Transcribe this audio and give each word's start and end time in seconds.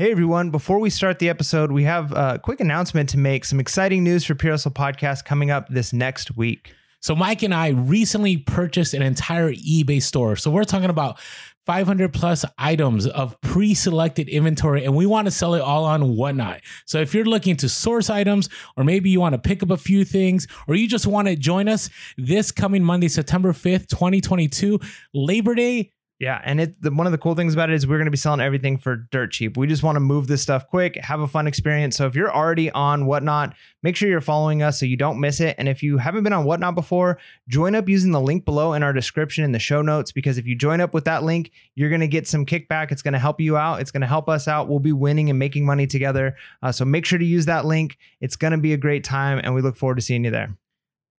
Hey 0.00 0.12
everyone, 0.12 0.50
before 0.50 0.78
we 0.78 0.90
start 0.90 1.18
the 1.18 1.28
episode, 1.28 1.72
we 1.72 1.82
have 1.82 2.12
a 2.12 2.38
quick 2.40 2.60
announcement 2.60 3.08
to 3.08 3.18
make. 3.18 3.44
Some 3.44 3.58
exciting 3.58 4.04
news 4.04 4.24
for 4.24 4.36
Pure 4.36 4.54
Podcast 4.54 5.24
coming 5.24 5.50
up 5.50 5.68
this 5.70 5.92
next 5.92 6.36
week. 6.36 6.72
So 7.00 7.16
Mike 7.16 7.42
and 7.42 7.52
I 7.52 7.70
recently 7.70 8.36
purchased 8.36 8.94
an 8.94 9.02
entire 9.02 9.52
eBay 9.52 10.00
store. 10.00 10.36
So 10.36 10.52
we're 10.52 10.62
talking 10.62 10.88
about 10.88 11.18
500 11.66 12.12
plus 12.12 12.44
items 12.58 13.08
of 13.08 13.40
pre-selected 13.40 14.28
inventory 14.28 14.84
and 14.84 14.94
we 14.94 15.04
want 15.04 15.26
to 15.26 15.32
sell 15.32 15.54
it 15.54 15.60
all 15.60 15.84
on 15.84 16.16
whatnot 16.16 16.62
so 16.86 16.98
if 16.98 17.12
you're 17.12 17.26
looking 17.26 17.58
to 17.58 17.68
source 17.68 18.08
items 18.08 18.48
or 18.78 18.84
maybe 18.84 19.10
you 19.10 19.20
want 19.20 19.34
to 19.34 19.38
pick 19.38 19.62
up 19.62 19.70
a 19.70 19.76
few 19.76 20.02
things 20.02 20.46
or 20.66 20.76
you 20.76 20.88
just 20.88 21.06
want 21.06 21.28
to 21.28 21.36
join 21.36 21.68
us 21.68 21.90
this 22.16 22.50
coming 22.50 22.82
monday 22.82 23.06
september 23.06 23.52
5th 23.52 23.86
2022 23.88 24.80
labor 25.12 25.54
day 25.54 25.92
Yeah, 26.20 26.40
and 26.44 26.60
it 26.60 26.82
the, 26.82 26.90
one 26.90 27.06
of 27.06 27.12
the 27.12 27.18
cool 27.18 27.36
things 27.36 27.54
about 27.54 27.70
it 27.70 27.74
is 27.74 27.86
we're 27.86 27.98
going 27.98 28.06
to 28.06 28.10
be 28.10 28.16
selling 28.16 28.40
everything 28.40 28.76
for 28.76 28.96
dirt 28.96 29.30
cheap. 29.30 29.56
We 29.56 29.68
just 29.68 29.84
want 29.84 29.94
to 29.94 30.00
move 30.00 30.26
this 30.26 30.42
stuff 30.42 30.66
quick, 30.66 30.96
have 30.96 31.20
a 31.20 31.28
fun 31.28 31.46
experience. 31.46 31.96
So 31.96 32.06
if 32.06 32.16
you're 32.16 32.34
already 32.34 32.72
on 32.72 33.06
Whatnot, 33.06 33.54
make 33.84 33.94
sure 33.94 34.08
you're 34.08 34.20
following 34.20 34.60
us 34.60 34.80
so 34.80 34.86
you 34.86 34.96
don't 34.96 35.20
miss 35.20 35.38
it. 35.38 35.54
And 35.58 35.68
if 35.68 35.80
you 35.80 35.98
haven't 35.98 36.24
been 36.24 36.32
on 36.32 36.44
Whatnot 36.44 36.74
before, 36.74 37.18
join 37.46 37.76
up 37.76 37.88
using 37.88 38.10
the 38.10 38.20
link 38.20 38.44
below 38.44 38.72
in 38.72 38.82
our 38.82 38.92
description 38.92 39.44
in 39.44 39.52
the 39.52 39.60
show 39.60 39.80
notes 39.80 40.10
because 40.10 40.38
if 40.38 40.46
you 40.46 40.56
join 40.56 40.80
up 40.80 40.92
with 40.92 41.04
that 41.04 41.22
link, 41.22 41.52
you're 41.76 41.88
going 41.88 42.00
to 42.00 42.08
get 42.08 42.26
some 42.26 42.44
kickback. 42.44 42.90
It's 42.90 43.02
going 43.02 43.12
to 43.12 43.20
help 43.20 43.40
you 43.40 43.56
out. 43.56 43.80
It's 43.80 43.92
going 43.92 44.00
to 44.00 44.08
help 44.08 44.28
us 44.28 44.48
out. 44.48 44.68
We'll 44.68 44.80
be 44.80 44.92
winning 44.92 45.30
and 45.30 45.38
making 45.38 45.66
money 45.66 45.86
together. 45.86 46.34
Uh, 46.64 46.72
so 46.72 46.84
make 46.84 47.04
sure 47.06 47.20
to 47.20 47.24
use 47.24 47.46
that 47.46 47.64
link. 47.64 47.96
It's 48.20 48.34
going 48.34 48.50
to 48.50 48.58
be 48.58 48.72
a 48.72 48.76
great 48.76 49.04
time, 49.04 49.40
and 49.44 49.54
we 49.54 49.62
look 49.62 49.76
forward 49.76 49.96
to 49.96 50.02
seeing 50.02 50.24
you 50.24 50.32
there. 50.32 50.56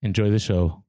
enjoy 0.02 0.30
the 0.30 0.39
show 0.39 0.84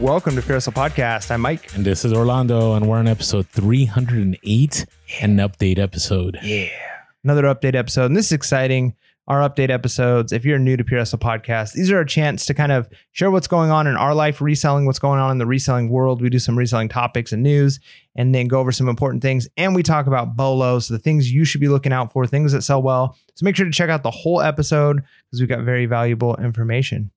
Welcome 0.00 0.36
to 0.36 0.42
Pure 0.42 0.56
Hustle 0.56 0.72
Podcast. 0.74 1.30
I'm 1.30 1.40
Mike. 1.40 1.74
and 1.74 1.84
this 1.84 2.04
is 2.04 2.12
orlando 2.12 2.74
and 2.74 2.86
we're 2.86 2.98
on 2.98 3.08
episode 3.08 3.48
308 3.48 4.86
an 5.22 5.36
update 5.38 5.78
episode 5.78 6.38
Yeah. 6.42 6.68
Another 7.24 7.44
update 7.44 7.74
episode. 7.74 8.04
And 8.06 8.16
this 8.16 8.26
is 8.26 8.32
exciting. 8.32 8.94
Our 9.26 9.40
update 9.40 9.70
episodes, 9.70 10.32
if 10.32 10.44
you're 10.44 10.58
new 10.58 10.76
to 10.76 10.84
Hustle 10.88 11.18
Podcast, 11.18 11.72
these 11.72 11.90
are 11.90 11.98
a 11.98 12.06
chance 12.06 12.46
to 12.46 12.54
kind 12.54 12.70
of 12.70 12.88
share 13.10 13.30
what's 13.32 13.48
going 13.48 13.70
on 13.72 13.88
in 13.88 13.96
our 13.96 14.14
life, 14.14 14.40
reselling, 14.40 14.86
what's 14.86 15.00
going 15.00 15.18
on 15.18 15.32
in 15.32 15.38
the 15.38 15.46
reselling 15.46 15.88
world. 15.88 16.22
We 16.22 16.28
do 16.30 16.38
some 16.38 16.56
reselling 16.56 16.88
topics 16.88 17.32
and 17.32 17.42
news, 17.42 17.80
and 18.14 18.32
then 18.32 18.46
go 18.46 18.60
over 18.60 18.70
some 18.70 18.88
important 18.88 19.22
things. 19.22 19.48
And 19.56 19.74
we 19.74 19.82
talk 19.82 20.06
about 20.06 20.36
bolos, 20.36 20.86
the 20.86 21.00
things 21.00 21.32
you 21.32 21.44
should 21.44 21.60
be 21.60 21.66
looking 21.68 21.92
out 21.92 22.12
for, 22.12 22.24
things 22.26 22.52
that 22.52 22.62
sell 22.62 22.80
well. 22.82 23.16
So 23.34 23.42
make 23.44 23.56
sure 23.56 23.66
to 23.66 23.72
check 23.72 23.90
out 23.90 24.04
the 24.04 24.12
whole 24.12 24.40
episode 24.40 25.02
because 25.30 25.40
we've 25.40 25.48
got 25.48 25.64
very 25.64 25.86
valuable 25.86 26.36
information. 26.36 27.10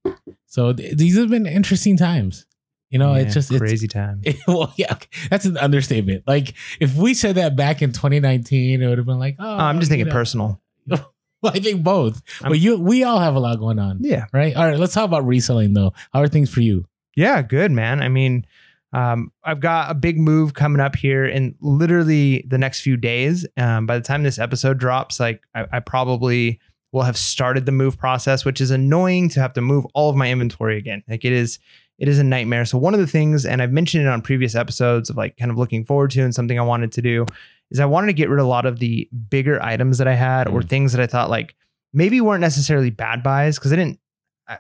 so 0.48 0.74
th- 0.74 0.98
these 0.98 1.16
have 1.16 1.30
been 1.30 1.46
interesting 1.46 1.96
times 1.96 2.48
you 2.90 3.00
know 3.00 3.14
Yeah, 3.16 3.22
it's 3.22 3.34
just 3.34 3.52
it's, 3.52 3.60
crazy 3.60 3.88
time. 3.88 4.22
well, 4.48 4.74
yeah, 4.78 4.94
okay. 4.94 5.08
that's 5.30 5.46
an 5.46 5.58
understatement. 5.58 6.24
Like 6.28 6.54
if 6.80 6.96
we 6.96 7.14
said 7.14 7.36
that 7.36 7.56
back 7.56 7.82
in 7.82 7.92
2019, 7.92 8.82
it 8.82 8.88
would 8.88 8.98
have 8.98 9.08
been 9.08 9.20
like, 9.20 9.36
oh, 9.40 9.58
I'm 9.58 9.80
just 9.80 9.90
thinking 9.90 10.08
know. 10.08 10.14
personal. 10.14 10.62
Well, 11.42 11.54
I 11.56 11.60
think 11.60 11.84
both. 11.84 12.22
I'm- 12.42 12.52
but 12.52 12.60
you, 12.60 12.78
we 12.78 13.06
all 13.06 13.20
have 13.20 13.34
a 13.36 13.40
lot 13.40 13.60
going 13.60 13.80
on, 13.80 14.00
Yeah. 14.02 14.26
right? 14.34 14.54
All 14.54 14.66
right, 14.68 14.78
let's 14.78 14.94
talk 14.94 15.06
about 15.06 15.26
reselling 15.26 15.74
though. 15.74 15.94
How 16.12 16.20
are 16.20 16.28
things 16.28 16.50
for 16.50 16.60
you? 16.60 16.84
Yeah, 17.16 17.42
good, 17.42 17.72
man. 17.72 18.02
I 18.02 18.10
mean, 18.10 18.46
um, 18.92 19.32
I've 19.44 19.62
got 19.62 19.90
a 19.90 19.94
big 19.94 20.18
move 20.20 20.54
coming 20.54 20.82
up 20.82 20.98
here 20.98 21.26
in 21.26 21.56
literally 21.62 22.44
the 22.46 22.58
next 22.58 22.82
few 22.82 22.98
days. 22.98 23.46
Um, 23.56 23.86
by 23.86 23.98
the 23.98 24.04
time 24.04 24.24
this 24.24 24.38
episode 24.38 24.80
drops, 24.80 25.18
like 25.18 25.42
I, 25.56 25.66
I 25.72 25.80
probably 25.80 26.60
will 26.92 27.04
have 27.04 27.18
started 27.18 27.66
the 27.66 27.72
move 27.72 27.98
process, 27.98 28.44
which 28.44 28.60
is 28.60 28.72
annoying 28.72 29.30
to 29.30 29.40
have 29.40 29.54
to 29.54 29.62
move 29.62 29.86
all 29.94 30.10
of 30.10 30.16
my 30.18 30.30
inventory 30.30 30.78
again. 30.78 31.04
Like 31.08 31.24
it 31.24 31.32
is, 31.32 31.60
it 32.00 32.08
is 32.08 32.18
a 32.18 32.24
nightmare. 32.24 32.66
So 32.66 32.78
one 32.78 32.94
of 32.96 33.00
the 33.00 33.06
things, 33.08 33.46
and 33.46 33.62
I've 33.62 33.72
mentioned 33.72 34.06
it 34.06 34.10
on 34.10 34.22
previous 34.22 34.56
episodes 34.56 35.10
of 35.10 35.18
like 35.18 35.38
kind 35.38 35.52
of 35.52 35.58
looking 35.58 35.84
forward 35.84 36.12
to 36.12 36.22
and 36.24 36.34
something 36.34 36.58
I 36.58 36.64
wanted 36.64 36.92
to 36.94 37.02
do, 37.02 37.28
is 37.70 37.80
I 37.80 37.86
wanted 37.86 38.08
to 38.08 38.14
get 38.14 38.30
rid 38.30 38.40
of 38.40 38.46
a 38.46 38.50
lot 38.50 38.66
of 38.66 38.80
the 38.80 39.08
bigger 39.30 39.62
items 39.62 40.00
that 40.00 40.08
I 40.08 40.16
had 40.16 40.48
or 40.48 40.62
Mm. 40.62 40.70
things 40.70 40.92
that 40.94 41.02
I 41.02 41.08
thought 41.08 41.30
like 41.30 41.56
maybe 41.94 42.20
weren't 42.22 42.42
necessarily 42.42 42.90
bad 42.90 43.22
buys 43.22 43.60
because 43.60 43.72
I 43.74 43.76
didn't. 43.76 44.00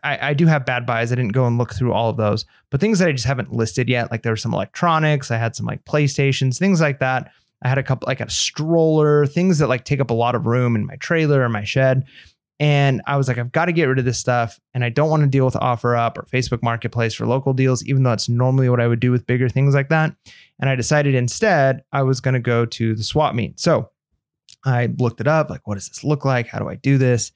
I, 0.03 0.29
I 0.29 0.33
do 0.35 0.45
have 0.45 0.67
bad 0.67 0.85
buys. 0.85 1.11
I 1.11 1.15
didn't 1.15 1.31
go 1.31 1.47
and 1.47 1.57
look 1.57 1.73
through 1.73 1.93
all 1.93 2.11
of 2.11 2.17
those, 2.17 2.45
but 2.69 2.79
things 2.79 2.99
that 2.99 3.07
I 3.07 3.11
just 3.11 3.25
haven't 3.25 3.51
listed 3.51 3.89
yet, 3.89 4.11
like 4.11 4.21
there 4.21 4.31
were 4.31 4.37
some 4.37 4.53
electronics, 4.53 5.31
I 5.31 5.37
had 5.37 5.55
some 5.55 5.65
like 5.65 5.83
PlayStations, 5.85 6.59
things 6.59 6.79
like 6.79 6.99
that. 6.99 7.31
I 7.63 7.69
had 7.69 7.79
a 7.79 7.83
couple, 7.83 8.05
like 8.05 8.21
a 8.21 8.29
stroller, 8.29 9.25
things 9.25 9.57
that 9.57 9.67
like 9.67 9.85
take 9.85 9.99
up 9.99 10.11
a 10.11 10.13
lot 10.13 10.35
of 10.35 10.45
room 10.45 10.75
in 10.75 10.85
my 10.85 10.95
trailer 10.97 11.41
or 11.41 11.49
my 11.49 11.63
shed. 11.63 12.05
And 12.59 13.01
I 13.07 13.15
was 13.15 13.27
like, 13.29 13.37
I've 13.37 13.53
got 13.53 13.65
to 13.65 13.71
get 13.71 13.85
rid 13.85 13.99
of 13.99 14.05
this 14.05 14.17
stuff. 14.17 14.59
And 14.73 14.83
I 14.83 14.89
don't 14.89 15.09
want 15.09 15.23
to 15.23 15.29
deal 15.29 15.45
with 15.45 15.53
OfferUp 15.53 16.17
or 16.17 16.23
Facebook 16.23 16.61
Marketplace 16.61 17.13
for 17.13 17.25
local 17.25 17.53
deals, 17.53 17.85
even 17.85 18.03
though 18.03 18.11
it's 18.11 18.27
normally 18.27 18.69
what 18.69 18.81
I 18.81 18.87
would 18.87 18.99
do 18.99 19.11
with 19.11 19.25
bigger 19.25 19.47
things 19.47 19.73
like 19.73 19.89
that. 19.89 20.13
And 20.59 20.69
I 20.69 20.75
decided 20.75 21.15
instead 21.15 21.83
I 21.93 22.03
was 22.03 22.19
going 22.19 22.33
to 22.33 22.39
go 22.41 22.65
to 22.65 22.95
the 22.95 23.03
swap 23.03 23.33
meet. 23.33 23.59
So 23.59 23.89
I 24.65 24.89
looked 24.97 25.21
it 25.21 25.27
up, 25.27 25.49
like, 25.49 25.67
what 25.67 25.75
does 25.75 25.87
this 25.87 26.03
look 26.03 26.25
like? 26.25 26.47
How 26.47 26.59
do 26.59 26.67
I 26.67 26.75
do 26.75 26.97
this? 26.97 27.31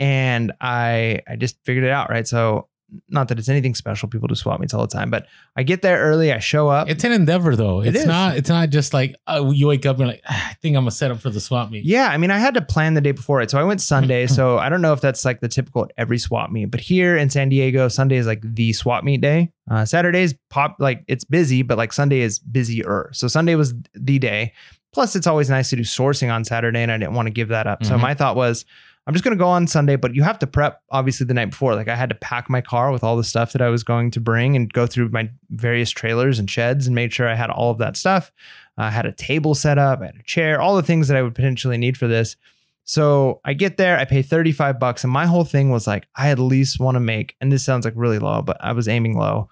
And 0.00 0.52
I 0.60 1.20
I 1.28 1.36
just 1.36 1.56
figured 1.64 1.84
it 1.84 1.90
out, 1.90 2.10
right? 2.10 2.26
So 2.26 2.68
not 3.08 3.28
that 3.28 3.38
it's 3.38 3.48
anything 3.48 3.74
special, 3.74 4.08
people 4.08 4.28
do 4.28 4.34
swap 4.34 4.60
meets 4.60 4.74
all 4.74 4.80
the 4.86 4.92
time, 4.92 5.10
but 5.10 5.26
I 5.56 5.62
get 5.62 5.82
there 5.82 5.98
early, 6.00 6.32
I 6.32 6.38
show 6.38 6.68
up. 6.68 6.88
It's 6.88 7.04
an 7.04 7.12
endeavor 7.12 7.56
though. 7.56 7.80
It 7.82 7.88
It's 7.88 8.00
is. 8.00 8.06
not. 8.06 8.36
It's 8.36 8.48
not 8.48 8.70
just 8.70 8.92
like 8.94 9.14
uh, 9.26 9.50
you 9.52 9.66
wake 9.66 9.86
up 9.86 9.98
and 9.98 10.08
like 10.08 10.22
"Ah, 10.28 10.50
I 10.50 10.54
think 10.54 10.76
I'm 10.76 10.82
gonna 10.82 10.90
set 10.90 11.10
up 11.10 11.20
for 11.20 11.30
the 11.30 11.40
swap 11.40 11.70
meet. 11.70 11.84
Yeah, 11.84 12.08
I 12.08 12.16
mean, 12.16 12.30
I 12.30 12.38
had 12.38 12.54
to 12.54 12.62
plan 12.62 12.94
the 12.94 13.00
day 13.00 13.12
before 13.12 13.40
it. 13.40 13.50
So 13.50 13.58
I 13.58 13.64
went 13.64 13.80
Sunday. 13.80 14.26
so 14.38 14.58
I 14.58 14.68
don't 14.68 14.82
know 14.82 14.92
if 14.92 15.00
that's 15.00 15.24
like 15.24 15.40
the 15.40 15.48
typical 15.48 15.84
at 15.84 15.92
every 15.96 16.18
swap 16.18 16.50
meet, 16.50 16.66
but 16.66 16.80
here 16.80 17.16
in 17.16 17.30
San 17.30 17.48
Diego, 17.48 17.88
Sunday 17.88 18.16
is 18.16 18.26
like 18.26 18.40
the 18.42 18.72
swap 18.72 19.04
meet 19.04 19.20
day. 19.20 19.50
Uh, 19.70 19.84
Saturday's 19.84 20.34
pop, 20.50 20.76
like 20.78 21.04
it's 21.08 21.24
busy, 21.24 21.62
but 21.62 21.78
like 21.78 21.92
Sunday 21.92 22.20
is 22.20 22.38
busier. 22.38 23.10
So 23.12 23.28
Sunday 23.28 23.54
was 23.54 23.74
the 23.94 24.18
day. 24.18 24.52
Plus, 24.92 25.16
it's 25.16 25.26
always 25.26 25.50
nice 25.50 25.70
to 25.70 25.76
do 25.76 25.82
sourcing 25.82 26.32
on 26.32 26.44
Saturday, 26.44 26.80
and 26.80 26.92
I 26.92 26.98
didn't 26.98 27.14
want 27.14 27.26
to 27.26 27.32
give 27.32 27.48
that 27.48 27.66
up. 27.66 27.84
So 27.84 27.94
Mhm. 27.96 28.00
my 28.00 28.14
thought 28.14 28.36
was, 28.36 28.64
I'm 29.06 29.12
just 29.12 29.22
going 29.24 29.36
to 29.36 29.42
go 29.42 29.48
on 29.48 29.66
Sunday, 29.66 29.96
but 29.96 30.14
you 30.14 30.22
have 30.22 30.38
to 30.38 30.46
prep 30.46 30.80
obviously 30.90 31.26
the 31.26 31.34
night 31.34 31.50
before. 31.50 31.74
Like 31.74 31.88
I 31.88 31.96
had 31.96 32.08
to 32.08 32.14
pack 32.14 32.48
my 32.48 32.62
car 32.62 32.90
with 32.90 33.04
all 33.04 33.16
the 33.16 33.24
stuff 33.24 33.52
that 33.52 33.60
I 33.60 33.68
was 33.68 33.84
going 33.84 34.10
to 34.12 34.20
bring 34.20 34.56
and 34.56 34.72
go 34.72 34.86
through 34.86 35.10
my 35.10 35.30
various 35.50 35.90
trailers 35.90 36.38
and 36.38 36.50
sheds 36.50 36.86
and 36.86 36.94
made 36.94 37.12
sure 37.12 37.28
I 37.28 37.34
had 37.34 37.50
all 37.50 37.70
of 37.70 37.78
that 37.78 37.96
stuff. 37.96 38.32
I 38.78 38.90
had 38.90 39.06
a 39.06 39.12
table 39.12 39.54
set 39.54 39.78
up, 39.78 40.00
I 40.00 40.06
had 40.06 40.16
a 40.16 40.22
chair, 40.22 40.60
all 40.60 40.76
the 40.76 40.82
things 40.82 41.08
that 41.08 41.16
I 41.16 41.22
would 41.22 41.34
potentially 41.34 41.76
need 41.76 41.96
for 41.96 42.08
this. 42.08 42.36
So 42.84 43.40
I 43.44 43.54
get 43.54 43.76
there, 43.76 43.98
I 43.98 44.04
pay 44.04 44.20
35 44.20 44.78
bucks, 44.78 45.04
and 45.04 45.12
my 45.12 45.26
whole 45.26 45.44
thing 45.44 45.70
was 45.70 45.86
like, 45.86 46.06
I 46.16 46.30
at 46.30 46.38
least 46.38 46.80
want 46.80 46.96
to 46.96 47.00
make, 47.00 47.34
and 47.40 47.50
this 47.50 47.64
sounds 47.64 47.84
like 47.84 47.94
really 47.96 48.18
low, 48.18 48.42
but 48.42 48.58
I 48.60 48.72
was 48.72 48.88
aiming 48.88 49.16
low. 49.16 49.48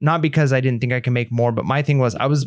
Not 0.00 0.22
because 0.22 0.52
I 0.52 0.60
didn't 0.60 0.80
think 0.80 0.92
I 0.92 1.00
could 1.00 1.12
make 1.12 1.32
more, 1.32 1.50
but 1.50 1.64
my 1.64 1.82
thing 1.82 1.98
was 1.98 2.14
I 2.14 2.26
was 2.26 2.46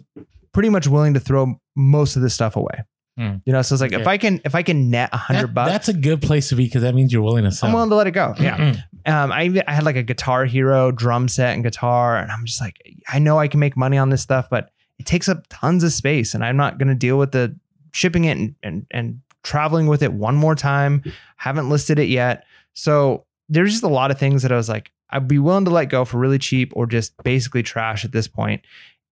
pretty 0.54 0.70
much 0.70 0.88
willing 0.88 1.14
to 1.16 1.20
throw 1.20 1.60
most 1.76 2.16
of 2.16 2.22
this 2.22 2.34
stuff 2.34 2.56
away. 2.56 2.84
Hmm. 3.22 3.36
You 3.46 3.54
know, 3.54 3.62
so 3.62 3.76
it's 3.76 3.82
like 3.82 3.92
if 3.92 4.08
I 4.08 4.18
can 4.18 4.42
if 4.46 4.56
I 4.56 4.64
can 4.64 4.90
net 4.90 5.10
a 5.14 5.18
hundred 5.18 5.50
That- 5.50 5.54
bucks, 5.54 5.72
That's 5.72 5.90
a 5.90 5.94
good 5.94 6.22
place 6.24 6.50
to 6.50 6.56
be 6.56 6.66
because 6.66 6.82
that 6.82 6.96
means 6.96 7.14
you're 7.14 7.22
willing 7.22 7.44
to 7.44 7.52
sell. 7.52 7.68
I'm 7.68 7.74
willing 7.74 7.90
to 7.92 7.96
let 7.96 8.08
it 8.08 8.12
go. 8.12 8.34
Yeah. 8.40 8.58
Mm-mm. 8.58 8.84
Um, 9.06 9.32
I 9.32 9.64
I 9.68 9.74
had 9.74 9.84
like 9.84 9.96
a 9.96 10.02
Guitar 10.04 10.46
Hero 10.46 10.92
drum 10.92 11.28
set 11.28 11.54
and 11.54 11.64
guitar, 11.64 12.18
and 12.18 12.32
I'm 12.32 12.46
just 12.46 12.60
like, 12.60 12.78
I 13.08 13.20
know 13.20 13.38
I 13.38 13.48
can 13.48 13.60
make 13.60 13.78
money 13.78 13.98
on 13.98 14.10
this 14.10 14.22
stuff, 14.24 14.50
but 14.50 14.72
it 14.98 15.06
takes 15.06 15.30
up 15.30 15.46
tons 15.50 15.84
of 15.84 15.94
space, 15.94 16.34
and 16.34 16.44
I'm 16.44 16.58
not 16.58 16.80
going 16.80 16.88
to 16.88 16.96
deal 16.96 17.18
with 17.20 17.32
the 17.32 17.56
shipping 17.92 18.26
it 18.26 18.38
and, 18.38 18.56
and 18.64 18.86
and 18.90 19.22
traveling 19.44 19.86
with 19.88 20.02
it 20.02 20.14
one 20.14 20.36
more 20.36 20.56
time. 20.56 21.04
Haven't 21.38 21.70
listed 21.70 22.00
it 22.00 22.10
yet, 22.10 22.46
so 22.74 23.26
there's 23.50 23.72
just 23.72 23.84
a 23.84 23.88
lot 23.88 24.10
of 24.10 24.18
things 24.18 24.42
that 24.44 24.52
I 24.52 24.56
was 24.56 24.70
like, 24.70 24.92
I'd 25.12 25.28
be 25.28 25.38
willing 25.40 25.66
to 25.66 25.72
let 25.72 25.90
go 25.90 26.06
for 26.06 26.18
really 26.18 26.40
cheap 26.40 26.72
or 26.76 26.88
just 26.88 27.14
basically 27.24 27.62
trash 27.64 28.06
at 28.06 28.12
this 28.14 28.28
point. 28.28 28.62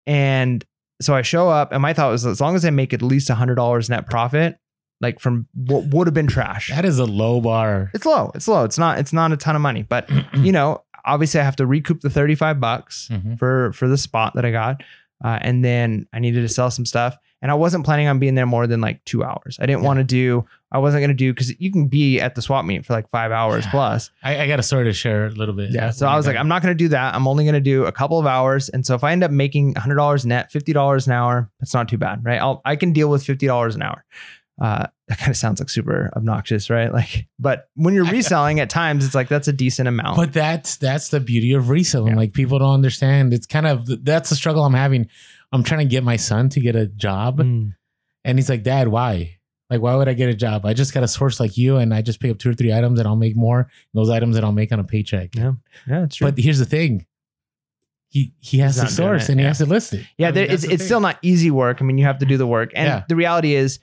And 0.07 0.63
so 1.01 1.15
I 1.15 1.21
show 1.21 1.49
up, 1.49 1.71
and 1.71 1.81
my 1.81 1.93
thought 1.93 2.11
was, 2.11 2.25
as 2.25 2.41
long 2.41 2.55
as 2.55 2.65
I 2.65 2.69
make 2.69 2.93
at 2.93 3.01
least 3.01 3.29
a 3.29 3.35
hundred 3.35 3.55
dollars 3.55 3.89
net 3.89 4.09
profit, 4.09 4.57
like 5.01 5.19
from 5.19 5.47
what 5.53 5.85
would 5.93 6.07
have 6.07 6.13
been 6.13 6.27
trash, 6.27 6.69
That 6.69 6.83
is 6.85 6.99
a 6.99 7.05
low 7.05 7.39
bar. 7.41 7.89
it's 7.93 8.05
low. 8.05 8.31
It's 8.35 8.47
low. 8.47 8.63
It's 8.65 8.77
not. 8.77 8.99
It's 8.99 9.13
not 9.13 9.31
a 9.31 9.37
ton 9.37 9.55
of 9.55 9.61
money, 9.61 9.83
but 9.83 10.09
you 10.33 10.51
know, 10.51 10.83
obviously 11.05 11.39
I 11.39 11.43
have 11.43 11.55
to 11.57 11.65
recoup 11.65 12.01
the 12.01 12.09
35 12.09 12.59
bucks 12.59 13.09
Mhm. 13.11 13.39
for 13.39 13.71
for 13.73 13.87
the 13.87 13.97
spot 13.97 14.33
that 14.35 14.45
I 14.45 14.51
got. 14.51 14.83
Uh, 15.23 15.37
and 15.41 15.63
then 15.65 16.05
I 16.13 16.19
needed 16.19 16.41
to 16.41 16.49
sell 16.49 16.71
some 16.71 16.85
stuff. 16.85 17.17
And 17.41 17.49
I 17.49 17.53
wasn't 17.53 17.85
planning 17.85 18.07
on 18.07 18.19
being 18.19 18.35
there 18.35 18.45
more 18.45 18.67
than 18.67 18.81
like 18.81 19.03
two 19.05 19.23
hours. 19.23 19.57
I 19.61 19.65
didn't 19.65 19.81
Yeah. 19.81 19.87
want 19.87 19.99
to 19.99 20.03
do, 20.03 20.45
I 20.71 20.77
wasn't 20.79 20.99
going 21.01 21.09
to 21.09 21.13
do, 21.15 21.33
because 21.33 21.57
you 21.59 21.71
can 21.71 21.87
be 21.87 22.19
at 22.19 22.35
the 22.35 22.41
swap 22.41 22.65
meet 22.65 22.85
for 22.85 22.91
like 22.93 23.09
five 23.09 23.31
hours 23.31 23.63
Yeah. 23.65 23.71
plus. 23.71 24.11
I, 24.23 24.41
I 24.41 24.47
got 24.47 24.59
a 24.59 24.63
story 24.63 24.83
to 24.85 24.93
share 24.93 25.27
a 25.27 25.29
little 25.29 25.55
bit. 25.55 25.71
Yeah. 25.71 25.91
So 25.91 26.05
I 26.07 26.15
was 26.17 26.27
like, 26.27 26.35
I'm 26.35 26.49
not 26.49 26.61
going 26.61 26.73
to 26.77 26.77
do 26.77 26.89
that. 26.89 27.15
I'm 27.15 27.27
only 27.27 27.45
going 27.45 27.53
to 27.55 27.61
do 27.61 27.85
a 27.85 27.91
couple 27.93 28.19
of 28.19 28.25
hours. 28.25 28.67
And 28.69 28.85
so 28.85 28.93
if 28.93 29.03
I 29.03 29.13
end 29.13 29.23
up 29.23 29.31
making 29.31 29.73
$100 29.75 30.25
net, 30.25 30.51
$50 30.51 31.07
an 31.07 31.13
hour, 31.13 31.49
that's 31.59 31.73
not 31.73 31.87
too 31.87 31.97
bad, 31.97 32.25
right? 32.25 32.39
I'll, 32.41 32.61
I 32.65 32.75
can 32.75 32.91
deal 32.91 33.09
with 33.09 33.23
$50 33.23 33.73
an 33.75 33.81
hour. 33.83 34.03
Uh, 34.61 34.85
that 35.07 35.17
kind 35.17 35.29
of 35.31 35.37
sounds 35.37 35.61
like 35.61 35.69
super 35.69 36.11
obnoxious, 36.17 36.69
right? 36.69 36.91
Like, 36.99 37.27
but 37.39 37.69
when 37.75 37.93
you're 37.93 38.03
reselling 38.03 38.59
at 38.59 38.69
times, 38.69 39.05
it's 39.05 39.15
like 39.15 39.29
that's 39.29 39.47
a 39.47 39.53
decent 39.53 39.87
amount. 39.87 40.17
But 40.17 40.33
that's 40.33 40.75
that's 40.75 41.07
the 41.07 41.21
beauty 41.21 41.53
of 41.53 41.69
reselling. 41.69 42.11
Yeah. 42.11 42.17
Like 42.19 42.33
people 42.33 42.59
don't 42.59 42.73
understand. 42.73 43.33
It's 43.33 43.47
kind 43.47 43.65
of 43.65 44.03
that's 44.03 44.29
the 44.29 44.35
struggle 44.35 44.65
I'm 44.65 44.73
having. 44.73 45.07
I'm 45.51 45.63
trying 45.63 45.79
to 45.79 45.85
get 45.91 46.03
my 46.03 46.15
son 46.15 46.49
to 46.49 46.59
get 46.59 46.75
a 46.75 46.85
job, 46.87 47.39
Mm. 47.39 47.73
and 48.23 48.37
he's 48.37 48.49
like, 48.49 48.63
"Dad, 48.63 48.87
why? 48.87 49.37
Like, 49.69 49.81
why 49.81 49.95
would 49.95 50.07
I 50.09 50.13
get 50.13 50.29
a 50.29 50.33
job? 50.35 50.65
I 50.65 50.73
just 50.73 50.93
got 50.93 51.03
a 51.03 51.07
source 51.07 51.39
like 51.39 51.57
you, 51.57 51.77
and 51.77 51.93
I 51.93 52.01
just 52.01 52.19
pick 52.19 52.31
up 52.31 52.39
two 52.39 52.49
or 52.49 52.53
three 52.53 52.73
items, 52.73 52.99
and 52.99 53.07
I'll 53.07 53.15
make 53.15 53.35
more. 53.35 53.69
Those 53.93 54.09
items 54.09 54.35
that 54.35 54.43
I'll 54.43 54.51
make 54.51 54.71
on 54.71 54.79
a 54.79 54.83
paycheck." 54.83 55.35
Yeah. 55.35 55.53
yeah, 55.87 56.03
it's 56.03 56.15
true. 56.15 56.27
But 56.31 56.39
here's 56.39 56.59
the 56.59 56.65
thing: 56.65 57.05
he 58.09 58.33
he 58.39 58.57
has 58.59 58.79
to 58.79 58.87
source 58.87 59.29
and 59.29 59.39
he 59.39 59.43
yeah. 59.43 59.49
has 59.49 59.59
to 59.59 59.65
list 59.65 59.93
it. 59.93 60.05
Yeah, 60.17 60.27
I 60.27 60.29
mean, 60.29 60.33
there, 60.35 60.51
it's 60.51 60.63
the 60.63 60.71
it's 60.73 60.81
thing. 60.81 60.85
still 60.87 60.99
not 60.99 61.19
easy 61.21 61.51
work. 61.51 61.81
I 61.81 61.85
mean, 61.85 61.97
you 61.97 62.05
have 62.05 62.17
to 62.19 62.25
do 62.25 62.37
the 62.37 62.47
work, 62.47 62.71
and 62.75 62.87
Yeah. 62.87 63.03
the 63.07 63.15
reality 63.15 63.53
is 63.53 63.79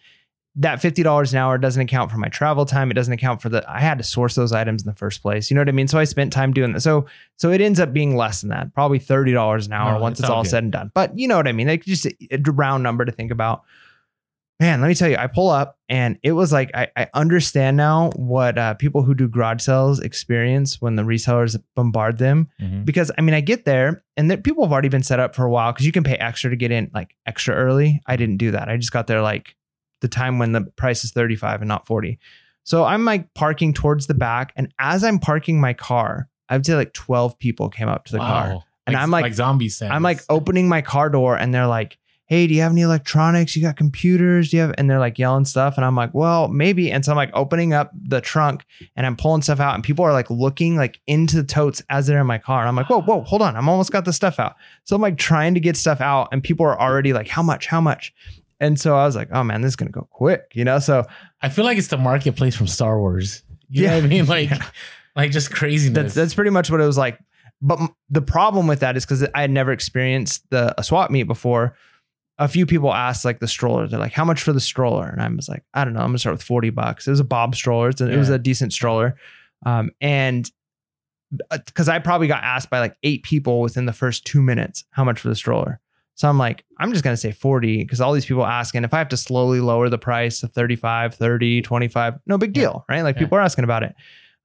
that 0.59 0.81
fifty 0.81 1.03
dollars 1.03 1.33
an 1.33 1.39
hour 1.39 1.59
doesn't 1.59 1.83
account 1.83 2.11
for 2.11 2.17
my 2.19 2.29
travel 2.29 2.65
time. 2.65 2.91
It 2.91 2.95
doesn't 2.95 3.13
account 3.13 3.43
for 3.43 3.49
the 3.49 3.63
I 3.71 3.81
had 3.81 3.99
to 3.99 4.05
source 4.05 4.35
those 4.35 4.53
items 4.53 4.83
in 4.83 4.87
the 4.91 4.95
first 4.97 5.21
place. 5.23 5.51
You 5.51 5.55
know 5.55 5.61
what 5.61 5.69
I 5.69 5.73
mean? 5.73 5.87
So 5.89 5.99
I 5.99 6.05
spent 6.05 6.33
time 6.33 6.53
doing 6.53 6.73
that. 6.73 6.81
So 6.81 7.07
so 7.37 7.51
it 7.51 7.61
ends 7.61 7.79
up 7.79 7.93
being 7.93 8.17
less 8.17 8.41
than 8.41 8.51
that, 8.51 8.73
probably 8.75 8.99
thirty 8.99 9.33
dollars 9.33 9.67
an 9.67 9.75
hour 9.75 9.93
No, 9.95 10.01
once 10.01 10.19
it's 10.19 10.21
it's 10.27 10.31
all 10.31 10.43
good. 10.43 10.49
said 10.51 10.63
and 10.65 10.73
done. 10.73 10.91
But 10.95 11.17
you 11.19 11.29
know 11.29 11.37
what 11.37 11.47
I 11.47 11.53
mean? 11.53 11.67
Like 11.69 11.85
just 11.85 12.07
a, 12.07 12.15
a 12.31 12.39
round 12.51 12.83
number 12.83 13.05
to 13.05 13.13
think 13.13 13.31
about. 13.31 13.63
Man, 14.59 14.81
let 14.81 14.89
me 14.89 14.95
tell 14.95 15.11
you, 15.11 15.19
I 15.19 15.27
pull 15.27 15.51
up 15.51 15.79
and 15.87 16.19
it 16.23 16.33
was 16.33 16.51
like 16.51 16.71
I, 16.75 16.89
I 16.97 17.09
understand 17.13 17.77
now 17.77 18.11
what 18.17 18.57
uh, 18.57 18.73
people 18.73 19.03
who 19.03 19.15
do 19.15 19.29
garage 19.29 19.61
sales 19.61 20.01
experience 20.01 20.81
when 20.81 20.97
the 20.97 21.03
resellers 21.03 21.63
bombard 21.75 22.17
them 22.17 22.49
Mhm. 22.59 22.87
because 22.87 23.13
I 23.19 23.21
mean 23.21 23.35
I 23.35 23.43
get 23.43 23.67
there 23.67 24.03
and 24.17 24.31
that 24.31 24.45
people 24.45 24.65
have 24.65 24.73
already 24.73 24.89
been 24.89 25.03
set 25.03 25.21
up 25.21 25.35
for 25.37 25.45
a 25.45 25.51
while 25.51 25.73
because 25.73 25.85
you 25.85 25.93
can 25.93 26.05
pay 26.05 26.15
extra 26.17 26.49
to 26.49 26.57
get 26.57 26.71
in 26.71 26.91
like 26.95 27.15
extra 27.27 27.55
early. 27.55 28.01
I 28.07 28.17
didn't 28.17 28.39
do 28.39 28.53
that. 28.53 28.71
I 28.71 28.79
just 28.79 28.93
got 28.93 29.07
there 29.09 29.21
like 29.21 29.55
the 30.01 30.09
time 30.09 30.39
when 30.39 30.53
the 30.53 30.63
price 30.63 31.05
is 31.05 31.13
35 31.13 31.63
and 31.63 31.69
not 31.69 31.87
40. 31.87 32.19
So 32.65 32.85
I'm 32.85 33.05
like 33.05 33.33
parking 33.35 33.73
towards 33.73 34.07
the 34.07 34.15
back 34.15 34.53
and 34.57 34.73
as 34.79 35.05
I'm 35.05 35.19
parking 35.19 35.61
my 35.61 35.73
car, 35.73 36.29
I 36.49 36.57
would 36.57 36.67
say 36.67 36.75
like 36.75 36.93
12 36.93 37.39
people 37.39 37.69
came 37.69 37.89
up 37.89 38.05
to 38.07 38.13
the 38.13 38.19
car. 38.19 38.49
Wow. 38.49 38.65
And 38.87 38.97
I'm 38.97 39.11
like- 39.11 39.23
like 39.23 39.35
zombie 39.35 39.69
zombies. 39.69 39.95
I'm 39.95 40.03
like 40.03 40.21
opening 40.29 40.69
my 40.69 40.81
car 40.83 41.11
door 41.11 41.37
and 41.37 41.53
they're 41.53 41.67
like, 41.67 41.99
"Hey, 42.27 42.47
do 42.49 42.55
you 42.55 42.61
have 42.63 42.73
any 42.73 42.83
electronics? 42.83 43.55
You 43.57 43.63
got 43.63 43.77
computers? 43.77 44.51
Do 44.51 44.57
you 44.57 44.63
have?" 44.63 44.75
And 44.79 44.89
they're 44.91 44.99
like 45.01 45.19
yelling 45.19 45.45
stuff, 45.45 45.77
and 45.77 45.85
I'm 45.85 45.95
like, 45.97 46.13
"Well, 46.15 46.47
maybe." 46.49 46.91
And 46.93 47.05
so 47.05 47.11
I'm 47.13 47.17
like 47.17 47.31
opening 47.35 47.73
up 47.73 47.91
the 48.01 48.21
trunk 48.21 48.65
and 48.97 49.07
I'm 49.07 49.17
pulling 49.17 49.43
stuff 49.43 49.59
out, 49.61 49.75
and 49.75 49.83
people 49.83 50.05
are 50.05 50.13
like 50.13 50.29
looking 50.31 50.77
like 50.77 51.01
into 51.07 51.37
the 51.37 51.45
totes 51.45 51.83
as 51.91 52.07
they're 52.07 52.21
in 52.21 52.27
my 52.27 52.39
car, 52.39 52.61
and 52.61 52.69
I'm 52.69 52.77
like, 52.77 52.89
"Whoa, 52.89 53.01
whoa, 53.03 53.23
hold 53.23 53.43
on! 53.43 53.57
I'm 53.57 53.69
almost 53.69 53.91
got 53.91 54.05
the 54.05 54.13
stuff 54.13 54.39
out." 54.39 54.55
So 54.85 54.95
I'm 54.95 55.03
like 55.03 55.19
trying 55.19 55.55
to 55.55 55.61
get 55.61 55.77
stuff 55.77 56.01
out, 56.01 56.29
and 56.31 56.43
people 56.45 56.65
are 56.67 56.81
already 56.81 57.13
like, 57.13 57.27
"How 57.29 57.43
much? 57.43 57.67
How 57.67 57.81
much?" 57.81 58.13
And 58.61 58.79
so 58.81 58.97
I 58.97 59.05
was 59.05 59.15
like, 59.17 59.29
"Oh 59.33 59.45
man, 59.45 59.61
this 59.61 59.71
is 59.71 59.77
gonna 59.77 59.91
go 59.91 60.07
quick," 60.11 60.53
you 60.55 60.65
know. 60.65 60.79
So 60.79 61.05
I 61.43 61.49
feel 61.49 61.65
like 61.65 61.77
it's 61.79 61.89
the 61.89 61.99
marketplace 61.99 62.57
from 62.57 62.67
Star 62.67 62.99
Wars. 62.99 63.43
You 63.69 63.83
know 63.83 63.89
Yeah. 63.91 63.95
what 63.97 64.05
I 64.05 64.09
mean? 64.09 64.27
Like, 64.29 64.51
Yeah. 64.51 64.65
like 65.15 65.31
just 65.31 65.51
craziness. 65.53 65.95
that's 65.95 66.15
that's 66.15 66.35
pretty 66.35 66.51
much 66.51 66.71
what 66.71 66.81
it 66.81 66.87
was 66.87 66.97
like. 66.99 67.19
But 67.63 67.81
m- 67.81 67.89
the 68.11 68.23
problem 68.23 68.67
with 68.67 68.81
that 68.81 68.97
is 68.97 69.05
because 69.05 69.27
I 69.35 69.41
had 69.41 69.51
never 69.51 69.73
experienced 69.73 70.49
the 70.51 70.75
a 70.79 70.83
swap 70.83 71.11
meet 71.11 71.25
before. 71.25 71.77
A 72.39 72.49
few 72.49 72.67
people 72.67 72.93
asked 72.93 73.25
like 73.25 73.39
the 73.41 73.49
stroller. 73.49 73.89
They're 73.89 73.99
like, 73.99 74.13
"How 74.13 74.25
much 74.25 74.43
for 74.43 74.53
the 74.53 74.61
stroller?" 74.61 75.07
And 75.09 75.23
I 75.23 75.29
was 75.29 75.49
like, 75.49 75.65
"I 75.75 75.85
don't 75.85 75.95
know. 75.95 76.01
I'm 76.01 76.09
gonna 76.09 76.19
start 76.19 76.35
with 76.35 76.43
forty 76.43 76.71
bucks." 76.71 77.07
It 77.07 77.11
was 77.11 77.21
a 77.21 77.25
Bob 77.25 77.55
stroller. 77.55 77.89
It's 77.91 78.01
a- 78.01 78.11
It 78.11 78.17
was 78.19 78.29
a 78.29 78.39
decent 78.39 78.73
stroller, 78.75 79.17
um, 79.65 79.91
and 80.03 80.51
because 81.51 81.89
I 81.89 81.99
probably 81.99 82.29
got 82.29 82.45
asked 82.45 82.71
by 82.71 82.79
like 82.79 82.97
eight 83.03 83.23
people 83.23 83.61
within 83.61 83.87
the 83.87 83.93
first 83.93 84.25
two 84.25 84.43
minutes 84.43 84.85
how 84.91 85.03
much 85.05 85.19
for 85.21 85.29
the 85.29 85.35
stroller. 85.35 85.81
So 86.17 86.29
I'm 86.29 86.39
like, 86.39 86.65
I'm 86.79 86.93
just 86.93 87.05
gonna 87.05 87.17
say 87.17 87.31
40 87.31 87.85
because 87.85 88.01
all 88.01 88.13
these 88.13 88.27
people 88.27 88.45
asking. 88.45 88.85
If 88.85 88.93
I 88.95 88.99
have 88.99 89.09
to 89.11 89.17
slowly 89.17 89.61
lower 89.61 89.89
the 89.89 89.99
price 89.99 90.41
to 90.41 90.49
35, 90.49 91.15
30, 91.15 91.63
25, 91.63 92.15
no 92.27 92.37
big 92.39 92.57
Yeah. 92.57 92.63
deal, 92.63 92.85
right? 92.89 93.03
Like 93.03 93.17
Yeah. 93.17 93.21
people 93.21 93.39
are 93.39 93.43
asking 93.43 93.65
about 93.65 93.83
it. 93.85 93.95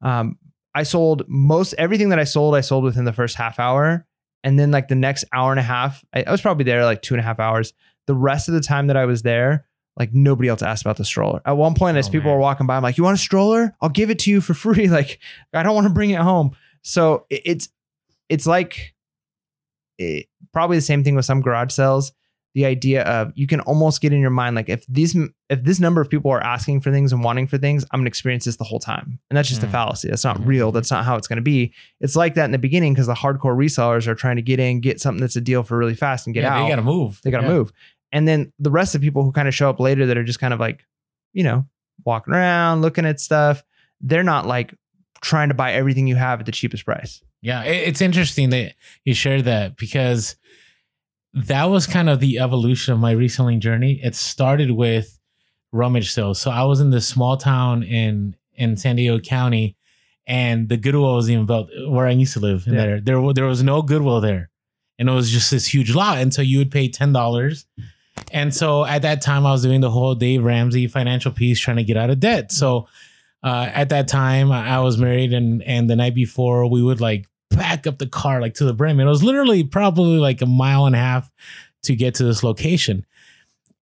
Um, 0.02 0.38
I 0.76 0.84
sold 0.84 1.24
most 1.28 1.74
everything 1.78 2.10
that 2.10 2.20
I 2.20 2.24
sold, 2.26 2.56
I 2.56 2.62
sold 2.62 2.84
within 2.84 3.06
the 3.06 3.14
first 3.14 3.36
half 3.36 3.60
hour. 3.60 4.06
And 4.44 4.58
then 4.60 4.72
like 4.72 4.88
the 4.90 4.96
next 4.96 5.26
hour 5.34 5.52
and 5.52 5.60
a 5.60 5.64
half, 5.64 6.04
I, 6.14 6.24
I 6.24 6.32
was 6.32 6.42
probably 6.42 6.66
there 6.66 6.84
like 6.86 7.02
two 7.02 7.14
and 7.14 7.22
a 7.22 7.24
half 7.24 7.40
hours. 7.40 7.74
The 8.08 8.16
rest 8.16 8.48
of 8.48 8.54
the 8.54 8.62
time 8.62 8.88
that 8.88 8.98
I 8.98 9.06
was 9.06 9.22
there, 9.22 9.66
like 9.98 10.14
nobody 10.14 10.50
else 10.50 10.62
asked 10.62 10.84
about 10.84 10.98
the 10.98 11.06
stroller. 11.06 11.42
At 11.46 11.54
one 11.58 11.74
point, 11.76 11.96
as 11.98 12.08
Oh, 12.08 12.12
people 12.12 12.30
man. 12.32 12.36
were 12.36 12.42
walking 12.42 12.66
by, 12.68 12.76
I'm 12.78 12.84
like, 12.84 12.98
"You 12.98 13.04
want 13.04 13.16
a 13.16 13.22
stroller? 13.22 13.76
I'll 13.82 13.90
give 13.90 14.10
it 14.10 14.20
to 14.20 14.32
you 14.32 14.42
for 14.42 14.54
free." 14.54 14.88
Like, 14.90 15.20
I 15.54 15.62
don't 15.64 15.76
want 15.76 15.86
to 15.88 15.94
bring 15.94 16.10
it 16.10 16.20
home. 16.20 16.52
So 16.82 17.26
it- 17.30 17.42
it's 17.46 17.70
it's 18.30 18.48
like 18.48 18.94
it, 19.98 20.28
probably 20.54 20.78
the 20.78 20.82
same 20.82 21.04
thing 21.04 21.16
with 21.16 21.26
some 21.26 21.42
garage 21.42 21.72
sales. 21.72 22.12
The 22.54 22.66
idea 22.66 23.04
of 23.04 23.32
you 23.34 23.48
can 23.48 23.62
almost 23.62 24.02
get 24.02 24.12
in 24.12 24.20
your 24.20 24.30
mind 24.30 24.58
like 24.58 24.68
if 24.68 24.86
these 24.88 25.16
if 25.50 25.64
this 25.64 25.80
number 25.80 26.02
of 26.02 26.10
people 26.10 26.32
are 26.32 26.44
asking 26.44 26.82
for 26.82 26.92
things 26.92 27.14
and 27.14 27.24
wanting 27.24 27.48
for 27.48 27.58
things, 27.58 27.86
I'm 27.92 28.02
gonna 28.02 28.10
experience 28.10 28.44
this 28.44 28.58
the 28.58 28.66
whole 28.66 28.80
time, 28.80 29.20
and 29.30 29.38
that's 29.38 29.48
just 29.48 29.64
a 29.64 29.68
Mm. 29.68 29.72
fallacy. 29.72 30.10
That's 30.10 30.26
not 30.26 30.38
Mhm. 30.40 30.46
real. 30.48 30.72
That's 30.74 30.92
not 30.92 31.06
how 31.06 31.16
it's 31.16 31.30
gonna 31.30 31.40
be. 31.42 31.72
It's 32.02 32.18
like 32.18 32.34
that 32.34 32.44
in 32.46 32.52
the 32.52 32.58
beginning 32.58 32.94
because 32.94 33.08
the 33.08 33.14
hardcore 33.14 33.56
resellers 33.56 34.06
are 34.06 34.16
trying 34.16 34.36
to 34.36 34.42
get 34.42 34.60
in, 34.60 34.82
get 34.82 35.00
something 35.00 35.22
that's 35.22 35.38
a 35.38 35.42
deal 35.42 35.64
for 35.64 35.78
really 35.78 35.96
fast 35.96 36.28
and 36.28 36.34
get 36.34 36.44
yeah, 36.44 36.56
out. 36.58 36.64
They 36.64 36.70
gotta 36.70 36.82
move. 36.82 37.22
They 37.24 37.32
got 37.32 37.40
to 37.42 37.48
Yeah. 37.48 37.54
move. 37.54 37.72
And 38.12 38.28
then 38.28 38.52
the 38.60 38.70
rest 38.72 38.96
of 38.96 39.00
the 39.02 39.08
people 39.08 39.24
who 39.24 39.32
kind 39.32 39.48
of 39.48 39.56
show 39.56 39.70
up 39.70 39.80
later 39.80 40.06
that 40.08 40.18
are 40.18 40.24
just 40.26 40.42
kind 40.42 40.54
of 40.54 40.60
like, 40.60 40.86
you 41.32 41.44
know, 41.46 41.66
walking 42.04 42.34
around, 42.34 42.82
looking 42.82 43.06
at 43.06 43.22
stuff, 43.22 43.64
they're 44.02 44.24
not 44.24 44.46
like 44.46 44.74
trying 45.22 45.48
to 45.48 45.56
buy 45.56 45.72
everything 45.72 46.06
you 46.08 46.18
have 46.18 46.42
at 46.42 46.46
the 46.46 46.52
cheapest 46.52 46.84
price. 46.84 47.22
Yeah, 47.42 47.64
it's 47.64 48.02
interesting 48.02 48.52
that 48.52 48.76
you 49.04 49.14
shared 49.14 49.46
that 49.46 49.76
because 49.76 50.36
that 51.34 51.66
was 51.66 51.88
kind 51.88 52.10
of 52.10 52.20
the 52.20 52.40
evolution 52.40 52.94
of 52.94 53.00
my 53.00 53.12
reselling 53.12 53.60
journey. 53.60 54.00
It 54.04 54.16
started 54.16 54.72
with 54.72 55.18
rummage 55.72 56.12
sales. 56.12 56.40
So 56.40 56.52
I 56.52 56.64
was 56.64 56.80
in 56.80 56.92
this 56.92 57.08
small 57.08 57.38
town 57.38 57.84
in 57.84 58.36
in 58.54 58.78
San 58.78 58.98
Diego 58.98 59.20
County, 59.20 59.76
and 60.28 60.70
the 60.70 60.78
Goodwill 60.78 61.16
was 61.16 61.30
even 61.32 61.46
built 61.46 61.70
where 61.88 62.06
I 62.06 62.12
used 62.12 62.34
to 62.34 62.40
live. 62.40 62.68
Yeah. 62.68 62.74
there, 62.74 63.02
there, 63.02 63.34
there 63.34 63.46
was 63.46 63.64
no 63.64 63.82
Goodwill 63.82 64.22
there, 64.22 64.50
and 65.00 65.10
it 65.10 65.14
was 65.14 65.32
just 65.32 65.50
this 65.50 65.74
huge 65.74 65.96
lot. 65.96 66.18
And 66.20 66.34
so 66.34 66.42
you 66.42 66.60
would 66.60 66.72
pay 66.72 66.90
ten 66.90 67.12
dollars. 67.14 67.66
And 68.32 68.54
so 68.54 68.86
at 68.86 69.02
that 69.02 69.22
time, 69.22 69.46
I 69.46 69.52
was 69.52 69.64
doing 69.64 69.82
the 69.82 69.90
whole 69.90 70.16
Dave 70.16 70.44
Ramsey 70.44 70.88
financial 70.88 71.32
piece, 71.32 71.60
trying 71.60 71.78
to 71.78 71.84
get 71.84 71.98
out 71.98 72.10
of 72.10 72.20
debt. 72.20 72.52
So 72.52 72.88
uh, 73.44 73.70
at 73.74 73.90
that 73.90 74.08
time, 74.08 74.52
I 74.52 74.76
I 74.76 74.80
was 74.80 74.98
married, 74.98 75.34
and 75.34 75.64
and 75.64 75.90
the 75.90 75.96
night 75.96 76.14
before, 76.14 76.70
we 76.70 76.84
would 76.84 77.02
like 77.02 77.26
back 77.52 77.86
up 77.88 77.98
the 77.98 78.08
car 78.08 78.42
like 78.42 78.56
to 78.56 78.66
the 78.66 78.74
brim. 78.74 79.00
And 79.00 79.08
it 79.08 79.12
was 79.12 79.24
literally 79.24 79.64
probably 79.64 80.18
like 80.18 80.42
a 80.42 80.46
mile 80.46 80.86
and 80.86 80.96
a 80.96 81.00
half 81.00 81.32
to 81.84 81.96
get 81.96 82.16
to 82.16 82.24
this 82.24 82.44
location, 82.44 83.06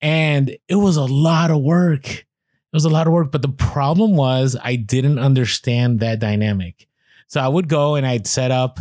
and 0.01 0.57
it 0.67 0.75
was 0.75 0.97
a 0.97 1.06
lot 1.06 1.51
of 1.51 1.62
work. 1.62 2.07
It 2.07 2.25
was 2.73 2.85
a 2.85 2.89
lot 2.89 3.07
of 3.07 3.13
work, 3.13 3.31
but 3.31 3.41
the 3.41 3.47
problem 3.47 4.15
was 4.15 4.57
I 4.62 4.75
didn't 4.75 5.17
understand 5.17 6.01
that 6.01 6.19
dynamic. 6.19 6.88
So 7.27 7.39
I 7.39 7.47
would 7.47 7.69
go 7.69 7.95
and 7.95 8.06
I'd 8.06 8.27
set 8.27 8.51
up, 8.51 8.79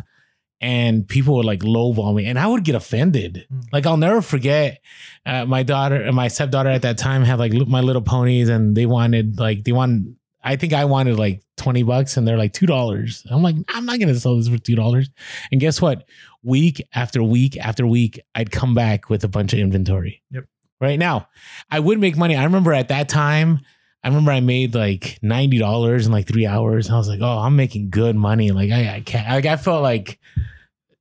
and 0.60 1.06
people 1.06 1.37
would 1.37 1.44
like 1.44 1.60
lowball 1.60 2.14
me, 2.14 2.26
and 2.26 2.38
I 2.38 2.46
would 2.46 2.64
get 2.64 2.75
offended. 2.75 3.46
Mm. 3.52 3.64
Like 3.72 3.87
I'll 3.87 3.96
never 3.96 4.20
forget. 4.20 4.80
Uh, 5.25 5.44
my 5.44 5.62
daughter 5.62 5.96
and 5.96 6.16
my 6.16 6.28
stepdaughter 6.28 6.70
at 6.70 6.82
that 6.82 6.98
time 6.98 7.22
had 7.22 7.38
like 7.38 7.52
my 7.52 7.80
little 7.80 8.02
ponies, 8.02 8.48
and 8.48 8.76
they 8.76 8.87
wanted 8.87 9.38
like 9.38 9.64
they 9.64 9.72
wanted. 9.72 10.16
I 10.44 10.56
think 10.56 10.75
I 10.75 10.85
wanted 10.85 11.19
like 11.19 11.43
twenty 11.56 11.82
bucks, 11.82 12.17
and 12.17 12.29
they're 12.29 12.37
like 12.37 12.52
two 12.52 12.67
dollars. 12.67 13.26
I'm 13.31 13.43
like, 13.43 13.56
I'm 13.69 13.87
not 13.87 13.99
gonna 13.99 14.14
sell 14.14 14.37
this 14.37 14.49
for 14.49 14.58
two 14.58 14.76
dollars. 14.76 15.08
And 15.50 15.61
guess 15.61 15.81
what? 15.81 16.06
Week 16.43 16.87
after 16.94 17.23
week 17.23 17.56
after 17.56 17.87
week, 17.87 18.20
I'd 18.35 18.52
come 18.52 18.75
back 18.75 19.08
with 19.08 19.25
a 19.25 19.29
bunch 19.29 19.55
of 19.55 19.58
inventory. 19.58 20.23
Yep. 20.30 20.45
Right 20.80 20.99
now, 20.99 21.28
I 21.71 21.80
would 21.80 21.99
make 21.99 22.16
money. 22.16 22.37
I 22.37 22.45
remember 22.45 22.75
at 22.75 22.88
that 22.88 23.09
time. 23.09 23.61
I 24.02 24.09
remember 24.09 24.33
I 24.33 24.40
made 24.40 24.75
like 24.75 25.18
ninety 25.23 25.57
dollars 25.57 26.04
in 26.04 26.12
like 26.12 26.26
three 26.26 26.47
hours. 26.47 26.90
I 26.90 26.97
was 26.99 27.09
like, 27.09 27.21
"Oh, 27.23 27.38
I'm 27.38 27.57
making 27.57 27.88
good 27.88 28.14
money." 28.14 28.50
Like 28.50 28.71
I, 28.71 28.97
I 28.97 29.00
can't. 29.00 29.26
Like 29.26 29.47
I 29.47 29.57
felt 29.57 29.83
like 29.83 30.21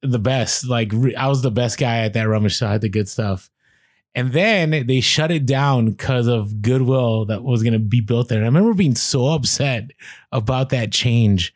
the 0.01 0.20
best. 0.20 0.65
Like 0.65 0.94
I 1.17 1.27
was 1.27 1.41
the 1.41 1.51
best 1.51 1.77
guy 1.77 2.06
at 2.06 2.13
that 2.13 2.29
rummage 2.29 2.58
sale. 2.58 2.70
I 2.70 2.74
had 2.74 2.82
the 2.82 2.88
good 2.88 3.10
stuff. 3.10 3.50
And 4.15 4.32
then 4.32 4.86
they 4.88 5.01
shut 5.01 5.32
it 5.32 5.46
down 5.46 5.88
because 5.91 6.27
of 6.27 6.62
goodwill 6.62 7.25
that 7.25 7.43
was 7.43 7.63
going 7.63 7.74
to 7.74 7.79
be 7.79 8.00
built 8.01 8.27
there. 8.29 8.38
And 8.38 8.46
I 8.46 8.48
remember 8.50 8.74
being 8.75 8.96
so 8.96 9.27
upset 9.29 9.91
about 10.32 10.70
that 10.70 10.91
change. 10.91 11.53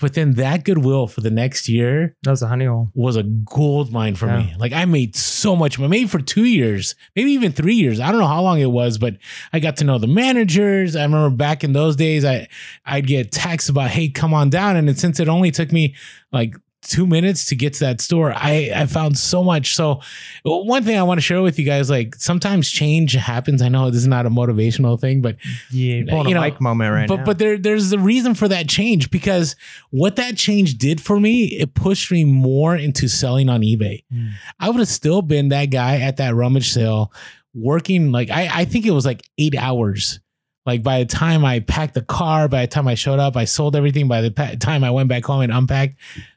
But 0.00 0.14
then 0.14 0.32
that 0.34 0.64
goodwill 0.64 1.06
for 1.06 1.20
the 1.20 1.30
next 1.30 1.68
year 1.68 2.16
That 2.24 2.30
was 2.30 2.42
a 2.42 2.48
honey 2.48 2.64
hole. 2.64 2.90
was 2.94 3.16
a 3.16 3.22
gold 3.22 3.92
mine 3.92 4.16
for 4.16 4.26
Yeah. 4.26 4.38
me. 4.38 4.54
Like 4.58 4.72
I 4.72 4.84
made 4.86 5.14
so 5.14 5.54
much 5.54 5.78
money, 5.78 5.88
maybe 5.90 6.08
for 6.08 6.18
two 6.20 6.44
years, 6.44 6.94
maybe 7.14 7.30
even 7.30 7.52
three 7.52 7.74
years. 7.76 8.00
I 8.00 8.10
don't 8.10 8.20
know 8.20 8.26
how 8.26 8.42
long 8.42 8.60
it 8.60 8.70
was, 8.72 8.98
but 8.98 9.16
I 9.52 9.60
got 9.60 9.76
to 9.78 9.84
know 9.84 9.98
the 9.98 10.08
managers. 10.08 10.96
I 10.96 11.02
remember 11.04 11.34
back 11.36 11.62
in 11.62 11.74
those 11.74 11.96
days, 11.96 12.24
I 12.24 12.48
I'd 12.84 13.06
get 13.06 13.30
texts 13.30 13.68
about, 13.70 13.90
"Hey, 13.90 14.08
come 14.08 14.34
on 14.34 14.50
down." 14.50 14.76
And 14.76 14.98
since 14.98 15.20
it 15.20 15.28
only 15.28 15.50
took 15.52 15.70
me 15.70 15.94
like 16.32 16.56
two 16.84 17.06
minutes 17.06 17.46
to 17.46 17.56
get 17.56 17.72
to 17.74 17.80
that 17.80 18.00
store, 18.00 18.32
I 18.34 18.70
I 18.74 18.86
found 18.86 19.18
so 19.18 19.42
much. 19.42 19.74
So 19.74 20.00
one 20.44 20.84
thing 20.84 20.96
I 20.98 21.02
want 21.02 21.18
to 21.18 21.22
share 21.22 21.42
with 21.42 21.58
you 21.58 21.64
guys, 21.64 21.90
like 21.90 22.14
sometimes 22.16 22.70
change 22.70 23.12
happens. 23.14 23.62
I 23.62 23.68
know 23.68 23.90
this 23.90 24.00
is 24.02 24.06
not 24.06 24.26
a 24.26 24.30
motivational 24.30 25.00
thing, 25.00 25.20
but 25.22 25.36
Yeah, 25.70 25.96
you're 25.96 26.02
a 26.02 26.30
know, 26.34 26.40
Mike 26.40 26.60
moment 26.60 26.92
right 26.92 27.08
but 27.08 27.16
now. 27.16 27.24
but 27.24 27.38
there 27.38 27.58
there's 27.58 27.92
a 27.92 27.98
reason 27.98 28.34
for 28.34 28.46
that 28.48 28.68
change 28.68 29.10
because 29.10 29.56
what 29.90 30.16
that 30.16 30.36
change 30.36 30.78
did 30.78 31.00
for 31.00 31.18
me, 31.18 31.46
it 31.46 31.74
pushed 31.74 32.10
me 32.12 32.24
more 32.24 32.76
into 32.76 33.08
selling 33.08 33.48
on 33.48 33.62
eBay. 33.62 34.04
Mm. 34.12 34.30
I 34.60 34.70
would 34.70 34.78
have 34.78 34.88
still 34.88 35.22
been 35.22 35.48
that 35.48 35.66
guy 35.66 35.96
at 36.00 36.18
that 36.18 36.34
rummage 36.34 36.70
sale 36.70 37.12
working 37.54 38.10
like 38.12 38.30
I, 38.30 38.48
I 38.52 38.64
think 38.64 38.84
it 38.86 38.90
was 38.90 39.06
like 39.06 39.22
eight 39.38 39.56
hours. 39.56 40.20
Like 40.66 40.82
by 40.82 41.00
the 41.00 41.04
time 41.04 41.44
I 41.44 41.60
packed 41.60 41.92
the 41.92 42.00
car, 42.02 42.48
by 42.48 42.62
the 42.62 42.66
time 42.68 42.88
I 42.88 42.94
showed 42.94 43.18
up, 43.18 43.36
I 43.36 43.44
sold 43.44 43.76
everything. 43.76 44.08
By 44.08 44.22
the 44.22 44.30
pa- 44.30 44.54
time 44.58 44.82
I 44.82 44.90
went 44.90 45.10
back 45.10 45.22
home 45.24 45.42
and 45.42 45.52
unpacked 45.52 45.96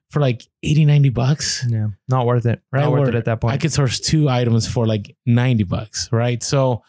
for 0.09 0.19
like 0.21 0.43
80, 0.63 0.85
90 0.85 1.09
bucks. 1.09 1.65
yeah, 1.67 1.87
not 2.07 2.25
worth 2.25 2.45
it. 2.45 2.61
Right, 2.71 2.81
Not 2.81 2.91
worth 2.91 2.99
where 3.01 3.09
it 3.09 3.15
at 3.15 3.25
that 3.25 3.41
point. 3.41 3.53
I 3.53 3.57
could 3.57 3.73
source 3.73 3.99
two 3.99 4.29
items 4.29 4.67
for 4.67 4.87
like 4.87 5.15
90 5.25 5.63
bucks, 5.63 6.09
right? 6.11 6.41
So 6.41 6.83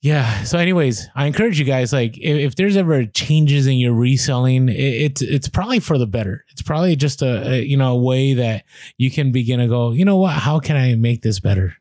Yeah. 0.00 0.42
So, 0.42 0.58
anyways, 0.58 1.08
I 1.14 1.26
encourage 1.26 1.60
you 1.60 1.64
guys. 1.64 1.92
Like, 1.92 2.18
if, 2.18 2.36
if 2.36 2.56
there's 2.56 2.76
ever 2.76 3.04
changes 3.04 3.68
in 3.68 3.74
your 3.78 3.94
reselling, 3.94 4.68
it, 4.68 4.74
it's 4.74 5.22
it's 5.22 5.48
probably 5.48 5.78
for 5.78 5.96
the 5.96 6.08
better. 6.08 6.44
It's 6.50 6.62
probably 6.62 6.96
just 6.96 7.22
a, 7.22 7.52
a 7.52 7.62
you 7.62 7.76
know 7.76 7.92
a 7.92 8.02
way 8.02 8.34
that 8.34 8.64
you 8.98 9.10
can 9.10 9.30
begin 9.30 9.60
to 9.60 9.68
go. 9.68 9.92
You 9.92 10.04
know 10.04 10.16
what? 10.16 10.32
How 10.32 10.58
can 10.58 10.76
I 10.76 10.96
make 10.96 11.22
this 11.22 11.38
better? 11.38 11.76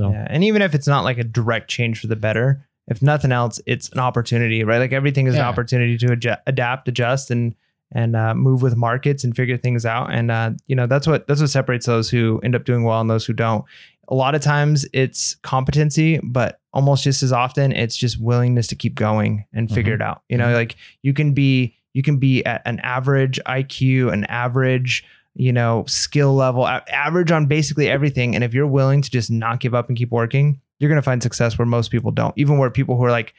So, 0.00 0.10
Yeah, 0.10 0.26
and 0.28 0.42
even 0.42 0.62
if 0.62 0.74
it's 0.74 0.86
not 0.86 1.04
like 1.04 1.18
a 1.18 1.24
direct 1.24 1.68
change 1.68 2.00
for 2.00 2.06
the 2.06 2.16
better, 2.16 2.66
if 2.86 3.02
nothing 3.02 3.32
else, 3.32 3.60
it's 3.66 3.90
an 3.90 3.98
opportunity, 3.98 4.64
right? 4.64 4.78
Like 4.78 4.92
everything 4.92 5.26
is 5.26 5.34
an 5.34 5.40
opportunity 5.42 5.98
to 5.98 6.12
adjust, 6.12 6.40
adapt, 6.46 6.88
adjust, 6.88 7.30
and 7.30 7.54
and 7.92 8.16
uh, 8.16 8.34
move 8.34 8.62
with 8.62 8.76
markets 8.76 9.24
and 9.24 9.34
figure 9.34 9.56
things 9.56 9.86
out. 9.86 10.12
And 10.12 10.30
uh, 10.30 10.52
you 10.66 10.76
know 10.76 10.86
that's 10.86 11.06
what 11.06 11.26
that's 11.26 11.40
what 11.40 11.50
separates 11.50 11.86
those 11.86 12.10
who 12.10 12.40
end 12.42 12.54
up 12.54 12.64
doing 12.64 12.84
well 12.84 13.00
and 13.00 13.10
those 13.10 13.26
who 13.26 13.32
don't. 13.32 13.64
A 14.08 14.14
lot 14.14 14.34
of 14.34 14.40
times 14.40 14.86
it's 14.92 15.34
competency, 15.42 16.20
but 16.22 16.60
almost 16.72 17.02
just 17.02 17.22
as 17.22 17.32
often 17.32 17.72
it's 17.72 17.96
just 17.96 18.20
willingness 18.20 18.68
to 18.68 18.76
keep 18.76 18.94
going 18.94 19.44
and 19.52 19.68
figure 19.68 19.94
it 19.94 20.02
out. 20.02 20.22
You 20.28 20.38
know, 20.38 20.52
like 20.52 20.76
you 21.02 21.12
can 21.12 21.32
be 21.32 21.74
you 21.92 22.02
can 22.02 22.18
be 22.18 22.44
at 22.44 22.62
an 22.66 22.78
average 22.80 23.40
IQ, 23.46 24.12
an 24.12 24.24
average 24.26 25.04
you 25.36 25.52
know, 25.52 25.84
skill 25.86 26.34
level, 26.34 26.66
average 26.66 27.30
on 27.30 27.46
basically 27.46 27.88
everything. 27.88 28.34
And 28.34 28.42
if 28.42 28.54
you're 28.54 28.66
willing 28.66 29.02
to 29.02 29.10
just 29.10 29.30
not 29.30 29.60
give 29.60 29.74
up 29.74 29.88
and 29.88 29.96
keep 29.96 30.10
working, 30.10 30.60
you're 30.78 30.88
going 30.88 30.96
to 30.96 31.02
find 31.02 31.22
success 31.22 31.58
where 31.58 31.66
most 31.66 31.90
people 31.90 32.10
don't. 32.10 32.32
Even 32.36 32.58
where 32.58 32.70
people 32.70 32.96
who 32.96 33.04
are 33.04 33.10
like 33.10 33.34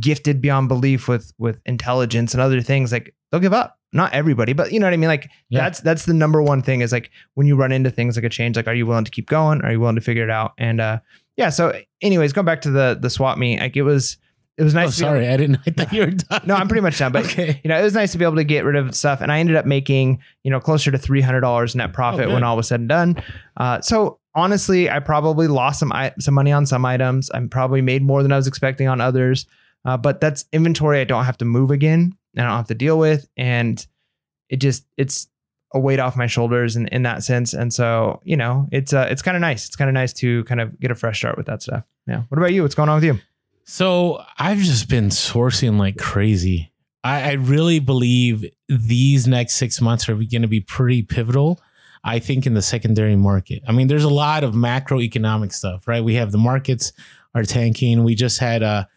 gifted 0.00 0.40
beyond 0.40 0.68
belief 0.68 1.08
with 1.08 1.32
with 1.38 1.60
intelligence 1.66 2.32
and 2.34 2.40
other 2.40 2.60
things, 2.60 2.92
like 2.92 3.14
they'll 3.30 3.40
give 3.40 3.52
up. 3.52 3.78
Not 3.92 4.12
everybody, 4.14 4.52
but 4.54 4.72
you 4.72 4.80
know 4.80 4.86
what 4.86 4.94
I 4.94 4.96
mean. 4.96 5.08
Like 5.08 5.30
Yeah. 5.50 5.60
that's 5.62 5.80
that's 5.80 6.04
the 6.06 6.14
number 6.14 6.40
one 6.42 6.62
thing 6.62 6.80
is 6.80 6.92
like 6.92 7.10
when 7.34 7.46
you 7.46 7.56
run 7.56 7.72
into 7.72 7.90
things 7.90 8.16
like 8.16 8.24
a 8.24 8.28
change, 8.30 8.56
like 8.56 8.66
are 8.66 8.74
you 8.74 8.86
willing 8.86 9.04
to 9.04 9.10
keep 9.10 9.28
going? 9.28 9.60
Are 9.62 9.70
you 9.72 9.80
willing 9.80 9.96
to 9.96 10.00
figure 10.00 10.24
it 10.24 10.30
out? 10.30 10.52
And 10.58 10.80
uh, 10.80 11.00
yeah. 11.36 11.50
So, 11.50 11.78
anyways, 12.00 12.32
going 12.32 12.44
back 12.46 12.62
to 12.62 12.70
the 12.70 12.98
the 13.00 13.10
swap 13.10 13.36
meet, 13.38 13.60
like 13.60 13.76
it 13.76 13.82
was 13.82 14.16
it 14.58 14.62
was 14.64 14.74
nice. 14.74 15.00
oh, 15.00 15.04
be 15.04 15.06
able- 15.06 15.14
sorry, 15.14 15.28
I 15.28 15.36
didn't. 15.36 15.58
I 15.66 15.70
thought 15.70 15.92
you 15.92 16.00
were 16.02 16.10
done. 16.10 16.42
no, 16.46 16.54
I'm 16.54 16.68
pretty 16.68 16.82
much 16.82 16.98
done. 16.98 17.12
But 17.12 17.24
okay. 17.26 17.60
you 17.64 17.68
know, 17.68 17.78
it 17.78 17.82
was 17.82 17.94
nice 17.94 18.12
to 18.12 18.18
be 18.18 18.24
able 18.24 18.36
to 18.36 18.44
get 18.44 18.64
rid 18.64 18.76
of 18.76 18.94
stuff. 18.94 19.20
And 19.20 19.32
I 19.32 19.38
ended 19.40 19.56
up 19.56 19.64
making, 19.66 20.20
you 20.44 20.50
know, 20.50 20.60
closer 20.60 20.90
to 20.90 20.98
$300 20.98 21.74
net 21.74 21.92
profit 21.94 22.26
good. 22.26 22.34
when 22.34 22.42
all 22.44 22.56
was 22.56 22.68
said 22.68 22.80
and 22.80 22.88
done. 22.88 23.22
Uh, 23.56 23.80
so 23.80 24.18
honestly, 24.34 24.90
I 24.90 25.00
probably 25.00 25.48
lost 25.48 25.80
some, 25.80 25.90
i- 25.92 26.12
some 26.18 26.34
money 26.34 26.52
on 26.52 26.66
some 26.66 26.84
items. 26.84 27.30
I'm 27.32 27.48
probably 27.48 27.80
made 27.82 28.02
more 28.02 28.22
than 28.22 28.30
I 28.32 28.36
was 28.36 28.46
expecting 28.46 28.88
on 28.88 29.00
others. 29.00 29.46
Uh, 29.86 29.96
but 29.96 30.20
that's 30.20 30.44
inventory 30.52 31.00
I 31.00 31.04
don't 31.04 31.24
have 31.24 31.38
to 31.38 31.44
move 31.46 31.70
again 31.70 32.14
I 32.36 32.42
don't 32.42 32.50
have 32.50 32.68
to 32.68 32.74
deal 32.74 32.98
with. 32.98 33.28
And 33.36 33.84
it 34.48 34.56
just, 34.56 34.84
it's 34.96 35.28
a 35.74 35.80
weight 35.80 35.98
off 35.98 36.16
my 36.16 36.26
shoulders 36.26 36.76
in, 36.76 36.86
in 36.88 37.02
that 37.02 37.24
sense. 37.24 37.54
And 37.54 37.72
so, 37.72 38.20
you 38.24 38.36
know, 38.36 38.68
it's, 38.70 38.92
uh, 38.92 39.06
it's 39.10 39.22
kind 39.22 39.36
of 39.36 39.40
nice. 39.40 39.66
It's 39.66 39.76
kind 39.76 39.88
of 39.88 39.94
nice 39.94 40.12
to 40.14 40.44
kind 40.44 40.60
of 40.60 40.78
get 40.80 40.90
a 40.90 40.94
fresh 40.94 41.18
start 41.18 41.36
with 41.36 41.46
that 41.46 41.62
stuff. 41.62 41.84
Yeah. 42.06 42.22
What 42.28 42.38
about 42.38 42.52
you? 42.52 42.62
What's 42.62 42.74
going 42.74 42.88
on 42.88 42.96
with 42.96 43.04
you? 43.04 43.18
So 43.64 44.22
I've 44.38 44.58
just 44.58 44.88
been 44.88 45.08
sourcing 45.08 45.78
like 45.78 45.96
crazy. 45.96 46.72
I, 47.04 47.30
I 47.30 47.32
really 47.32 47.78
believe 47.78 48.44
these 48.68 49.26
next 49.26 49.54
six 49.54 49.80
months 49.80 50.08
are 50.08 50.14
going 50.14 50.42
to 50.42 50.48
be 50.48 50.60
pretty 50.60 51.02
pivotal. 51.02 51.60
I 52.04 52.18
think 52.18 52.46
in 52.46 52.54
the 52.54 52.62
secondary 52.62 53.14
market. 53.14 53.62
I 53.66 53.72
mean, 53.72 53.86
there's 53.86 54.04
a 54.04 54.10
lot 54.10 54.42
of 54.42 54.54
macroeconomic 54.54 55.52
stuff, 55.52 55.86
right? 55.86 56.02
We 56.02 56.16
have 56.16 56.32
the 56.32 56.38
markets 56.38 56.92
are 57.34 57.44
tanking. 57.44 58.02
We 58.02 58.16
just 58.16 58.40
had 58.40 58.62
a, 58.62 58.88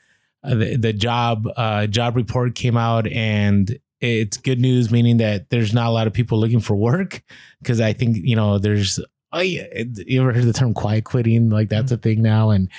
the, 0.53 0.77
the 0.77 0.93
job 0.93 1.47
uh, 1.55 1.87
job 1.87 2.15
report 2.15 2.55
came 2.55 2.77
out, 2.77 3.07
and 3.07 3.77
it's 4.01 4.37
good 4.37 4.59
news, 4.59 4.91
meaning 4.91 5.17
that 5.17 5.49
there's 5.49 5.73
not 5.73 5.87
a 5.87 5.91
lot 5.91 6.07
of 6.07 6.13
people 6.13 6.39
looking 6.39 6.59
for 6.59 6.75
work 6.75 7.23
because 7.61 7.81
I 7.81 7.93
think 7.93 8.17
you 8.17 8.35
know 8.35 8.59
there's. 8.59 8.99
Oh, 9.33 9.41
yeah. 9.41 9.65
You 9.97 10.21
ever 10.21 10.31
heard 10.31 10.45
the 10.45 10.53
term 10.53 10.73
quiet 10.73 11.03
quitting? 11.03 11.49
Like 11.49 11.67
that's 11.67 11.91
a 11.91 11.97
thing 11.97 12.21
now, 12.21 12.51
and 12.51 12.69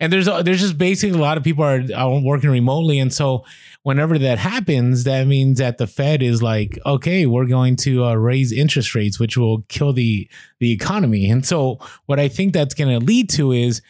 and 0.00 0.10
there's 0.10 0.24
there's 0.24 0.60
just 0.60 0.78
basically 0.78 1.18
a 1.18 1.20
lot 1.20 1.36
of 1.36 1.44
people 1.44 1.62
are, 1.62 1.82
are 1.94 2.20
working 2.20 2.48
remotely, 2.48 2.98
and 2.98 3.12
so 3.12 3.44
whenever 3.86 4.18
that 4.18 4.36
happens, 4.38 5.04
that 5.04 5.28
means 5.28 5.58
that 5.58 5.78
the 5.78 5.86
Fed 5.86 6.20
is 6.20 6.42
like, 6.42 6.76
okay, 6.84 7.24
we're 7.24 7.46
going 7.46 7.76
to 7.76 8.04
uh, 8.04 8.14
raise 8.14 8.50
interest 8.50 8.96
rates, 8.96 9.20
which 9.20 9.36
will 9.36 9.62
kill 9.68 9.92
the 9.92 10.28
the 10.58 10.72
economy. 10.72 11.30
And 11.30 11.46
so 11.46 11.78
what 12.06 12.18
I 12.18 12.26
think 12.26 12.52
that's 12.52 12.74
going 12.74 12.98
to 12.98 13.04
lead 13.04 13.28
to 13.30 13.52
is 13.52 13.82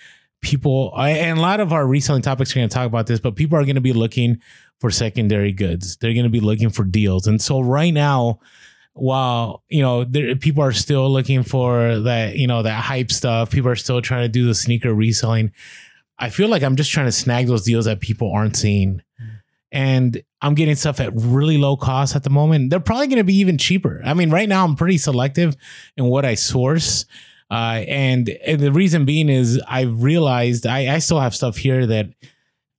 people, 0.46 0.92
and 0.96 1.38
a 1.38 1.42
lot 1.42 1.58
of 1.58 1.72
our 1.72 1.84
reselling 1.84 2.22
topics 2.22 2.52
are 2.52 2.60
going 2.60 2.68
to 2.68 2.74
talk 2.74 2.86
about 2.86 3.08
this, 3.08 3.18
but 3.18 3.34
people 3.34 3.58
are 3.58 3.64
going 3.64 3.74
to 3.74 3.80
be 3.80 3.92
looking 3.92 4.40
for 4.78 4.90
secondary 4.92 5.52
goods. 5.52 5.96
They're 5.96 6.14
going 6.14 6.24
to 6.24 6.30
be 6.30 6.40
looking 6.40 6.70
for 6.70 6.84
deals, 6.84 7.26
and 7.26 7.42
so 7.42 7.60
right 7.60 7.92
now 7.92 8.38
while 8.92 9.62
you 9.68 9.82
know 9.82 10.04
there, 10.04 10.34
people 10.36 10.62
are 10.62 10.72
still 10.72 11.10
looking 11.10 11.42
for 11.42 11.98
that 11.98 12.36
you 12.36 12.46
know 12.46 12.62
that 12.62 12.82
hype 12.82 13.12
stuff 13.12 13.50
people 13.50 13.70
are 13.70 13.76
still 13.76 14.00
trying 14.00 14.22
to 14.22 14.28
do 14.28 14.46
the 14.46 14.54
sneaker 14.54 14.94
reselling 14.94 15.52
i 16.18 16.30
feel 16.30 16.48
like 16.48 16.62
i'm 16.62 16.76
just 16.76 16.90
trying 16.90 17.04
to 17.04 17.12
snag 17.12 17.46
those 17.46 17.64
deals 17.64 17.84
that 17.84 18.00
people 18.00 18.32
aren't 18.32 18.56
seeing. 18.56 19.02
And 19.70 20.22
i'm 20.40 20.54
getting 20.54 20.76
stuff 20.76 20.98
at 20.98 21.12
really 21.14 21.58
low 21.58 21.76
cost 21.76 22.16
at 22.16 22.22
the 22.22 22.30
moment. 22.30 22.70
They're 22.70 22.80
probably 22.80 23.08
going 23.08 23.18
to 23.18 23.24
be 23.24 23.36
even 23.36 23.58
cheaper. 23.58 24.00
I 24.02 24.14
mean 24.14 24.30
right 24.30 24.48
now 24.48 24.64
i'm 24.64 24.76
pretty 24.76 24.96
selective 24.96 25.56
in 25.98 26.06
what 26.06 26.24
i 26.24 26.34
source 26.34 27.04
uh, 27.50 27.84
and, 27.86 28.28
and 28.28 28.60
the 28.60 28.72
reason 28.72 29.04
being 29.04 29.28
is 29.28 29.60
i've 29.68 30.02
realized 30.02 30.66
I, 30.66 30.94
I 30.94 30.98
still 30.98 31.20
have 31.20 31.34
stuff 31.34 31.56
here 31.56 31.86
that 31.86 32.08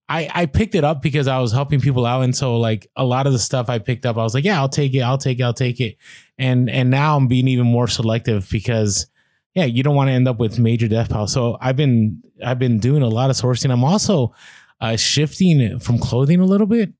I, 0.09 0.29
I 0.33 0.45
picked 0.45 0.75
it 0.75 0.83
up 0.83 1.01
because 1.01 1.27
I 1.27 1.39
was 1.39 1.51
helping 1.51 1.81
people 1.81 2.05
out. 2.05 2.21
And 2.21 2.35
so 2.35 2.57
like 2.57 2.87
a 2.95 3.03
lot 3.03 3.27
of 3.27 3.33
the 3.33 3.39
stuff 3.39 3.69
I 3.69 3.79
picked 3.79 4.05
up, 4.05 4.17
I 4.17 4.23
was 4.23 4.33
like, 4.33 4.45
yeah, 4.45 4.57
I'll 4.57 4.69
take 4.69 4.93
it. 4.93 5.01
I'll 5.01 5.17
take 5.17 5.39
it. 5.39 5.43
I'll 5.43 5.53
take 5.53 5.81
it. 5.81 5.97
And, 6.37 6.69
and 6.69 6.89
now 6.89 7.17
I'm 7.17 7.27
being 7.27 7.47
even 7.47 7.67
more 7.67 7.87
selective 7.87 8.47
because 8.49 9.07
yeah, 9.53 9.65
you 9.65 9.83
don't 9.83 9.95
want 9.95 10.07
to 10.07 10.13
end 10.13 10.27
up 10.27 10.39
with 10.39 10.59
major 10.59 10.87
death 10.87 11.09
piles. 11.09 11.33
So 11.33 11.57
I've 11.59 11.75
been, 11.75 12.21
I've 12.45 12.59
been 12.59 12.79
doing 12.79 13.01
a 13.01 13.07
lot 13.07 13.29
of 13.29 13.35
sourcing. 13.35 13.71
I'm 13.71 13.83
also 13.83 14.33
uh, 14.79 14.95
shifting 14.95 15.79
from 15.79 15.97
clothing 15.97 16.39
a 16.39 16.45
little 16.45 16.67
bit 16.67 16.93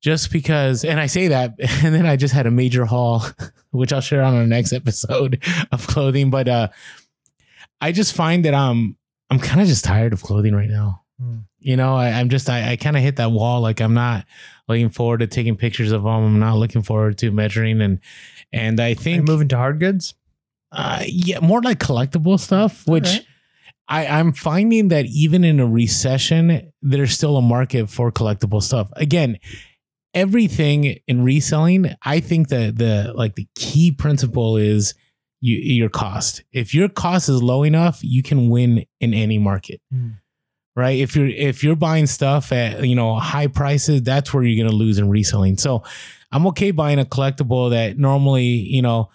just 0.00 0.32
because, 0.32 0.84
and 0.84 1.00
I 1.00 1.06
say 1.06 1.28
that, 1.28 1.54
and 1.58 1.94
then 1.94 2.06
I 2.06 2.16
just 2.16 2.34
had 2.34 2.46
a 2.46 2.50
major 2.50 2.84
haul, 2.84 3.24
which 3.70 3.92
I'll 3.92 4.00
share 4.00 4.22
on 4.22 4.34
our 4.34 4.46
next 4.46 4.72
episode 4.72 5.42
of 5.72 5.86
clothing. 5.86 6.30
But, 6.30 6.48
uh, 6.48 6.68
I 7.80 7.92
just 7.92 8.14
find 8.14 8.44
that 8.44 8.54
I'm, 8.54 8.96
I'm 9.30 9.38
kind 9.38 9.60
of 9.60 9.68
just 9.68 9.84
tired 9.84 10.12
of 10.12 10.22
clothing 10.22 10.54
right 10.54 10.70
now 10.70 11.02
you 11.58 11.76
know 11.76 11.96
I, 11.96 12.10
i'm 12.10 12.28
just 12.28 12.48
i, 12.48 12.72
I 12.72 12.76
kind 12.76 12.96
of 12.96 13.02
hit 13.02 13.16
that 13.16 13.32
wall 13.32 13.60
like 13.60 13.80
i'm 13.80 13.94
not 13.94 14.24
looking 14.68 14.88
forward 14.88 15.18
to 15.18 15.26
taking 15.26 15.56
pictures 15.56 15.92
of 15.92 16.02
them 16.04 16.12
i'm 16.12 16.38
not 16.38 16.56
looking 16.56 16.82
forward 16.82 17.18
to 17.18 17.30
measuring 17.30 17.80
and 17.80 18.00
and 18.52 18.80
i 18.80 18.94
think 18.94 19.26
moving 19.26 19.48
to 19.48 19.56
hard 19.56 19.80
goods? 19.80 20.14
uh, 20.72 21.02
yeah 21.06 21.40
more 21.40 21.62
like 21.62 21.78
collectible 21.78 22.38
stuff 22.38 22.86
which. 22.86 23.20
I, 23.90 24.06
i'm 24.06 24.32
finding 24.32 24.88
that 24.88 25.06
even 25.06 25.44
in 25.44 25.60
a 25.60 25.66
recession 25.66 26.72
there's 26.82 27.12
still 27.12 27.38
a 27.38 27.42
market 27.42 27.88
for 27.88 28.12
collectible 28.12 28.62
stuff 28.62 28.90
again 28.96 29.38
everything 30.14 30.98
in 31.06 31.22
reselling 31.22 31.94
i 32.02 32.20
think 32.20 32.48
that 32.48 32.76
the 32.76 33.12
like 33.14 33.34
the 33.34 33.46
key 33.54 33.90
principle 33.92 34.56
is 34.56 34.94
you, 35.40 35.56
your 35.56 35.88
cost. 35.88 36.42
If 36.52 36.74
your 36.74 36.88
cost 36.88 37.28
is 37.28 37.42
low 37.42 37.62
enough 37.62 38.00
you 38.02 38.22
can 38.22 38.48
win 38.48 38.84
in 39.00 39.14
any 39.14 39.38
market. 39.38 39.80
Hmm. 39.92 40.10
right? 40.76 40.98
If 40.98 41.16
you're 41.16 41.28
if 41.28 41.62
you're 41.62 41.76
buying 41.76 42.06
stuff 42.06 42.52
at 42.52 42.86
you 42.86 42.94
know 42.94 43.16
high 43.16 43.46
prices 43.46 44.02
that's 44.02 44.32
where 44.32 44.42
you're 44.42 44.62
going 44.62 44.70
to 44.70 44.76
lose 44.76 44.98
in 44.98 45.08
reselling. 45.08 45.56
So 45.56 45.82
i'm 46.30 46.46
okay 46.48 46.72
buying 46.72 46.98
a 46.98 47.06
collectible 47.06 47.70
that 47.70 47.96
normally 47.96 48.44
you 48.44 48.82
know 48.82 49.08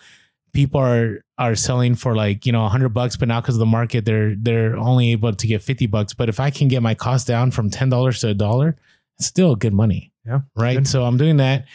people 0.51 0.79
are 0.81 1.23
are 1.37 1.53
selling 1.53 1.93
for 1.93 2.15
like 2.15 2.43
you 2.45 2.51
know 2.51 2.63
100 2.63 2.89
bucks 2.89 3.17
but 3.17 3.27
now 3.27 3.39
because 3.39 3.55
of 3.55 3.59
the 3.59 3.65
market 3.65 4.03
they're 4.03 4.35
they're 4.35 4.75
only 4.75 5.11
able 5.11 5.33
to 5.33 5.47
get 5.47 5.61
50 5.61 5.87
bucks. 5.87 6.13
But 6.13 6.29
if 6.29 6.39
i 6.39 6.49
can 6.49 6.67
get 6.67 6.81
my 6.81 6.95
cost 6.95 7.27
down 7.27 7.51
from 7.51 7.69
$10 7.69 8.19
to 8.21 8.27
a 8.29 8.33
dollar 8.33 8.77
it's 9.17 9.27
still 9.27 9.55
good 9.55 9.73
money 9.73 10.12
Yeah, 10.25 10.39
right? 10.55 10.77
good. 10.77 10.87
so 10.87 11.03
i'm 11.03 11.17
doing 11.17 11.37
that. 11.37 11.65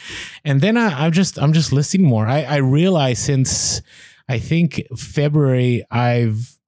And 0.45 0.61
then 0.61 0.77
I, 0.77 1.05
i'm 1.05 1.13
just 1.13 1.39
i'm 1.39 1.53
just 1.53 1.73
listing 1.73 2.03
more. 2.03 2.27
I 2.27 2.43
i 2.43 2.57
realize 2.57 3.19
since 3.19 3.83
i 4.29 4.39
think 4.39 4.83
february 4.97 5.85
i've 5.91 6.59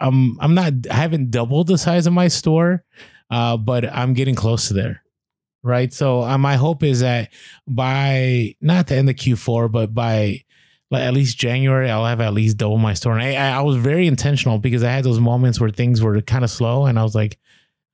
i'm 0.00 0.38
i'm 0.40 0.54
not 0.54 0.72
i 0.90 0.94
haven't 0.94 1.30
doubled 1.30 1.66
the 1.66 1.78
size 1.78 2.06
of 2.06 2.12
my 2.12 2.28
store 2.28 2.84
uh 3.30 3.56
but 3.56 3.84
i'm 3.84 4.14
getting 4.14 4.34
close 4.34 4.68
to 4.68 4.74
there. 4.74 5.02
Right? 5.62 5.92
So 5.92 6.22
uh, 6.22 6.38
my 6.38 6.56
hope 6.56 6.82
is 6.82 7.00
that 7.00 7.28
by 7.68 8.54
not 8.62 8.86
the 8.86 8.94
end 8.96 9.10
of 9.10 9.16
q4 9.16 9.70
but 9.70 9.92
by 9.92 10.44
like 10.90 11.02
at 11.02 11.14
least 11.14 11.38
January, 11.38 11.88
I'll 11.88 12.04
have 12.06 12.20
at 12.20 12.34
least 12.34 12.56
double 12.56 12.78
my 12.78 12.94
store. 12.94 13.16
And 13.16 13.22
I 13.22 13.58
I 13.58 13.60
was 13.60 13.76
very 13.76 14.06
intentional 14.06 14.58
because 14.58 14.82
I 14.82 14.90
had 14.90 15.04
those 15.04 15.20
moments 15.20 15.60
where 15.60 15.70
things 15.70 16.02
were 16.02 16.20
kind 16.20 16.42
of 16.42 16.50
slow, 16.50 16.86
and 16.86 16.98
I 16.98 17.02
was 17.04 17.14
like, 17.14 17.38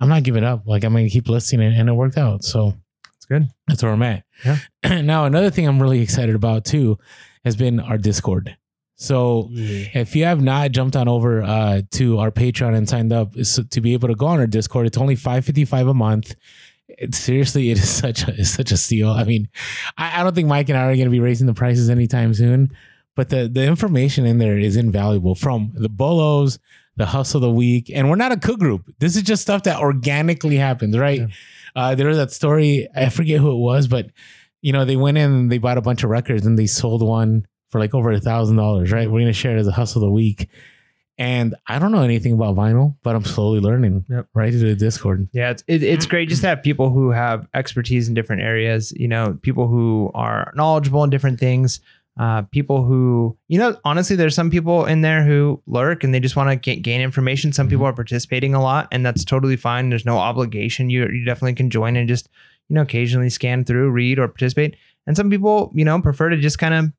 I'm 0.01 0.09
not 0.09 0.23
giving 0.23 0.45
up. 0.45 0.63
Like 0.67 0.85
I'm 0.85 0.93
gonna 0.93 1.09
keep 1.09 1.29
listening, 1.29 1.73
it, 1.73 1.79
and 1.79 1.89
it 1.89 1.93
worked 1.93 2.19
out. 2.19 2.45
So 2.45 2.75
It's 3.17 3.27
good. 3.27 3.49
that's 3.67 3.83
where 3.83 3.93
I'm 3.93 4.03
at. 4.03 4.25
Yeah. 4.45 4.59
now 5.03 5.25
another 5.25 5.51
thing 5.51 5.67
I'm 5.67 5.81
really 5.81 6.01
excited 6.01 6.35
about 6.35 6.65
too 6.65 6.99
has 7.45 7.57
been 7.57 7.81
our 7.81 7.99
Discord. 7.99 8.57
So 8.99 9.51
if 9.53 10.17
you 10.17 10.25
have 10.25 10.41
not 10.43 10.71
jumped 10.73 10.97
on 10.97 11.07
over 11.07 11.43
uh, 11.43 11.83
to 11.93 12.19
our 12.19 12.31
Patreon 12.31 12.75
and 12.75 12.89
signed 12.89 13.13
up 13.13 13.37
is 13.37 13.61
to 13.71 13.81
be 13.83 13.93
able 13.93 14.09
to 14.09 14.15
go 14.15 14.27
on 14.27 14.41
our 14.41 14.47
Discord, 14.47 14.87
it's 14.87 14.97
only 14.99 15.17
five 15.17 15.45
fifty 15.45 15.65
five 15.67 15.87
a 15.87 15.95
month. 15.95 16.35
It, 16.89 17.15
seriously, 17.15 17.71
it 17.71 17.79
is 17.79 17.91
such 18.05 18.27
a 18.27 18.33
it's 18.33 18.51
such 18.51 18.73
a 18.73 18.77
steal. 18.77 19.11
I 19.11 19.25
mean, 19.25 19.49
I, 19.99 20.21
I 20.21 20.23
don't 20.23 20.35
think 20.35 20.49
Mike 20.49 20.69
and 20.71 20.79
I 20.79 20.83
are 20.85 20.95
going 20.95 21.05
to 21.05 21.11
be 21.11 21.21
raising 21.21 21.47
the 21.47 21.53
prices 21.55 21.91
anytime 21.91 22.33
soon, 22.33 22.71
but 23.15 23.29
the 23.29 23.49
the 23.49 23.67
information 23.67 24.25
in 24.25 24.39
there 24.39 24.57
is 24.59 24.77
invaluable 24.77 25.35
from 25.35 25.73
the 25.75 25.91
bolos 25.91 26.59
the 26.97 27.07
hustle 27.07 27.39
of 27.39 27.43
the 27.43 27.51
week, 27.51 27.91
and 27.95 28.09
we're 28.09 28.17
not 28.17 28.33
a 28.33 28.37
cook 28.37 28.59
group. 28.59 28.91
This 28.99 29.17
is 29.17 29.23
just 29.23 29.43
stuff 29.43 29.65
that 29.65 29.79
organically 29.81 30.57
happens, 30.57 30.97
right? 30.97 31.21
Yeah. 31.21 31.27
Uh, 31.75 31.95
there 31.95 32.09
was 32.09 32.17
that 32.17 32.33
story. 32.33 32.89
I 32.95 33.11
forget 33.11 33.41
who 33.41 33.53
it 33.53 33.59
was, 33.59 33.87
but 33.87 34.11
you 34.63 34.73
know 34.73 34.85
they 34.85 34.97
went 34.97 35.19
in 35.19 35.31
and 35.31 35.53
they 35.53 35.59
bought 35.59 35.79
a 35.79 35.83
bunch 35.83 36.03
of 36.03 36.11
records 36.11 36.47
and 36.47 36.59
they 36.59 36.67
sold 36.67 37.03
one 37.03 37.47
for 37.71 37.79
like 37.79 37.95
over 37.95 38.11
a 38.11 38.21
thousand 38.21 38.57
dollars. 38.57 38.91
Right? 38.91 39.11
We're 39.11 39.21
gonna 39.21 39.33
share 39.33 39.57
it 39.57 39.61
as 39.61 39.67
a 39.67 39.73
hustle 39.73 40.03
of 40.03 40.09
the 40.09 40.13
week. 40.13 40.49
And 41.19 41.55
I 41.67 41.79
don't 41.79 41.93
know 41.93 42.03
anything 42.03 42.35
about 42.35 42.57
vinyl, 42.57 42.97
but 43.03 43.17
I'm 43.17 43.25
slowly 43.25 43.59
learning. 43.59 44.05
Yep. 44.11 44.29
Right 44.35 44.51
through 44.51 44.69
the 44.69 44.75
Discord. 44.75 45.29
Yeah, 45.33 45.51
it's 45.51 45.65
it, 45.67 45.83
it's 45.83 46.05
great 46.05 46.29
just 46.29 46.43
to 46.43 46.49
have 46.49 46.63
people 46.63 46.91
who 46.91 47.11
have 47.11 47.49
expertise 47.55 48.09
in 48.09 48.15
different 48.15 48.43
areas. 48.43 48.93
You 48.97 49.09
know, 49.09 49.39
people 49.41 49.67
who 49.67 50.11
are 50.15 50.53
knowledgeable 50.55 51.05
in 51.05 51.11
different 51.11 51.41
things. 51.41 51.81
Uh, 52.19 52.43
people 52.43 52.83
who, 52.83 53.37
you 53.49 53.59
know, 53.59 53.77
honestly, 53.85 54.17
there's 54.17 54.35
some 54.35 54.51
people 54.51 54.87
in 54.87 55.03
there 55.03 55.23
who 55.23 55.63
lurk 55.67 56.03
and 56.03 56.15
they 56.15 56.21
just 56.21 56.37
want 56.37 56.63
to 56.63 56.77
gain 56.77 57.01
information. 57.01 57.53
Some 57.53 57.69
people 57.69 57.85
are 57.85 57.93
participating 57.93 58.55
a 58.55 58.63
lot, 58.63 58.89
and 58.91 59.05
that's 59.05 59.25
totally 59.25 59.57
fine. 59.57 59.91
There's 59.91 60.07
no 60.07 60.19
obligation. 60.19 60.89
You 60.89 61.03
you 61.09 61.25
definitely 61.25 61.55
can 61.55 61.69
join 61.69 61.95
and 61.95 62.09
just 62.09 62.29
you 62.69 62.75
know 62.75 62.83
occasionally 62.83 63.29
scan 63.29 63.65
through, 63.65 63.91
read, 63.91 64.19
or 64.19 64.29
participate. 64.29 64.77
And 65.07 65.17
some 65.17 65.31
people, 65.31 65.71
you 65.75 65.85
know, 65.85 66.01
prefer 66.01 66.31
to 66.31 66.37
just 66.37 66.59
kind 66.59 66.75
of 66.75 66.93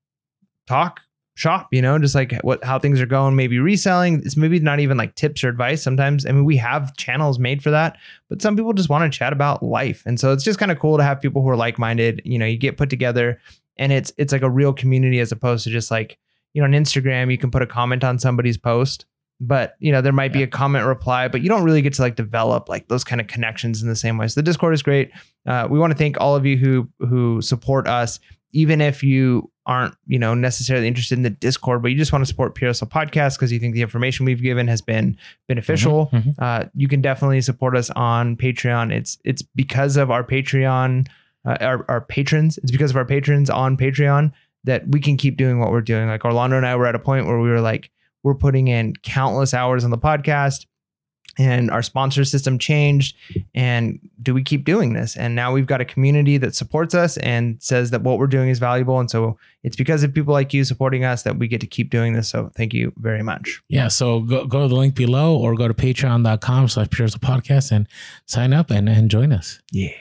talk 0.68 1.02
shop 1.38 1.68
you 1.72 1.84
know 1.84 2.00
just 2.00 2.16
like 2.16 2.34
what 2.42 2.64
how 2.64 2.80
things 2.80 3.00
are 3.00 3.06
going 3.06 3.36
maybe 3.36 3.60
reselling 3.60 4.16
it's 4.26 4.36
maybe 4.36 4.60
not 4.60 4.80
even 4.80 4.98
like 4.98 5.14
tips 5.14 5.44
or 5.44 5.50
advice 5.50 5.84
sometimes 5.84 6.26
i 6.26 6.32
mean 6.32 6.46
we 6.46 6.58
have 6.58 6.98
channels 6.98 7.38
made 7.38 7.62
for 7.62 7.70
that 7.70 7.96
but 8.28 8.42
some 8.42 8.56
people 8.56 8.74
just 8.74 8.90
want 8.90 9.04
to 9.04 9.16
chat 9.16 9.32
about 9.32 9.62
life 9.62 10.02
and 10.08 10.20
so 10.20 10.34
it's 10.34 10.44
just 10.44 10.58
kind 10.58 10.72
of 10.72 10.80
cool 10.80 10.98
to 10.98 11.04
have 11.04 11.22
people 11.22 11.44
who 11.44 11.50
are 11.50 11.56
like-minded 11.56 12.24
you 12.26 12.40
know 12.40 12.46
you 12.48 12.58
get 12.58 12.76
put 12.76 12.90
together 12.90 13.40
and 13.80 13.92
it's 13.92 14.12
it's 14.18 14.32
like 14.34 14.42
a 14.42 14.50
real 14.50 14.74
community 14.74 15.20
as 15.20 15.32
opposed 15.32 15.64
to 15.64 15.70
just 15.70 15.92
like 15.92 16.18
you 16.54 16.62
know 16.62 16.66
on 16.66 16.72
instagram 16.72 17.32
you 17.32 17.38
can 17.38 17.52
put 17.52 17.62
a 17.62 17.68
comment 17.68 18.04
on 18.04 18.20
somebody's 18.20 18.58
post 18.58 19.06
but 19.40 19.76
you 19.80 19.92
know 19.92 20.02
there 20.02 20.14
might 20.14 20.34
be 20.34 20.44
a 20.44 20.48
comment 20.48 20.86
reply 20.86 21.28
but 21.28 21.42
you 21.42 21.50
don't 21.50 21.64
really 21.64 21.82
get 21.82 21.94
to 21.94 22.02
like 22.02 22.16
develop 22.16 22.70
like 22.70 22.88
those 22.88 23.04
kind 23.04 23.22
of 23.22 23.28
connections 23.28 23.82
in 23.82 23.88
the 23.88 23.96
same 23.96 24.18
way. 24.18 24.28
So 24.28 24.40
the 24.40 24.44
discord 24.46 24.74
is 24.74 24.82
great. 24.82 25.12
Uh, 25.46 25.68
we 25.70 25.80
want 25.80 25.92
to 25.92 25.98
thank 25.98 26.20
all 26.20 26.36
of 26.36 26.46
you 26.46 26.58
who 26.58 26.90
who 27.00 27.42
support 27.42 27.88
us 27.88 28.20
even 28.52 28.82
if 28.82 29.04
you 29.04 29.52
aren't 29.66 29.94
you 30.08 30.18
know 30.18 30.34
necessarily 30.34 30.88
interested 30.88 31.18
in 31.18 31.24
the 31.24 31.30
discord 31.30 31.82
but 31.82 31.92
you 31.92 31.98
just 31.98 32.14
want 32.14 32.22
to 32.22 32.26
support 32.26 32.56
prsl 32.56 32.90
podcast 32.90 33.36
because 33.36 33.52
you 33.52 33.60
think 33.60 33.74
the 33.74 33.82
information 33.82 34.26
we've 34.26 34.42
given 34.42 34.68
has 34.68 34.82
been 34.82 35.18
beneficial. 35.48 36.10
Mhm, 36.14 36.24
mhm. 36.24 36.34
uh, 36.40 36.66
you 36.74 36.88
can 36.88 37.02
definitely 37.02 37.42
support 37.42 37.76
us 37.76 37.90
on 37.92 38.36
patreon. 38.38 38.92
It's 38.92 39.18
it's 39.24 39.42
because 39.42 39.98
of 39.98 40.10
our 40.10 40.24
patreon 40.24 41.08
uh, 41.48 41.58
our, 41.62 41.86
our 41.90 42.02
patrons 42.02 42.58
it's 42.60 42.72
because 42.72 42.92
of 42.92 42.98
our 42.98 43.06
patrons 43.06 43.50
on 43.50 43.78
patreon 43.78 44.32
that 44.64 44.88
we 44.90 45.00
can 45.00 45.16
keep 45.16 45.38
doing 45.38 45.60
what 45.60 45.72
we're 45.72 45.82
doing. 45.82 46.08
Like 46.08 46.26
orlando 46.26 46.58
and 46.58 46.66
i 46.66 46.76
were 46.76 46.86
at 46.86 46.96
a 46.96 47.00
point 47.00 47.26
where 47.26 47.40
we 47.40 47.50
were 47.50 47.62
like 47.62 47.90
we're 48.24 48.36
putting 48.36 48.68
in 48.68 48.94
countless 49.04 49.54
hours 49.54 49.84
on 49.84 49.92
the 49.92 49.98
podcast 49.98 50.66
and 51.38 51.70
our 51.70 51.82
sponsor 51.82 52.26
system 52.26 52.58
changed 52.58 53.16
and 53.54 54.00
do 54.22 54.34
we 54.34 54.44
keep 54.44 54.66
doing 54.66 54.94
this? 54.94 55.16
And 55.16 55.36
now 55.36 55.54
we've 55.54 55.66
got 55.66 55.82
a 55.82 55.86
community 55.86 56.38
that 56.38 56.56
supports 56.56 56.96
us 56.96 57.18
and 57.18 57.62
says 57.62 57.92
that 57.92 58.02
what 58.02 58.18
we're 58.18 58.28
doing 58.28 58.50
is 58.50 58.60
valuable. 58.60 59.00
And 59.00 59.10
so 59.10 59.38
it's 59.64 59.76
because 59.76 60.04
of 60.04 60.14
people 60.14 60.34
like 60.34 60.54
you 60.54 60.64
supporting 60.64 61.04
us 61.04 61.24
that 61.24 61.38
we 61.38 61.48
get 61.48 61.62
to 61.62 61.68
keep 61.68 61.90
doing 61.90 62.14
this. 62.14 62.30
So 62.30 62.52
thank 62.56 62.74
you 62.74 62.92
very 62.98 63.22
much. 63.22 63.62
Yeah, 63.70 63.88
so 63.88 64.22
go, 64.22 64.46
go 64.46 64.64
to 64.64 64.68
the 64.68 64.76
link 64.76 64.96
below 64.96 65.38
or 65.38 65.56
go 65.56 65.68
to 65.68 65.74
patreon.com 65.74 66.70
slash 66.70 66.90
pures 66.90 67.16
podcast 67.16 67.72
and 67.72 67.88
sign 68.26 68.54
up 68.54 68.72
and, 68.72 68.90
and 68.90 69.10
join 69.12 69.32
us. 69.32 69.60
yeah 69.72 69.92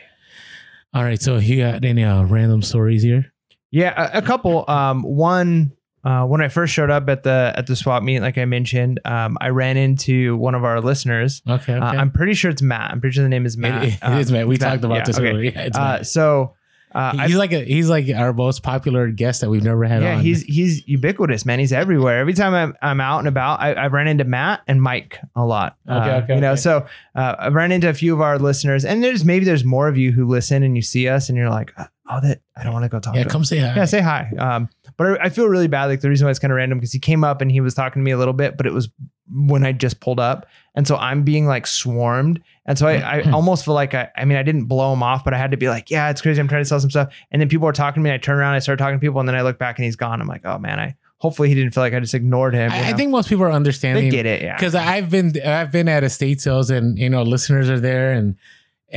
All 0.96 1.04
right, 1.04 1.20
so 1.20 1.36
you 1.36 1.58
got 1.58 1.84
any 1.84 2.02
uh, 2.02 2.22
random 2.24 2.62
stories 2.62 3.02
here? 3.02 3.30
Yeah, 3.70 4.10
a, 4.14 4.18
a 4.18 4.22
couple. 4.22 4.64
Um, 4.66 5.02
one 5.02 5.72
uh, 6.02 6.24
when 6.24 6.40
I 6.40 6.48
first 6.48 6.72
showed 6.72 6.88
up 6.88 7.06
at 7.10 7.22
the 7.22 7.52
at 7.54 7.66
the 7.66 7.76
swap 7.76 8.02
meet, 8.02 8.20
like 8.20 8.38
I 8.38 8.46
mentioned, 8.46 9.00
um, 9.04 9.36
I 9.38 9.50
ran 9.50 9.76
into 9.76 10.36
one 10.38 10.54
of 10.54 10.64
our 10.64 10.80
listeners. 10.80 11.42
Okay, 11.46 11.74
okay. 11.74 11.84
Uh, 11.84 11.92
I'm 12.00 12.10
pretty 12.10 12.32
sure 12.32 12.50
it's 12.50 12.62
Matt. 12.62 12.92
I'm 12.92 13.00
pretty 13.02 13.12
sure 13.12 13.24
the 13.24 13.28
name 13.28 13.44
is 13.44 13.58
Matt. 13.58 13.84
It- 13.84 13.92
it 13.94 13.98
Um, 14.02 14.16
is 14.18 14.32
Matt. 14.32 14.48
We 14.48 14.56
talked 14.56 14.84
about 14.84 14.94
Yeah, 14.94 15.04
this 15.04 15.18
okay. 15.18 15.28
earlier. 15.30 15.50
Yeah, 15.50 15.60
it's 15.64 15.76
Uh, 15.76 16.02
so 16.02 16.54
uh, 16.96 17.12
I- 17.18 17.26
he's 17.26 17.36
like 17.36 17.52
a, 17.52 17.62
he's 17.64 17.88
like 17.90 18.06
our 18.14 18.32
most 18.32 18.62
popular 18.62 19.08
guest 19.10 19.42
that 19.42 19.50
we've 19.50 19.62
never 19.62 19.84
had 19.84 20.02
yeah, 20.02 20.16
on. 20.16 20.22
he's 20.22 20.42
he's 20.42 20.86
ubiquitous, 20.88 21.44
man. 21.44 21.58
He's 21.58 21.72
everywhere. 21.72 22.18
Every 22.20 22.32
time 22.34 22.54
I'm, 22.54 22.74
I'm 22.80 23.00
out 23.00 23.18
and 23.18 23.28
about, 23.28 23.60
I, 23.60 23.74
I've 23.74 23.92
run 23.92 24.08
into 24.08 24.24
Matt 24.24 24.62
and 24.66 24.80
Mike 24.80 25.18
a 25.34 25.44
lot. 25.44 25.76
Okay, 25.88 25.96
Uh, 26.10 26.20
okay, 26.22 26.34
You 26.36 26.40
know, 26.40 26.52
okay. 26.52 26.60
so 26.60 26.86
uh, 27.14 27.34
I've 27.38 27.54
run 27.54 27.70
into 27.72 27.88
a 27.88 27.94
few 27.94 28.14
of 28.14 28.20
our 28.20 28.38
listeners, 28.38 28.84
and 28.84 29.04
there's 29.04 29.24
maybe 29.24 29.44
there's 29.44 29.64
more 29.64 29.88
of 29.88 29.98
you 29.98 30.10
who 30.12 30.26
listen 30.26 30.62
and 30.62 30.74
you 30.74 30.82
see 30.82 31.06
us, 31.08 31.28
and 31.28 31.36
you're 31.36 31.50
like, 31.50 31.72
oh, 31.78 32.20
that 32.22 32.40
I 32.56 32.64
don't 32.64 32.72
want 32.72 32.84
to 32.84 32.88
go 32.88 32.98
talk 33.00 33.14
yeah, 33.14 33.24
to. 33.24 33.28
him. 33.28 33.30
come 33.30 33.44
say 33.44 33.58
hi. 33.58 33.74
Yeah, 33.76 33.84
say 33.84 34.00
hi. 34.00 34.30
Um, 34.38 34.68
but 34.96 35.20
I, 35.20 35.24
I 35.26 35.28
feel 35.28 35.48
really 35.48 35.68
bad. 35.68 35.86
Like 35.86 36.00
the 36.00 36.08
reason 36.08 36.26
why 36.26 36.30
it's 36.30 36.38
kind 36.38 36.52
of 36.52 36.56
random 36.56 36.78
because 36.78 36.92
he 36.92 36.98
came 36.98 37.24
up 37.24 37.40
and 37.40 37.50
he 37.50 37.60
was 37.60 37.74
talking 37.74 38.02
to 38.02 38.04
me 38.04 38.10
a 38.10 38.18
little 38.18 38.34
bit, 38.34 38.56
but 38.56 38.66
it 38.66 38.72
was 38.72 38.88
when 39.28 39.64
I 39.64 39.72
just 39.72 40.00
pulled 40.00 40.20
up, 40.20 40.46
and 40.74 40.86
so 40.86 40.96
I'm 40.96 41.22
being 41.22 41.46
like 41.46 41.66
swarmed, 41.66 42.40
and 42.64 42.78
so 42.78 42.86
I, 42.86 43.18
I 43.18 43.20
mm-hmm. 43.22 43.34
almost 43.34 43.64
feel 43.64 43.74
like 43.74 43.94
I, 43.94 44.10
I 44.16 44.24
mean, 44.24 44.38
I 44.38 44.42
didn't 44.42 44.66
blow 44.66 44.92
him 44.92 45.02
off, 45.02 45.24
but 45.24 45.34
I 45.34 45.38
had 45.38 45.50
to 45.50 45.56
be 45.56 45.68
like, 45.68 45.90
yeah, 45.90 46.10
it's 46.10 46.22
crazy. 46.22 46.40
I'm 46.40 46.48
trying 46.48 46.62
to 46.62 46.68
sell 46.68 46.80
some 46.80 46.90
stuff, 46.90 47.12
and 47.30 47.40
then 47.40 47.48
people 47.48 47.66
are 47.66 47.72
talking 47.72 48.02
to 48.02 48.04
me. 48.04 48.10
And 48.10 48.14
I 48.14 48.18
turn 48.18 48.38
around, 48.38 48.54
I 48.54 48.60
start 48.60 48.78
talking 48.78 48.96
to 48.96 49.00
people, 49.00 49.20
and 49.20 49.28
then 49.28 49.36
I 49.36 49.42
look 49.42 49.58
back 49.58 49.78
and 49.78 49.84
he's 49.84 49.96
gone. 49.96 50.20
I'm 50.20 50.28
like, 50.28 50.42
oh 50.44 50.58
man, 50.58 50.78
I 50.78 50.96
hopefully 51.18 51.48
he 51.48 51.54
didn't 51.54 51.72
feel 51.72 51.82
like 51.82 51.94
I 51.94 52.00
just 52.00 52.14
ignored 52.14 52.54
him. 52.54 52.70
I, 52.70 52.90
I 52.90 52.92
think 52.92 53.10
most 53.10 53.28
people 53.28 53.44
are 53.44 53.52
understanding. 53.52 54.04
they 54.04 54.10
get 54.10 54.26
it. 54.26 54.42
Yeah, 54.42 54.56
because 54.56 54.74
I've 54.74 55.10
been 55.10 55.32
I've 55.44 55.72
been 55.72 55.88
at 55.88 56.04
estate 56.04 56.40
sales 56.40 56.70
and 56.70 56.98
you 56.98 57.10
know 57.10 57.22
listeners 57.22 57.68
are 57.68 57.80
there 57.80 58.12
and 58.12 58.36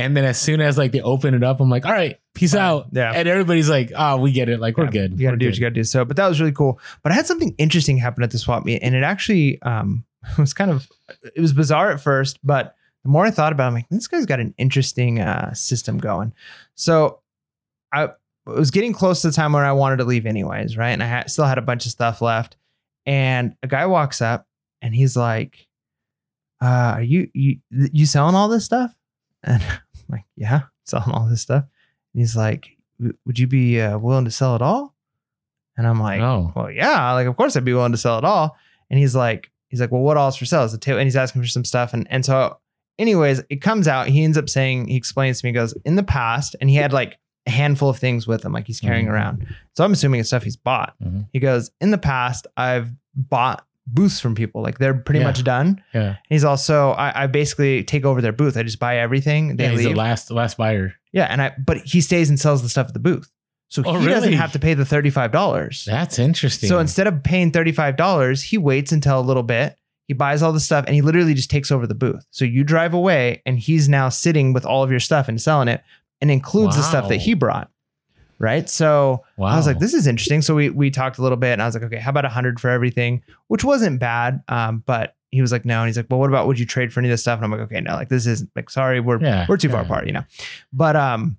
and 0.00 0.16
then 0.16 0.24
as 0.24 0.40
soon 0.40 0.60
as 0.60 0.78
like 0.78 0.92
they 0.92 1.00
open 1.00 1.34
it 1.34 1.42
up, 1.42 1.60
I'm 1.60 1.70
like, 1.70 1.84
all 1.84 1.92
right, 1.92 2.18
peace 2.34 2.54
out. 2.54 2.88
Yeah. 2.92 3.12
And 3.14 3.28
everybody's 3.28 3.68
like, 3.68 3.92
oh, 3.96 4.16
we 4.16 4.32
get 4.32 4.48
it. 4.48 4.60
Like 4.60 4.76
we're 4.76 4.86
good. 4.86 5.18
You 5.18 5.26
got 5.26 5.32
to 5.32 5.36
do 5.36 5.46
what 5.46 5.54
you 5.54 5.60
got 5.60 5.68
to 5.68 5.74
do. 5.74 5.84
So, 5.84 6.04
but 6.04 6.16
that 6.16 6.28
was 6.28 6.40
really 6.40 6.52
cool. 6.52 6.80
But 7.02 7.12
I 7.12 7.14
had 7.14 7.26
something 7.26 7.54
interesting 7.58 7.98
happen 7.98 8.22
at 8.22 8.30
the 8.30 8.38
swap 8.38 8.64
meet, 8.64 8.80
and 8.82 8.94
it 8.94 9.02
actually 9.02 9.60
um, 9.62 10.04
was 10.38 10.52
kind 10.52 10.70
of 10.70 10.88
it 11.34 11.40
was 11.40 11.52
bizarre 11.52 11.90
at 11.90 12.00
first, 12.00 12.38
but 12.44 12.76
the 13.02 13.08
more 13.08 13.24
I 13.24 13.30
thought 13.30 13.52
about, 13.52 13.64
it, 13.64 13.68
I'm 13.68 13.74
like, 13.74 13.88
this 13.88 14.08
guy's 14.08 14.26
got 14.26 14.40
an 14.40 14.54
interesting 14.58 15.20
uh, 15.20 15.54
system 15.54 15.98
going. 15.98 16.34
So, 16.74 17.20
I 17.92 18.10
was 18.46 18.70
getting 18.70 18.92
close 18.92 19.22
to 19.22 19.28
the 19.28 19.32
time 19.32 19.52
where 19.52 19.64
I 19.64 19.72
wanted 19.72 19.96
to 19.98 20.04
leave, 20.04 20.26
anyways, 20.26 20.76
right? 20.76 20.90
And 20.90 21.02
I 21.02 21.06
had, 21.06 21.30
still 21.30 21.46
had 21.46 21.58
a 21.58 21.62
bunch 21.62 21.86
of 21.86 21.92
stuff 21.92 22.20
left, 22.20 22.56
and 23.06 23.54
a 23.62 23.66
guy 23.66 23.86
walks 23.86 24.20
up, 24.20 24.46
and 24.82 24.94
he's 24.94 25.16
like, 25.16 25.66
uh, 26.62 26.94
"Are 26.96 27.02
you 27.02 27.30
you 27.32 27.58
you 27.70 28.06
selling 28.06 28.34
all 28.34 28.48
this 28.48 28.64
stuff?" 28.64 28.94
And 29.42 29.62
I'm 30.10 30.18
like, 30.18 30.24
"Yeah, 30.36 30.62
selling 30.84 31.10
all 31.12 31.26
this 31.28 31.42
stuff." 31.42 31.64
And 32.14 32.20
he's 32.20 32.36
like, 32.36 32.76
"Would 33.26 33.38
you 33.38 33.46
be 33.46 33.80
uh, 33.80 33.98
willing 33.98 34.24
to 34.24 34.30
sell 34.30 34.56
it 34.56 34.62
all?" 34.62 34.94
And 35.76 35.86
I'm 35.86 36.00
like, 36.00 36.20
Oh. 36.20 36.52
well, 36.54 36.70
yeah, 36.70 37.12
like 37.12 37.26
of 37.26 37.36
course 37.36 37.56
I'd 37.56 37.64
be 37.64 37.72
willing 37.72 37.92
to 37.92 37.98
sell 37.98 38.18
it 38.18 38.24
all. 38.24 38.56
And 38.90 38.98
he's 38.98 39.14
like, 39.16 39.50
he's 39.68 39.80
like, 39.80 39.90
well, 39.90 40.02
what 40.02 40.16
all 40.18 40.28
is 40.28 40.36
for 40.36 40.44
sale? 40.44 40.64
Is 40.64 40.72
the 40.72 40.78
tail? 40.78 40.98
And 40.98 41.04
he's 41.06 41.16
asking 41.16 41.40
for 41.42 41.48
some 41.48 41.64
stuff. 41.64 41.94
And 41.94 42.06
and 42.10 42.24
so, 42.24 42.58
anyways, 42.98 43.42
it 43.48 43.62
comes 43.62 43.88
out. 43.88 44.08
He 44.08 44.22
ends 44.24 44.36
up 44.36 44.48
saying, 44.50 44.88
he 44.88 44.96
explains 44.96 45.40
to 45.40 45.46
me, 45.46 45.50
he 45.50 45.54
goes, 45.54 45.72
in 45.86 45.94
the 45.96 46.02
past, 46.02 46.56
and 46.60 46.68
he 46.68 46.76
had 46.76 46.92
like 46.92 47.16
a 47.46 47.50
handful 47.50 47.88
of 47.88 47.98
things 47.98 48.26
with 48.26 48.44
him, 48.44 48.52
like 48.52 48.66
he's 48.66 48.80
carrying 48.80 49.06
Mhm. 49.06 49.12
around. 49.12 49.46
So 49.74 49.82
I'm 49.84 49.92
assuming 49.92 50.20
it's 50.20 50.28
stuff 50.28 50.42
he's 50.42 50.56
bought. 50.56 50.94
Mhm. 51.02 51.28
He 51.32 51.38
goes, 51.38 51.70
in 51.80 51.92
the 51.92 51.98
past, 51.98 52.46
I've 52.58 52.92
bought 53.14 53.64
booths 53.92 54.20
from 54.20 54.34
people, 54.34 54.62
like 54.62 54.78
they're 54.78 54.94
pretty 54.94 55.20
Yeah. 55.20 55.26
much 55.26 55.44
done. 55.44 55.82
Yeah. 55.94 56.16
He's 56.28 56.44
also, 56.44 56.90
I, 56.92 57.24
I 57.24 57.26
basically 57.26 57.82
take 57.84 58.04
over 58.04 58.20
their 58.20 58.32
booth. 58.32 58.56
I 58.56 58.62
just 58.62 58.78
buy 58.78 58.98
everything. 58.98 59.56
They 59.56 59.64
yeah, 59.64 59.70
he's 59.70 59.80
leave. 59.80 59.88
the 59.94 59.98
last 59.98 60.28
the 60.28 60.34
last 60.34 60.56
buyer. 60.56 60.94
yeah, 61.12 61.26
and 61.30 61.42
I, 61.42 61.52
but 61.64 61.78
he 61.78 62.00
stays 62.00 62.28
and 62.28 62.38
sells 62.38 62.62
the 62.62 62.68
stuff 62.68 62.88
at 62.88 62.94
the 62.94 63.00
booth. 63.00 63.30
So 63.68 63.82
Oh, 63.86 63.98
he 64.00 64.06
doesn't 64.08 64.32
have 64.32 64.52
to 64.52 64.58
pay 64.58 64.74
the 64.74 64.82
$35. 64.82 65.84
That's 65.84 66.18
interesting. 66.18 66.68
So 66.68 66.78
instead 66.80 67.06
of 67.06 67.22
paying 67.22 67.52
$35, 67.52 68.42
he 68.42 68.58
waits 68.58 68.90
until 68.92 69.18
a 69.18 69.22
little 69.22 69.42
bit. 69.44 69.76
He 70.08 70.14
buys 70.14 70.42
all 70.42 70.52
the 70.52 70.58
stuff 70.58 70.86
and 70.86 70.94
he 70.96 71.02
literally 71.02 71.34
just 71.34 71.50
takes 71.50 71.70
over 71.70 71.86
the 71.86 71.94
booth. 71.94 72.26
So 72.32 72.44
you 72.44 72.64
drive 72.64 72.94
away 72.94 73.42
and 73.46 73.60
he's 73.60 73.88
now 73.88 74.08
sitting 74.08 74.52
with 74.52 74.66
all 74.66 74.82
of 74.82 74.90
your 74.90 74.98
stuff 74.98 75.28
and 75.28 75.40
selling 75.40 75.68
it 75.68 75.82
and 76.20 76.32
includes 76.32 76.74
the 76.76 76.82
stuff 76.82 77.08
that 77.10 77.18
he 77.18 77.34
brought. 77.34 77.70
Right. 78.40 78.70
So 78.70 79.22
wow. 79.36 79.48
I 79.48 79.56
was 79.56 79.66
like, 79.66 79.80
this 79.80 79.92
is 79.92 80.06
interesting. 80.06 80.40
So 80.40 80.54
we 80.54 80.70
we 80.70 80.90
talked 80.90 81.18
a 81.18 81.22
little 81.22 81.36
bit 81.36 81.52
and 81.52 81.62
I 81.62 81.66
was 81.66 81.74
like, 81.74 81.84
okay, 81.84 81.98
how 81.98 82.08
about 82.08 82.24
a 82.24 82.30
hundred 82.30 82.58
for 82.58 82.70
everything? 82.70 83.22
Which 83.48 83.64
wasn't 83.64 84.00
bad. 84.00 84.42
Um, 84.48 84.82
but 84.86 85.14
he 85.30 85.42
was 85.42 85.52
like, 85.52 85.66
no. 85.66 85.80
And 85.80 85.88
he's 85.88 85.98
like, 85.98 86.06
well, 86.08 86.18
what 86.18 86.30
about 86.30 86.46
would 86.46 86.58
you 86.58 86.64
trade 86.64 86.90
for 86.90 87.00
any 87.00 87.08
of 87.08 87.12
this 87.12 87.20
stuff? 87.20 87.36
And 87.36 87.44
I'm 87.44 87.50
like, 87.50 87.60
okay, 87.60 87.80
no, 87.80 87.92
like 87.92 88.08
this 88.08 88.26
isn't 88.26 88.50
like, 88.56 88.70
sorry, 88.70 88.98
we're 88.98 89.20
Yeah, 89.20 89.44
we're 89.46 89.58
too 89.58 89.68
far 89.68 89.82
apart, 89.82 90.06
you 90.06 90.12
know. 90.12 90.24
But 90.72 90.96
um, 90.96 91.38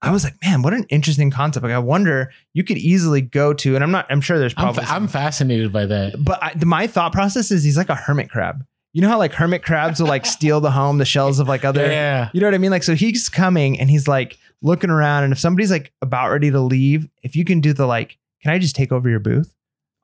I 0.00 0.12
was 0.12 0.24
like, 0.24 0.34
man, 0.44 0.62
what 0.62 0.74
an 0.74 0.84
interesting 0.90 1.30
concept. 1.30 1.64
Like, 1.64 1.72
I 1.72 1.78
wonder 1.78 2.32
you 2.52 2.62
could 2.62 2.78
easily 2.78 3.20
go 3.20 3.52
to, 3.54 3.74
and 3.74 3.82
I'm 3.82 3.90
not, 3.90 4.06
I'm 4.10 4.20
sure 4.20 4.38
there's 4.38 4.54
I'm, 4.56 4.64
probably, 4.64 4.84
fa- 4.84 4.92
I'm 4.92 5.08
fascinated 5.08 5.72
by 5.72 5.86
that. 5.86 6.22
but 6.22 6.38
I, 6.42 6.52
my 6.64 6.86
thought 6.86 7.12
process 7.12 7.50
is 7.50 7.64
he's 7.64 7.76
like 7.76 7.88
a 7.88 7.96
hermit 7.96 8.30
crab. 8.30 8.64
You 8.92 9.02
know 9.02 9.08
how 9.08 9.18
like 9.18 9.32
hermit 9.32 9.62
crabs 9.62 10.00
will 10.00 10.08
like 10.08 10.24
steal 10.24 10.60
the 10.60 10.70
home, 10.70 10.98
the 10.98 11.04
shells 11.04 11.40
of 11.40 11.48
like 11.48 11.64
other, 11.64 11.86
yeah. 11.86 12.30
you 12.32 12.40
know 12.40 12.46
what 12.46 12.54
I 12.54 12.58
mean? 12.58 12.70
Like, 12.70 12.82
so 12.82 12.94
he's 12.94 13.28
coming 13.28 13.78
and 13.78 13.90
he's 13.90 14.08
like 14.08 14.38
looking 14.62 14.90
around, 14.90 15.24
and 15.24 15.32
if 15.32 15.38
somebody's 15.38 15.70
like 15.70 15.92
about 16.02 16.30
ready 16.30 16.50
to 16.50 16.60
leave, 16.60 17.08
if 17.22 17.36
you 17.36 17.44
can 17.44 17.60
do 17.60 17.72
the 17.72 17.86
like, 17.86 18.18
can 18.42 18.52
I 18.52 18.58
just 18.58 18.76
take 18.76 18.92
over 18.92 19.08
your 19.08 19.20
booth? 19.20 19.54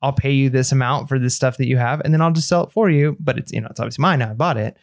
I'll 0.03 0.13
pay 0.13 0.33
you 0.33 0.51
this 0.51 0.71
amount 0.71 1.09
for 1.09 1.19
this 1.19 1.35
stuff 1.35 1.57
that 1.57 1.67
you 1.67 1.79
have, 1.79 2.01
and 2.05 2.13
then 2.13 2.21
I'll 2.21 2.33
just 2.33 2.49
sell 2.49 2.65
it 2.65 2.71
for 2.73 2.91
you. 2.91 3.17
But 3.21 3.39
it's 3.39 3.53
you 3.53 3.61
know 3.61 3.69
it's 3.71 3.81
obviously 3.81 4.03
mine 4.03 4.19
now. 4.19 4.31
I 4.31 4.35
bought 4.35 4.57
it, 4.59 4.77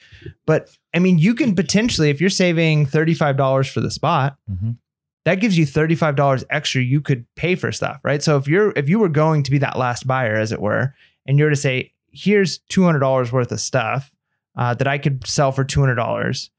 but 0.48 0.70
I 0.96 1.00
mean 1.00 1.20
you 1.20 1.36
can 1.36 1.54
potentially 1.56 2.10
if 2.10 2.20
you're 2.20 2.30
saving 2.32 2.86
thirty 2.88 3.14
five 3.14 3.38
dollars 3.38 3.68
for 3.68 3.82
the 3.82 3.92
spot, 3.92 4.38
Mhm. 4.52 4.78
that 5.26 5.36
gives 5.36 5.58
you 5.58 5.66
thirty 5.68 5.94
five 5.96 6.16
dollars 6.16 6.44
extra 6.50 6.82
you 6.82 7.02
could 7.02 7.26
pay 7.36 7.54
for 7.56 7.72
stuff, 7.72 8.00
right? 8.04 8.24
So 8.24 8.36
if 8.38 8.48
you're 8.48 8.74
if 8.76 8.90
you 8.90 8.98
were 8.98 9.10
going 9.10 9.44
to 9.44 9.52
be 9.52 9.60
that 9.60 9.78
last 9.78 10.08
buyer, 10.08 10.36
as 10.36 10.52
it 10.52 10.60
were, 10.60 10.96
and 11.28 11.38
you're 11.38 11.52
to 11.52 11.56
say 11.56 11.94
here's 12.12 12.58
two 12.70 12.84
hundred 12.84 13.00
dollars 13.00 13.32
worth 13.32 13.52
of 13.52 13.60
stuff 13.62 14.12
uh, 14.58 14.74
that 14.74 14.88
I 14.88 14.98
could 14.98 15.28
sell 15.28 15.52
for 15.52 15.64
two 15.64 15.82
hundred 15.82 15.96
dollars. 15.96 16.50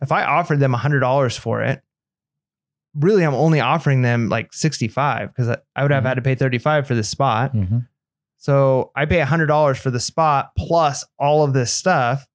If 0.00 0.12
I 0.12 0.22
offered 0.24 0.60
them 0.60 0.72
hundred 0.72 1.00
dollars 1.00 1.36
for 1.36 1.62
it, 1.62 1.82
really, 2.94 3.22
I'm 3.24 3.34
only 3.34 3.60
offering 3.60 4.02
them 4.02 4.28
like 4.28 4.52
sixty 4.52 4.88
five 4.88 5.28
because 5.28 5.48
I, 5.48 5.56
I 5.76 5.82
would 5.82 5.90
have 5.90 6.04
Mhm. 6.04 6.08
had 6.08 6.14
to 6.14 6.22
pay 6.22 6.34
thirty 6.34 6.58
five 6.58 6.86
for 6.86 6.94
this 6.94 7.08
spot. 7.08 7.54
Mhm. 7.54 7.86
So 8.38 8.90
I 8.94 9.06
pay 9.06 9.20
hundred 9.20 9.46
dollars 9.46 9.78
for 9.78 9.90
the 9.90 10.00
spot 10.00 10.50
plus 10.56 11.04
all 11.18 11.44
of 11.44 11.52
this 11.52 11.72
stuff. 11.72 12.26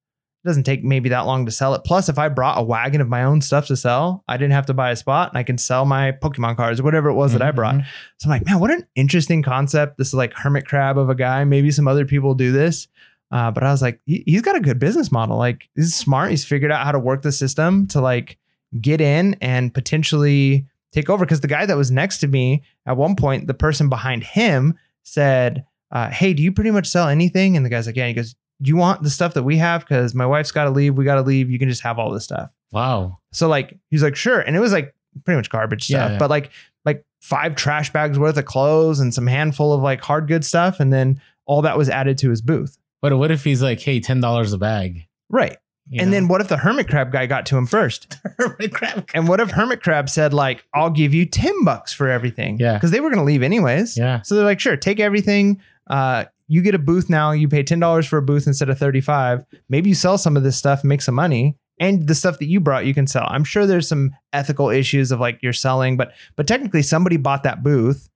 It 0.42 0.48
doesn't 0.48 0.64
take 0.64 0.82
maybe 0.82 1.10
that 1.10 1.26
long 1.26 1.44
to 1.46 1.52
sell 1.52 1.74
it. 1.74 1.82
Plus, 1.84 2.08
if 2.08 2.18
I 2.18 2.28
brought 2.28 2.58
a 2.58 2.62
wagon 2.62 3.00
of 3.02 3.08
my 3.08 3.22
own 3.24 3.42
stuff 3.42 3.66
to 3.66 3.76
sell, 3.76 4.24
I 4.26 4.38
didn't 4.38 4.52
have 4.54 4.66
to 4.66 4.74
buy 4.74 4.90
a 4.90 4.96
spot 4.96 5.28
and 5.30 5.36
I 5.38 5.42
can 5.42 5.58
sell 5.58 5.84
my 5.84 6.12
Pokemon 6.12 6.56
cards 6.56 6.80
or 6.80 6.82
whatever 6.82 7.10
it 7.10 7.14
was 7.14 7.32
that 7.34 7.42
I 7.42 7.50
brought. 7.50 7.74
Mhm. 7.76 7.84
So 8.16 8.26
I'm 8.26 8.30
like, 8.30 8.46
man, 8.46 8.58
what 8.58 8.70
an 8.70 8.86
interesting 8.94 9.42
concept. 9.42 9.98
This 9.98 10.08
is 10.08 10.14
like 10.14 10.32
hermit 10.32 10.66
crab 10.66 10.96
of 10.96 11.10
a 11.10 11.14
guy. 11.14 11.44
Maybe 11.44 11.70
some 11.70 11.86
other 11.86 12.06
people 12.06 12.34
do 12.34 12.52
this. 12.52 12.88
Uh, 13.30 13.50
but 13.52 13.62
I 13.62 13.70
was 13.70 13.80
like, 13.82 14.00
he, 14.06 14.24
he's 14.26 14.42
got 14.42 14.56
a 14.56 14.60
good 14.60 14.78
business 14.80 15.12
model. 15.12 15.36
Like, 15.38 15.68
he's 15.76 15.94
smart. 15.94 16.30
He's 16.30 16.44
figured 16.44 16.72
out 16.72 16.84
how 16.84 16.90
to 16.90 16.98
work 16.98 17.22
the 17.22 17.30
system 17.30 17.86
to 17.88 18.00
like 18.00 18.38
get 18.80 19.00
in 19.00 19.36
and 19.40 19.72
potentially 19.72 20.66
take 20.92 21.08
over. 21.08 21.24
Because 21.24 21.40
the 21.40 21.48
guy 21.48 21.66
that 21.66 21.76
was 21.76 21.90
next 21.90 22.18
to 22.18 22.26
me 22.28 22.62
at 22.86 22.96
one 22.96 23.16
point, 23.16 23.46
the 23.46 23.54
person 23.54 23.88
behind 23.88 24.22
him 24.24 24.78
said, 25.02 25.64
uh, 25.92 26.08
Hey, 26.10 26.34
do 26.34 26.42
you 26.42 26.52
pretty 26.52 26.70
much 26.70 26.86
sell 26.88 27.08
anything? 27.08 27.56
And 27.56 27.64
the 27.64 27.70
guy's 27.70 27.86
like, 27.86 27.96
Yeah. 27.96 28.06
He 28.08 28.14
goes, 28.14 28.34
Do 28.62 28.68
you 28.68 28.76
want 28.76 29.02
the 29.02 29.10
stuff 29.10 29.34
that 29.34 29.42
we 29.42 29.56
have? 29.56 29.80
Because 29.80 30.14
my 30.14 30.26
wife's 30.26 30.52
got 30.52 30.64
to 30.64 30.70
leave. 30.70 30.96
We 30.96 31.04
got 31.04 31.16
to 31.16 31.22
leave. 31.22 31.50
You 31.50 31.58
can 31.58 31.68
just 31.68 31.82
have 31.82 31.98
all 31.98 32.10
this 32.12 32.24
stuff. 32.24 32.50
Wow. 32.72 33.18
So 33.32 33.48
like 33.48 33.78
he's 33.90 34.02
like, 34.02 34.16
sure. 34.16 34.40
And 34.40 34.54
it 34.54 34.60
was 34.60 34.72
like 34.72 34.94
pretty 35.24 35.36
much 35.36 35.50
garbage 35.50 35.90
Yeah, 35.90 35.98
stuff, 36.04 36.10
yeah. 36.12 36.18
but 36.18 36.30
like 36.30 36.50
like 36.84 37.04
five 37.20 37.56
trash 37.56 37.92
bags 37.92 38.18
worth 38.18 38.36
of 38.36 38.44
clothes 38.44 39.00
and 39.00 39.12
some 39.12 39.26
handful 39.26 39.72
of 39.72 39.82
like 39.82 40.00
hard 40.00 40.28
good 40.28 40.44
stuff. 40.44 40.78
And 40.80 40.92
then 40.92 41.20
all 41.46 41.62
that 41.62 41.76
was 41.76 41.88
added 41.90 42.16
to 42.18 42.30
his 42.30 42.40
booth. 42.40 42.78
But 43.02 43.16
what 43.18 43.30
if 43.32 43.42
he's 43.44 43.62
like, 43.62 43.80
hey, 43.80 43.98
ten 43.98 44.20
dollars 44.20 44.52
a 44.52 44.58
bag? 44.58 45.08
Right. 45.28 45.56
You 45.90 46.00
and 46.00 46.10
know? 46.10 46.16
then 46.16 46.28
what 46.28 46.40
if 46.40 46.48
the 46.48 46.56
hermit 46.56 46.88
crab 46.88 47.10
guy 47.10 47.26
got 47.26 47.46
to 47.46 47.56
him 47.56 47.66
first? 47.66 48.16
Hermit 48.38 48.72
crab. 48.72 49.10
And 49.12 49.26
what 49.26 49.40
if 49.40 49.50
hermit 49.50 49.82
crab 49.82 50.08
said 50.08 50.32
like, 50.32 50.64
I'll 50.72 50.90
give 50.90 51.12
you 51.12 51.26
10 51.26 51.64
bucks 51.64 51.92
for 51.92 52.08
everything? 52.08 52.58
Yeah. 52.58 52.74
Because 52.74 52.92
they 52.92 53.00
were 53.00 53.10
going 53.10 53.18
to 53.18 53.24
leave 53.24 53.42
anyways. 53.42 53.98
Yeah. 53.98 54.22
So 54.22 54.36
they're 54.36 54.44
like, 54.44 54.60
sure, 54.60 54.76
take 54.76 55.00
everything. 55.00 55.60
Uh, 55.88 56.26
you 56.46 56.62
get 56.62 56.74
a 56.74 56.78
booth 56.78 57.08
now. 57.08 57.30
You 57.30 57.48
pay 57.48 57.62
ten 57.62 57.78
dollars 57.78 58.06
for 58.06 58.16
a 58.18 58.22
booth 58.22 58.48
instead 58.48 58.68
of 58.68 58.76
thirty 58.76 59.00
five. 59.00 59.44
Maybe 59.68 59.88
you 59.88 59.94
sell 59.94 60.18
some 60.18 60.36
of 60.36 60.42
this 60.42 60.56
stuff, 60.56 60.82
make 60.82 61.00
some 61.00 61.14
money, 61.14 61.56
and 61.78 62.08
the 62.08 62.14
stuff 62.14 62.40
that 62.40 62.46
you 62.46 62.58
brought, 62.58 62.86
you 62.86 62.92
can 62.92 63.06
sell. 63.06 63.24
I'm 63.28 63.44
sure 63.44 63.66
there's 63.66 63.86
some 63.86 64.10
ethical 64.32 64.68
issues 64.68 65.12
of 65.12 65.20
like 65.20 65.38
you're 65.42 65.52
selling, 65.52 65.96
but 65.96 66.12
but 66.34 66.48
technically 66.48 66.82
somebody 66.82 67.16
bought 67.16 67.44
that 67.44 67.62
booth, 67.62 68.10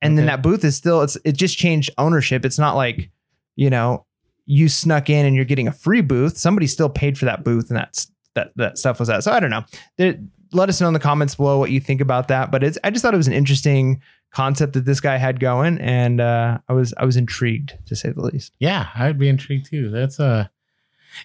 and 0.00 0.16
then 0.16 0.26
that 0.26 0.42
booth 0.42 0.64
is 0.64 0.76
still 0.76 1.02
it's 1.02 1.16
it 1.24 1.32
just 1.32 1.58
changed 1.58 1.90
ownership. 1.98 2.44
It's 2.44 2.58
not 2.58 2.76
like 2.76 3.10
you 3.56 3.68
know 3.68 4.06
you 4.46 4.68
snuck 4.68 5.10
in 5.10 5.26
and 5.26 5.36
you're 5.36 5.44
getting 5.44 5.68
a 5.68 5.72
free 5.72 6.00
booth. 6.00 6.38
Somebody 6.38 6.66
still 6.66 6.88
paid 6.88 7.18
for 7.18 7.24
that 7.26 7.44
booth, 7.44 7.68
and 7.68 7.76
that's 7.76 8.10
that 8.34 8.52
that 8.56 8.78
stuff 8.78 8.98
was 8.98 9.08
that. 9.08 9.24
So 9.24 9.32
I 9.32 9.40
don't 9.40 9.50
know. 9.50 9.64
There, 9.98 10.18
let 10.52 10.68
us 10.68 10.80
know 10.80 10.88
in 10.88 10.94
the 10.94 11.00
comments 11.00 11.34
below 11.34 11.58
what 11.58 11.70
you 11.70 11.80
think 11.80 12.00
about 12.00 12.28
that. 12.28 12.50
But 12.50 12.62
it's 12.62 12.78
I 12.84 12.90
just 12.90 13.02
thought 13.02 13.14
it 13.14 13.18
was 13.18 13.26
an 13.26 13.32
interesting 13.34 14.00
concept 14.32 14.74
that 14.74 14.84
this 14.84 15.00
guy 15.00 15.16
had 15.16 15.40
going, 15.40 15.78
and 15.78 16.20
uh, 16.20 16.58
I 16.68 16.72
was 16.72 16.94
I 16.96 17.04
was 17.04 17.16
intrigued 17.16 17.76
to 17.86 17.96
say 17.96 18.10
the 18.10 18.20
least. 18.20 18.52
Yeah, 18.58 18.88
I'd 18.94 19.18
be 19.18 19.28
intrigued 19.28 19.66
too. 19.66 19.90
That's 19.90 20.20
uh 20.20 20.46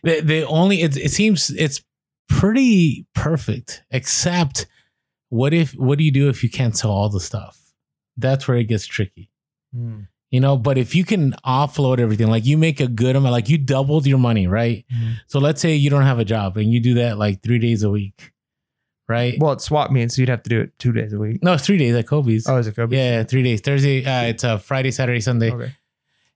the 0.03 0.21
the 0.21 0.43
only 0.47 0.81
it, 0.81 0.97
it 0.97 1.11
seems 1.11 1.49
it's 1.51 1.81
pretty 2.27 3.05
perfect, 3.13 3.83
except 3.91 4.65
what 5.29 5.53
if 5.53 5.73
what 5.73 5.97
do 5.97 6.03
you 6.03 6.11
do 6.11 6.29
if 6.29 6.43
you 6.43 6.49
can't 6.49 6.75
sell 6.75 6.91
all 6.91 7.09
the 7.09 7.19
stuff? 7.19 7.59
That's 8.17 8.47
where 8.47 8.57
it 8.57 8.65
gets 8.65 8.85
tricky. 8.85 9.29
You 10.31 10.39
know, 10.39 10.55
but 10.57 10.77
if 10.77 10.95
you 10.95 11.03
can 11.03 11.33
offload 11.45 11.99
everything, 11.99 12.27
like 12.27 12.45
you 12.45 12.57
make 12.57 12.79
a 12.79 12.87
good 12.87 13.15
amount, 13.17 13.33
like 13.33 13.49
you 13.49 13.57
doubled 13.57 14.07
your 14.07 14.17
money, 14.17 14.47
right? 14.47 14.85
So 15.27 15.39
let's 15.39 15.59
say 15.61 15.75
you 15.75 15.89
don't 15.89 16.03
have 16.03 16.19
a 16.19 16.25
job 16.25 16.55
and 16.57 16.71
you 16.71 16.79
do 16.79 16.93
that 16.95 17.17
like 17.17 17.41
three 17.43 17.59
days 17.59 17.83
a 17.83 17.89
week, 17.89 18.31
right? 19.09 19.35
Well, 19.39 19.51
it's 19.51 19.65
swap 19.65 19.91
meets, 19.91 20.15
so 20.15 20.21
you'd 20.21 20.29
have 20.29 20.41
to 20.43 20.49
do 20.49 20.61
it 20.61 20.79
two 20.79 20.93
days 20.93 21.11
a 21.11 21.19
week. 21.19 21.43
no, 21.43 21.53
it's 21.53 21.65
three 21.65 21.77
days 21.77 21.93
at 21.95 22.07
Kobey's. 22.07 22.47
Oh, 22.47 22.55
is 22.57 22.67
it 22.67 22.75
Kobey's 22.77 22.93
yeah, 22.97 23.23
three 23.23 23.43
days. 23.43 23.59
Thursday, 23.59 24.05
uh, 24.05 24.23
it's 24.29 24.43
uh, 24.45 24.57
Friday, 24.57 24.91
Saturday, 24.91 25.19
Sunday. 25.19 25.51
Okay. 25.51 25.73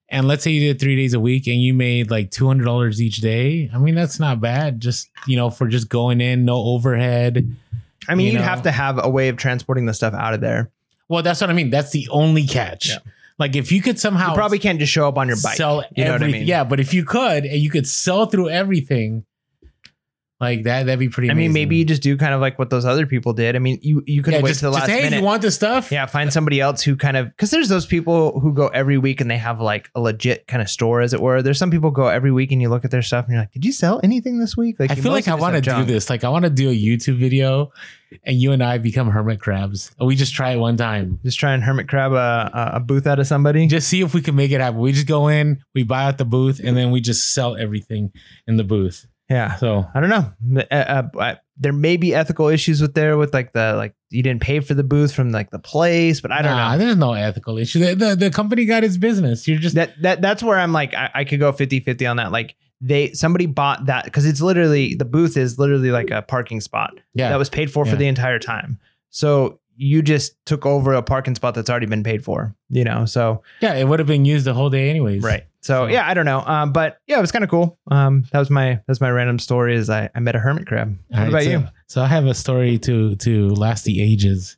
And 0.10 0.28
let's 0.28 0.44
say 0.44 0.52
you 0.52 0.60
did 0.72 0.80
three 0.80 0.96
days 0.98 1.14
a 1.14 1.20
week 1.20 1.48
and 1.48 1.56
you 1.62 1.74
made 1.74 2.12
like 2.12 2.30
two 2.32 2.46
hundred 2.48 2.66
dollars 2.66 3.02
each 3.02 3.18
day. 3.18 3.72
I 3.74 3.78
mean, 3.80 3.96
that's 3.96 4.20
not 4.20 4.40
bad. 4.42 4.80
Just 4.82 5.10
you 5.26 5.38
know, 5.38 5.50
for 5.50 5.68
just 5.68 5.88
going 5.90 6.20
in, 6.22 6.44
no 6.46 6.58
overhead. 6.58 7.56
I 8.10 8.14
mean, 8.16 8.28
You 8.28 8.34
you'd 8.34 8.40
know? 8.40 8.44
have 8.46 8.62
to 8.64 8.72
have 8.72 9.00
a 9.04 9.10
way 9.10 9.30
of 9.30 9.38
transporting 9.38 9.86
the 9.86 9.94
stuff 9.94 10.14
out 10.14 10.34
of 10.34 10.42
there. 10.42 10.70
Well, 11.08 11.24
that's 11.24 11.40
what 11.42 11.50
I 11.50 11.54
mean. 11.54 11.70
That's 11.70 11.92
the 11.92 12.08
only 12.12 12.46
catch. 12.46 12.90
Yeah. 12.90 12.98
Like 13.38 13.56
if 13.56 13.72
you 13.72 13.82
could 13.82 14.00
somehow 14.00 14.30
You 14.30 14.36
probably 14.36 14.60
can't 14.60 14.80
just 14.80 14.92
show 14.92 15.08
up 15.08 15.18
on 15.18 15.28
your 15.28 15.38
bike. 15.44 15.58
sell 15.58 15.84
you 15.96 16.06
know 16.06 16.14
what 16.14 16.24
I 16.24 16.28
mean? 16.28 16.48
Yeah, 16.48 16.64
but 16.64 16.80
if 16.80 16.94
you 16.94 17.04
could 17.04 17.46
and 17.46 17.60
you 17.60 17.70
could 17.70 17.88
sell 17.88 18.28
through 18.28 18.50
everything, 18.50 19.26
like 20.40 20.64
that, 20.64 20.86
that'd 20.86 21.00
be 21.00 21.08
pretty. 21.08 21.32
I 21.32 21.34
mean, 21.34 21.54
maybe 21.54 21.78
you 21.78 21.86
just 21.86 22.02
do 22.02 22.18
kind 22.18 22.34
of 22.34 22.42
like 22.42 22.60
what 22.60 22.70
those 22.70 22.84
other 22.84 23.06
people 23.06 23.32
did. 23.32 23.56
I 23.56 23.60
mean, 23.60 23.80
you 23.82 24.04
you 24.06 24.22
could 24.22 24.34
yeah, 24.34 24.42
wait 24.42 24.50
just, 24.50 24.60
to 24.60 24.66
the 24.66 24.72
just, 24.72 24.82
last 24.82 24.90
hey, 24.90 25.04
minute. 25.04 25.20
you 25.20 25.24
want 25.24 25.42
the 25.42 25.50
stuff? 25.50 25.94
yeah, 25.94 26.06
find 26.08 26.32
somebody 26.32 26.60
else 26.60 26.82
who 26.82 26.98
kind 26.98 27.16
of 27.16 27.28
because 27.28 27.52
there's 27.52 27.70
those 27.70 27.86
people 27.86 28.38
who 28.42 28.54
go 28.54 28.68
every 28.68 28.98
week 28.98 29.22
and 29.22 29.32
they 29.32 29.38
have 29.38 29.62
like 29.62 29.90
a 29.96 30.02
legit 30.02 30.46
kind 30.48 30.62
of 30.62 30.70
store, 30.70 31.00
as 31.00 31.14
it 31.14 31.22
were. 31.22 31.42
There's 31.42 31.58
some 31.58 31.72
people 31.72 31.90
go 31.90 32.08
every 32.08 32.34
week 32.34 32.52
and 32.52 32.62
you 32.62 32.68
look 32.68 32.84
at 32.84 32.92
their 32.92 33.02
stuff 33.02 33.26
and 33.26 33.34
you're 33.34 33.42
like, 33.44 33.54
did 33.54 33.64
you 33.64 33.72
sell 33.72 34.02
anything 34.04 34.38
this 34.38 34.58
week? 34.58 34.78
Like, 34.78 34.92
I 34.92 34.96
feel 34.96 35.14
like 35.14 35.30
I 35.30 35.36
want 35.36 35.56
to 35.56 35.62
do 35.62 35.86
this. 35.86 36.10
Like 36.10 36.26
I 36.26 36.30
want 36.30 36.44
to 36.44 36.52
do 36.52 36.70
a 36.70 36.76
YouTube 36.76 37.18
video, 37.18 37.72
and 38.24 38.36
you 38.40 38.52
and 38.52 38.64
I 38.64 38.78
become 38.78 39.10
hermit 39.10 39.40
crabs. 39.40 39.92
We 40.00 40.16
just 40.16 40.34
try 40.34 40.52
it 40.52 40.58
one 40.58 40.78
time. 40.78 41.20
Just 41.24 41.40
try 41.40 41.54
and 41.54 41.64
hermit 41.64 41.88
crab 41.90 42.14
a, 42.14 42.72
a- 42.76 42.80
booth 42.80 43.08
out 43.08 43.20
of 43.20 43.28
somebody. 43.28 43.68
Just 43.68 43.88
see 43.88 44.02
if 44.02 44.14
we 44.14 44.22
can 44.22 44.36
make 44.36 44.52
it 44.52 44.62
happen. 44.62 44.80
We 44.80 44.92
just 44.92 45.08
go 45.08 45.28
in, 45.28 45.64
we 45.74 45.84
buy 45.84 46.06
out 46.06 46.18
the 46.18 46.26
booth, 46.26 46.60
and 46.64 46.76
then 46.78 46.92
we 46.92 47.02
just 47.02 47.34
sell 47.34 47.56
everything 47.56 48.12
in 48.48 48.58
the 48.58 48.64
booth. 48.64 49.06
yeah. 49.30 49.56
So 49.56 49.86
I 49.94 50.00
don't 50.00 50.10
know. 50.10 50.66
Uh, 50.72 51.04
uh, 51.18 51.36
there 51.58 51.74
may 51.74 51.98
be 51.98 52.14
ethical 52.14 52.48
issues 52.50 52.82
with 52.82 52.94
there 52.94 53.18
with 53.18 53.34
like 53.34 53.54
the 53.54 53.74
like 53.76 53.96
you 54.16 54.24
didn't 54.24 54.42
pay 54.42 54.60
for 54.60 54.74
the 54.74 54.84
booth 54.84 55.14
from 55.14 55.32
like 55.32 55.52
the 55.52 55.60
place, 55.60 56.22
but 56.22 56.32
I 56.32 56.42
don't 56.42 56.56
nah, 56.56 56.72
know. 56.72 56.78
There's 56.78 56.96
no 56.96 57.14
ethical 57.14 57.58
issue. 57.58 57.80
The, 57.80 57.96
the 57.96 58.16
the 58.16 58.32
company 58.32 58.66
got 58.66 58.84
its 58.84 58.98
business. 58.98 59.48
You're 59.48 59.60
just 59.60 59.76
That 59.76 60.02
that 60.02 60.22
that's 60.22 60.42
where 60.42 60.58
I'm 60.58 60.72
like 60.74 60.94
I, 60.94 61.10
I 61.14 61.24
could 61.26 61.40
go 61.40 61.52
50-50 61.52 62.10
on 62.10 62.18
that. 62.18 62.32
Like 62.32 62.56
they 62.82 63.12
somebody 63.14 63.46
bought 63.46 63.86
that 63.86 64.06
because 64.06 64.26
it's 64.26 64.42
literally 64.42 64.96
the 64.96 65.06
booth 65.06 65.38
is 65.38 65.60
literally 65.60 65.92
like 65.92 66.12
a 66.12 66.22
parking 66.22 66.62
spot 66.62 66.94
yeah. 67.14 67.30
that 67.30 67.38
was 67.38 67.50
paid 67.50 67.72
for 67.72 67.86
Yeah. 67.86 67.92
for 67.92 67.98
the 67.98 68.08
entire 68.08 68.40
time. 68.40 68.80
So 69.10 69.60
you 69.78 70.02
just 70.02 70.36
took 70.46 70.66
over 70.66 70.94
a 70.94 71.02
parking 71.02 71.36
spot 71.36 71.54
that's 71.56 71.70
already 71.70 71.86
been 71.86 72.04
paid 72.04 72.24
for, 72.24 72.56
you 72.70 72.84
know. 72.84 73.06
So 73.06 73.44
yeah, 73.62 73.74
it 73.76 73.86
would 73.88 74.00
have 74.00 74.08
been 74.08 74.26
used 74.26 74.46
the 74.46 74.54
whole 74.54 74.70
day 74.70 74.90
anyways. 74.90 75.22
right. 75.24 75.44
So 75.62 75.86
So- 75.86 75.86
yeah, 75.88 76.08
I 76.08 76.14
don't 76.14 76.26
know. 76.26 76.42
Um, 76.46 76.72
but 76.72 77.00
yeah, 77.08 77.18
it 77.18 77.22
was 77.22 77.32
kind 77.32 77.44
of 77.44 77.50
cool. 77.50 77.78
Um, 77.90 78.26
that 78.32 78.40
was 78.40 78.50
my 78.50 78.80
that's 78.88 79.02
my 79.02 79.10
random 79.10 79.40
story. 79.40 79.76
Is 79.76 79.90
I, 79.90 80.10
I 80.16 80.20
met 80.20 80.36
a 80.36 80.40
hermit 80.40 80.68
crab. 80.68 80.98
What 81.10 81.20
right, 81.20 81.28
about 81.30 81.44
so, 81.44 81.50
you? 81.50 81.64
So 81.88 82.02
I 82.02 82.08
have 82.08 82.26
a 82.26 82.34
story 82.34 82.78
to 82.80 83.16
to 83.18 83.50
last 83.50 83.84
the 83.86 84.02
ages. 84.02 84.58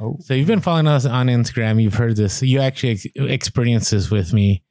Oh, 0.00 0.16
So 0.20 0.34
you've 0.34 0.46
been 0.46 0.60
following 0.60 0.86
us 0.86 1.04
on 1.06 1.26
Instagram. 1.26 1.82
You've 1.82 1.94
heard 1.94 2.14
this. 2.16 2.40
You 2.40 2.60
actually 2.60 2.92
ex- 2.92 3.06
experienced 3.16 3.90
this 3.90 4.10
with 4.10 4.32
me. 4.32 4.62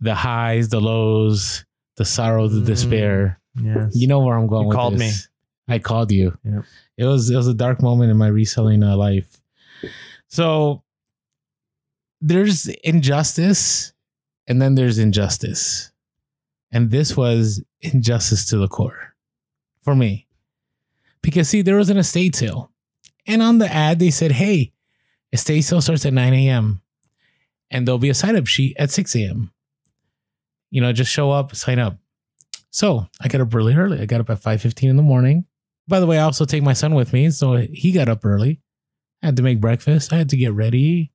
The 0.00 0.14
highs, 0.14 0.68
the 0.68 0.80
lows, 0.80 1.64
the 1.96 2.04
sorrow, 2.04 2.48
the 2.48 2.60
Mm. 2.60 2.66
despair. 2.66 3.40
yes. 3.60 3.92
You 3.96 4.08
know 4.08 4.20
where 4.20 4.36
I'm 4.36 4.46
going 4.46 4.64
You 4.64 4.68
with 4.68 4.76
called 4.76 4.98
this. 4.98 5.28
I 5.68 5.78
called 5.78 6.12
you. 6.12 6.36
Yeah. 6.44 6.62
It 6.96 7.04
was 7.04 7.30
it 7.30 7.36
was 7.36 7.48
a 7.48 7.54
dark 7.54 7.82
moment 7.82 8.10
in 8.10 8.16
my 8.16 8.28
reselling 8.28 8.82
uh, 8.82 8.96
life. 8.96 9.40
So 10.28 10.82
there's 12.20 12.66
injustice 12.82 13.92
and 14.46 14.60
then 14.60 14.74
there's 14.74 14.98
injustice. 14.98 15.90
And 16.72 16.90
this 16.90 17.16
was 17.16 17.62
injustice 17.80 18.46
to 18.46 18.58
the 18.58 18.68
core 18.68 19.14
for 19.82 19.94
me. 19.94 20.26
Because 21.22 21.48
see, 21.48 21.62
there 21.62 21.76
was 21.76 21.90
an 21.90 21.96
estate 21.96 22.34
sale. 22.34 22.70
And 23.26 23.42
on 23.42 23.58
the 23.58 23.72
ad, 23.72 24.00
they 24.00 24.10
said, 24.10 24.32
hey, 24.32 24.72
estate 25.32 25.62
sale 25.62 25.80
starts 25.80 26.04
at 26.04 26.12
9 26.12 26.34
a.m. 26.34 26.82
And 27.70 27.86
there'll 27.86 27.98
be 27.98 28.10
a 28.10 28.14
sign 28.14 28.36
up 28.36 28.46
sheet 28.46 28.76
at 28.78 28.90
6 28.90 29.14
a.m. 29.16 29.52
You 30.70 30.80
know, 30.80 30.92
just 30.92 31.10
show 31.10 31.30
up, 31.30 31.54
sign 31.54 31.78
up. 31.78 31.96
So 32.70 33.06
I 33.20 33.28
got 33.28 33.40
up 33.40 33.54
really 33.54 33.74
early. 33.74 34.00
I 34.00 34.06
got 34.06 34.20
up 34.20 34.30
at 34.30 34.42
5:15 34.42 34.90
in 34.90 34.96
the 34.96 35.02
morning. 35.02 35.44
By 35.86 36.00
the 36.00 36.06
way, 36.06 36.18
I 36.18 36.22
also 36.22 36.44
take 36.44 36.62
my 36.62 36.72
son 36.72 36.94
with 36.94 37.12
me, 37.12 37.30
so 37.30 37.56
he 37.56 37.92
got 37.92 38.08
up 38.08 38.24
early. 38.24 38.60
I 39.22 39.26
had 39.26 39.36
to 39.36 39.42
make 39.42 39.60
breakfast. 39.60 40.12
I 40.12 40.16
had 40.16 40.30
to 40.30 40.36
get 40.36 40.52
ready. 40.52 41.12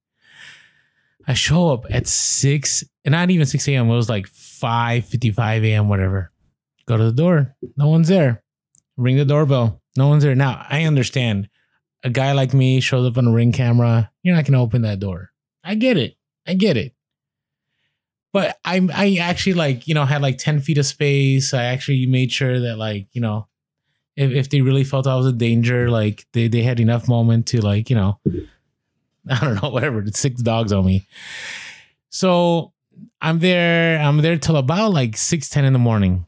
I 1.27 1.33
show 1.33 1.69
up 1.69 1.85
at 1.89 2.07
six, 2.07 2.83
and 3.05 3.11
not 3.11 3.29
even 3.29 3.45
6 3.45 3.67
a.m. 3.67 3.89
It 3.89 3.95
was 3.95 4.09
like 4.09 4.27
5:55 4.27 5.63
a.m. 5.63 5.89
Whatever. 5.89 6.31
Go 6.87 6.97
to 6.97 7.03
the 7.03 7.11
door. 7.11 7.55
No 7.77 7.87
one's 7.87 8.07
there. 8.07 8.43
Ring 8.97 9.17
the 9.17 9.25
doorbell. 9.25 9.81
No 9.95 10.07
one's 10.07 10.23
there. 10.23 10.35
Now 10.35 10.65
I 10.69 10.83
understand. 10.83 11.49
A 12.03 12.09
guy 12.09 12.31
like 12.31 12.53
me 12.53 12.79
shows 12.79 13.05
up 13.05 13.17
on 13.17 13.27
a 13.27 13.31
ring 13.31 13.51
camera. 13.51 14.09
You're 14.23 14.35
not 14.35 14.45
gonna 14.45 14.61
open 14.61 14.83
that 14.83 14.99
door. 14.99 15.31
I 15.63 15.75
get 15.75 15.97
it. 15.97 16.15
I 16.47 16.53
get 16.53 16.77
it. 16.77 16.93
But 18.31 18.57
I 18.63 18.87
I 18.93 19.17
actually 19.17 19.53
like 19.53 19.87
you 19.87 19.93
know 19.93 20.05
had 20.05 20.21
like 20.21 20.37
10 20.37 20.61
feet 20.61 20.77
of 20.77 20.85
space. 20.85 21.53
I 21.53 21.65
actually 21.65 22.05
made 22.05 22.31
sure 22.31 22.59
that 22.59 22.77
like 22.77 23.07
you 23.11 23.21
know 23.21 23.48
if, 24.19 24.31
if 24.31 24.49
they 24.49 24.59
really 24.59 24.83
felt 24.83 25.07
I 25.07 25.15
was 25.15 25.27
a 25.27 25.31
danger, 25.31 25.89
like 25.89 26.25
they, 26.33 26.49
they 26.49 26.61
had 26.61 26.81
enough 26.81 27.07
moment 27.07 27.47
to 27.47 27.61
like, 27.61 27.89
you 27.89 27.95
know, 27.95 28.19
I 29.29 29.39
don't 29.39 29.63
know, 29.63 29.69
whatever, 29.71 30.03
six 30.07 30.41
dogs 30.41 30.73
on 30.73 30.85
me. 30.85 31.07
So 32.09 32.73
I'm 33.21 33.39
there. 33.39 33.97
I'm 33.99 34.17
there 34.17 34.37
till 34.37 34.57
about 34.57 34.91
like 34.91 35.15
six 35.15 35.49
ten 35.49 35.63
in 35.63 35.71
the 35.71 35.79
morning, 35.79 36.25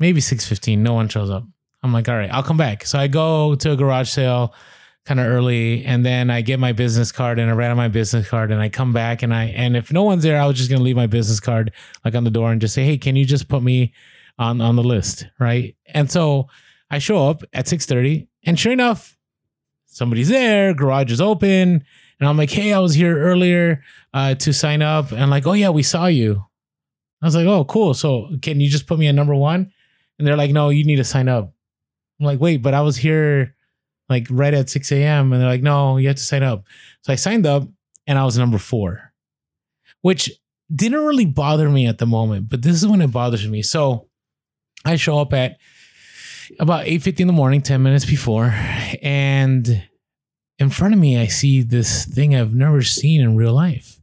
maybe 0.00 0.20
six 0.20 0.46
fifteen. 0.46 0.82
No 0.82 0.94
one 0.94 1.08
shows 1.08 1.30
up. 1.30 1.44
I'm 1.84 1.92
like, 1.92 2.08
all 2.08 2.16
right, 2.16 2.32
I'll 2.32 2.42
come 2.42 2.56
back. 2.56 2.84
So 2.84 2.98
I 2.98 3.06
go 3.06 3.54
to 3.54 3.72
a 3.72 3.76
garage 3.76 4.08
sale 4.08 4.54
kind 5.04 5.20
of 5.20 5.26
early, 5.26 5.84
and 5.84 6.04
then 6.04 6.30
I 6.30 6.40
get 6.40 6.58
my 6.58 6.72
business 6.72 7.12
card 7.12 7.38
and 7.38 7.50
I 7.50 7.54
ran 7.54 7.70
out 7.70 7.76
my 7.76 7.88
business 7.88 8.28
card, 8.28 8.50
and 8.50 8.60
I 8.60 8.70
come 8.70 8.92
back 8.92 9.22
and 9.22 9.32
I 9.32 9.44
and 9.44 9.76
if 9.76 9.92
no 9.92 10.02
one's 10.02 10.24
there, 10.24 10.40
I 10.40 10.46
was 10.46 10.56
just 10.56 10.68
gonna 10.70 10.82
leave 10.82 10.96
my 10.96 11.06
business 11.06 11.38
card 11.38 11.72
like 12.04 12.16
on 12.16 12.24
the 12.24 12.30
door 12.30 12.50
and 12.50 12.60
just 12.60 12.74
say, 12.74 12.84
hey, 12.84 12.98
can 12.98 13.14
you 13.14 13.24
just 13.24 13.46
put 13.48 13.62
me 13.62 13.92
on 14.36 14.60
on 14.60 14.74
the 14.74 14.82
list, 14.82 15.26
right? 15.38 15.76
And 15.86 16.10
so 16.10 16.48
I 16.94 16.98
show 16.98 17.28
up 17.28 17.42
at 17.52 17.68
six 17.68 17.86
thirty, 17.86 18.28
and 18.44 18.58
sure 18.58 18.72
enough, 18.72 19.16
somebody's 19.86 20.28
there. 20.28 20.74
Garage 20.74 21.10
is 21.12 21.20
open. 21.20 21.84
And 22.20 22.28
I'm 22.28 22.36
like, 22.36 22.50
hey, 22.50 22.72
I 22.72 22.78
was 22.78 22.94
here 22.94 23.18
earlier 23.18 23.82
uh, 24.12 24.34
to 24.36 24.52
sign 24.52 24.82
up. 24.82 25.12
And 25.12 25.30
like, 25.30 25.46
oh, 25.46 25.52
yeah, 25.52 25.70
we 25.70 25.82
saw 25.82 26.06
you. 26.06 26.44
I 27.22 27.26
was 27.26 27.34
like, 27.34 27.46
oh, 27.46 27.64
cool. 27.64 27.94
So 27.94 28.28
can 28.42 28.60
you 28.60 28.68
just 28.68 28.86
put 28.86 28.98
me 28.98 29.08
at 29.08 29.14
number 29.14 29.34
one? 29.34 29.72
And 30.18 30.26
they're 30.26 30.36
like, 30.36 30.52
no, 30.52 30.68
you 30.68 30.84
need 30.84 30.96
to 30.96 31.04
sign 31.04 31.28
up. 31.28 31.52
I'm 32.20 32.26
like, 32.26 32.40
wait, 32.40 32.58
but 32.58 32.74
I 32.74 32.82
was 32.82 32.96
here 32.96 33.56
like 34.08 34.26
right 34.30 34.54
at 34.54 34.70
6 34.70 34.92
a.m. 34.92 35.32
And 35.32 35.42
they're 35.42 35.48
like, 35.48 35.62
no, 35.62 35.96
you 35.96 36.08
have 36.08 36.16
to 36.16 36.22
sign 36.22 36.42
up. 36.42 36.64
So 37.02 37.12
I 37.12 37.16
signed 37.16 37.46
up 37.46 37.64
and 38.06 38.18
I 38.18 38.24
was 38.24 38.38
number 38.38 38.58
four, 38.58 39.12
which 40.02 40.30
didn't 40.72 41.04
really 41.04 41.26
bother 41.26 41.68
me 41.68 41.86
at 41.86 41.98
the 41.98 42.06
moment, 42.06 42.48
but 42.48 42.62
this 42.62 42.76
is 42.76 42.86
when 42.86 43.02
it 43.02 43.10
bothers 43.10 43.48
me. 43.48 43.62
So 43.62 44.08
I 44.84 44.96
show 44.96 45.18
up 45.18 45.32
at 45.32 45.56
about 46.58 46.86
8.50 46.86 47.20
in 47.20 47.26
the 47.26 47.32
morning, 47.32 47.60
10 47.60 47.82
minutes 47.82 48.04
before, 48.04 48.54
and 49.02 49.84
in 50.58 50.70
front 50.70 50.94
of 50.94 51.00
me, 51.00 51.18
I 51.18 51.26
see 51.26 51.62
this 51.62 52.04
thing 52.04 52.34
I've 52.34 52.54
never 52.54 52.82
seen 52.82 53.20
in 53.20 53.36
real 53.36 53.52
life. 53.52 54.00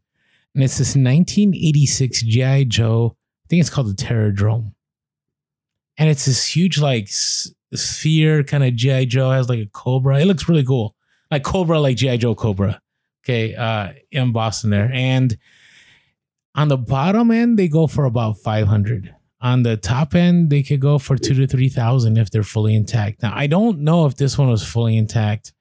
And 0.53 0.63
it's 0.63 0.77
this 0.77 0.95
1986 0.95 2.23
G.I. 2.23 2.65
Joe, 2.65 3.15
I 3.45 3.47
think 3.47 3.61
it's 3.61 3.69
called 3.69 3.87
the 3.87 3.93
Terrordrome. 3.93 4.73
And 5.97 6.09
it's 6.09 6.25
this 6.25 6.45
huge, 6.45 6.79
like, 6.79 7.07
sphere 7.09 8.43
kind 8.43 8.63
of 8.63 8.75
G.I. 8.75 9.05
Joe, 9.05 9.31
has 9.31 9.47
like 9.47 9.59
a 9.59 9.69
Cobra. 9.71 10.19
It 10.19 10.25
looks 10.25 10.49
really 10.49 10.65
cool. 10.65 10.95
Like 11.29 11.43
Cobra, 11.43 11.79
like 11.79 11.97
G.I. 11.97 12.17
Joe 12.17 12.35
Cobra. 12.35 12.81
Okay, 13.23 13.55
uh, 13.55 13.93
in 14.11 14.31
Boston 14.31 14.71
there. 14.71 14.91
And 14.91 15.37
on 16.55 16.67
the 16.67 16.77
bottom 16.77 17.31
end, 17.31 17.57
they 17.57 17.67
go 17.67 17.87
for 17.87 18.05
about 18.05 18.39
500. 18.39 19.15
On 19.41 19.63
the 19.63 19.75
top 19.75 20.13
end, 20.13 20.49
they 20.51 20.61
could 20.61 20.79
go 20.79 20.99
for 20.99 21.17
two 21.17 21.33
to 21.33 21.47
3,000 21.47 22.17
if 22.17 22.29
they're 22.29 22.43
fully 22.43 22.75
intact. 22.75 23.23
Now, 23.23 23.33
I 23.35 23.47
don't 23.47 23.79
know 23.79 24.05
if 24.05 24.15
this 24.15 24.37
one 24.37 24.49
was 24.49 24.63
fully 24.63 24.95
intact 24.95 25.51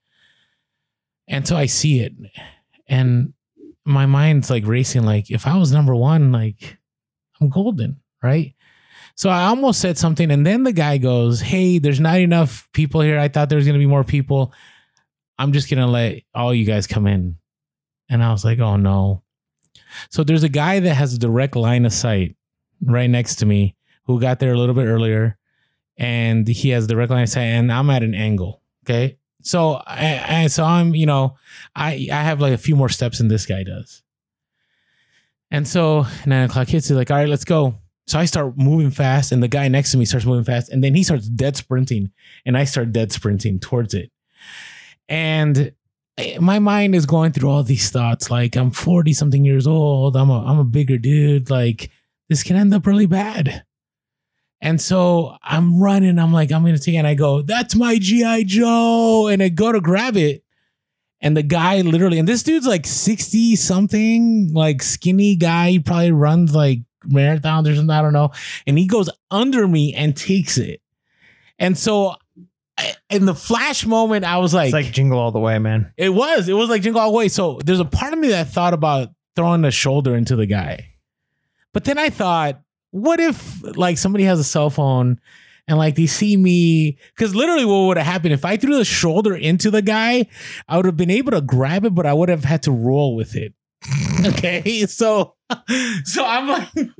so 1.44 1.56
I 1.56 1.66
see 1.66 2.00
it, 2.00 2.12
and 2.88 3.32
my 3.84 4.06
mind's 4.06 4.50
like 4.50 4.66
racing. 4.66 5.04
Like, 5.04 5.30
if 5.30 5.46
I 5.46 5.56
was 5.56 5.72
number 5.72 5.94
one, 5.94 6.32
like, 6.32 6.78
I'm 7.40 7.48
golden, 7.48 8.00
right? 8.22 8.54
So 9.14 9.30
I 9.30 9.44
almost 9.44 9.80
said 9.80 9.96
something, 9.96 10.30
and 10.30 10.44
then 10.44 10.64
the 10.64 10.72
guy 10.72 10.98
goes, 10.98 11.40
Hey, 11.40 11.78
there's 11.78 12.00
not 12.00 12.18
enough 12.18 12.68
people 12.72 13.00
here. 13.00 13.18
I 13.18 13.28
thought 13.28 13.48
there 13.48 13.56
was 13.56 13.66
going 13.66 13.78
to 13.78 13.84
be 13.84 13.86
more 13.86 14.04
people. 14.04 14.52
I'm 15.38 15.52
just 15.52 15.70
going 15.70 15.80
to 15.80 15.86
let 15.86 16.22
all 16.34 16.54
you 16.54 16.64
guys 16.64 16.86
come 16.86 17.06
in. 17.06 17.36
And 18.08 18.22
I 18.22 18.32
was 18.32 18.44
like, 18.44 18.58
Oh 18.58 18.76
no. 18.76 19.22
So 20.10 20.24
there's 20.24 20.42
a 20.42 20.48
guy 20.48 20.80
that 20.80 20.94
has 20.94 21.14
a 21.14 21.18
direct 21.18 21.56
line 21.56 21.86
of 21.86 21.92
sight 21.92 22.36
right 22.82 23.10
next 23.10 23.36
to 23.36 23.46
me 23.46 23.76
who 24.04 24.20
got 24.20 24.38
there 24.38 24.52
a 24.52 24.58
little 24.58 24.74
bit 24.74 24.86
earlier, 24.86 25.38
and 25.96 26.46
he 26.48 26.70
has 26.70 26.86
direct 26.86 27.10
line 27.10 27.22
of 27.22 27.28
sight, 27.28 27.42
and 27.42 27.72
I'm 27.72 27.90
at 27.90 28.02
an 28.02 28.14
angle. 28.14 28.62
Okay 28.84 29.18
so 29.42 29.82
I, 29.86 30.42
I 30.42 30.46
so 30.48 30.64
I'm 30.64 30.94
you 30.94 31.06
know 31.06 31.36
I 31.74 32.08
I 32.12 32.22
have 32.22 32.40
like 32.40 32.52
a 32.52 32.58
few 32.58 32.76
more 32.76 32.88
steps 32.88 33.18
than 33.18 33.28
this 33.28 33.46
guy 33.46 33.62
does. 33.62 34.02
And 35.50 35.66
so 35.66 36.06
nine 36.26 36.44
o'clock 36.48 36.68
hits. 36.68 36.88
He's 36.88 36.96
like, 36.96 37.10
all 37.10 37.16
right, 37.16 37.28
let's 37.28 37.44
go. 37.44 37.76
So 38.06 38.18
I 38.18 38.24
start 38.24 38.56
moving 38.56 38.90
fast, 38.90 39.32
and 39.32 39.42
the 39.42 39.48
guy 39.48 39.68
next 39.68 39.92
to 39.92 39.96
me 39.96 40.04
starts 40.04 40.26
moving 40.26 40.44
fast, 40.44 40.70
and 40.70 40.82
then 40.82 40.94
he 40.94 41.02
starts 41.02 41.28
dead 41.28 41.56
sprinting, 41.56 42.10
and 42.44 42.56
I 42.56 42.64
start 42.64 42.92
dead 42.92 43.12
sprinting 43.12 43.58
towards 43.58 43.94
it. 43.94 44.10
And 45.08 45.72
eh, 46.18 46.38
my 46.38 46.58
mind 46.58 46.94
is 46.94 47.06
going 47.06 47.32
through 47.32 47.50
all 47.50 47.62
these 47.62 47.90
thoughts, 47.90 48.30
like 48.30 48.56
I'm 48.56 48.70
40 48.70 49.12
something 49.12 49.44
years 49.44 49.66
old. 49.66 50.16
I'm 50.16 50.30
a 50.30 50.44
I'm 50.44 50.58
a 50.58 50.64
bigger 50.64 50.98
dude. 50.98 51.50
Like 51.50 51.90
this 52.30 52.42
can 52.42 52.56
end 52.56 52.72
up 52.72 52.86
really 52.86 53.04
bad. 53.06 53.64
And 54.62 54.80
so 54.80 55.36
I'm 55.42 55.78
running. 55.82 56.18
I'm 56.18 56.32
like, 56.32 56.50
I'm 56.52 56.64
gonna 56.64 56.78
take 56.78 56.94
it. 56.94 56.98
And 56.98 57.06
I 57.06 57.14
go, 57.14 57.42
that's 57.42 57.74
my 57.74 57.98
GI 57.98 58.44
Joe. 58.44 59.28
And 59.28 59.42
I 59.42 59.48
go 59.50 59.72
to 59.72 59.80
grab 59.80 60.16
it. 60.16 60.42
And 61.22 61.36
the 61.36 61.42
guy 61.42 61.82
literally, 61.82 62.18
and 62.18 62.26
this 62.28 62.42
dude's 62.42 62.66
like 62.66 62.86
60 62.86 63.54
something, 63.56 64.54
like 64.54 64.82
skinny 64.82 65.36
guy. 65.36 65.70
He 65.72 65.78
probably 65.78 66.12
runs 66.12 66.54
like 66.54 66.78
marathons 67.06 67.70
or 67.70 67.74
something. 67.74 67.90
I 67.90 68.00
don't 68.00 68.14
know. 68.14 68.30
And 68.66 68.78
he 68.78 68.86
goes 68.86 69.10
under 69.30 69.68
me 69.68 69.92
and 69.94 70.16
takes 70.16 70.56
it. 70.56 70.80
And 71.58 71.76
so 71.76 72.14
I- 72.78 72.94
in 73.10 73.26
the 73.26 73.34
flash 73.34 73.84
moment, 73.84 74.24
I 74.24 74.38
was 74.38 74.54
like, 74.54 74.66
It's 74.68 74.72
like 74.74 74.92
jingle 74.92 75.18
all 75.18 75.30
the 75.32 75.40
way, 75.40 75.58
man. 75.58 75.92
it 75.98 76.08
was. 76.10 76.48
It 76.48 76.54
was 76.54 76.70
like 76.70 76.80
jingle 76.82 77.00
all 77.02 77.10
the 77.10 77.16
way. 77.18 77.28
So 77.28 77.60
there's 77.64 77.80
a 77.80 77.84
part 77.84 78.12
of 78.14 78.18
me 78.18 78.28
that 78.28 78.48
thought 78.48 78.72
about 78.72 79.08
throwing 79.36 79.64
a 79.64 79.70
shoulder 79.70 80.14
into 80.16 80.36
the 80.36 80.46
guy. 80.46 80.86
But 81.72 81.84
then 81.84 81.98
I 81.98 82.10
thought, 82.10 82.60
what 82.90 83.20
if 83.20 83.62
like 83.76 83.98
somebody 83.98 84.24
has 84.24 84.40
a 84.40 84.44
cell 84.44 84.70
phone 84.70 85.20
and 85.68 85.78
like 85.78 85.94
they 85.94 86.06
see 86.06 86.36
me? 86.36 86.98
Because 87.14 87.34
literally, 87.34 87.64
what 87.64 87.86
would 87.86 87.96
have 87.96 88.06
happened 88.06 88.32
if 88.32 88.44
I 88.44 88.56
threw 88.56 88.76
the 88.76 88.84
shoulder 88.84 89.34
into 89.34 89.70
the 89.70 89.82
guy? 89.82 90.26
I 90.68 90.76
would 90.76 90.86
have 90.86 90.96
been 90.96 91.10
able 91.10 91.32
to 91.32 91.40
grab 91.40 91.84
it, 91.84 91.94
but 91.94 92.06
I 92.06 92.12
would 92.12 92.28
have 92.28 92.44
had 92.44 92.62
to 92.64 92.72
roll 92.72 93.14
with 93.14 93.36
it. 93.36 93.54
okay, 94.26 94.86
so 94.86 95.34
so 96.04 96.24
I'm 96.24 96.48
like, 96.48 96.68
and 96.76 96.92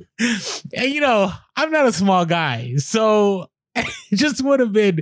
you 0.93 1.01
know, 1.01 1.31
I'm 1.55 1.71
not 1.71 1.87
a 1.87 1.93
small 1.93 2.25
guy, 2.25 2.75
so 2.77 3.49
it 3.75 3.87
just 4.13 4.43
would 4.43 4.59
have 4.59 4.73
been 4.73 5.01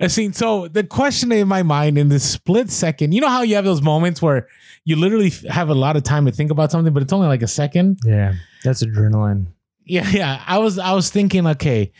a 0.00 0.08
scene. 0.08 0.32
So 0.32 0.68
the 0.68 0.84
question 0.84 1.32
in 1.32 1.48
my 1.48 1.62
mind 1.62 1.98
in 1.98 2.08
this 2.08 2.28
split 2.28 2.70
second, 2.70 3.12
you 3.12 3.20
know 3.20 3.28
how 3.28 3.42
you 3.42 3.56
have 3.56 3.64
those 3.64 3.82
moments 3.82 4.22
where 4.22 4.48
you 4.84 4.96
literally 4.96 5.30
have 5.50 5.68
a 5.68 5.74
lot 5.74 5.96
of 5.96 6.04
time 6.04 6.26
to 6.26 6.32
think 6.32 6.50
about 6.50 6.70
something, 6.70 6.94
but 6.94 7.02
it's 7.02 7.12
only 7.12 7.26
like 7.26 7.42
a 7.42 7.48
second. 7.48 7.98
Yeah, 8.04 8.34
that's 8.66 8.82
adrenaline. 8.84 9.46
Yeah, 9.84 10.08
yeah. 10.10 10.42
I 10.46 10.58
was 10.58 10.78
I 10.78 10.92
was 10.92 11.10
thinking, 11.10 11.46
okay, 11.46 11.92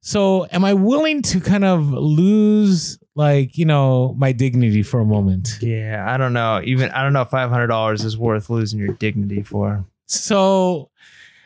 so 0.00 0.46
am 0.50 0.64
I 0.64 0.74
willing 0.74 1.22
to 1.22 1.40
kind 1.40 1.64
of 1.64 1.92
lose 1.92 2.98
like, 3.14 3.56
you 3.56 3.64
know, 3.64 4.14
my 4.18 4.32
dignity 4.32 4.82
for 4.82 5.00
a 5.00 5.04
moment? 5.04 5.58
Yeah, 5.60 6.04
I 6.06 6.16
don't 6.16 6.32
know. 6.32 6.60
Even 6.64 6.90
I 6.90 7.02
don't 7.02 7.12
know 7.12 7.22
if 7.22 7.28
five 7.28 7.50
hundred 7.50 7.68
dollars 7.68 8.04
is 8.04 8.18
worth 8.18 8.50
losing 8.50 8.78
your 8.78 8.94
dignity 8.94 9.42
for. 9.42 9.84
So 10.06 10.90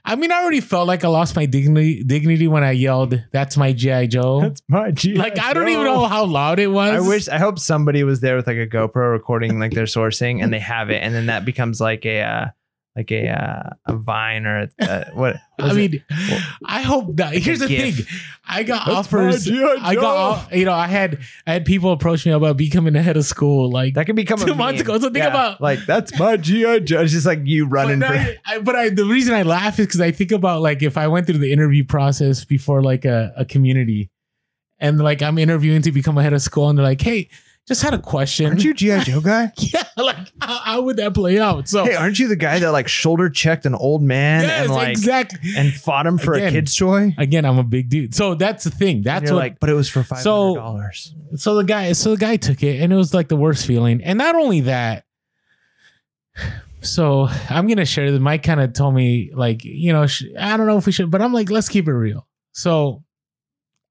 I 0.08 0.14
mean, 0.14 0.30
I 0.30 0.40
already 0.40 0.60
felt 0.60 0.86
like 0.86 1.04
I 1.04 1.08
lost 1.08 1.34
my 1.34 1.46
dignity 1.46 2.04
dignity 2.04 2.46
when 2.46 2.62
I 2.62 2.70
yelled, 2.70 3.20
"That's 3.32 3.56
my 3.56 3.72
GI 3.72 4.06
Joe." 4.06 4.40
That's 4.40 4.62
my 4.68 4.92
G. 4.92 5.14
like 5.14 5.38
I 5.40 5.52
don't 5.52 5.68
even 5.68 5.84
know 5.84 6.06
how 6.06 6.24
loud 6.24 6.60
it 6.60 6.68
was. 6.68 7.04
I 7.04 7.06
wish. 7.06 7.28
I 7.28 7.38
hope 7.38 7.58
somebody 7.58 8.04
was 8.04 8.20
there 8.20 8.36
with 8.36 8.46
like 8.46 8.56
a 8.56 8.68
GoPro 8.68 9.10
recording 9.10 9.58
like 9.58 9.72
their 9.72 9.84
sourcing, 9.84 10.42
and 10.42 10.52
they 10.52 10.60
have 10.60 10.90
it, 10.90 11.02
and 11.02 11.12
then 11.12 11.26
that 11.26 11.44
becomes 11.44 11.80
like 11.80 12.06
a 12.06 12.22
uh, 12.22 12.46
like 12.96 13.12
a 13.12 13.28
uh, 13.28 13.70
a 13.86 13.94
Vine 13.94 14.46
or 14.46 14.70
a, 14.80 14.84
uh, 14.84 15.04
what? 15.12 15.36
I 15.58 15.72
mean, 15.74 16.02
I 16.64 16.80
hope 16.80 17.16
that. 17.16 17.34
Here's 17.34 17.58
the 17.58 17.68
GIF. 17.68 17.96
thing: 17.96 18.06
I 18.48 18.62
got 18.62 18.86
That's 18.86 18.98
offers. 18.98 19.50
I 19.50 19.94
got, 19.94 20.52
you 20.52 20.64
know, 20.64 20.72
I 20.72 20.86
had 20.86 21.18
I 21.46 21.52
had 21.52 21.66
people 21.66 21.92
approach 21.92 22.24
me 22.24 22.32
about 22.32 22.56
becoming 22.56 22.94
the 22.94 23.02
head 23.02 23.16
of 23.18 23.24
school. 23.26 23.70
Like, 23.70 23.94
that 23.94 24.06
could 24.06 24.16
become 24.16 24.40
a 24.40 24.46
two 24.46 24.54
months 24.54 24.80
meme. 24.82 24.96
ago. 24.96 24.98
So 24.98 25.10
think 25.12 25.26
about- 25.26 25.60
like 25.60 25.80
that's 25.86 26.18
my 26.18 26.38
GI 26.38 26.80
Joe. 26.80 27.02
It's 27.02 27.12
just 27.12 27.26
like 27.26 27.40
you 27.44 27.66
running 27.66 27.98
no, 27.98 28.08
for. 28.08 28.14
I, 28.14 28.38
I- 28.46 28.58
but 28.60 28.74
I, 28.76 28.88
the 28.88 29.04
reason 29.04 29.34
I 29.34 29.42
laugh 29.42 29.78
is 29.78 29.86
because 29.86 30.00
I 30.00 30.10
think 30.10 30.32
about 30.32 30.62
like 30.62 30.82
if 30.82 30.96
I 30.96 31.06
went 31.08 31.26
through 31.26 31.38
the 31.38 31.52
interview 31.52 31.84
process 31.84 32.44
before 32.44 32.82
like 32.82 33.04
a, 33.04 33.32
a 33.36 33.44
community, 33.44 34.10
and 34.78 34.98
like 34.98 35.20
I'm 35.22 35.36
interviewing 35.36 35.82
to 35.82 35.92
become 35.92 36.16
a 36.16 36.22
head 36.22 36.32
of 36.32 36.40
school, 36.40 36.70
and 36.70 36.78
they're 36.78 36.84
like, 36.84 37.00
"Hey, 37.02 37.28
just 37.66 37.82
had 37.82 37.94
a 37.94 37.98
question." 37.98 38.46
Aren't 38.46 38.64
you 38.64 38.72
GI 38.74 39.00
Joe 39.00 39.20
guy? 39.22 39.52
Yeah, 39.58 39.82
like 39.96 40.16
how, 40.40 40.58
how 40.58 40.82
would 40.82 40.96
that 40.98 41.14
play 41.14 41.38
out? 41.38 41.68
So 41.68 41.84
hey, 41.84 41.94
aren't 41.94 42.18
you 42.18 42.28
the 42.28 42.36
guy 42.36 42.58
that 42.58 42.70
like 42.70 42.88
shoulder 42.88 43.28
checked 43.30 43.66
an 43.66 43.74
old 43.74 44.02
man 44.02 44.42
yes, 44.42 44.62
and 44.66 44.72
like 44.72 44.88
exactly. 44.90 45.50
and 45.56 45.72
fought 45.72 46.06
him 46.06 46.18
for 46.18 46.34
Again, 46.34 46.48
a 46.48 46.50
kid's 46.52 46.76
toy? 46.76 47.14
Again, 47.18 47.44
I'm 47.44 47.58
a 47.58 47.64
big 47.64 47.88
dude. 47.88 48.14
So 48.14 48.34
that's 48.34 48.64
the 48.64 48.70
thing. 48.70 49.02
That's 49.02 49.30
what 49.30 49.36
like, 49.38 49.60
but 49.60 49.70
it 49.70 49.74
was 49.74 49.88
for 49.88 50.02
five 50.02 50.20
So- 50.20 50.54
dollars. 50.54 51.14
so 51.36 51.54
the 51.56 51.64
guy 51.64 51.92
so 51.92 52.10
the 52.12 52.16
guy 52.16 52.36
took 52.36 52.62
it 52.62 52.80
and 52.80 52.92
it 52.92 52.96
was 52.96 53.12
like 53.14 53.28
the 53.28 53.36
worst 53.36 53.66
feeling 53.66 54.02
and 54.02 54.16
not 54.18 54.34
only 54.36 54.60
that 54.62 55.04
so 56.82 57.26
i'm 57.50 57.66
gonna 57.66 57.84
share 57.84 58.10
this 58.12 58.20
mike 58.20 58.42
kind 58.42 58.60
of 58.60 58.72
told 58.72 58.94
me 58.94 59.30
like 59.34 59.64
you 59.64 59.92
know 59.92 60.06
sh- 60.06 60.24
i 60.38 60.56
don't 60.56 60.66
know 60.66 60.76
if 60.76 60.86
we 60.86 60.92
should 60.92 61.10
but 61.10 61.20
i'm 61.22 61.32
like 61.32 61.50
let's 61.50 61.68
keep 61.68 61.88
it 61.88 61.92
real 61.92 62.28
so 62.52 63.02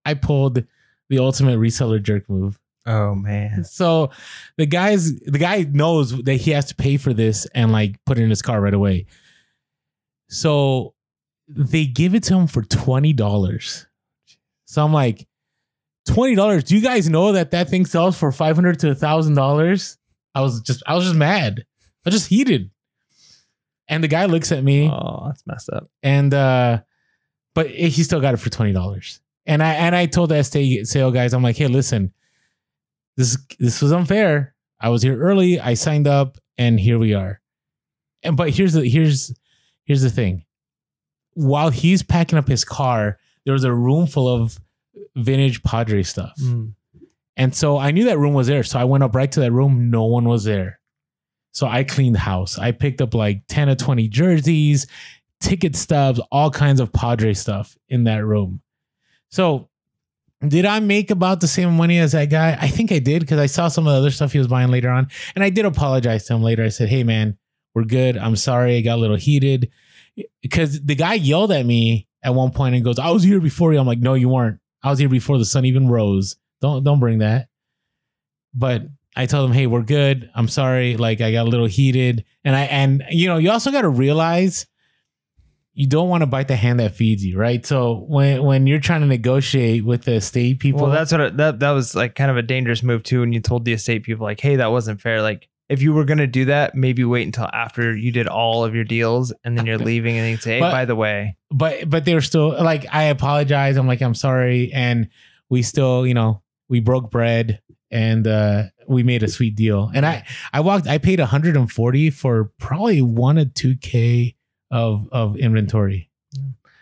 i 0.06 0.14
pulled 0.14 0.64
the 1.10 1.20
ultimate 1.20 1.58
reseller 1.60 2.02
jerk 2.02 2.30
move 2.30 2.60
Oh 2.86 3.16
man. 3.16 3.64
so 3.64 4.12
the 4.58 4.66
guys 4.66 5.20
the 5.22 5.40
guy 5.40 5.64
knows 5.64 6.22
that 6.24 6.36
he 6.36 6.52
has 6.52 6.66
to 6.66 6.76
pay 6.76 6.98
for 6.98 7.14
this 7.14 7.46
and 7.56 7.72
like 7.72 7.96
put 8.06 8.20
it 8.20 8.24
in 8.24 8.30
his 8.30 8.42
car 8.42 8.62
right 8.62 8.74
away. 8.74 9.08
So 10.30 10.94
they 11.48 11.86
give 11.86 12.16
it 12.16 12.24
to 12.24 12.34
him 12.36 12.48
for 12.48 12.64
$20 12.64 13.86
so 14.66 14.84
i'm 14.84 14.92
like 14.92 15.28
$20 16.10 16.66
do 16.66 16.76
you 16.76 16.82
guys 16.82 17.08
know 17.08 17.32
that 17.34 17.52
that 17.52 17.70
thing 17.70 17.86
sells 17.86 18.18
for 18.18 18.32
500 18.32 18.80
to 18.80 18.88
$1000 18.96 19.98
i 20.34 20.42
was 20.42 20.62
just 20.62 20.82
i 20.88 20.96
was 20.96 21.04
just 21.06 21.16
mad. 21.16 21.66
I 22.04 22.10
was 22.10 22.16
just 22.16 22.30
heated. 22.30 22.72
And 23.88 24.04
the 24.04 24.08
guy 24.08 24.26
looks 24.26 24.52
at 24.52 24.64
me. 24.64 24.90
Oh, 24.90 25.24
that's 25.28 25.46
messed 25.46 25.70
up. 25.70 25.88
and 26.02 26.34
uh 26.34 26.82
but 27.54 27.70
he 27.70 28.04
still 28.04 28.20
got 28.22 28.34
it 28.34 28.38
for 28.38 28.50
twenty 28.50 28.74
dollars. 28.74 29.22
And 29.46 29.62
I 29.62 29.74
and 29.74 29.96
I 29.96 30.08
told 30.08 30.30
the 30.30 30.38
estate 30.38 30.88
sale 30.88 31.12
guys, 31.12 31.34
I'm 31.34 31.44
like, 31.44 31.56
hey, 31.58 31.68
listen, 31.68 32.12
this 33.18 33.38
this 33.60 33.82
was 33.82 33.92
unfair. 33.92 34.56
I 34.80 34.90
was 34.90 35.02
here 35.02 35.18
early, 35.18 35.60
I 35.60 35.74
signed 35.74 36.08
up, 36.08 36.38
and 36.58 36.80
here 36.80 37.00
we 37.00 37.14
are. 37.14 37.42
And 38.24 38.36
but 38.36 38.50
here's 38.50 38.74
the 38.74 38.88
here's 38.88 39.34
here's 39.86 40.02
the 40.02 40.10
thing. 40.10 40.46
While 41.34 41.70
he's 41.70 42.04
packing 42.04 42.38
up 42.38 42.48
his 42.48 42.64
car, 42.64 43.18
there 43.46 43.54
was 43.54 43.64
a 43.64 43.74
room 43.74 44.08
full 44.08 44.28
of 44.28 44.60
vintage 45.16 45.64
Padre 45.64 46.04
stuff. 46.04 46.36
Mm. 46.42 46.74
And 47.38 47.54
so 47.54 47.78
I 47.78 47.92
knew 47.92 48.06
that 48.06 48.18
room 48.20 48.34
was 48.34 48.48
there. 48.48 48.64
So 48.64 48.80
I 48.80 48.86
went 48.86 49.04
up 49.04 49.14
right 49.14 49.32
to 49.32 49.42
that 49.42 49.52
room. 49.52 49.90
No 49.90 50.06
one 50.06 50.26
was 50.26 50.46
there. 50.46 50.80
So 51.52 51.68
I 51.68 51.84
cleaned 51.84 52.16
the 52.16 52.20
house. 52.20 52.58
I 52.58 52.72
picked 52.72 53.02
up 53.02 53.14
like 53.14 53.44
10 53.48 53.70
or 53.70 53.76
20 53.76 54.08
jerseys, 54.08 54.88
ticket 55.40 55.76
stubs, 55.76 56.20
all 56.32 56.50
kinds 56.50 56.80
of 56.80 56.92
Padre 56.92 57.34
stuff 57.34 57.78
in 57.88 58.06
that 58.06 58.26
room. 58.26 58.62
So 59.30 59.70
did 60.48 60.66
I 60.66 60.80
make 60.80 61.12
about 61.12 61.42
the 61.42 61.48
same 61.48 61.76
money 61.76 61.98
as 62.00 62.12
that 62.12 62.30
guy? 62.30 62.58
I 62.60 62.68
think 62.68 62.92
I 62.92 63.00
did 63.00 63.22
because 63.22 63.40
I 63.40 63.46
saw 63.46 63.68
some 63.68 63.88
of 63.88 63.94
the 63.94 64.00
other 64.00 64.12
stuff 64.12 64.32
he 64.32 64.38
was 64.38 64.48
buying 64.48 64.70
later 64.70 64.90
on. 64.90 65.08
And 65.36 65.44
I 65.44 65.50
did 65.50 65.66
apologize 65.66 66.26
to 66.26 66.34
him 66.34 66.44
later. 66.44 66.64
I 66.64 66.70
said, 66.70 66.90
hey, 66.90 67.04
man, 67.04 67.38
we're 67.74 67.86
good. 67.86 68.18
I'm 68.18 68.36
sorry. 68.36 68.78
I 68.78 68.82
got 68.82 68.96
a 68.96 69.02
little 69.02 69.16
heated 69.16 69.72
because 70.42 70.82
the 70.82 70.96
guy 70.96 71.16
yelled 71.16 71.52
at 71.52 71.66
me 71.66 72.08
at 72.24 72.34
one 72.34 72.52
point 72.52 72.76
and 72.76 72.84
goes, 72.84 73.00
I 73.00 73.12
was 73.12 73.24
here 73.24 73.40
before 73.40 73.74
you. 73.74 73.80
I'm 73.80 73.88
like, 73.88 74.00
no, 74.00 74.14
you 74.14 74.30
weren't. 74.30 74.60
I 74.84 74.90
was 74.90 75.00
here 75.00 75.10
before 75.10 75.38
the 75.38 75.46
sun 75.46 75.66
even 75.66 75.90
rose. 75.90 76.36
Don't 76.62 76.84
don't 76.84 77.00
bring 77.00 77.20
that. 77.20 77.50
But 78.54 78.84
I 79.16 79.26
told 79.26 79.50
him, 79.50 79.56
hey, 79.56 79.68
we're 79.68 79.82
good. 79.82 80.30
I'm 80.36 80.48
sorry. 80.48 80.98
Like 80.98 81.22
I 81.22 81.32
got 81.32 81.48
a 81.48 81.50
little 81.50 81.66
heated. 81.66 82.26
And 82.44 82.56
I 82.56 82.64
and 82.64 83.04
you 83.10 83.28
know, 83.28 83.38
you 83.38 83.52
also 83.52 83.72
got 83.72 83.82
to 83.82 83.90
realize 83.90 84.68
you 85.78 85.88
don't 85.88 86.08
want 86.08 86.22
to 86.22 86.26
bite 86.26 86.48
the 86.48 86.56
hand 86.56 86.80
that 86.80 86.96
feeds 86.96 87.24
you, 87.24 87.38
right? 87.38 87.66
So 87.66 88.06
when 88.08 88.42
when 88.44 88.66
you're 88.66 88.80
trying 88.80 89.02
to 89.02 89.08
negotiate 89.08 89.84
with 89.86 90.04
the 90.06 90.14
estate 90.14 90.60
people, 90.60 90.84
Well, 90.84 90.92
that's 90.92 91.12
what 91.12 91.20
it, 91.22 91.38
that 91.38 91.60
that 91.60 91.72
was 91.72 91.94
like 91.94 92.16
kind 92.16 92.32
of 92.32 92.38
a 92.38 92.42
dangerous 92.42 92.82
move 92.82 93.04
too. 93.04 93.22
And 93.24 93.34
you 93.34 93.42
told 93.42 93.66
the 93.66 93.74
estate 93.74 94.04
people 94.04 94.26
like, 94.26 94.40
"Hey, 94.40 94.56
that 94.56 94.72
wasn't 94.72 95.02
fair." 95.02 95.22
Like, 95.22 95.50
if 95.68 95.82
you 95.82 95.94
were 95.94 96.06
gonna 96.06 96.28
do 96.28 96.46
that, 96.46 96.76
maybe 96.76 97.04
wait 97.04 97.26
until 97.26 97.50
after 97.52 97.94
you 97.96 98.12
did 98.12 98.26
all 98.28 98.64
of 98.64 98.74
your 98.74 98.86
deals, 98.86 99.34
and 99.44 99.58
then 99.58 99.66
you're 99.66 99.78
leaving, 99.92 100.18
and 100.18 100.30
you 100.32 100.38
say, 100.38 100.56
"Hey, 100.56 100.60
But- 100.62 100.72
by 100.72 100.86
the 100.86 100.96
way, 100.96 101.36
but 101.52 101.90
but 101.90 102.06
they 102.06 102.14
were 102.14 102.22
still 102.22 102.50
like 102.64 102.86
I 102.92 103.04
apologize. 103.04 103.76
I'm 103.76 103.86
like 103.88 104.02
I'm 104.02 104.16
sorry, 104.16 104.72
and 104.74 105.10
we 105.50 105.62
still 105.62 106.08
you 106.08 106.14
know 106.14 106.42
we 106.70 106.80
broke 106.80 107.12
bread 107.12 107.60
and 107.92 108.26
uh 108.28 108.64
we 108.88 109.04
made 109.04 109.24
a 109.24 109.28
sweet 109.28 109.56
deal. 109.56 109.92
And 109.94 110.06
I 110.06 110.26
I 110.54 110.62
walked 110.62 110.88
I 110.88 110.98
paid 111.00 111.20
140 111.20 112.10
for 112.12 112.52
probably 112.60 113.02
one 113.02 113.38
or 113.38 113.46
two 113.46 113.76
k 113.76 114.36
of 114.76 115.08
of 115.12 115.38
inventory. 115.38 116.10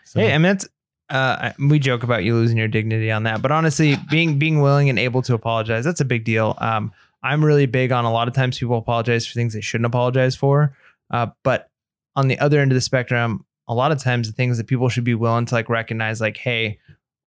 So, 0.04 0.20
hey, 0.20 0.34
I 0.34 0.38
mean, 0.38 0.52
it's." 0.52 0.68
Uh, 1.10 1.52
we 1.58 1.78
joke 1.78 2.02
about 2.02 2.24
you 2.24 2.34
losing 2.34 2.56
your 2.56 2.66
dignity 2.66 3.10
on 3.10 3.24
that, 3.24 3.42
but 3.42 3.52
honestly, 3.52 3.96
being 4.10 4.38
being 4.38 4.62
willing 4.62 4.88
and 4.88 4.98
able 4.98 5.20
to 5.20 5.34
apologize, 5.34 5.84
that's 5.84 6.00
a 6.00 6.04
big 6.04 6.24
deal. 6.24 6.56
Um, 6.58 6.92
I'm 7.22 7.44
really 7.44 7.66
big 7.66 7.92
on 7.92 8.06
a 8.06 8.10
lot 8.10 8.26
of 8.26 8.34
times 8.34 8.58
people 8.58 8.78
apologize 8.78 9.26
for 9.26 9.34
things 9.34 9.52
they 9.52 9.60
shouldn't 9.60 9.86
apologize 9.86 10.34
for. 10.34 10.74
Uh, 11.10 11.28
but 11.42 11.70
on 12.16 12.28
the 12.28 12.38
other 12.38 12.58
end 12.58 12.72
of 12.72 12.74
the 12.74 12.80
spectrum, 12.80 13.44
a 13.68 13.74
lot 13.74 13.92
of 13.92 13.98
times 13.98 14.26
the 14.28 14.32
things 14.32 14.56
that 14.56 14.66
people 14.66 14.88
should 14.88 15.04
be 15.04 15.14
willing 15.14 15.44
to 15.46 15.54
like 15.54 15.68
recognize, 15.68 16.22
like, 16.22 16.38
hey, 16.38 16.78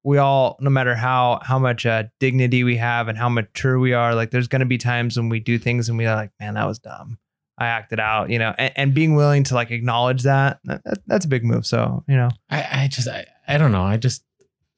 we 0.03 0.17
all, 0.17 0.57
no 0.59 0.71
matter 0.71 0.95
how 0.95 1.39
how 1.43 1.59
much 1.59 1.85
uh, 1.85 2.05
dignity 2.19 2.63
we 2.63 2.77
have 2.77 3.07
and 3.07 3.17
how 3.17 3.29
mature 3.29 3.77
we 3.77 3.93
are, 3.93 4.15
like, 4.15 4.31
there's 4.31 4.47
going 4.47 4.61
to 4.61 4.65
be 4.65 4.79
times 4.79 5.17
when 5.17 5.29
we 5.29 5.39
do 5.39 5.59
things 5.59 5.87
and 5.87 5.97
we're 5.97 6.13
like, 6.15 6.31
man, 6.39 6.55
that 6.55 6.65
was 6.65 6.79
dumb. 6.79 7.19
I 7.57 7.67
acted 7.67 7.99
out, 7.99 8.29
you 8.29 8.39
know, 8.39 8.53
and, 8.57 8.71
and 8.75 8.93
being 8.93 9.15
willing 9.15 9.43
to 9.45 9.55
like 9.55 9.71
acknowledge 9.71 10.23
that, 10.23 10.59
that, 10.65 10.81
that's 11.07 11.25
a 11.25 11.27
big 11.27 11.43
move. 11.43 11.65
So, 11.65 12.03
you 12.07 12.15
know, 12.15 12.29
I 12.49 12.83
I 12.83 12.87
just 12.87 13.07
I, 13.07 13.25
I 13.47 13.57
don't 13.57 13.71
know. 13.71 13.83
I 13.83 13.97
just 13.97 14.23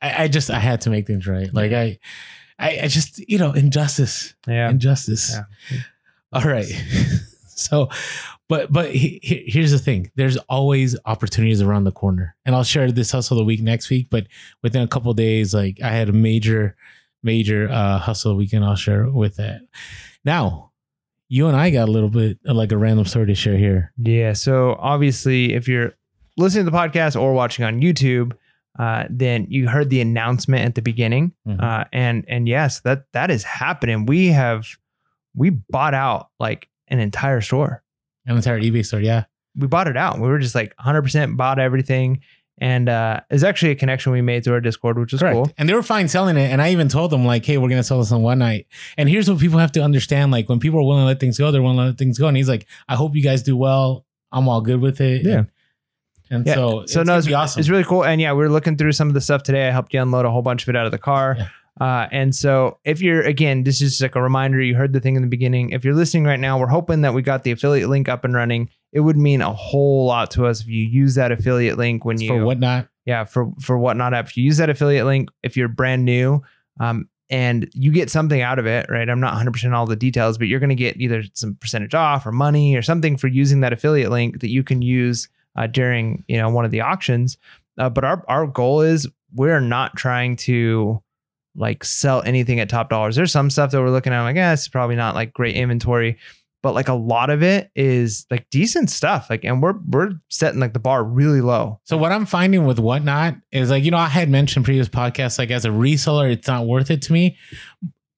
I, 0.01 0.23
I 0.23 0.27
just 0.27 0.49
I 0.49 0.59
had 0.59 0.81
to 0.81 0.89
make 0.89 1.07
things 1.07 1.27
right. 1.27 1.53
Like 1.53 1.71
I 1.71 1.99
I, 2.57 2.81
I 2.83 2.87
just 2.87 3.19
you 3.29 3.37
know 3.37 3.51
injustice 3.51 4.33
yeah. 4.47 4.69
injustice. 4.69 5.35
Yeah. 5.71 5.79
All 6.31 6.43
right. 6.43 6.65
so, 7.47 7.89
but 8.47 8.71
but 8.71 8.91
he, 8.91 9.19
he- 9.21 9.45
here's 9.47 9.71
the 9.71 9.79
thing: 9.79 10.11
there's 10.15 10.37
always 10.37 10.95
opportunities 11.05 11.61
around 11.61 11.83
the 11.83 11.91
corner, 11.91 12.35
and 12.45 12.55
I'll 12.55 12.63
share 12.63 12.91
this 12.91 13.11
hustle 13.11 13.37
of 13.37 13.41
the 13.41 13.45
week 13.45 13.61
next 13.61 13.89
week. 13.89 14.07
But 14.09 14.27
within 14.61 14.81
a 14.81 14.87
couple 14.87 15.11
of 15.11 15.17
days, 15.17 15.53
like 15.53 15.81
I 15.81 15.89
had 15.89 16.09
a 16.09 16.13
major, 16.13 16.75
major 17.23 17.69
uh, 17.69 17.97
hustle 17.97 18.35
weekend. 18.35 18.63
I'll 18.63 18.75
share 18.75 19.09
with 19.09 19.35
that. 19.37 19.61
Now, 20.23 20.68
you 21.29 21.47
and 21.47 21.55
I 21.55 21.69
got 21.69 21.87
a 21.87 21.91
little 21.91 22.09
bit 22.09 22.39
of 22.45 22.55
like 22.55 22.71
a 22.71 22.77
random 22.77 23.05
story 23.05 23.27
to 23.27 23.35
share 23.35 23.57
here. 23.57 23.93
Yeah. 23.97 24.33
So 24.33 24.75
obviously, 24.79 25.53
if 25.53 25.67
you're 25.67 25.93
listening 26.37 26.65
to 26.65 26.71
the 26.71 26.77
podcast 26.77 27.19
or 27.19 27.33
watching 27.33 27.63
on 27.65 27.79
YouTube, 27.79 28.33
uh, 28.77 29.05
then 29.09 29.45
you 29.49 29.67
heard 29.67 29.89
the 29.89 30.01
announcement 30.01 30.65
at 30.65 30.75
the 30.75 30.81
beginning, 30.81 31.33
Mhm. 31.47 31.61
uh, 31.61 31.85
and 31.93 32.23
and 32.27 32.47
yes, 32.47 32.79
that 32.81 33.05
that 33.13 33.29
is 33.31 33.43
happening. 33.43 34.05
We 34.05 34.27
have 34.27 34.67
we 35.35 35.49
bought 35.51 35.93
out 35.93 36.29
like 36.39 36.67
an 36.87 36.99
entire 36.99 37.41
store. 37.41 37.83
An 38.25 38.35
entire 38.35 38.59
eBay 38.59 38.85
store, 38.85 38.99
yeah. 39.01 39.25
We 39.55 39.67
bought 39.67 39.87
it 39.87 39.97
out. 39.97 40.15
We 40.19 40.27
were 40.27 40.39
just 40.39 40.55
like 40.55 40.73
100% 40.77 41.35
bought 41.37 41.59
everything, 41.59 42.21
and 42.59 42.87
uh, 42.89 43.21
it's 43.29 43.43
actually 43.43 43.71
a 43.71 43.75
connection 43.75 44.11
we 44.11 44.21
made 44.21 44.43
through 44.43 44.53
our 44.53 44.61
Discord, 44.61 44.99
which 44.99 45.13
is 45.13 45.19
Correct. 45.21 45.33
cool. 45.35 45.51
And 45.57 45.67
they 45.67 45.73
were 45.73 45.81
fine 45.83 46.07
selling 46.07 46.37
it. 46.37 46.51
And 46.51 46.61
I 46.61 46.71
even 46.71 46.87
told 46.89 47.11
them, 47.11 47.25
like, 47.25 47.45
hey, 47.45 47.57
we're 47.57 47.69
going 47.69 47.79
to 47.79 47.83
sell 47.83 47.99
this 47.99 48.11
on 48.11 48.21
one 48.21 48.39
night. 48.39 48.67
And 48.97 49.09
here's 49.09 49.29
what 49.29 49.39
people 49.39 49.59
have 49.59 49.71
to 49.73 49.81
understand. 49.81 50.31
Like, 50.31 50.47
when 50.49 50.59
people 50.59 50.79
are 50.79 50.83
willing 50.83 51.03
to 51.03 51.07
let 51.07 51.19
things 51.19 51.37
go, 51.37 51.51
they're 51.51 51.61
willing 51.61 51.77
to 51.77 51.85
let 51.85 51.97
things 51.97 52.17
go. 52.19 52.27
And 52.27 52.37
he's 52.37 52.49
like, 52.49 52.67
I 52.87 52.95
hope 52.95 53.15
you 53.15 53.23
guys 53.23 53.41
do 53.43 53.57
well. 53.57 54.05
I'm 54.31 54.47
all 54.47 54.61
good 54.61 54.79
with 54.81 55.01
it. 55.01 55.25
Yeah. 55.25 55.37
And, 55.37 55.47
and 56.31 56.45
Yeah. 56.45 56.55
so, 56.55 56.85
so 56.85 57.01
it's 57.01 57.07
no, 57.07 57.17
it's, 57.17 57.31
awesome. 57.31 57.59
it's 57.59 57.69
really 57.69 57.83
cool. 57.83 58.03
And 58.05 58.21
yeah, 58.21 58.31
we 58.33 58.39
were 58.39 58.49
looking 58.49 58.77
through 58.77 58.91
some 58.91 59.07
of 59.07 59.13
the 59.13 59.21
stuff 59.21 59.43
today. 59.43 59.67
I 59.67 59.71
helped 59.71 59.93
you 59.93 60.01
unload 60.01 60.25
a 60.25 60.31
whole 60.31 60.41
bunch 60.43 60.63
of 60.63 60.69
it 60.69 60.75
out 60.75 60.85
of 60.85 60.91
the 60.91 60.97
car. 60.99 61.35
Yeah. 61.37 61.47
Uh, 61.79 62.07
and 62.11 62.35
so 62.35 62.77
if 62.83 63.01
you're 63.01 63.21
again, 63.21 63.63
this 63.63 63.81
is 63.81 63.91
just 63.91 64.01
like 64.01 64.15
a 64.15 64.21
reminder. 64.21 64.61
You 64.61 64.75
heard 64.75 64.91
the 64.91 64.99
thing 64.99 65.15
in 65.15 65.21
the 65.21 65.29
beginning. 65.29 65.69
If 65.69 65.85
you're 65.85 65.93
listening 65.93 66.25
right 66.25 66.39
now, 66.39 66.59
we're 66.59 66.67
hoping 66.67 67.01
that 67.01 67.13
we 67.13 67.21
got 67.21 67.43
the 67.43 67.51
affiliate 67.51 67.87
link 67.87 68.09
up 68.09 68.25
and 68.25 68.33
running. 68.33 68.69
It 68.91 69.01
would 69.01 69.17
mean 69.17 69.41
a 69.41 69.53
whole 69.53 70.05
lot 70.07 70.31
to 70.31 70.45
us 70.45 70.61
if 70.61 70.67
you 70.67 70.83
use 70.83 71.15
that 71.15 71.31
affiliate 71.31 71.77
link 71.77 72.05
when 72.05 72.15
It's 72.15 72.23
you 72.23 72.29
for 72.29 72.43
whatnot. 72.45 72.87
yeah 73.05 73.23
for 73.23 73.51
for 73.61 73.77
whatnot 73.77 74.13
app. 74.13 74.27
If 74.27 74.37
you 74.37 74.43
use 74.43 74.57
that 74.57 74.69
affiliate 74.69 75.05
link, 75.05 75.29
if 75.43 75.55
you're 75.55 75.67
brand 75.67 76.05
new, 76.05 76.41
um, 76.79 77.07
and 77.29 77.69
you 77.73 77.91
get 77.91 78.09
something 78.09 78.41
out 78.41 78.57
of 78.57 78.65
it, 78.65 78.87
right? 78.89 79.07
I'm 79.07 79.19
not 79.19 79.33
100 79.33 79.51
percent 79.51 79.73
all 79.75 79.85
the 79.85 79.95
details, 79.95 80.37
but 80.39 80.47
you're 80.47 80.59
going 80.59 80.69
to 80.69 80.75
get 80.75 80.97
either 80.97 81.23
some 81.33 81.55
percentage 81.55 81.93
off 81.93 82.25
or 82.25 82.31
money 82.31 82.75
or 82.75 82.81
something 82.81 83.17
for 83.17 83.27
using 83.27 83.59
that 83.61 83.73
affiliate 83.73 84.09
link 84.09 84.39
that 84.39 84.49
you 84.49 84.63
can 84.63 84.81
use 84.81 85.29
uh, 85.55 85.67
during 85.67 86.23
you 86.27 86.37
know 86.37 86.49
one 86.49 86.65
of 86.65 86.71
the 86.71 86.81
auctions. 86.81 87.37
Uh, 87.77 87.89
but 87.89 88.03
our 88.03 88.23
our 88.27 88.47
goal 88.47 88.81
is 88.81 89.07
we're 89.35 89.61
not 89.61 89.95
trying 89.95 90.35
to 90.35 91.01
like 91.55 91.83
sell 91.83 92.21
anything 92.23 92.59
at 92.59 92.69
top 92.69 92.89
dollars. 92.89 93.15
There's 93.15 93.31
some 93.31 93.49
stuff 93.49 93.69
that 93.71 93.81
we're 93.81 93.89
looking 93.89 94.13
at, 94.13 94.23
like, 94.23 94.35
yeah, 94.35 94.53
it's 94.53 94.67
probably 94.67 94.95
not 94.95 95.13
like 95.13 95.33
great 95.33 95.55
inventory, 95.55 96.17
but 96.61 96.73
like 96.73 96.89
a 96.89 96.93
lot 96.93 97.29
of 97.29 97.41
it 97.41 97.71
is 97.75 98.25
like 98.29 98.49
decent 98.49 98.89
stuff. 98.89 99.29
Like, 99.29 99.43
and 99.43 99.61
we're 99.61 99.75
we're 99.87 100.11
setting 100.29 100.59
like 100.59 100.73
the 100.73 100.79
bar 100.79 101.03
really 101.03 101.41
low. 101.41 101.79
So 101.83 101.97
what 101.97 102.11
I'm 102.11 102.25
finding 102.25 102.65
with 102.65 102.79
whatnot 102.79 103.35
is 103.51 103.69
like, 103.69 103.83
you 103.83 103.91
know, 103.91 103.97
I 103.97 104.07
had 104.07 104.29
mentioned 104.29 104.65
previous 104.65 104.89
podcasts, 104.89 105.39
like 105.39 105.51
as 105.51 105.65
a 105.65 105.69
reseller, 105.69 106.31
it's 106.31 106.47
not 106.47 106.65
worth 106.67 106.91
it 106.91 107.01
to 107.03 107.13
me 107.13 107.37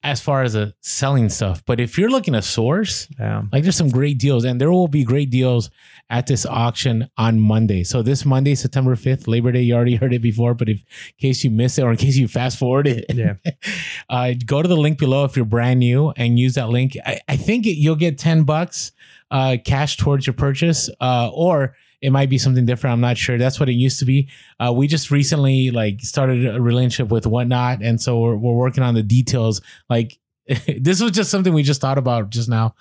as 0.03 0.19
far 0.19 0.41
as 0.41 0.55
a 0.55 0.73
selling 0.81 1.29
stuff. 1.29 1.63
But 1.65 1.79
if 1.79 1.97
you're 1.97 2.09
looking 2.09 2.33
to 2.33 2.41
source, 2.41 3.07
Yeah. 3.19 3.43
Like 3.51 3.63
there's 3.63 3.75
some 3.75 3.89
great 3.89 4.17
deals, 4.17 4.43
and 4.43 4.59
there 4.59 4.71
will 4.71 4.87
be 4.87 5.03
great 5.03 5.29
deals 5.29 5.69
at 6.11 6.27
this 6.27 6.45
auction 6.45 7.09
on 7.17 7.39
Monday. 7.39 7.83
So 7.85 8.03
this 8.03 8.25
Monday, 8.25 8.53
September 8.53 8.95
5th, 8.95 9.27
Labor 9.27 9.53
Day, 9.53 9.61
you 9.61 9.73
already 9.73 9.95
heard 10.01 10.13
it 10.13 10.21
before, 10.21 10.53
but 10.53 10.67
if 10.69 10.79
in 10.79 11.13
case 11.17 11.43
you 11.43 11.49
missed 11.49 11.79
it 11.79 11.83
or 11.83 11.91
in 11.91 11.97
case 11.97 12.17
you 12.17 12.27
fast 12.27 12.59
forward 12.59 12.85
it, 12.85 13.05
Yeah. 13.09 13.35
uh, 14.09 14.33
go 14.45 14.61
to 14.61 14.67
the 14.67 14.75
link 14.75 14.99
below 14.99 15.23
if 15.23 15.35
you're 15.35 15.45
brand 15.45 15.79
new 15.79 16.11
and 16.11 16.37
use 16.37 16.55
that 16.55 16.69
link. 16.69 16.97
I, 17.05 17.21
I 17.29 17.37
think 17.37 17.65
it, 17.65 17.77
you'll 17.77 17.95
get 17.95 18.17
10 18.17 18.43
bucks 18.43 18.91
uh, 19.31 19.55
cash 19.63 19.95
towards 19.95 20.27
your 20.27 20.33
purchase, 20.33 20.89
uh, 20.99 21.29
or 21.33 21.75
it 22.01 22.11
might 22.11 22.29
be 22.29 22.37
something 22.37 22.65
different. 22.65 22.93
I'm 22.93 23.01
not 23.01 23.17
sure. 23.17 23.37
That's 23.37 23.59
what 23.59 23.69
it 23.69 23.73
used 23.73 23.99
to 23.99 24.05
be. 24.05 24.27
Uh, 24.59 24.73
we 24.73 24.87
just 24.87 25.11
recently 25.11 25.71
like 25.71 26.01
started 26.01 26.45
a 26.45 26.61
relationship 26.61 27.09
with 27.09 27.25
whatnot, 27.25 27.81
and 27.81 28.01
so 28.01 28.19
we're, 28.19 28.35
we're 28.35 28.53
working 28.53 28.83
on 28.83 28.95
the 28.95 29.03
details. 29.03 29.61
Like 29.89 30.19
this 30.77 30.99
was 31.01 31.11
just 31.11 31.31
something 31.31 31.53
we 31.53 31.63
just 31.63 31.79
thought 31.79 31.97
about 31.97 32.31
just 32.31 32.49
now, 32.49 32.75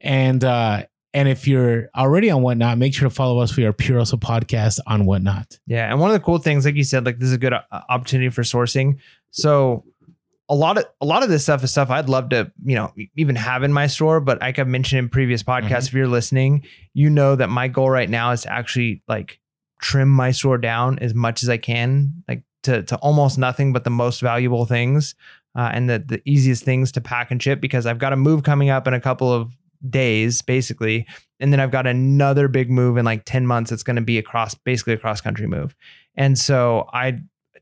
and 0.00 0.44
uh, 0.44 0.84
and 1.16 1.30
if 1.30 1.48
you're 1.48 1.88
already 1.96 2.30
on 2.30 2.42
whatnot, 2.42 2.76
make 2.76 2.92
sure 2.92 3.08
to 3.08 3.14
follow 3.14 3.38
us 3.38 3.50
for 3.50 3.62
your 3.62 3.72
Pure 3.72 4.00
Hustle 4.00 4.18
podcast 4.18 4.80
on 4.86 5.06
whatnot. 5.06 5.58
Yeah, 5.66 5.90
and 5.90 5.98
one 5.98 6.10
of 6.10 6.14
the 6.14 6.20
cool 6.20 6.36
things, 6.36 6.66
like 6.66 6.74
you 6.74 6.84
said, 6.84 7.06
like 7.06 7.18
this 7.18 7.28
is 7.28 7.32
a 7.32 7.38
good 7.38 7.54
uh, 7.54 7.62
opportunity 7.88 8.28
for 8.28 8.42
sourcing. 8.42 8.98
So 9.30 9.86
a 10.50 10.54
lot 10.54 10.76
of 10.76 10.84
a 11.00 11.06
lot 11.06 11.22
of 11.22 11.30
this 11.30 11.42
stuff 11.42 11.64
is 11.64 11.70
stuff 11.70 11.88
I'd 11.88 12.10
love 12.10 12.28
to, 12.28 12.52
you 12.62 12.74
know, 12.74 12.92
even 13.16 13.34
have 13.34 13.62
in 13.62 13.72
my 13.72 13.86
store. 13.86 14.20
But 14.20 14.42
like 14.42 14.58
I've 14.58 14.68
mentioned 14.68 14.98
in 14.98 15.08
previous 15.08 15.42
podcasts, 15.42 15.88
if 15.88 15.94
you're 15.94 16.06
listening, 16.06 16.66
you 16.92 17.08
know 17.08 17.34
that 17.34 17.48
my 17.48 17.66
goal 17.66 17.88
right 17.88 18.10
now 18.10 18.32
is 18.32 18.42
to 18.42 18.52
actually 18.52 19.02
like 19.08 19.40
trim 19.80 20.10
my 20.10 20.32
store 20.32 20.58
down 20.58 20.98
as 20.98 21.14
much 21.14 21.42
as 21.42 21.48
I 21.48 21.56
can, 21.56 22.24
like 22.28 22.42
to 22.64 22.82
to 22.82 22.96
almost 22.96 23.38
nothing 23.38 23.72
but 23.72 23.84
the 23.84 23.90
most 23.90 24.20
valuable 24.20 24.66
things 24.66 25.14
uh, 25.54 25.70
and 25.72 25.88
the 25.88 25.98
the 25.98 26.20
easiest 26.26 26.62
things 26.62 26.92
to 26.92 27.00
pack 27.00 27.30
and 27.30 27.42
ship 27.42 27.62
because 27.62 27.86
I've 27.86 27.98
got 27.98 28.12
a 28.12 28.16
move 28.16 28.42
coming 28.42 28.68
up 28.68 28.86
in 28.86 28.92
a 28.92 29.00
couple 29.00 29.32
of 29.32 29.56
days 29.90 30.42
basically. 30.42 31.06
And 31.40 31.52
then 31.52 31.60
I've 31.60 31.70
got 31.70 31.86
another 31.86 32.48
big 32.48 32.70
move 32.70 32.96
in 32.96 33.04
like 33.04 33.24
10 33.26 33.46
months. 33.46 33.70
It's 33.72 33.82
going 33.82 33.96
to 33.96 34.02
be 34.02 34.18
across 34.18 34.54
basically 34.54 34.94
a 34.94 34.96
cross 34.98 35.20
country 35.20 35.46
move. 35.46 35.74
And 36.14 36.38
so 36.38 36.88
I 36.92 37.18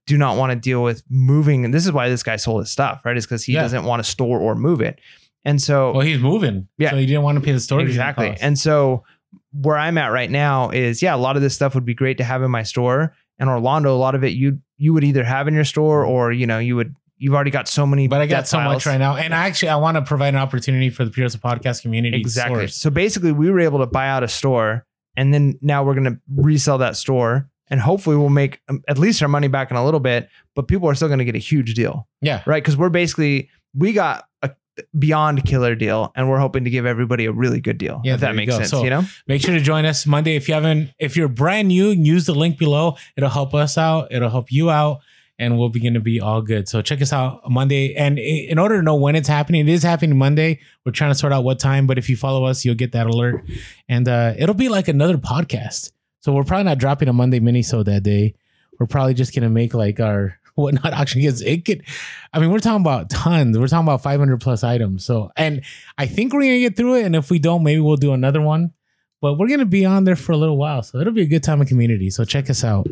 do 0.06 0.16
not 0.18 0.36
want 0.36 0.50
to 0.52 0.56
deal 0.56 0.82
with 0.82 1.02
moving. 1.10 1.64
And 1.64 1.72
this 1.74 1.84
is 1.86 1.92
why 1.92 2.08
this 2.08 2.22
guy 2.22 2.36
sold 2.36 2.60
his 2.60 2.70
stuff, 2.70 3.02
right? 3.04 3.16
Is 3.16 3.26
because 3.26 3.44
he 3.44 3.54
Yeah. 3.54 3.62
doesn't 3.62 3.84
want 3.84 4.04
to 4.04 4.08
store 4.08 4.38
or 4.38 4.54
move 4.54 4.80
it. 4.80 5.00
And 5.44 5.60
so 5.60 5.92
Well, 5.92 6.06
he's 6.06 6.20
moving. 6.20 6.68
Yeah. 6.78 6.90
So 6.90 6.96
he 6.96 7.06
didn't 7.06 7.22
want 7.22 7.36
to 7.38 7.44
pay 7.44 7.52
the 7.52 7.60
storage. 7.60 7.88
exactly. 7.88 8.28
costs. 8.28 8.42
And 8.42 8.58
so 8.58 9.02
where 9.52 9.76
I'm 9.76 9.98
at 9.98 10.08
right 10.12 10.30
now 10.30 10.70
is 10.70 11.02
yeah, 11.02 11.14
a 11.14 11.18
lot 11.18 11.36
of 11.36 11.42
this 11.42 11.54
stuff 11.54 11.74
would 11.74 11.84
be 11.84 11.94
great 11.94 12.18
to 12.18 12.24
have 12.24 12.42
in 12.42 12.50
my 12.50 12.62
store. 12.62 13.14
And 13.38 13.48
Orlando, 13.50 13.94
a 13.94 13.98
lot 13.98 14.14
of 14.14 14.22
it 14.24 14.34
you 14.34 14.60
you 14.76 14.92
would 14.92 15.04
either 15.04 15.24
have 15.24 15.48
in 15.48 15.54
your 15.54 15.64
store 15.64 16.04
or 16.04 16.32
you 16.32 16.46
know 16.46 16.58
you 16.58 16.76
would 16.76 16.94
you've 17.16 17.34
already 17.34 17.50
got 17.50 17.68
so 17.68 17.86
many. 17.86 18.08
but 18.08 18.20
I 18.20 18.26
got 18.26 18.36
debt 18.40 18.48
so 18.48 18.60
much 18.60 18.86
right 18.86 18.98
now. 18.98 19.16
And 19.16 19.34
I 19.34 19.46
actually, 19.46 19.68
I 19.70 19.76
want 19.76 19.96
to 19.96 20.02
provide 20.02 20.34
an 20.34 20.40
opportunity 20.40 20.90
for 20.90 21.04
the 21.04 21.10
Pure 21.10 21.26
Hustle 21.26 21.40
Podcast 21.40 21.82
community. 21.82 22.20
Exactly. 22.20 22.60
source. 22.60 22.76
So 22.76 22.90
basically, 22.90 23.32
we 23.32 23.50
were 23.50 23.60
able 23.60 23.78
to 23.80 23.86
buy 23.86 24.08
out 24.08 24.22
a 24.22 24.28
store, 24.28 24.86
and 25.16 25.32
then 25.32 25.58
now 25.62 25.84
we're 25.84 25.94
going 25.94 26.04
to 26.12 26.18
resell 26.36 26.78
that 26.78 26.96
store, 26.96 27.48
and 27.70 27.80
hopefully, 27.80 28.16
we'll 28.16 28.28
make 28.30 28.60
um, 28.68 28.82
at 28.88 28.98
least 28.98 29.22
our 29.22 29.28
money 29.28 29.48
back 29.48 29.70
in 29.70 29.76
a 29.76 29.84
little 29.84 30.00
bit. 30.00 30.28
But 30.54 30.68
people 30.68 30.88
are 30.88 30.94
still 30.94 31.08
going 31.08 31.18
to 31.20 31.24
get 31.24 31.34
a 31.34 31.38
huge 31.38 31.74
deal, 31.74 32.06
Yeah. 32.20 32.42
right? 32.46 32.62
Because 32.62 32.76
we're 32.76 32.88
basically 32.90 33.48
we 33.74 33.92
got 33.92 34.24
a 34.42 34.50
beyond 34.98 35.44
killer 35.44 35.74
deal, 35.76 36.12
and 36.16 36.28
we're 36.28 36.38
hoping 36.40 36.64
to 36.64 36.70
give 36.70 36.84
everybody 36.84 37.26
a 37.26 37.32
really 37.32 37.60
good 37.60 37.78
deal. 37.78 38.00
Yeah, 38.04 38.14
if 38.14 38.20
that 38.20 38.34
makes 38.34 38.50
go. 38.52 38.58
sense. 38.58 38.70
So- 38.70 38.82
you 38.84 38.90
know, 38.90 39.04
Make 39.28 39.40
sure 39.40 39.54
to 39.54 39.60
join 39.60 39.84
us 39.84 40.04
Monday. 40.04 40.34
If 40.36 40.48
you 40.48 40.54
haven't, 40.54 40.90
if 40.98 41.16
you're 41.16 41.28
brand 41.28 41.68
new, 41.68 41.90
use 41.90 42.26
the 42.26 42.34
link 42.34 42.58
below. 42.58 42.96
It'll 43.16 43.30
help 43.30 43.54
us 43.54 43.78
out. 43.78 44.08
It'll 44.10 44.30
help 44.30 44.50
you 44.50 44.70
out. 44.70 44.98
And 45.38 45.58
we'll 45.58 45.68
begin 45.68 45.94
to 45.94 46.00
be 46.00 46.20
all 46.20 46.42
good. 46.42 46.68
So 46.68 46.80
check 46.80 47.02
us 47.02 47.12
out 47.12 47.50
Monday. 47.50 47.94
And 47.94 48.18
in 48.20 48.56
order 48.58 48.76
to 48.76 48.82
know 48.82 48.94
when 48.94 49.16
it's 49.16 49.26
happening, 49.26 49.68
it 49.68 49.72
is 49.72 49.82
happening 49.82 50.16
Monday. 50.16 50.60
We're 50.84 50.92
trying 50.92 51.10
to 51.10 51.14
sort 51.16 51.32
out 51.32 51.42
what 51.42 51.58
time, 51.58 51.88
but 51.88 51.98
if 51.98 52.08
you 52.08 52.16
follow 52.16 52.44
us, 52.44 52.64
you'll 52.64 52.76
get 52.76 52.92
that 52.92 53.08
alert. 53.08 53.44
And 53.88 54.06
uh, 54.06 54.34
it'll 54.38 54.54
be 54.54 54.68
like 54.68 54.86
another 54.86 55.18
podcast. 55.18 55.90
So 56.20 56.32
we're 56.32 56.44
probably 56.44 56.64
not 56.64 56.78
dropping 56.78 57.08
a 57.08 57.12
Monday 57.12 57.40
mini 57.40 57.62
so 57.62 57.82
that 57.82 58.02
day. 58.02 58.34
We're 58.78 58.86
probably 58.86 59.14
just 59.14 59.34
gonna 59.34 59.50
make 59.50 59.74
like 59.74 60.00
our 60.00 60.38
whatnot 60.54 60.92
auction 60.94 61.20
because 61.20 61.42
it 61.42 61.64
could. 61.64 61.82
I 62.32 62.38
mean, 62.38 62.50
we're 62.50 62.60
talking 62.60 62.80
about 62.80 63.10
tons. 63.10 63.58
We're 63.58 63.68
talking 63.68 63.86
about 63.86 64.02
500 64.02 64.40
plus 64.40 64.64
items. 64.64 65.04
So, 65.04 65.30
and 65.36 65.62
I 65.98 66.06
think 66.06 66.32
we're 66.32 66.40
gonna 66.42 66.60
get 66.60 66.76
through 66.76 66.94
it. 66.94 67.04
And 67.04 67.14
if 67.14 67.30
we 67.30 67.38
don't, 67.38 67.62
maybe 67.62 67.80
we'll 67.80 67.96
do 67.96 68.12
another 68.12 68.40
one. 68.40 68.72
But 69.20 69.34
we're 69.34 69.48
gonna 69.48 69.66
be 69.66 69.84
on 69.84 70.04
there 70.04 70.16
for 70.16 70.32
a 70.32 70.36
little 70.36 70.56
while, 70.56 70.82
so 70.82 70.98
it'll 70.98 71.12
be 71.12 71.22
a 71.22 71.26
good 71.26 71.42
time 71.42 71.60
of 71.60 71.68
community. 71.68 72.08
So 72.08 72.24
check 72.24 72.48
us 72.48 72.64
out. 72.64 72.86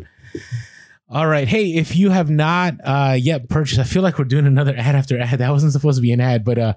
All 1.13 1.27
right. 1.27 1.47
Hey, 1.47 1.75
if 1.75 1.95
you 1.95 2.09
have 2.09 2.31
not 2.31 2.73
uh, 2.83 3.15
yet 3.15 3.47
purchased, 3.47 3.79
I 3.79 3.83
feel 3.83 4.01
like 4.01 4.17
we're 4.17 4.25
doing 4.25 4.47
another 4.47 4.73
ad 4.75 4.95
after 4.95 5.19
ad. 5.19 5.37
That 5.37 5.51
wasn't 5.51 5.71
supposed 5.71 5.97
to 5.97 6.01
be 6.01 6.11
an 6.11 6.19
ad, 6.19 6.43
but 6.43 6.57
uh, 6.57 6.73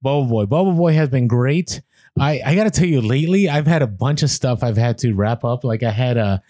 Bubble 0.00 0.26
Boy, 0.26 0.46
Bubble 0.46 0.74
Boy 0.74 0.92
has 0.92 1.08
been 1.08 1.26
great. 1.26 1.82
I 2.16 2.40
I 2.46 2.54
gotta 2.54 2.70
tell 2.70 2.86
you, 2.86 3.00
lately 3.00 3.48
I've 3.48 3.66
had 3.66 3.82
a 3.82 3.88
bunch 3.88 4.22
of 4.22 4.30
stuff 4.30 4.62
I've 4.62 4.76
had 4.76 4.98
to 4.98 5.12
wrap 5.14 5.44
up. 5.44 5.64
Like 5.64 5.82
I 5.82 5.90
had 5.90 6.18
a, 6.18 6.40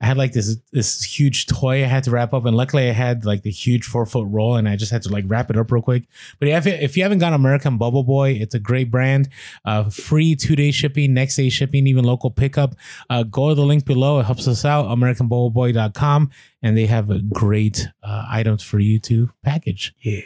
I 0.00 0.06
had 0.06 0.16
like 0.16 0.32
this 0.32 0.56
this 0.72 1.02
huge 1.02 1.46
toy 1.46 1.82
I 1.82 1.86
had 1.86 2.04
to 2.04 2.10
wrap 2.10 2.34
up, 2.34 2.44
and 2.44 2.56
luckily 2.56 2.88
I 2.90 2.92
had 2.92 3.24
like 3.24 3.42
the 3.42 3.50
huge 3.50 3.84
four 3.84 4.04
foot 4.04 4.26
roll, 4.28 4.56
and 4.56 4.68
I 4.68 4.76
just 4.76 4.92
had 4.92 5.02
to 5.02 5.08
like 5.08 5.24
wrap 5.26 5.50
it 5.50 5.56
up 5.56 5.70
real 5.70 5.82
quick. 5.82 6.04
But 6.38 6.48
if 6.48 6.66
if 6.66 6.96
you 6.96 7.04
haven't 7.04 7.20
gone 7.20 7.32
American 7.32 7.78
Bubble 7.78 8.02
Boy, 8.02 8.32
it's 8.32 8.54
a 8.54 8.58
great 8.58 8.90
brand. 8.90 9.28
Uh, 9.64 9.88
free 9.88 10.34
two 10.34 10.56
day 10.56 10.72
shipping, 10.72 11.14
next 11.14 11.36
day 11.36 11.48
shipping, 11.48 11.86
even 11.86 12.04
local 12.04 12.30
pickup. 12.30 12.74
Uh, 13.08 13.22
go 13.22 13.48
to 13.48 13.54
the 13.54 13.62
link 13.62 13.84
below; 13.86 14.20
it 14.20 14.24
helps 14.24 14.48
us 14.48 14.64
out. 14.64 14.86
AmericanBubbleBoy.com, 14.86 16.30
and 16.62 16.76
they 16.76 16.86
have 16.86 17.30
great 17.30 17.88
uh, 18.02 18.26
items 18.28 18.62
for 18.62 18.80
you 18.80 18.98
to 19.00 19.30
package. 19.42 19.94
Yeah. 20.00 20.20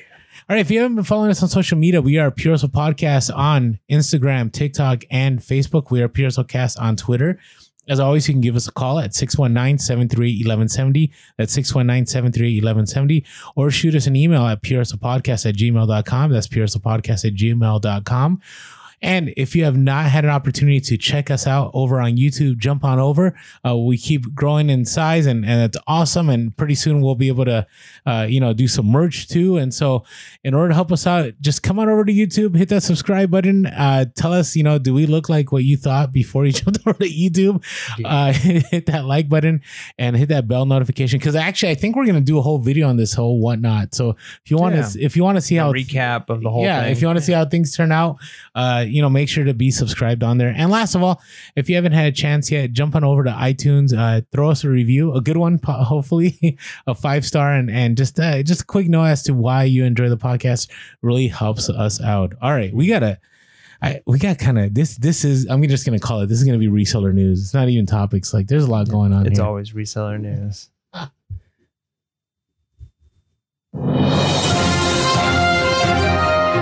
All 0.49 0.57
right. 0.57 0.61
If 0.61 0.71
you 0.71 0.81
haven't 0.81 0.97
been 0.97 1.05
following 1.05 1.31
us 1.31 1.43
on 1.43 1.49
social 1.49 1.77
media, 1.77 2.01
we 2.01 2.17
are 2.19 2.31
Pure 2.31 2.55
Hustle 2.55 2.69
Podcast 2.69 3.35
on 3.37 3.81
Instagram, 3.91 4.51
TikTok, 4.51 5.05
and 5.11 5.41
Facebook. 5.41 5.91
We 5.91 6.01
are 6.01 6.09
Pure 6.09 6.29
Hustle 6.29 6.45
Cast 6.45 6.79
on 6.79 6.97
Twitter. 6.97 7.39
As 7.89 8.01
always, 8.01 8.29
you 8.29 8.35
can 8.35 8.41
give 8.41 8.57
us 8.57 8.69
a 8.69 8.73
call 8.73 8.99
at 8.99 9.13
619-738-1170. 9.13 11.11
That's 11.37 11.57
619-738-1170. 11.57 13.25
Or 13.57 13.71
shoot 13.71 13.95
us 13.95 14.07
an 14.07 14.15
email 14.17 14.47
at 14.47 14.63
purehustlepodcast 14.63 15.49
at 15.49 15.55
gmail.com. 15.57 16.31
That's 16.31 16.49
purehustlepodcast 16.49 17.25
at 17.25 17.35
gmail.com. 17.35 18.41
And 19.01 19.33
if 19.37 19.55
you 19.55 19.65
have 19.65 19.77
not 19.77 20.07
had 20.07 20.25
an 20.25 20.31
opportunity 20.31 20.81
to 20.81 20.97
check 20.97 21.31
us 21.31 21.47
out 21.47 21.71
over 21.75 22.01
on 22.01 22.17
YouTube, 22.17 22.59
jump 22.59 22.85
on 22.85 22.99
over. 22.99 23.39
Uh, 23.65 23.77
we 23.77 23.97
keep 23.97 24.35
growing 24.35 24.71
in 24.71 24.85
size 24.85 25.27
and, 25.27 25.45
and 25.45 25.63
it's 25.63 25.79
awesome. 25.87 26.29
And 26.29 26.57
pretty 26.57 26.75
soon 26.75 27.01
we'll 27.01 27.15
be 27.15 27.29
able 27.29 27.45
to, 27.45 27.67
uh, 28.07 28.27
you 28.29 28.41
know, 28.41 28.53
do 28.53 28.67
some 28.67 28.87
merch 28.87 29.29
too. 29.29 29.57
And 29.57 29.73
so 29.73 30.05
in 30.43 30.55
order 30.55 30.69
to 30.71 30.75
help 30.75 30.91
us 30.91 31.07
out, 31.07 31.33
just 31.41 31.63
come 31.63 31.79
on 31.79 31.89
over 31.89 32.05
to 32.05 32.13
YouTube, 32.13 32.57
hit 32.57 32.69
that 32.71 32.83
subscribe 32.83 33.31
button. 33.31 33.67
Uh, 33.67 34.07
tell 34.17 34.33
us, 34.33 34.57
you 34.57 34.63
know, 34.63 34.79
do 34.79 34.93
we 34.93 35.07
look 35.07 35.29
like 35.29 35.53
what 35.53 35.65
you 35.65 35.77
thought 35.77 36.13
before 36.13 36.45
you 36.47 36.53
jumped 36.59 36.81
over 36.87 36.99
to 36.99 37.09
YouTube? 37.09 37.65
Uh, 38.05 38.33
hit 38.33 38.87
that 38.87 39.05
like 39.05 39.29
button 39.29 39.63
and 39.99 40.17
hit 40.17 40.29
that 40.31 40.49
bell 40.49 40.67
notification. 40.67 41.21
Cause 41.21 41.35
actually, 41.37 41.71
I 41.71 41.75
think 41.77 41.95
we're 41.97 42.05
going 42.07 42.17
to 42.17 42.21
do 42.21 42.39
a 42.39 42.43
whole 42.43 42.59
video 42.59 42.89
on 42.89 42.97
this 42.97 43.15
whole 43.15 43.39
whatnot. 43.41 43.95
So 43.95 44.11
if 44.45 44.51
you 44.51 44.57
want 44.57 44.75
Yeah. 44.75 44.83
to, 44.89 45.01
if 45.01 45.17
you 45.17 45.23
want 45.25 45.37
to 45.37 45.43
see 45.43 45.55
how 45.57 45.73
recap 45.73 46.29
of 46.31 46.43
the 46.43 46.51
whole 46.51 46.65
yeah, 46.65 46.83
thing. 46.83 46.93
if 46.93 47.01
you 47.01 47.07
want 47.07 47.19
to 47.19 47.25
see 47.25 47.33
how 47.33 47.45
things 47.45 47.77
turn 47.77 47.93
out, 47.93 48.17
uh, 48.55 48.85
you 48.91 49.03
know, 49.03 49.11
make 49.11 49.29
sure 49.29 49.45
to 49.45 49.55
be 49.55 49.71
subscribed 49.71 50.23
on 50.23 50.39
there. 50.39 50.53
And 50.57 50.71
last 50.71 50.95
of 50.95 51.03
all, 51.03 51.21
if 51.57 51.69
you 51.69 51.77
haven't 51.77 51.93
had 51.93 52.07
a 52.07 52.13
chance 52.13 52.51
yet, 52.51 52.73
jump 52.73 52.95
on 52.95 53.05
over 53.05 53.25
to 53.25 53.31
iTunes, 53.31 53.97
uh, 53.97 54.23
throw 54.33 54.51
us 54.51 54.65
a 54.65 54.69
review, 54.69 55.15
a 55.15 55.21
good 55.21 55.37
one, 55.37 55.61
hopefully, 55.65 56.59
a 56.87 56.95
five 56.95 57.25
star, 57.25 57.53
and 57.53 57.71
and 57.71 57.97
just 57.97 58.19
uh, 58.19 58.43
just 58.43 58.63
a 58.63 58.67
quick 58.67 58.89
note 58.89 59.05
as 59.05 59.23
to 59.25 59.35
why 59.35 59.65
you 59.65 59.85
enjoy 59.85 60.09
the 60.09 60.17
podcast 60.17 60.71
really 61.03 61.29
helps 61.29 61.69
us 61.69 62.01
out. 62.01 62.35
All 62.41 62.53
right, 62.53 62.73
we 62.73 62.87
gotta. 62.87 63.19
I, 63.81 64.01
we 64.07 64.19
got 64.19 64.39
kind 64.39 64.59
of 64.59 64.75
this. 64.75 64.97
This 64.97 65.25
is 65.25 65.47
I'm 65.49 65.63
just 65.69 65.87
gonna 65.87 66.01
call 66.01 66.23
it. 66.23 66.27
This 66.27 66.39
is 66.39 66.45
gonna 66.45 66.59
be 66.59 66.67
reseller 66.67 67.15
news. 67.15 67.41
It's 67.41 67.55
not 67.55 67.69
even 67.69 67.87
topics. 67.87 68.35
Like 68.35 68.49
there's 68.49 68.65
a 68.65 68.71
lot 68.71 68.89
going 68.89 69.13
on. 69.13 69.27
it's 69.27 69.39
here. 69.39 69.47
always 69.47 69.73
reseller 69.73 70.21
news. 70.21 70.71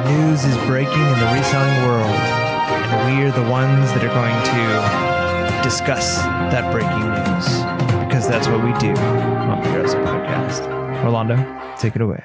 News 0.06 0.44
is 0.44 0.56
breaking 0.66 0.92
in 0.92 1.18
the 1.18 1.30
reselling 1.34 1.88
world, 1.88 2.06
and 2.06 3.18
we 3.18 3.24
are 3.24 3.32
the 3.32 3.50
ones 3.50 3.92
that 3.92 4.04
are 4.04 4.14
going 4.14 4.38
to 4.44 5.62
discuss 5.64 6.18
that 6.18 6.70
breaking 6.70 6.90
news 6.90 8.04
because 8.04 8.28
that's 8.28 8.46
what 8.46 8.62
we 8.62 8.72
do 8.78 8.90
on 8.90 9.58
the 9.58 9.68
Progressive 9.68 10.04
Podcast. 10.04 11.04
Orlando, 11.04 11.36
take 11.76 11.96
it 11.96 12.02
away. 12.02 12.22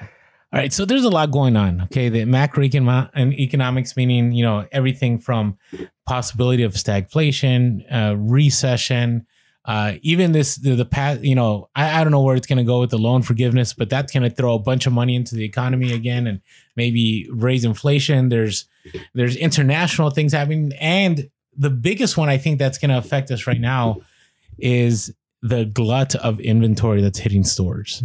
All 0.54 0.60
right, 0.60 0.72
so 0.72 0.86
there's 0.86 1.06
a 1.06 1.10
lot 1.10 1.32
going 1.32 1.56
on. 1.56 1.82
Okay, 1.82 2.10
the 2.10 2.26
macroeconomic 2.26 3.10
and 3.16 3.34
economics, 3.34 3.98
meaning 3.98 4.32
you 4.32 4.44
know 4.44 4.68
everything 4.72 5.18
from 5.18 5.58
possibility 6.06 6.62
of 6.62 6.74
stagflation, 6.74 7.82
uh, 7.92 8.16
recession, 8.16 9.26
uh, 9.66 9.94
even 10.02 10.32
this 10.32 10.56
the, 10.56 10.76
the 10.76 10.86
past. 10.86 11.22
You 11.22 11.36
know, 11.36 11.70
I, 11.76 12.02
I 12.02 12.04
don't 12.04 12.12
know 12.12 12.22
where 12.22 12.36
it's 12.36 12.48
going 12.48 12.58
to 12.58 12.64
go 12.64 12.80
with 12.80 12.90
the 12.90 12.98
loan 12.98 13.22
forgiveness, 13.22 13.74
but 13.74 13.90
that's 13.90 14.12
going 14.12 14.24
to 14.24 14.30
throw 14.30 14.56
a 14.56 14.60
bunch 14.60 14.88
of 14.88 14.94
money 14.94 15.16
into 15.16 15.36
the 15.36 15.44
economy 15.44 15.94
again 15.94 16.28
and 16.28 16.42
maybe 16.76 17.28
raise 17.32 17.64
inflation. 17.64 18.30
There's 18.30 18.66
there's 19.14 19.36
international 19.36 20.10
things 20.10 20.34
happening, 20.34 20.74
and 20.80 21.30
the 21.56 21.70
biggest 21.70 22.18
one 22.18 22.30
I 22.30 22.38
think 22.38 22.60
that's 22.60 22.78
going 22.78 22.90
to 22.90 22.98
affect 22.98 23.30
us 23.30 23.46
right 23.46 23.60
now 23.62 24.02
is 24.58 25.14
the 25.42 25.66
glut 25.66 26.16
of 26.16 26.40
inventory 26.40 27.02
that's 27.02 27.20
hitting 27.20 27.44
stores. 27.44 28.02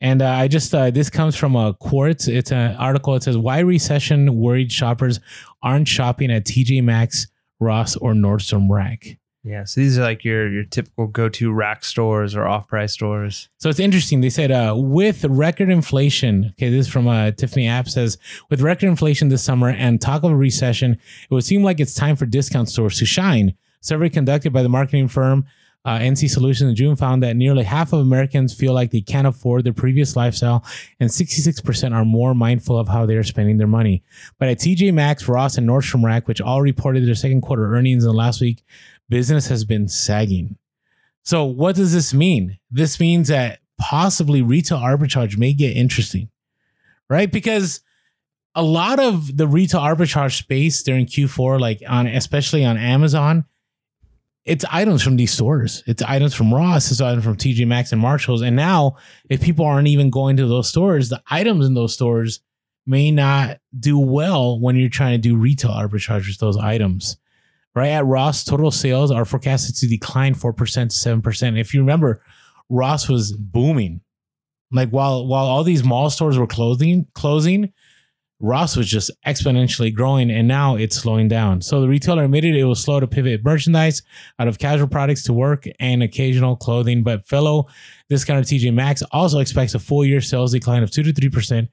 And 0.00 0.20
uh, 0.20 0.30
I 0.30 0.48
just 0.48 0.74
uh, 0.74 0.90
this 0.90 1.10
comes 1.10 1.36
from 1.36 1.54
a 1.54 1.74
Quartz. 1.74 2.26
It's 2.26 2.50
an 2.50 2.76
article. 2.76 3.14
It 3.14 3.22
says 3.22 3.38
why 3.38 3.60
recession 3.60 4.36
worried 4.36 4.72
shoppers 4.72 5.20
aren't 5.62 5.86
shopping 5.86 6.30
at 6.32 6.44
TJ 6.44 6.82
Maxx, 6.82 7.28
Ross, 7.60 7.96
or 7.96 8.12
Nordstrom 8.12 8.68
Rack. 8.68 9.18
Yeah, 9.44 9.64
so 9.64 9.80
these 9.80 9.98
are 9.98 10.02
like 10.02 10.24
your 10.24 10.48
your 10.48 10.62
typical 10.62 11.08
go 11.08 11.28
to 11.30 11.52
rack 11.52 11.84
stores 11.84 12.36
or 12.36 12.46
off 12.46 12.68
price 12.68 12.92
stores. 12.92 13.48
So 13.58 13.68
it's 13.68 13.80
interesting. 13.80 14.20
They 14.20 14.30
said 14.30 14.52
uh, 14.52 14.74
with 14.76 15.24
record 15.24 15.68
inflation. 15.68 16.52
Okay, 16.52 16.70
this 16.70 16.86
is 16.86 16.92
from 16.92 17.08
uh, 17.08 17.32
Tiffany 17.32 17.66
Ap 17.66 17.88
says 17.88 18.18
with 18.50 18.60
record 18.60 18.86
inflation 18.86 19.30
this 19.30 19.42
summer 19.42 19.70
and 19.70 20.00
talk 20.00 20.22
of 20.22 20.30
a 20.30 20.36
recession, 20.36 20.92
it 20.92 21.34
would 21.34 21.44
seem 21.44 21.64
like 21.64 21.80
it's 21.80 21.94
time 21.94 22.14
for 22.14 22.24
discount 22.24 22.68
stores 22.68 22.98
to 22.98 23.06
shine. 23.06 23.54
Survey 23.80 24.08
conducted 24.08 24.52
by 24.52 24.62
the 24.62 24.68
marketing 24.68 25.08
firm 25.08 25.44
uh, 25.84 25.98
NC 25.98 26.30
Solutions 26.30 26.70
in 26.70 26.76
June 26.76 26.96
found 26.96 27.22
that 27.22 27.36
nearly 27.36 27.64
half 27.64 27.92
of 27.92 28.00
Americans 28.00 28.54
feel 28.54 28.72
like 28.72 28.90
they 28.90 29.00
can't 29.00 29.26
afford 29.26 29.64
their 29.64 29.72
previous 29.72 30.14
lifestyle, 30.14 30.64
and 31.00 31.10
66% 31.10 31.92
are 31.92 32.04
more 32.04 32.34
mindful 32.34 32.78
of 32.78 32.88
how 32.88 33.04
they 33.04 33.16
are 33.16 33.24
spending 33.24 33.58
their 33.58 33.66
money. 33.66 34.02
But 34.38 34.48
at 34.48 34.58
TJ 34.58 34.94
Maxx, 34.94 35.26
Ross, 35.26 35.58
and 35.58 35.68
Nordstrom 35.68 36.04
Rack, 36.04 36.28
which 36.28 36.40
all 36.40 36.62
reported 36.62 37.06
their 37.06 37.14
second 37.14 37.40
quarter 37.40 37.74
earnings 37.74 38.04
in 38.04 38.08
the 38.08 38.16
last 38.16 38.40
week, 38.40 38.62
business 39.12 39.48
has 39.48 39.62
been 39.66 39.88
sagging. 39.88 40.56
So, 41.22 41.44
what 41.44 41.76
does 41.76 41.92
this 41.92 42.14
mean? 42.14 42.58
This 42.70 42.98
means 42.98 43.28
that 43.28 43.58
possibly 43.78 44.40
retail 44.40 44.78
arbitrage 44.78 45.36
may 45.36 45.52
get 45.52 45.76
interesting, 45.76 46.30
right? 47.10 47.30
Because 47.30 47.82
a 48.54 48.62
lot 48.62 48.98
of 48.98 49.36
the 49.36 49.46
retail 49.46 49.80
arbitrage 49.80 50.38
space 50.38 50.82
during 50.82 51.04
Q4, 51.04 51.60
like 51.60 51.82
on 51.86 52.06
especially 52.06 52.64
on 52.64 52.78
Amazon, 52.78 53.44
it's 54.46 54.64
items 54.72 55.02
from 55.02 55.16
these 55.16 55.30
stores. 55.30 55.84
It's 55.86 56.02
items 56.02 56.32
from 56.34 56.52
Ross, 56.52 56.90
it's 56.90 57.02
items 57.02 57.22
from 57.22 57.36
TJ 57.36 57.66
Maxx 57.66 57.92
and 57.92 58.00
Marshalls. 58.00 58.40
And 58.40 58.56
now, 58.56 58.96
if 59.28 59.42
people 59.42 59.66
aren't 59.66 59.88
even 59.88 60.08
going 60.08 60.38
to 60.38 60.46
those 60.46 60.70
stores, 60.70 61.10
the 61.10 61.22
items 61.30 61.66
in 61.66 61.74
those 61.74 61.92
stores 61.92 62.40
may 62.86 63.10
not 63.10 63.58
do 63.78 63.98
well 63.98 64.58
when 64.58 64.76
you're 64.76 64.88
trying 64.88 65.20
to 65.20 65.28
do 65.28 65.36
retail 65.36 65.70
arbitrage 65.70 66.26
with 66.26 66.38
those 66.38 66.56
items. 66.56 67.18
Right? 67.74 67.90
At 67.90 68.06
Ross, 68.06 68.44
total 68.44 68.70
sales 68.70 69.10
are 69.10 69.24
forecasted 69.24 69.76
to 69.76 69.88
decline 69.88 70.34
4% 70.34 70.54
to 70.56 70.88
7%. 70.88 71.58
If 71.58 71.74
you 71.74 71.80
remember, 71.80 72.22
Ross 72.68 73.08
was 73.08 73.32
booming. 73.32 74.00
Like 74.70 74.88
while 74.90 75.26
while 75.26 75.44
all 75.44 75.64
these 75.64 75.84
mall 75.84 76.08
stores 76.08 76.38
were 76.38 76.46
closing, 76.46 77.06
closing, 77.14 77.72
Ross 78.42 78.76
was 78.76 78.88
just 78.88 79.10
exponentially 79.24 79.94
growing 79.94 80.28
and 80.30 80.48
now 80.48 80.74
it's 80.74 80.96
slowing 80.96 81.28
down. 81.28 81.60
So 81.60 81.80
the 81.80 81.88
retailer 81.88 82.24
admitted 82.24 82.56
it 82.56 82.64
was 82.64 82.82
slow 82.82 82.98
to 82.98 83.06
pivot 83.06 83.44
merchandise 83.44 84.02
out 84.38 84.48
of 84.48 84.58
casual 84.58 84.88
products 84.88 85.22
to 85.24 85.32
work 85.32 85.66
and 85.78 86.02
occasional 86.02 86.56
clothing. 86.56 87.04
But 87.04 87.28
fellow 87.28 87.68
discounter 88.08 88.42
TJ 88.42 88.74
Maxx 88.74 89.02
also 89.12 89.38
expects 89.38 89.74
a 89.74 89.78
full 89.78 90.04
year 90.04 90.20
sales 90.20 90.52
decline 90.52 90.82
of 90.82 90.90
2 90.90 91.04
to 91.04 91.12
3%, 91.12 91.68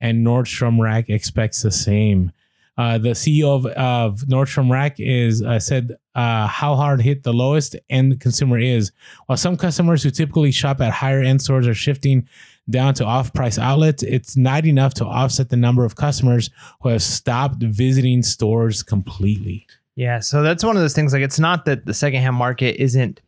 and 0.00 0.26
Nordstrom 0.26 0.80
Rack 0.80 1.10
expects 1.10 1.60
the 1.60 1.70
same. 1.70 2.32
Uh, 2.76 2.98
the 2.98 3.10
CEO 3.10 3.54
of, 3.54 3.66
of 3.66 4.20
Nordstrom 4.26 4.70
Rack 4.70 4.96
is 4.98 5.42
uh, 5.42 5.60
said 5.60 5.96
uh, 6.14 6.46
how 6.48 6.74
hard 6.74 7.00
hit 7.00 7.22
the 7.22 7.32
lowest 7.32 7.76
end 7.88 8.20
consumer 8.20 8.58
is. 8.58 8.90
While 9.26 9.38
some 9.38 9.56
customers 9.56 10.02
who 10.02 10.10
typically 10.10 10.50
shop 10.50 10.80
at 10.80 10.92
higher 10.92 11.20
end 11.20 11.40
stores 11.40 11.68
are 11.68 11.74
shifting 11.74 12.28
down 12.68 12.94
to 12.94 13.04
off 13.04 13.32
price 13.32 13.58
outlets, 13.58 14.02
it's 14.02 14.36
not 14.36 14.66
enough 14.66 14.94
to 14.94 15.04
offset 15.04 15.50
the 15.50 15.56
number 15.56 15.84
of 15.84 15.96
customers 15.96 16.50
who 16.80 16.88
have 16.88 17.02
stopped 17.02 17.62
visiting 17.62 18.22
stores 18.22 18.82
completely. 18.82 19.66
Yeah, 19.96 20.18
so 20.18 20.42
that's 20.42 20.64
one 20.64 20.76
of 20.76 20.82
those 20.82 20.94
things. 20.94 21.12
Like, 21.12 21.22
it's 21.22 21.38
not 21.38 21.66
that 21.66 21.86
the 21.86 21.94
secondhand 21.94 22.36
market 22.36 22.80
isn't 22.82 23.20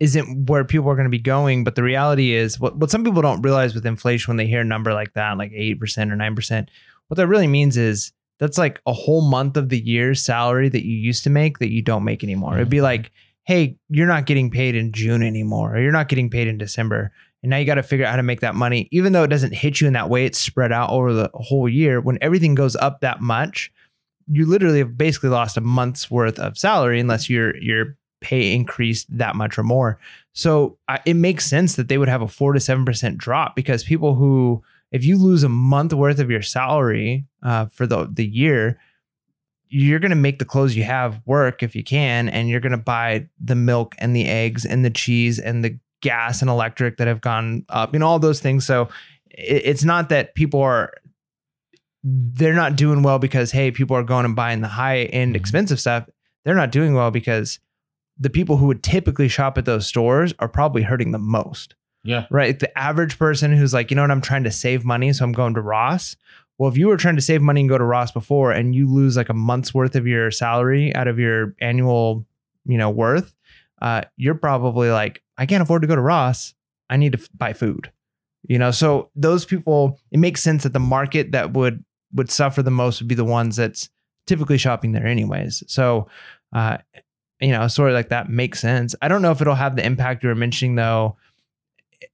isn't 0.00 0.46
where 0.46 0.64
people 0.64 0.90
are 0.90 0.96
going 0.96 1.06
to 1.06 1.10
be 1.10 1.18
going, 1.18 1.62
but 1.62 1.76
the 1.76 1.82
reality 1.82 2.32
is 2.32 2.58
what 2.58 2.76
what 2.76 2.90
some 2.90 3.04
people 3.04 3.22
don't 3.22 3.40
realize 3.40 3.74
with 3.74 3.86
inflation 3.86 4.30
when 4.30 4.36
they 4.36 4.46
hear 4.46 4.60
a 4.60 4.64
number 4.64 4.92
like 4.92 5.14
that, 5.14 5.38
like 5.38 5.52
eight 5.54 5.80
percent 5.80 6.12
or 6.12 6.16
nine 6.16 6.34
percent, 6.34 6.70
what 7.06 7.16
that 7.16 7.28
really 7.28 7.46
means 7.46 7.76
is 7.76 8.12
that's 8.38 8.58
like 8.58 8.80
a 8.86 8.92
whole 8.92 9.22
month 9.22 9.56
of 9.56 9.68
the 9.68 9.78
year's 9.78 10.20
salary 10.22 10.68
that 10.68 10.84
you 10.84 10.96
used 10.96 11.24
to 11.24 11.30
make 11.30 11.58
that 11.58 11.70
you 11.72 11.82
don't 11.82 12.04
make 12.04 12.24
anymore. 12.24 12.56
It'd 12.56 12.68
be 12.68 12.78
Mhm. 12.78 12.82
like, 12.82 13.10
hey, 13.44 13.76
you're 13.88 14.06
not 14.06 14.26
getting 14.26 14.50
paid 14.50 14.74
in 14.74 14.92
June 14.92 15.22
anymore, 15.22 15.74
or 15.76 15.80
you're 15.80 15.92
not 15.92 16.08
getting 16.08 16.30
paid 16.30 16.48
in 16.48 16.58
December. 16.58 17.12
And 17.42 17.50
now 17.50 17.56
you 17.56 17.64
got 17.64 17.74
to 17.74 17.82
figure 17.82 18.06
out 18.06 18.10
how 18.10 18.16
to 18.16 18.22
make 18.22 18.40
that 18.40 18.54
money. 18.54 18.88
Even 18.92 19.12
though 19.12 19.24
it 19.24 19.28
doesn't 19.30 19.52
hit 19.54 19.80
you 19.80 19.86
in 19.88 19.92
that 19.94 20.08
way, 20.08 20.24
it's 20.24 20.38
spread 20.38 20.70
out 20.72 20.90
over 20.90 21.12
the 21.12 21.28
whole 21.34 21.68
year. 21.68 22.00
When 22.00 22.18
everything 22.20 22.54
goes 22.54 22.76
up 22.76 23.00
that 23.00 23.20
much, 23.20 23.72
you 24.28 24.46
literally 24.46 24.78
have 24.78 24.96
basically 24.96 25.30
lost 25.30 25.56
a 25.56 25.60
month's 25.60 26.08
worth 26.10 26.38
of 26.38 26.56
salary 26.56 27.00
unless 27.00 27.28
your 27.28 27.56
your 27.58 27.96
pay 28.20 28.54
increased 28.54 29.06
that 29.18 29.34
much 29.34 29.58
or 29.58 29.64
more. 29.64 29.98
So 30.32 30.78
uh, 30.88 30.98
it 31.04 31.14
makes 31.14 31.44
sense 31.44 31.74
that 31.74 31.88
they 31.88 31.98
would 31.98 32.08
have 32.08 32.22
a 32.22 32.28
four 32.28 32.52
to 32.52 32.60
seven 32.60 32.84
percent 32.84 33.18
drop 33.18 33.56
because 33.56 33.82
people 33.82 34.14
who, 34.14 34.62
if 34.92 35.04
you 35.04 35.16
lose 35.18 35.42
a 35.42 35.48
month 35.48 35.92
worth 35.92 36.20
of 36.20 36.30
your 36.30 36.42
salary 36.42 37.26
uh, 37.42 37.66
for 37.66 37.86
the 37.86 38.08
the 38.12 38.26
year, 38.26 38.78
you're 39.68 39.98
going 39.98 40.10
to 40.10 40.16
make 40.16 40.38
the 40.38 40.44
clothes 40.44 40.76
you 40.76 40.84
have 40.84 41.20
work 41.26 41.62
if 41.62 41.74
you 41.74 41.82
can, 41.82 42.28
and 42.28 42.48
you're 42.48 42.60
going 42.60 42.72
to 42.72 42.78
buy 42.78 43.26
the 43.42 43.54
milk 43.56 43.94
and 43.98 44.14
the 44.14 44.26
eggs 44.28 44.64
and 44.64 44.84
the 44.84 44.90
cheese 44.90 45.38
and 45.38 45.64
the 45.64 45.78
gas 46.02 46.42
and 46.42 46.50
electric 46.50 46.98
that 46.98 47.06
have 47.08 47.20
gone 47.20 47.64
up, 47.68 47.92
you 47.92 47.98
know, 47.98 48.06
all 48.06 48.18
those 48.18 48.40
things. 48.40 48.66
So 48.66 48.88
it, 49.30 49.62
it's 49.64 49.84
not 49.84 50.08
that 50.10 50.34
people 50.34 50.60
are 50.60 50.92
they're 52.04 52.52
not 52.54 52.76
doing 52.76 53.02
well 53.02 53.18
because 53.18 53.52
hey, 53.52 53.70
people 53.70 53.96
are 53.96 54.02
going 54.02 54.24
and 54.24 54.34
buying 54.36 54.60
the 54.60 54.68
high 54.68 55.04
end 55.04 55.34
Mhm. 55.34 55.38
expensive 55.38 55.80
stuff. 55.80 56.08
They're 56.44 56.54
not 56.56 56.72
doing 56.72 56.94
well 56.94 57.10
because 57.10 57.60
the 58.18 58.30
people 58.30 58.56
who 58.56 58.66
would 58.66 58.82
typically 58.82 59.28
shop 59.28 59.56
at 59.56 59.64
those 59.64 59.86
stores 59.86 60.34
are 60.38 60.48
probably 60.48 60.82
hurting 60.82 61.12
the 61.12 61.18
most 61.18 61.74
Yeah. 62.04 62.26
right? 62.30 62.58
The 62.58 62.76
average 62.76 63.18
person 63.18 63.56
who's 63.56 63.72
like, 63.72 63.90
you 63.90 63.94
know 63.94 64.02
what, 64.02 64.10
I'm 64.10 64.20
trying 64.20 64.44
to 64.44 64.50
save 64.50 64.84
money, 64.84 65.12
so 65.12 65.24
I'm 65.24 65.32
going 65.32 65.54
to 65.54 65.60
Ross. 65.60 66.16
Well, 66.58 66.70
if 66.70 66.76
you 66.76 66.88
were 66.88 66.96
trying 66.96 67.16
to 67.16 67.22
save 67.22 67.42
money 67.42 67.60
and 67.60 67.68
go 67.68 67.78
to 67.78 67.84
Ross 67.84 68.10
before 68.12 68.52
and 68.52 68.74
you 68.74 68.88
lose 68.88 69.16
like 69.16 69.28
a 69.28 69.34
month's 69.34 69.72
worth 69.72 69.96
of 69.96 70.06
your 70.06 70.30
salary 70.30 70.94
out 70.94 71.08
of 71.08 71.18
your 71.18 71.54
annual, 71.60 72.26
you 72.66 72.78
know, 72.78 72.90
worth, 72.90 73.34
uh, 73.80 74.02
you're 74.16 74.34
probably 74.34 74.90
like, 74.90 75.22
I 75.38 75.46
can't 75.46 75.62
afford 75.62 75.82
to 75.82 75.88
go 75.88 75.96
to 75.96 76.00
Ross. 76.00 76.54
I 76.90 76.96
need 76.96 77.12
to 77.12 77.18
f- 77.18 77.28
buy 77.36 77.52
food. 77.52 77.90
You 78.44 78.58
know, 78.58 78.70
so 78.70 79.10
those 79.14 79.44
people, 79.44 79.98
it 80.10 80.18
makes 80.18 80.42
sense 80.42 80.64
that 80.64 80.72
the 80.72 80.80
market 80.80 81.32
that 81.32 81.52
would 81.52 81.84
would 82.14 82.30
suffer 82.30 82.62
the 82.62 82.70
most 82.70 83.00
would 83.00 83.08
be 83.08 83.14
the 83.14 83.24
ones 83.24 83.56
that's 83.56 83.88
typically 84.26 84.58
shopping 84.58 84.92
there 84.92 85.06
anyways. 85.06 85.62
So 85.66 86.08
uh, 86.52 86.78
you 87.40 87.50
know, 87.50 87.66
sort 87.66 87.90
of 87.90 87.94
like 87.94 88.10
that 88.10 88.28
makes 88.28 88.60
sense. 88.60 88.94
I 89.02 89.08
don't 89.08 89.22
know 89.22 89.32
if 89.32 89.40
it'll 89.40 89.54
have 89.54 89.74
the 89.76 89.84
impact 89.84 90.22
you 90.22 90.28
were 90.28 90.34
mentioning 90.34 90.76
though 90.76 91.16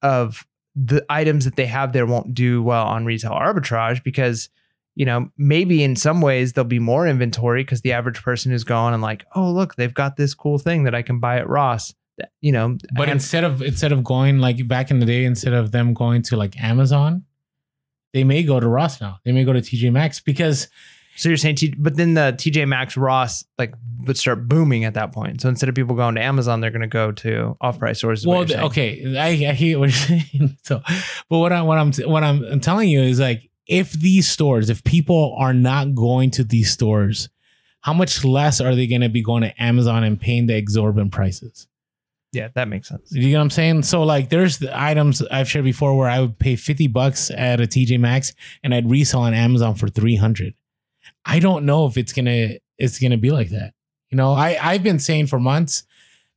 of 0.02 0.46
the 0.74 1.04
items 1.10 1.44
that 1.44 1.56
they 1.56 1.66
have 1.66 1.92
there 1.92 2.06
won't 2.06 2.34
do 2.34 2.62
well 2.62 2.86
on 2.86 3.04
retail 3.04 3.32
arbitrage 3.32 4.02
because 4.04 4.48
you 4.94 5.04
know 5.04 5.28
maybe 5.36 5.82
in 5.82 5.96
some 5.96 6.20
ways 6.20 6.52
there'll 6.52 6.68
be 6.68 6.78
more 6.78 7.06
inventory 7.06 7.64
because 7.64 7.80
the 7.80 7.92
average 7.92 8.22
person 8.22 8.52
is 8.52 8.64
going 8.64 8.94
and 8.94 9.02
like 9.02 9.24
oh 9.34 9.50
look 9.50 9.74
they've 9.74 9.94
got 9.94 10.16
this 10.16 10.34
cool 10.34 10.58
thing 10.58 10.84
that 10.84 10.94
i 10.94 11.02
can 11.02 11.18
buy 11.18 11.38
at 11.38 11.48
ross 11.48 11.94
you 12.40 12.52
know 12.52 12.76
But 12.96 13.08
instead 13.08 13.44
of 13.44 13.62
instead 13.62 13.92
of 13.92 14.04
going 14.04 14.38
like 14.38 14.66
back 14.66 14.90
in 14.90 14.98
the 14.98 15.06
day, 15.06 15.24
instead 15.24 15.52
of 15.52 15.72
them 15.72 15.94
going 15.94 16.22
to 16.22 16.36
like 16.36 16.60
Amazon, 16.60 17.24
they 18.12 18.24
may 18.24 18.42
go 18.42 18.58
to 18.60 18.68
Ross 18.68 19.00
now. 19.00 19.18
They 19.24 19.32
may 19.32 19.44
go 19.44 19.52
to 19.52 19.60
TJ 19.60 19.92
Maxx 19.92 20.20
because 20.20 20.68
so 21.16 21.28
you're 21.28 21.36
saying 21.36 21.56
T- 21.56 21.74
but 21.76 21.96
then 21.96 22.14
the 22.14 22.32
tj 22.38 22.66
maxx 22.68 22.96
ross 22.96 23.44
like 23.58 23.74
would 24.08 24.18
start 24.18 24.48
booming 24.48 24.84
at 24.84 24.94
that 24.94 25.12
point 25.12 25.40
so 25.40 25.48
instead 25.48 25.68
of 25.68 25.74
people 25.74 25.94
going 25.94 26.16
to 26.16 26.20
amazon 26.20 26.60
they're 26.60 26.70
going 26.70 26.80
to 26.80 26.88
go 26.88 27.12
to 27.12 27.56
off-price 27.60 27.98
stores 27.98 28.26
well, 28.26 28.46
okay, 28.66 29.16
I, 29.18 29.50
I 29.50 29.52
hear 29.52 29.78
what 29.78 29.86
you're 29.86 30.20
saying. 30.20 30.58
So, 30.62 30.82
but 31.28 31.38
what 31.38 31.52
I 31.52 31.62
what 31.62 31.78
I'm 31.78 31.92
what 32.08 32.24
I'm, 32.24 32.44
I'm 32.44 32.60
telling 32.60 32.88
you 32.88 33.00
is 33.00 33.20
like 33.20 33.50
if 33.66 33.92
these 33.92 34.28
stores, 34.28 34.70
if 34.70 34.82
people 34.84 35.36
are 35.38 35.54
not 35.54 35.94
going 35.94 36.30
to 36.32 36.44
these 36.44 36.70
stores, 36.70 37.28
how 37.80 37.92
much 37.92 38.24
less 38.24 38.60
are 38.60 38.74
they 38.74 38.86
going 38.86 39.02
to 39.02 39.08
be 39.08 39.22
going 39.22 39.42
to 39.42 39.62
Amazon 39.62 40.04
and 40.04 40.20
paying 40.20 40.46
the 40.46 40.56
exorbitant 40.56 41.12
prices? 41.12 41.66
yeah 42.32 42.48
that 42.54 42.68
makes 42.68 42.88
sense 42.88 43.10
You 43.10 43.32
know 43.32 43.38
what 43.38 43.44
I'm 43.44 43.50
saying? 43.50 43.82
So 43.84 44.02
like 44.02 44.28
there's 44.28 44.58
the 44.58 44.70
items 44.78 45.22
I've 45.22 45.48
shared 45.48 45.64
before 45.64 45.96
where 45.96 46.10
I 46.10 46.20
would 46.20 46.38
pay 46.38 46.56
50 46.56 46.86
bucks 46.88 47.30
at 47.30 47.60
a 47.60 47.64
TJ 47.64 47.98
Maxx 47.98 48.34
and 48.62 48.74
I'd 48.74 48.88
resell 48.88 49.22
on 49.22 49.32
Amazon 49.32 49.74
for 49.74 49.88
300. 49.88 50.52
I 51.24 51.38
don't 51.38 51.64
know 51.64 51.86
if 51.86 51.96
it's 51.96 52.12
going 52.12 52.26
to 52.26 52.58
it's 52.76 52.98
going 52.98 53.12
to 53.12 53.16
be 53.16 53.30
like 53.30 53.48
that. 53.48 53.72
You 54.10 54.16
know, 54.16 54.32
I 54.32 54.58
I've 54.60 54.82
been 54.82 54.98
saying 54.98 55.26
for 55.26 55.38
months 55.38 55.84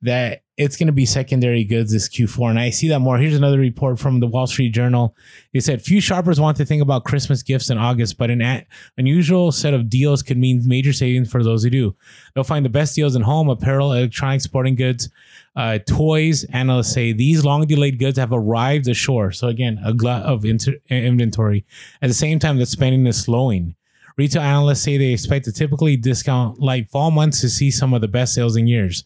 that 0.01 0.43
it's 0.57 0.77
going 0.77 0.87
to 0.87 0.93
be 0.93 1.05
secondary 1.05 1.63
goods 1.63 1.91
this 1.91 2.09
Q4 2.09 2.51
and 2.51 2.59
I 2.59 2.69
see 2.69 2.87
that 2.89 2.99
more. 2.99 3.17
Here's 3.17 3.35
another 3.35 3.57
report 3.57 3.99
from 3.99 4.19
the 4.19 4.27
Wall 4.27 4.45
Street 4.45 4.69
Journal. 4.69 5.15
It 5.53 5.63
said 5.63 5.81
few 5.81 6.01
shoppers 6.01 6.39
want 6.39 6.57
to 6.57 6.65
think 6.65 6.81
about 6.81 7.03
Christmas 7.03 7.41
gifts 7.41 7.69
in 7.69 7.77
August, 7.77 8.17
but 8.17 8.29
an 8.29 8.65
unusual 8.97 9.51
set 9.51 9.73
of 9.73 9.89
deals 9.89 10.21
could 10.21 10.37
mean 10.37 10.61
major 10.67 10.93
savings 10.93 11.31
for 11.31 11.43
those 11.43 11.63
who 11.63 11.69
do. 11.69 11.95
They'll 12.33 12.43
find 12.43 12.65
the 12.65 12.69
best 12.69 12.95
deals 12.95 13.15
in 13.15 13.23
home, 13.23 13.49
apparel, 13.49 13.93
electronics, 13.93 14.43
sporting 14.43 14.75
goods, 14.75 15.09
uh, 15.55 15.79
toys. 15.87 16.43
Analysts 16.45 16.93
say 16.93 17.13
these 17.13 17.43
long 17.45 17.65
delayed 17.65 17.97
goods 17.97 18.19
have 18.19 18.33
arrived 18.33 18.87
ashore. 18.87 19.31
So 19.31 19.47
again, 19.47 19.79
a 19.83 19.93
glut 19.93 20.23
of 20.23 20.45
inter- 20.45 20.77
inventory. 20.89 21.65
At 22.01 22.07
the 22.07 22.13
same 22.13 22.37
time, 22.37 22.57
the 22.57 22.65
spending 22.65 23.07
is 23.07 23.21
slowing. 23.21 23.75
Retail 24.17 24.41
analysts 24.41 24.81
say 24.81 24.97
they 24.97 25.13
expect 25.13 25.45
to 25.45 25.51
typically 25.51 25.97
discount 25.97 26.59
like 26.59 26.89
fall 26.89 27.11
months 27.11 27.41
to 27.41 27.49
see 27.49 27.71
some 27.71 27.93
of 27.93 28.01
the 28.01 28.07
best 28.07 28.33
sales 28.33 28.55
in 28.55 28.67
years. 28.67 29.05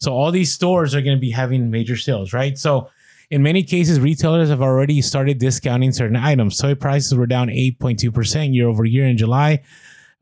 So 0.00 0.12
all 0.12 0.30
these 0.30 0.52
stores 0.52 0.94
are 0.94 1.02
going 1.02 1.16
to 1.16 1.20
be 1.20 1.30
having 1.30 1.70
major 1.70 1.96
sales, 1.96 2.32
right? 2.32 2.58
So 2.58 2.90
in 3.30 3.42
many 3.42 3.62
cases, 3.62 3.98
retailers 3.98 4.50
have 4.50 4.62
already 4.62 5.02
started 5.02 5.38
discounting 5.38 5.92
certain 5.92 6.16
items. 6.16 6.58
Toy 6.58 6.74
prices 6.74 7.14
were 7.14 7.26
down 7.26 7.48
8.2% 7.48 8.54
year 8.54 8.68
over 8.68 8.84
year 8.84 9.06
in 9.06 9.16
July. 9.16 9.62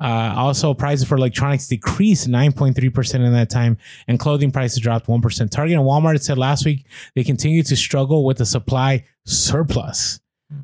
Uh, 0.01 0.35
also, 0.37 0.75
prices 0.75 1.07
for 1.07 1.17
electronics 1.17 1.69
decreased 1.69 2.29
9.3% 2.29 3.15
in 3.15 3.33
that 3.33 3.51
time, 3.51 3.77
and 4.09 4.19
clothing 4.19 4.51
prices 4.51 4.81
dropped 4.81 5.07
1%. 5.07 5.51
Target 5.51 5.77
and 5.77 5.87
Walmart 5.87 6.21
said 6.23 6.39
last 6.39 6.65
week 6.65 6.87
they 7.15 7.23
continue 7.23 7.63
to 7.63 7.77
struggle 7.77 8.25
with 8.25 8.39
the 8.39 8.47
supply 8.47 9.05
surplus, 9.25 10.21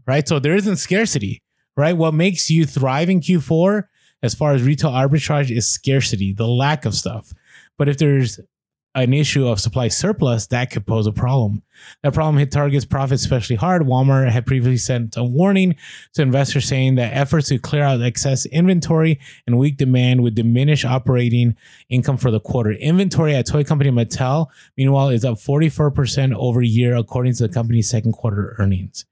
right? 0.06 0.26
So 0.26 0.38
there 0.38 0.56
isn't 0.56 0.76
scarcity, 0.76 1.42
right? 1.76 1.96
What 1.96 2.14
makes 2.14 2.50
you 2.50 2.66
thrive 2.66 3.08
in 3.08 3.20
Q4 3.20 3.84
as 4.22 4.34
far 4.34 4.52
as 4.52 4.62
retail 4.62 4.90
arbitrage 4.90 5.54
is 5.54 5.68
scarcity, 5.68 6.32
the 6.32 6.46
lack 6.46 6.84
of 6.84 6.94
stuff. 6.94 7.32
But 7.78 7.88
if 7.88 7.98
there's 7.98 8.40
an 8.94 9.14
issue 9.14 9.46
of 9.46 9.60
supply 9.60 9.88
surplus, 9.88 10.48
that 10.48 10.70
could 10.70 10.84
pose 10.84 11.06
a 11.06 11.12
problem. 11.12 11.62
That 12.02 12.12
problem 12.12 12.38
hit 12.38 12.50
Target's 12.50 12.84
profits 12.84 13.22
especially 13.22 13.56
hard. 13.56 13.82
Walmart 13.82 14.30
had 14.30 14.46
previously 14.46 14.78
sent 14.78 15.16
a 15.16 15.22
warning 15.22 15.76
to 16.14 16.22
investors 16.22 16.66
saying 16.66 16.96
that 16.96 17.16
efforts 17.16 17.48
to 17.48 17.58
clear 17.58 17.84
out 17.84 18.02
excess 18.02 18.46
inventory 18.46 19.20
and 19.46 19.58
weak 19.58 19.76
demand 19.76 20.22
would 20.22 20.34
diminish 20.34 20.84
operating 20.84 21.56
income 21.88 22.16
for 22.16 22.30
the 22.30 22.40
quarter. 22.40 22.72
Inventory 22.72 23.34
at 23.34 23.46
toy 23.46 23.62
company 23.62 23.90
Mattel, 23.90 24.48
meanwhile, 24.76 25.08
is 25.08 25.24
up 25.24 25.36
44% 25.36 26.34
over 26.34 26.60
year, 26.60 26.96
according 26.96 27.34
to 27.34 27.46
the 27.46 27.52
company's 27.54 27.88
second 27.88 28.12
quarter 28.12 28.56
earnings. 28.58 29.06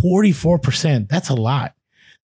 44%. 0.00 1.08
That's 1.08 1.30
a 1.30 1.34
lot. 1.34 1.74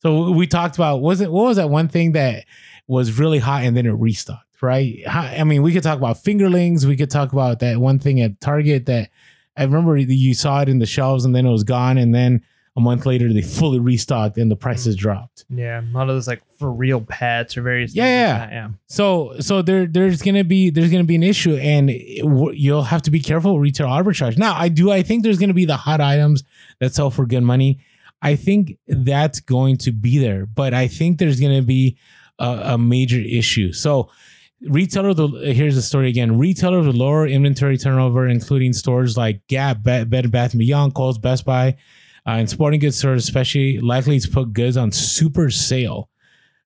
So 0.01 0.31
we 0.31 0.47
talked 0.47 0.77
about 0.77 1.01
was 1.03 1.21
it 1.21 1.31
what 1.31 1.45
was 1.45 1.57
that 1.57 1.71
one 1.71 1.89
thing 1.89 2.13
that 2.13 2.45
was 2.87 3.19
really 3.19 3.39
hot 3.39 3.63
and 3.63 3.77
then 3.77 3.87
it 3.87 3.93
restocked, 3.93 4.63
right? 4.63 5.03
I 5.09 5.45
mean, 5.45 5.63
we 5.63 5.73
could 5.73 5.83
talk 5.83 5.99
about 5.99 6.17
fingerlings. 6.17 6.85
We 6.85 6.97
could 6.97 7.11
talk 7.11 7.33
about 7.33 7.61
that 7.61 7.79
one 7.79 7.99
thing 7.99 8.21
at 8.21 8.41
Target 8.41 8.87
that 8.87 9.11
I 9.57 9.65
remember 9.65 9.97
you 9.97 10.35
saw 10.35 10.63
it 10.63 10.69
in 10.69 10.79
the 10.79 10.87
shelves 10.87 11.25
and 11.25 11.35
then 11.35 11.47
it 11.47 11.51
was 11.51 11.65
gone, 11.65 11.99
and 11.99 12.15
then 12.15 12.43
a 12.77 12.81
month 12.81 13.05
later 13.05 13.33
they 13.33 13.43
fully 13.43 13.79
restocked 13.79 14.39
and 14.39 14.51
the 14.51 14.57
prices 14.57 14.97
mm. 14.97 15.01
dropped. 15.01 15.45
Yeah, 15.51 15.81
a 15.81 15.93
lot 15.93 16.09
of 16.09 16.17
those 16.17 16.27
like 16.27 16.43
for 16.59 16.73
real 16.73 17.01
pets 17.01 17.57
or 17.57 17.63
various. 17.63 17.95
Yeah, 17.95 18.05
things 18.05 18.15
yeah. 18.15 18.33
like 18.33 18.51
that, 18.51 18.55
yeah. 18.55 18.69
So 18.87 19.35
so 19.41 19.63
there 19.63 19.87
there's 19.87 20.23
gonna 20.23 20.45
be 20.45 20.71
there's 20.71 20.91
gonna 20.91 21.05
be 21.05 21.17
an 21.17 21.23
issue, 21.23 21.57
and 21.57 21.91
it 21.91 22.25
you'll 22.57 22.85
have 22.85 23.03
to 23.03 23.11
be 23.11 23.21
careful 23.21 23.55
with 23.55 23.63
retail 23.63 23.89
arbitrage. 23.89 24.39
Now, 24.39 24.55
I 24.55 24.69
do 24.69 24.91
I 24.91 25.03
think 25.03 25.25
there's 25.25 25.39
gonna 25.39 25.55
be 25.55 25.67
the 25.67 25.77
hot 25.77 26.01
items 26.01 26.43
that 26.79 26.95
sell 26.95 27.11
for 27.11 27.27
good 27.27 27.43
money. 27.43 27.81
I 28.23 28.37
think 28.37 28.77
that's 28.87 29.41
going 29.41 29.79
to 29.79 29.93
be 29.93 30.19
there, 30.19 30.47
but 30.47 30.75
I 30.75 30.89
think 30.89 31.19
there's 31.19 31.41
gonna 31.41 31.63
be 31.63 31.99
a, 32.39 32.75
a 32.75 32.79
major 32.79 33.21
issue. 33.21 33.73
So. 33.73 34.11
Retailer, 34.63 35.15
the, 35.15 35.27
here's 35.55 35.75
the 35.75 35.81
story 35.81 36.11
again. 36.11 36.39
Retailer 36.39 36.81
with 36.83 36.95
lower 36.95 37.27
inventory 37.27 37.79
turnover, 37.79 38.29
including 38.29 38.75
stores 38.75 39.17
like 39.17 39.41
Gap, 39.47 39.83
Bed, 39.83 40.11
Bed 40.11 40.31
Bath 40.31 40.55
Beyond, 40.55 40.95
Kohl's, 40.95 41.17
Best 41.17 41.47
Buy, 41.47 41.79
uh, 42.27 42.33
and 42.33 42.51
sporting 42.51 42.79
goods 42.79 42.99
stores, 42.99 43.25
especially 43.25 43.81
likely 43.81 44.21
to 44.21 44.29
put 44.29 44.53
goods 44.53 44.77
on 44.77 44.93
super 44.93 45.49
sale 45.49 46.11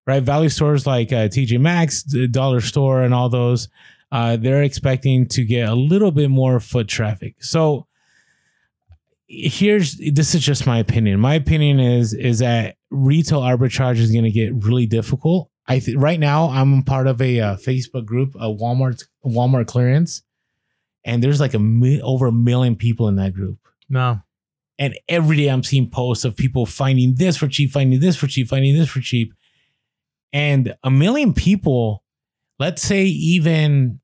right? 0.07 0.23
Value 0.23 0.49
stores 0.49 0.87
like 0.87 1.13
uh, 1.13 1.29
TJ 1.29 1.61
Maxx, 1.61 2.03
Dollar 2.03 2.61
Store, 2.61 3.03
and 3.03 3.15
all 3.15 3.29
those, 3.29 3.69
uh, 4.13 4.37
they're 4.37 4.63
expecting 4.63 5.27
to 5.29 5.45
get 5.45 5.69
a 5.69 5.75
little 5.75 6.11
bit 6.11 6.31
more 6.31 6.61
foot 6.61 6.89
traffic. 6.89 7.43
So 7.43 7.87
here's 9.27 9.97
this 9.97 10.35
is 10.35 10.43
just 10.43 10.67
my 10.67 10.79
opinion. 10.79 11.21
My 11.21 11.35
opinion 11.35 11.81
is 11.81 12.13
is 12.13 12.41
that 12.41 12.77
retail 12.91 13.41
arbitrage 13.41 13.99
is 13.99 14.13
going 14.13 14.25
to 14.25 14.31
get 14.31 14.53
really 14.65 14.87
difficult. 14.87 15.51
I 15.67 15.79
th- 15.79 15.97
right 15.97 16.21
now 16.21 16.49
I'm 16.49 16.83
part 16.83 17.07
of 17.07 17.21
a 17.23 17.41
uh, 17.41 17.57
Facebook 17.57 18.05
group, 18.05 18.35
a 18.35 18.49
Walmart 18.49 19.05
Walmart 19.25 19.67
clearance, 19.67 20.23
and 21.05 21.23
there's 21.23 21.41
like 21.41 21.55
a 21.55 21.59
mi- 21.59 22.03
over 22.03 22.27
a 22.27 22.33
million 22.33 22.77
people 22.77 23.09
in 23.09 23.17
that 23.17 23.35
group. 23.35 23.59
No. 23.89 24.21
And 24.79 24.99
every 25.09 25.37
day 25.37 25.49
I'm 25.49 25.63
seeing 25.63 25.89
posts 25.89 26.25
of 26.25 26.37
people 26.37 26.67
finding 26.67 27.15
this 27.15 27.37
for 27.37 27.47
cheap, 27.47 27.71
finding 27.71 28.01
this 28.01 28.17
for 28.17 28.27
cheap, 28.27 28.49
finding 28.49 28.75
this 28.77 28.89
for 28.89 29.01
cheap. 29.01 29.33
And 30.33 30.75
a 30.83 30.91
million 30.91 31.33
people, 31.33 32.03
let's 32.59 32.83
say 32.83 33.05
even 33.05 34.01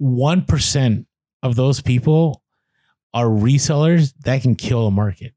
1% 0.00 1.06
of 1.42 1.56
those 1.56 1.82
people 1.82 2.42
are 3.14 3.26
resellers 3.26 4.14
that 4.24 4.42
can 4.42 4.54
kill 4.54 4.86
a 4.86 4.90
market, 4.90 5.34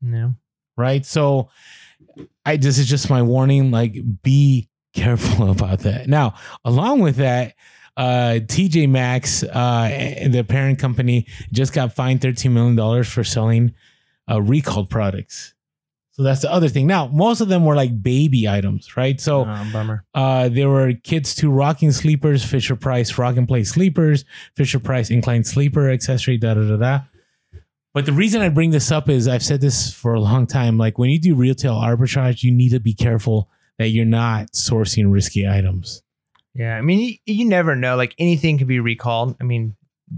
No. 0.00 0.34
right? 0.76 1.04
So 1.06 1.48
I 2.44 2.56
this 2.56 2.78
is 2.78 2.88
just 2.88 3.08
my 3.10 3.22
warning 3.22 3.70
like 3.70 3.96
be 4.22 4.68
careful 4.94 5.50
about 5.56 5.80
that. 5.80 6.08
Now, 6.08 6.34
along 6.64 7.00
with 7.00 7.16
that, 7.16 7.54
uh, 7.96 8.40
TJ 8.42 8.88
Maxx, 8.88 9.42
uh, 9.44 10.26
the 10.28 10.42
parent 10.42 10.78
company, 10.78 11.26
just 11.52 11.72
got 11.72 11.94
fined 11.94 12.20
$13 12.20 12.50
million 12.50 13.04
for 13.04 13.22
selling 13.22 13.74
uh, 14.30 14.40
recalled 14.40 14.88
products. 14.90 15.54
So 16.12 16.22
that's 16.22 16.42
the 16.42 16.52
other 16.52 16.68
thing. 16.68 16.86
Now, 16.86 17.06
most 17.08 17.40
of 17.40 17.48
them 17.48 17.64
were 17.64 17.74
like 17.74 18.02
baby 18.02 18.46
items, 18.48 18.96
right? 18.98 19.18
So 19.18 19.42
Oh, 19.46 19.66
bummer. 19.72 20.04
uh, 20.14 20.48
there 20.50 20.68
were 20.68 20.92
Kids 20.92 21.34
Two 21.34 21.50
rocking 21.50 21.90
sleepers, 21.92 22.44
Fisher 22.44 22.76
Price 22.76 23.16
rock 23.16 23.36
and 23.38 23.48
play 23.48 23.64
sleepers, 23.64 24.24
Fisher 24.54 24.78
Price 24.78 25.08
inclined 25.10 25.46
sleeper 25.46 25.88
accessory, 25.90 26.36
da 26.36 26.52
da 26.54 26.62
da 26.68 26.76
da. 26.76 27.00
But 27.94 28.06
the 28.06 28.12
reason 28.12 28.40
I 28.40 28.48
bring 28.48 28.70
this 28.70 28.90
up 28.90 29.08
is 29.08 29.28
I've 29.28 29.42
said 29.42 29.60
this 29.60 29.92
for 29.92 30.14
a 30.14 30.20
long 30.20 30.46
time. 30.46 30.78
Like 30.78 30.98
when 30.98 31.10
you 31.10 31.20
do 31.20 31.34
retail 31.34 31.74
arbitrage, 31.74 32.42
you 32.42 32.50
need 32.50 32.70
to 32.70 32.80
be 32.80 32.94
careful 32.94 33.50
that 33.78 33.88
you're 33.88 34.04
not 34.04 34.52
sourcing 34.52 35.12
risky 35.12 35.46
items. 35.46 36.02
Yeah, 36.54 36.76
I 36.76 36.82
mean, 36.82 37.18
you, 37.26 37.34
you 37.34 37.44
never 37.44 37.74
know. 37.74 37.96
Like 37.96 38.14
anything 38.18 38.58
can 38.58 38.66
be 38.66 38.80
recalled. 38.80 39.36
I 39.40 39.44
mean, 39.44 39.76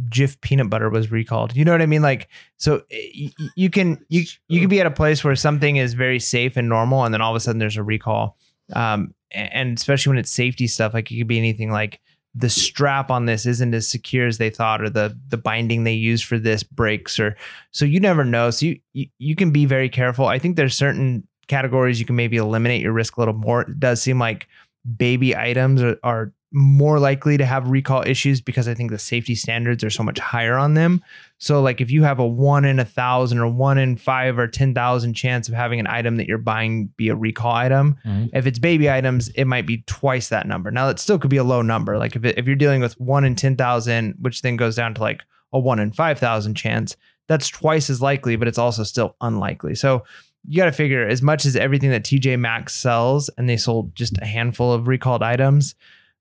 Jif 0.08 0.40
peanut 0.40 0.70
butter 0.70 0.90
was 0.90 1.10
recalled. 1.10 1.56
You 1.56 1.64
know 1.64 1.72
what 1.72 1.82
I 1.82 1.86
mean? 1.86 2.02
Like, 2.02 2.28
so 2.56 2.82
you, 2.90 3.30
you 3.56 3.70
can 3.70 4.04
you 4.08 4.24
you 4.48 4.60
can 4.60 4.68
be 4.68 4.80
at 4.80 4.86
a 4.86 4.90
place 4.90 5.22
where 5.22 5.36
something 5.36 5.76
is 5.76 5.94
very 5.94 6.18
safe 6.18 6.56
and 6.56 6.68
normal, 6.68 7.04
and 7.04 7.14
then 7.14 7.20
all 7.20 7.32
of 7.32 7.36
a 7.36 7.40
sudden 7.40 7.58
there's 7.58 7.76
a 7.76 7.82
recall. 7.82 8.36
Um, 8.72 9.14
and 9.30 9.76
especially 9.76 10.10
when 10.10 10.18
it's 10.18 10.30
safety 10.30 10.66
stuff, 10.66 10.94
like 10.94 11.10
it 11.10 11.18
could 11.18 11.26
be 11.26 11.38
anything 11.38 11.70
like 11.70 12.00
the 12.34 12.50
strap 12.50 13.10
on 13.10 13.26
this 13.26 13.46
isn't 13.46 13.74
as 13.74 13.88
secure 13.88 14.26
as 14.26 14.38
they 14.38 14.50
thought, 14.50 14.82
or 14.82 14.90
the 14.90 15.16
the 15.28 15.36
binding 15.36 15.84
they 15.84 15.92
use 15.92 16.22
for 16.22 16.38
this 16.38 16.62
breaks, 16.62 17.20
or 17.20 17.36
so 17.70 17.84
you 17.84 18.00
never 18.00 18.24
know. 18.24 18.50
So 18.50 18.66
you 18.66 18.80
you, 18.92 19.06
you 19.18 19.36
can 19.36 19.50
be 19.50 19.66
very 19.66 19.88
careful. 19.88 20.26
I 20.26 20.38
think 20.38 20.56
there's 20.56 20.76
certain 20.76 21.26
categories 21.46 22.00
you 22.00 22.06
can 22.06 22.16
maybe 22.16 22.36
eliminate 22.36 22.82
your 22.82 22.92
risk 22.92 23.16
a 23.16 23.20
little 23.20 23.34
more. 23.34 23.62
It 23.62 23.78
does 23.78 24.02
seem 24.02 24.18
like 24.18 24.48
baby 24.96 25.36
items 25.36 25.82
are, 25.82 25.98
are 26.02 26.32
more 26.56 27.00
likely 27.00 27.36
to 27.36 27.44
have 27.44 27.68
recall 27.68 28.04
issues 28.06 28.40
because 28.40 28.68
I 28.68 28.74
think 28.74 28.90
the 28.92 28.98
safety 28.98 29.34
standards 29.34 29.82
are 29.82 29.90
so 29.90 30.04
much 30.04 30.20
higher 30.20 30.56
on 30.56 30.74
them. 30.74 31.02
So, 31.38 31.60
like 31.60 31.80
if 31.80 31.90
you 31.90 32.04
have 32.04 32.20
a 32.20 32.26
one 32.26 32.64
in 32.64 32.78
a 32.78 32.84
thousand 32.84 33.38
or 33.38 33.48
one 33.48 33.76
in 33.76 33.96
five 33.96 34.38
or 34.38 34.46
10,000 34.46 35.14
chance 35.14 35.48
of 35.48 35.54
having 35.54 35.80
an 35.80 35.88
item 35.88 36.16
that 36.16 36.28
you're 36.28 36.38
buying 36.38 36.86
be 36.96 37.08
a 37.08 37.16
recall 37.16 37.52
item, 37.52 37.96
Mhm. 38.06 38.30
if 38.32 38.46
it's 38.46 38.60
baby 38.60 38.88
items, 38.88 39.28
it 39.30 39.46
might 39.46 39.66
be 39.66 39.82
twice 39.86 40.28
that 40.28 40.46
number. 40.46 40.70
Now, 40.70 40.88
it 40.90 41.00
still 41.00 41.18
could 41.18 41.30
be 41.30 41.38
a 41.38 41.44
low 41.44 41.60
number. 41.60 41.98
Like 41.98 42.14
if, 42.14 42.24
it, 42.24 42.38
if 42.38 42.46
you're 42.46 42.54
dealing 42.56 42.80
with 42.80 42.98
one 43.00 43.24
in 43.24 43.34
10,000, 43.34 44.14
which 44.20 44.42
then 44.42 44.54
goes 44.56 44.76
down 44.76 44.94
to 44.94 45.00
like 45.02 45.24
a 45.52 45.58
one 45.58 45.80
in 45.80 45.90
5,000 45.90 46.54
chance, 46.54 46.96
that's 47.26 47.48
twice 47.48 47.90
as 47.90 48.00
likely, 48.00 48.36
but 48.36 48.46
it's 48.46 48.58
also 48.58 48.84
still 48.84 49.16
unlikely. 49.20 49.74
So, 49.74 50.04
you 50.46 50.58
got 50.58 50.66
to 50.66 50.72
figure 50.72 51.06
as 51.08 51.22
much 51.22 51.46
as 51.46 51.56
everything 51.56 51.88
that 51.90 52.04
TJ 52.04 52.38
Maxx 52.38 52.74
sells, 52.74 53.30
and 53.38 53.48
they 53.48 53.56
sold 53.56 53.96
just 53.96 54.18
a 54.20 54.26
handful 54.26 54.72
of 54.72 54.86
recalled 54.86 55.22
items. 55.22 55.74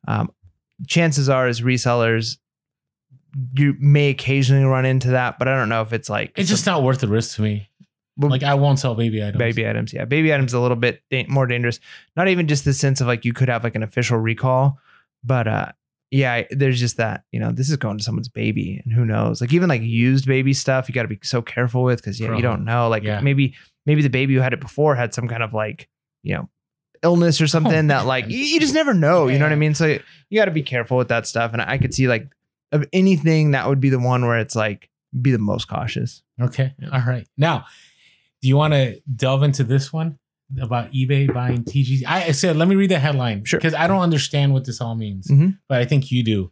Um, 0.08 0.32
chances 0.88 1.30
are, 1.30 1.48
as 1.48 1.62
resellers, 1.62 2.38
you 3.56 3.76
may 3.80 4.10
occasionally 4.10 4.64
run 4.66 4.86
into 4.86 5.10
that, 5.10 5.40
but 5.40 5.48
I 5.48 5.56
don't 5.56 5.70
know 5.70 5.82
if 5.82 5.92
it's 5.94 6.10
like 6.10 6.32
It's 6.36 6.50
just 6.50 6.66
not 6.66 6.84
worth 6.84 7.00
the 7.00 7.08
risk 7.08 7.36
to 7.38 7.42
me. 7.42 7.70
Well, 8.16 8.30
Like 8.30 8.44
I 8.44 8.54
won't 8.54 8.78
sell 8.80 8.94
baby 8.94 9.24
items. 9.24 9.40
baby 9.40 9.68
items. 9.68 9.92
Yeah, 9.92 10.06
baby 10.06 10.32
items 10.34 10.54
a 10.54 10.60
little 10.60 10.78
bit 10.78 11.02
da- 11.10 11.26
more 11.28 11.48
dangerous. 11.48 11.80
Not 12.16 12.28
even 12.28 12.48
just 12.48 12.64
the 12.64 12.74
sense 12.74 13.02
of 13.02 13.08
like 13.08 13.26
you 13.26 13.34
could 13.34 13.50
have 13.50 13.64
like 13.64 13.74
an 13.76 13.82
official 13.82 14.20
recall, 14.20 14.78
but 15.24 15.48
uh, 15.48 15.72
yeah, 16.12 16.44
there's 16.52 16.80
just 16.80 16.98
that 16.98 17.24
you 17.32 17.40
know 17.40 17.52
this 17.52 17.72
is 17.72 17.78
going 17.78 17.98
to 17.98 18.04
someone's 18.04 18.30
baby, 18.30 18.80
and 18.86 18.94
who 18.94 19.04
knows? 19.04 19.42
Like 19.42 19.52
even 19.52 19.68
like 19.68 19.82
used 19.82 20.28
baby 20.28 20.54
stuff, 20.54 20.88
you 20.88 20.94
got 20.94 21.02
to 21.02 21.08
be 21.08 21.18
so 21.24 21.42
careful 21.42 21.82
with 21.82 21.98
because 22.02 22.20
yeah, 22.20 22.28
Bro. 22.28 22.36
you 22.36 22.44
don't 22.44 22.66
know. 22.66 22.88
Like 22.88 23.02
Yeah. 23.02 23.20
maybe 23.20 23.56
maybe 23.88 24.04
the 24.04 24.10
baby 24.12 24.36
who 24.36 24.42
had 24.42 24.54
it 24.54 24.60
before 24.62 24.94
had 24.96 25.12
some 25.16 25.28
kind 25.28 25.42
of 25.42 25.56
like 25.56 25.90
you 26.22 26.36
know 26.36 26.50
illness 27.04 27.42
or 27.42 27.48
something 27.48 27.88
that 27.88 28.06
like 28.06 28.28
you, 28.30 28.38
you 28.38 28.60
just 28.60 28.74
never 28.74 28.94
know. 28.94 29.28
You 29.28 29.38
know 29.40 29.46
what 29.46 29.52
I 29.52 29.56
mean? 29.56 29.76
So 29.76 29.86
you 30.30 30.40
got 30.40 30.46
to 30.46 30.52
be 30.52 30.64
careful 30.64 30.98
with 30.98 31.10
that 31.10 31.28
stuff. 31.28 31.54
And 31.54 31.62
I 31.62 31.78
could 31.78 31.94
see 31.94 32.08
like 32.08 32.28
of 32.72 32.86
anything 32.94 33.52
that 33.52 33.68
would 33.68 33.80
be 33.80 33.90
the 33.90 34.00
one 34.00 34.26
where 34.26 34.38
it's 34.40 34.56
like 34.56 34.90
be 35.22 35.32
the 35.32 35.38
most 35.38 35.68
cautious. 35.68 36.24
Okay. 36.42 36.74
All 36.92 37.02
right. 37.06 37.28
Now, 37.38 37.66
do 38.42 38.48
you 38.48 38.58
want 38.58 38.74
to 38.74 39.00
delve 39.16 39.44
into 39.44 39.64
this 39.64 39.94
one 39.94 40.18
about 40.60 40.92
eBay 40.92 41.32
buying 41.34 41.64
TGC? 41.64 42.04
I 42.08 42.26
I 42.26 42.32
said, 42.32 42.56
let 42.56 42.68
me 42.68 42.76
read 42.76 42.90
the 42.90 43.00
headline. 43.00 43.46
Sure. 43.46 43.60
Because 43.60 43.74
I 43.76 43.86
don't 43.88 44.02
understand 44.02 44.54
what 44.54 44.66
this 44.66 44.82
all 44.82 44.96
means, 44.96 45.28
Mhm. 45.30 45.60
but 45.70 45.80
I 45.82 45.86
think 45.86 46.12
you 46.12 46.24
do 46.24 46.52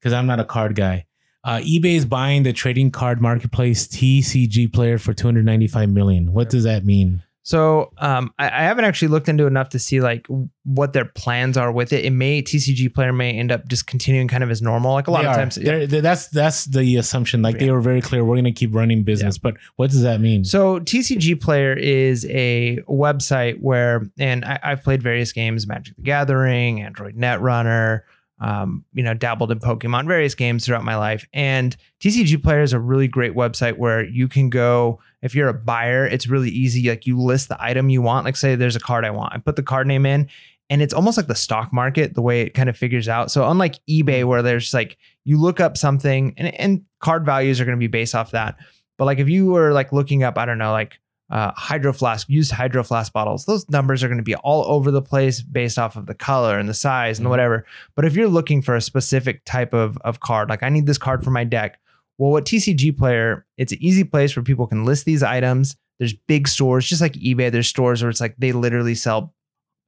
because 0.00 0.12
I'm 0.12 0.26
not 0.26 0.40
a 0.40 0.44
card 0.44 0.74
guy. 0.74 1.06
Uh, 1.42 1.58
eBay 1.58 1.94
is 1.96 2.06
buying 2.06 2.42
the 2.42 2.52
trading 2.54 2.90
card 2.90 3.20
marketplace 3.20 3.86
TCG 3.86 4.66
player 4.72 4.96
for 4.98 5.12
295 5.12 5.90
million. 5.90 6.32
What 6.32 6.48
does 6.48 6.64
that 6.64 6.84
mean? 6.86 7.22
So 7.46 7.92
um, 7.98 8.32
I, 8.38 8.46
I 8.46 8.62
haven't 8.62 8.86
actually 8.86 9.08
looked 9.08 9.28
into 9.28 9.46
enough 9.46 9.68
to 9.70 9.78
see 9.78 10.00
like 10.00 10.26
what 10.64 10.94
their 10.94 11.04
plans 11.04 11.58
are 11.58 11.70
with 11.70 11.92
it. 11.92 12.02
It 12.02 12.10
may 12.10 12.42
TCG 12.42 12.94
player 12.94 13.12
may 13.12 13.32
end 13.32 13.52
up 13.52 13.68
just 13.68 13.86
continuing 13.86 14.28
kind 14.28 14.42
of 14.42 14.50
as 14.50 14.62
normal. 14.62 14.94
Like 14.94 15.08
a 15.08 15.10
lot 15.10 15.20
They 15.22 15.26
of 15.28 15.32
are. 15.32 15.36
times. 15.36 15.54
They're- 15.56 15.86
they're- 15.86 16.00
that's 16.00 16.28
that's 16.28 16.64
the 16.64 16.96
assumption. 16.96 17.42
Like 17.42 17.58
they 17.58 17.70
were 17.70 17.82
very 17.82 18.00
clear. 18.00 18.24
We're 18.24 18.36
going 18.36 18.44
to 18.44 18.52
keep 18.52 18.74
running 18.74 19.04
business, 19.04 19.36
but 19.36 19.56
what 19.76 19.90
does 19.90 20.00
that 20.02 20.22
mean? 20.22 20.44
So 20.44 20.80
TCG 20.80 21.38
Player 21.38 21.74
is 21.74 22.24
a 22.30 22.78
website 22.88 23.60
where, 23.60 24.06
and 24.18 24.42
I, 24.46 24.58
I've 24.62 24.82
played 24.82 25.02
various 25.02 25.32
games: 25.32 25.66
Magic 25.66 25.96
the 25.96 26.02
Gathering, 26.02 26.80
Android 26.80 27.14
Netrunner. 27.14 28.00
Um, 28.40 28.84
you 28.92 29.02
know, 29.02 29.14
dabbled 29.14 29.52
in 29.52 29.60
Pokemon, 29.60 30.08
various 30.08 30.34
games 30.34 30.66
throughout 30.66 30.84
my 30.84 30.96
life. 30.96 31.24
And 31.32 31.76
TCG 32.00 32.42
Player 32.42 32.62
is 32.62 32.72
a 32.72 32.80
really 32.80 33.06
great 33.06 33.32
website 33.32 33.78
where 33.78 34.04
you 34.04 34.26
can 34.26 34.50
go. 34.50 34.98
If 35.22 35.34
you're 35.34 35.48
a 35.48 35.54
buyer, 35.54 36.04
it's 36.04 36.26
really 36.26 36.50
easy. 36.50 36.88
Like 36.88 37.06
you 37.06 37.18
list 37.18 37.48
the 37.48 37.62
item 37.62 37.90
you 37.90 38.02
want. 38.02 38.24
Like 38.24 38.36
say 38.36 38.56
there's 38.56 38.76
a 38.76 38.80
card 38.80 39.04
I 39.04 39.10
want, 39.10 39.34
I 39.34 39.38
put 39.38 39.56
the 39.56 39.62
card 39.62 39.86
name 39.86 40.04
in, 40.04 40.28
and 40.68 40.82
it's 40.82 40.94
almost 40.94 41.16
like 41.16 41.28
the 41.28 41.34
stock 41.34 41.72
market 41.72 42.14
the 42.14 42.22
way 42.22 42.42
it 42.42 42.54
kind 42.54 42.68
of 42.68 42.76
figures 42.76 43.08
out. 43.08 43.30
So 43.30 43.48
unlike 43.48 43.78
eBay 43.88 44.24
where 44.24 44.42
there's 44.42 44.74
like 44.74 44.98
you 45.24 45.40
look 45.40 45.60
up 45.60 45.76
something 45.76 46.34
and 46.36 46.54
and 46.54 46.84
card 47.00 47.24
values 47.24 47.60
are 47.60 47.64
going 47.64 47.76
to 47.76 47.80
be 47.80 47.86
based 47.86 48.14
off 48.14 48.32
that. 48.32 48.56
But 48.98 49.04
like 49.04 49.18
if 49.18 49.28
you 49.28 49.46
were 49.46 49.72
like 49.72 49.92
looking 49.92 50.22
up, 50.22 50.38
I 50.38 50.44
don't 50.44 50.58
know, 50.58 50.72
like 50.72 50.98
uh, 51.30 51.52
hydro 51.56 51.92
flask, 51.92 52.28
used 52.28 52.50
hydro 52.52 52.82
flask 52.84 53.12
bottles, 53.12 53.46
those 53.46 53.68
numbers 53.70 54.02
are 54.04 54.08
going 54.08 54.18
to 54.18 54.22
be 54.24 54.34
all 54.36 54.64
over 54.66 54.90
the 54.90 55.02
place 55.02 55.40
based 55.40 55.78
off 55.78 55.96
of 55.96 56.06
the 56.06 56.14
color 56.14 56.58
and 56.58 56.68
the 56.68 56.74
size 56.74 57.18
and 57.18 57.26
Mhm. 57.26 57.30
whatever. 57.30 57.66
But 57.96 58.04
if 58.04 58.14
you're 58.14 58.28
looking 58.28 58.60
for 58.62 58.76
a 58.76 58.80
specific 58.80 59.42
type 59.44 59.72
of, 59.72 59.96
of 60.04 60.20
card, 60.20 60.48
like 60.50 60.62
I 60.62 60.68
need 60.68 60.86
this 60.86 60.98
card 60.98 61.24
for 61.24 61.30
my 61.30 61.44
deck, 61.44 61.78
well, 62.18 62.30
what 62.30 62.44
TCG 62.44 62.92
Player, 62.96 63.46
it's 63.56 63.72
an 63.72 63.78
easy 63.80 64.04
place 64.04 64.36
where 64.36 64.42
people 64.44 64.66
can 64.66 64.84
list 64.84 65.04
these 65.06 65.22
items. 65.22 65.76
There's 65.98 66.12
big 66.12 66.46
stores, 66.46 66.86
just 66.86 67.00
like 67.00 67.14
eBay. 67.14 67.50
There's 67.50 67.68
stores 67.68 68.02
where 68.02 68.10
it's 68.10 68.20
like 68.20 68.34
they 68.38 68.52
literally 68.52 68.94
sell 68.94 69.34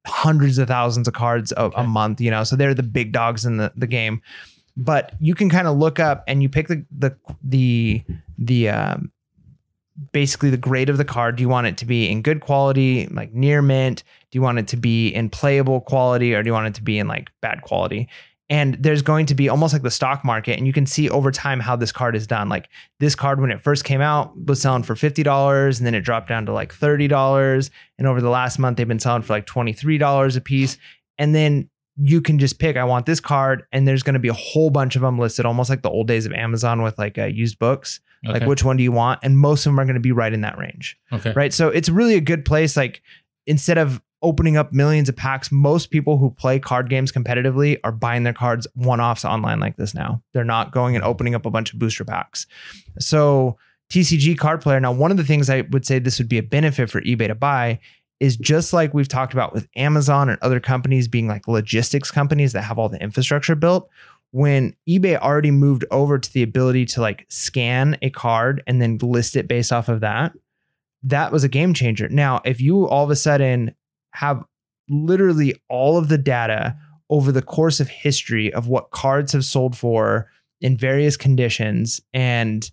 hundreds 0.06 0.58
of 0.58 0.68
thousands 0.68 1.06
of 1.08 1.14
cards 1.14 1.52
a, 1.52 1.62
Okay. 1.64 1.82
a 1.82 1.84
month, 1.86 2.20
you 2.20 2.30
know, 2.30 2.44
so 2.44 2.56
they're 2.56 2.74
the 2.74 2.82
big 2.82 3.12
dogs 3.12 3.44
in 3.44 3.56
the, 3.58 3.72
the 3.76 3.86
game. 3.86 4.22
But 4.76 5.12
you 5.20 5.34
can 5.34 5.48
kind 5.50 5.66
of 5.66 5.76
look 5.78 5.98
up 5.98 6.22
and 6.26 6.42
you 6.42 6.48
pick 6.48 6.68
the 6.68 6.84
the 6.96 7.16
the 7.42 8.02
the 8.38 8.68
um 8.68 9.10
basically 10.12 10.50
the 10.50 10.56
grade 10.56 10.88
of 10.88 10.98
the 10.98 11.04
card. 11.04 11.36
Do 11.36 11.42
you 11.42 11.48
want 11.48 11.66
it 11.66 11.76
to 11.78 11.84
be 11.84 12.10
in 12.10 12.22
good 12.22 12.40
quality, 12.40 13.06
like 13.08 13.32
near 13.32 13.62
mint? 13.62 14.02
Do 14.30 14.36
you 14.36 14.42
want 14.42 14.58
it 14.58 14.68
to 14.68 14.76
be 14.76 15.08
in 15.08 15.30
playable 15.30 15.80
quality 15.80 16.34
or 16.34 16.42
do 16.42 16.48
you 16.48 16.52
want 16.52 16.66
it 16.66 16.74
to 16.74 16.82
be 16.82 16.98
in 16.98 17.08
like 17.08 17.30
bad 17.40 17.62
quality? 17.62 18.08
And 18.48 18.74
there's 18.74 19.02
going 19.02 19.26
to 19.26 19.34
be 19.34 19.48
almost 19.48 19.72
like 19.72 19.82
the 19.82 19.90
stock 19.90 20.24
market, 20.24 20.56
and 20.56 20.68
you 20.68 20.72
can 20.72 20.86
see 20.86 21.10
over 21.10 21.32
time 21.32 21.58
how 21.58 21.74
this 21.74 21.90
card 21.90 22.14
is 22.14 22.28
done. 22.28 22.48
Like 22.48 22.68
this 23.00 23.16
card, 23.16 23.40
when 23.40 23.50
it 23.50 23.60
first 23.60 23.82
came 23.82 24.00
out, 24.00 24.32
was 24.46 24.62
selling 24.62 24.84
for 24.84 24.94
$50, 24.94 25.78
and 25.78 25.86
then 25.86 25.94
it 25.96 26.02
dropped 26.02 26.28
down 26.28 26.46
to 26.46 26.52
like 26.52 26.72
$30. 26.72 27.70
And 27.98 28.06
over 28.06 28.20
the 28.20 28.30
last 28.30 28.60
month, 28.60 28.76
they've 28.76 28.86
been 28.86 29.00
selling 29.00 29.22
for 29.22 29.32
like 29.32 29.46
$23 29.46 30.36
a 30.36 30.40
piece. 30.40 30.78
And 31.18 31.34
then 31.34 31.68
you 31.96 32.20
can 32.20 32.38
just 32.38 32.60
pick, 32.60 32.76
I 32.76 32.84
want 32.84 33.06
this 33.06 33.18
card, 33.18 33.64
and 33.72 33.88
there's 33.88 34.04
going 34.04 34.14
to 34.14 34.20
be 34.20 34.28
a 34.28 34.34
whole 34.34 34.70
bunch 34.70 34.94
of 34.94 35.02
them 35.02 35.18
listed, 35.18 35.44
almost 35.44 35.68
like 35.68 35.82
the 35.82 35.90
old 35.90 36.06
days 36.06 36.24
of 36.24 36.32
Amazon 36.32 36.82
with 36.82 36.96
like 36.98 37.18
uh, 37.18 37.24
used 37.24 37.58
books. 37.58 37.98
Like, 38.26 38.46
which 38.46 38.64
one 38.64 38.76
do 38.76 38.82
you 38.82 38.92
want? 38.92 39.20
And 39.22 39.38
most 39.38 39.66
of 39.66 39.72
them 39.72 39.80
are 39.80 39.84
going 39.84 39.94
to 39.94 40.00
be 40.00 40.12
right 40.12 40.32
in 40.32 40.40
that 40.42 40.58
range 40.58 40.96
okay. 41.12 41.32
right? 41.34 41.52
So 41.52 41.68
it's 41.68 41.88
really 41.88 42.14
a 42.14 42.20
good 42.20 42.44
place. 42.44 42.76
Like 42.76 43.02
instead 43.46 43.78
of 43.78 44.00
opening 44.22 44.56
up 44.56 44.72
millions 44.72 45.08
of 45.08 45.16
packs, 45.16 45.52
most 45.52 45.90
people 45.90 46.18
who 46.18 46.30
play 46.30 46.58
card 46.58 46.88
games 46.88 47.12
competitively 47.12 47.78
are 47.84 47.92
buying 47.92 48.22
their 48.22 48.32
cards 48.32 48.66
one 48.74 49.00
offs 49.00 49.24
online 49.24 49.60
like 49.60 49.76
this 49.76 49.94
now. 49.94 50.22
They're 50.32 50.44
not 50.44 50.72
going 50.72 50.96
and 50.96 51.04
opening 51.04 51.34
up 51.34 51.46
a 51.46 51.50
bunch 51.50 51.72
of 51.72 51.78
booster 51.78 52.04
packs. 52.04 52.46
So 52.98 53.56
TCG 53.90 54.36
card 54.36 54.60
player. 54.60 54.80
Now, 54.80 54.92
one 54.92 55.10
of 55.10 55.16
the 55.16 55.24
things 55.24 55.48
I 55.48 55.62
would 55.70 55.86
say 55.86 55.98
this 55.98 56.18
would 56.18 56.28
be 56.28 56.38
a 56.38 56.42
benefit 56.42 56.90
for 56.90 57.00
eBay 57.02 57.28
to 57.28 57.34
buy 57.34 57.78
is 58.18 58.36
just 58.36 58.72
like 58.72 58.94
we've 58.94 59.08
talked 59.08 59.34
about 59.34 59.52
with 59.52 59.68
Amazon 59.76 60.28
and 60.28 60.38
other 60.40 60.58
companies 60.58 61.06
being 61.06 61.28
like 61.28 61.46
logistics 61.46 62.10
companies 62.10 62.52
that 62.52 62.62
have 62.62 62.78
all 62.78 62.88
the 62.88 63.00
infrastructure 63.00 63.54
built. 63.54 63.88
When 64.32 64.74
eBay 64.88 65.18
already 65.18 65.50
moved 65.50 65.84
over 65.90 66.18
to 66.18 66.32
the 66.32 66.42
ability 66.42 66.84
to 66.86 67.00
like 67.00 67.26
scan 67.28 67.96
a 68.02 68.10
card 68.10 68.62
and 68.66 68.82
then 68.82 68.98
list 68.98 69.36
it 69.36 69.48
based 69.48 69.72
off 69.72 69.88
of 69.88 70.00
that, 70.00 70.32
that 71.02 71.32
was 71.32 71.44
a 71.44 71.48
game 71.48 71.72
changer. 71.72 72.08
Now, 72.08 72.40
if 72.44 72.60
you 72.60 72.86
all 72.86 73.04
of 73.04 73.10
a 73.10 73.16
sudden 73.16 73.74
have 74.12 74.44
literally 74.88 75.54
all 75.68 75.96
of 75.96 76.08
the 76.08 76.18
data 76.18 76.76
over 77.08 77.30
the 77.32 77.42
course 77.42 77.80
of 77.80 77.88
history 77.88 78.52
of 78.52 78.68
what 78.68 78.90
cards 78.90 79.32
have 79.32 79.44
sold 79.44 79.76
for 79.76 80.30
in 80.60 80.76
various 80.76 81.16
conditions 81.16 82.00
and 82.12 82.70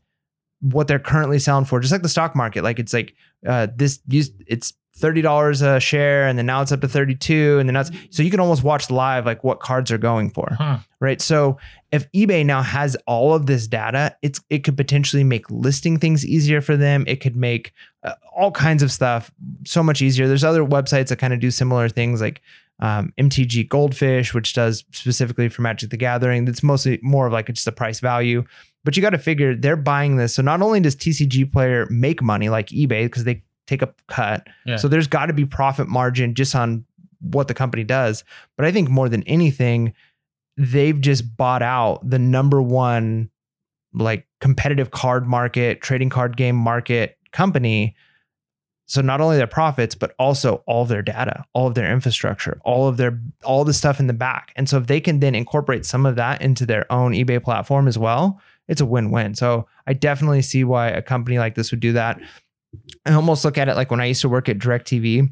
what 0.62 0.88
they're 0.88 1.00
currently 1.00 1.40
selling 1.40 1.66
for, 1.66 1.80
just 1.80 1.92
like 1.92 2.02
the 2.02 2.10
stock 2.10 2.36
market, 2.36 2.64
like 2.64 2.80
it's 2.80 2.94
like 2.94 3.14
uh, 3.48 3.68
this 3.76 4.00
it's 4.10 4.74
thirty 4.96 5.22
dollars 5.22 5.62
a 5.62 5.80
share, 5.80 6.28
and 6.28 6.38
then 6.38 6.46
now 6.46 6.62
it's 6.62 6.72
up 6.72 6.82
to 6.82 6.88
thirty 6.88 7.16
two, 7.16 7.58
and 7.60 7.68
then 7.68 7.74
that's 7.74 7.92
so 8.10 8.24
you 8.24 8.30
can 8.32 8.40
almost 8.40 8.64
watch 8.64 8.90
live 8.92 9.26
like 9.26 9.44
what 9.44 9.60
cards 9.60 9.92
are 9.92 9.98
going 9.98 10.30
for 10.30 10.48
Huh. 10.58 10.78
right? 11.00 11.20
So 11.22 11.58
if 11.92 12.12
eBay 12.12 12.46
now 12.46 12.62
has 12.62 12.96
all 13.08 13.34
of 13.34 13.46
this 13.46 13.68
data, 13.68 14.16
it's 14.22 14.40
it 14.50 14.64
could 14.64 14.78
potentially 14.78 15.24
make 15.24 15.50
listing 15.50 15.98
things 16.00 16.26
easier 16.26 16.62
for 16.62 16.78
them. 16.78 17.04
It 17.08 17.18
could 17.22 17.36
make 17.36 17.72
uh, 18.04 18.14
all 18.36 18.52
kinds 18.52 18.84
of 18.84 18.92
stuff 18.92 19.32
so 19.66 19.82
much 19.84 20.02
easier. 20.02 20.28
There's 20.28 20.44
other 20.44 20.64
websites 20.64 21.08
that 21.10 21.18
kind 21.20 21.34
of 21.34 21.40
do 21.40 21.52
similar 21.52 21.90
things 21.90 22.22
like 22.22 22.42
um, 22.80 23.14
MTG 23.20 23.70
Goldfish, 23.70 24.34
which 24.34 24.54
does 24.54 24.84
specifically 24.92 25.48
for 25.50 25.62
Magic 25.62 25.90
the 25.92 25.98
Gathering. 25.98 26.46
That's 26.46 26.64
mostly 26.64 27.00
more 27.04 27.28
of 27.28 27.34
like 27.34 27.48
just 27.48 27.68
a 27.68 27.72
price 27.72 28.00
value. 28.00 28.44
But 28.84 28.98
you 28.98 29.02
got 29.02 29.12
to 29.12 29.18
figure 29.20 29.56
they're 29.56 29.78
buying 29.78 30.18
this. 30.18 30.36
So 30.36 30.42
not 30.42 30.62
only 30.62 30.80
does 30.82 30.96
TCG 30.96 31.52
Player 31.52 31.88
make 31.90 32.22
money 32.22 32.50
like 32.50 32.68
eBay 32.70 33.06
because 33.06 33.24
they 33.24 33.44
take 33.68 33.82
a 33.82 33.94
cut, 34.08 34.48
Yeah. 34.66 34.76
so 34.78 34.88
there's 34.88 35.08
got 35.08 35.28
to 35.28 35.34
be 35.34 35.46
profit 35.46 35.88
margin 35.88 36.34
just 36.34 36.56
on 36.56 36.86
what 37.22 37.48
the 37.48 37.54
company 37.54 37.84
does. 37.84 38.24
But 38.58 38.66
I 38.66 38.72
think 38.72 38.90
more 38.90 39.08
than 39.10 39.24
anything, 39.24 39.94
they've 40.58 41.00
just 41.00 41.36
bought 41.38 41.62
out 41.64 42.08
the 42.08 42.20
number 42.20 42.62
one 42.62 43.30
like 43.94 44.28
competitive 44.42 44.92
card 44.92 45.28
market, 45.28 45.82
trading 45.82 46.10
card 46.10 46.36
game 46.36 46.56
market 46.56 47.18
company. 47.32 47.96
So 48.86 49.02
not 49.02 49.22
only 49.22 49.38
their 49.38 49.48
profits, 49.48 49.96
but 49.96 50.14
also 50.20 50.64
all 50.68 50.82
of 50.84 50.90
their 50.90 51.02
data, 51.02 51.46
all 51.54 51.68
of 51.68 51.76
their 51.76 51.92
infrastructure, 51.92 52.60
all 52.66 52.88
of 52.88 52.98
their 52.98 53.20
all 53.44 53.64
the 53.64 53.74
stuff 53.74 54.00
in 54.00 54.08
the 54.08 54.14
back. 54.14 54.52
And 54.56 54.68
so 54.68 54.78
if 54.78 54.88
they 54.88 55.00
can 55.00 55.20
then 55.20 55.36
incorporate 55.36 55.86
some 55.86 56.06
of 56.06 56.16
that 56.18 56.42
into 56.42 56.66
their 56.66 56.92
own 56.92 57.14
eBay 57.14 57.42
platform 57.42 57.88
as 57.88 57.98
well, 57.98 58.42
it's 58.68 58.82
a 58.82 58.86
win-win. 58.86 59.36
So 59.36 59.68
I 59.88 59.94
definitely 59.94 60.42
see 60.42 60.64
why 60.64 60.88
a 60.90 61.02
company 61.02 61.40
like 61.40 61.56
this 61.56 61.72
would 61.72 61.80
do 61.80 61.94
that. 61.94 62.20
I 63.06 63.14
almost 63.14 63.44
look 63.46 63.58
at 63.58 63.70
it 63.70 63.76
like 63.76 63.92
when 63.92 64.00
I 64.02 64.06
used 64.06 64.22
to 64.22 64.30
work 64.30 64.50
at 64.50 64.58
DirecTV, 64.60 65.30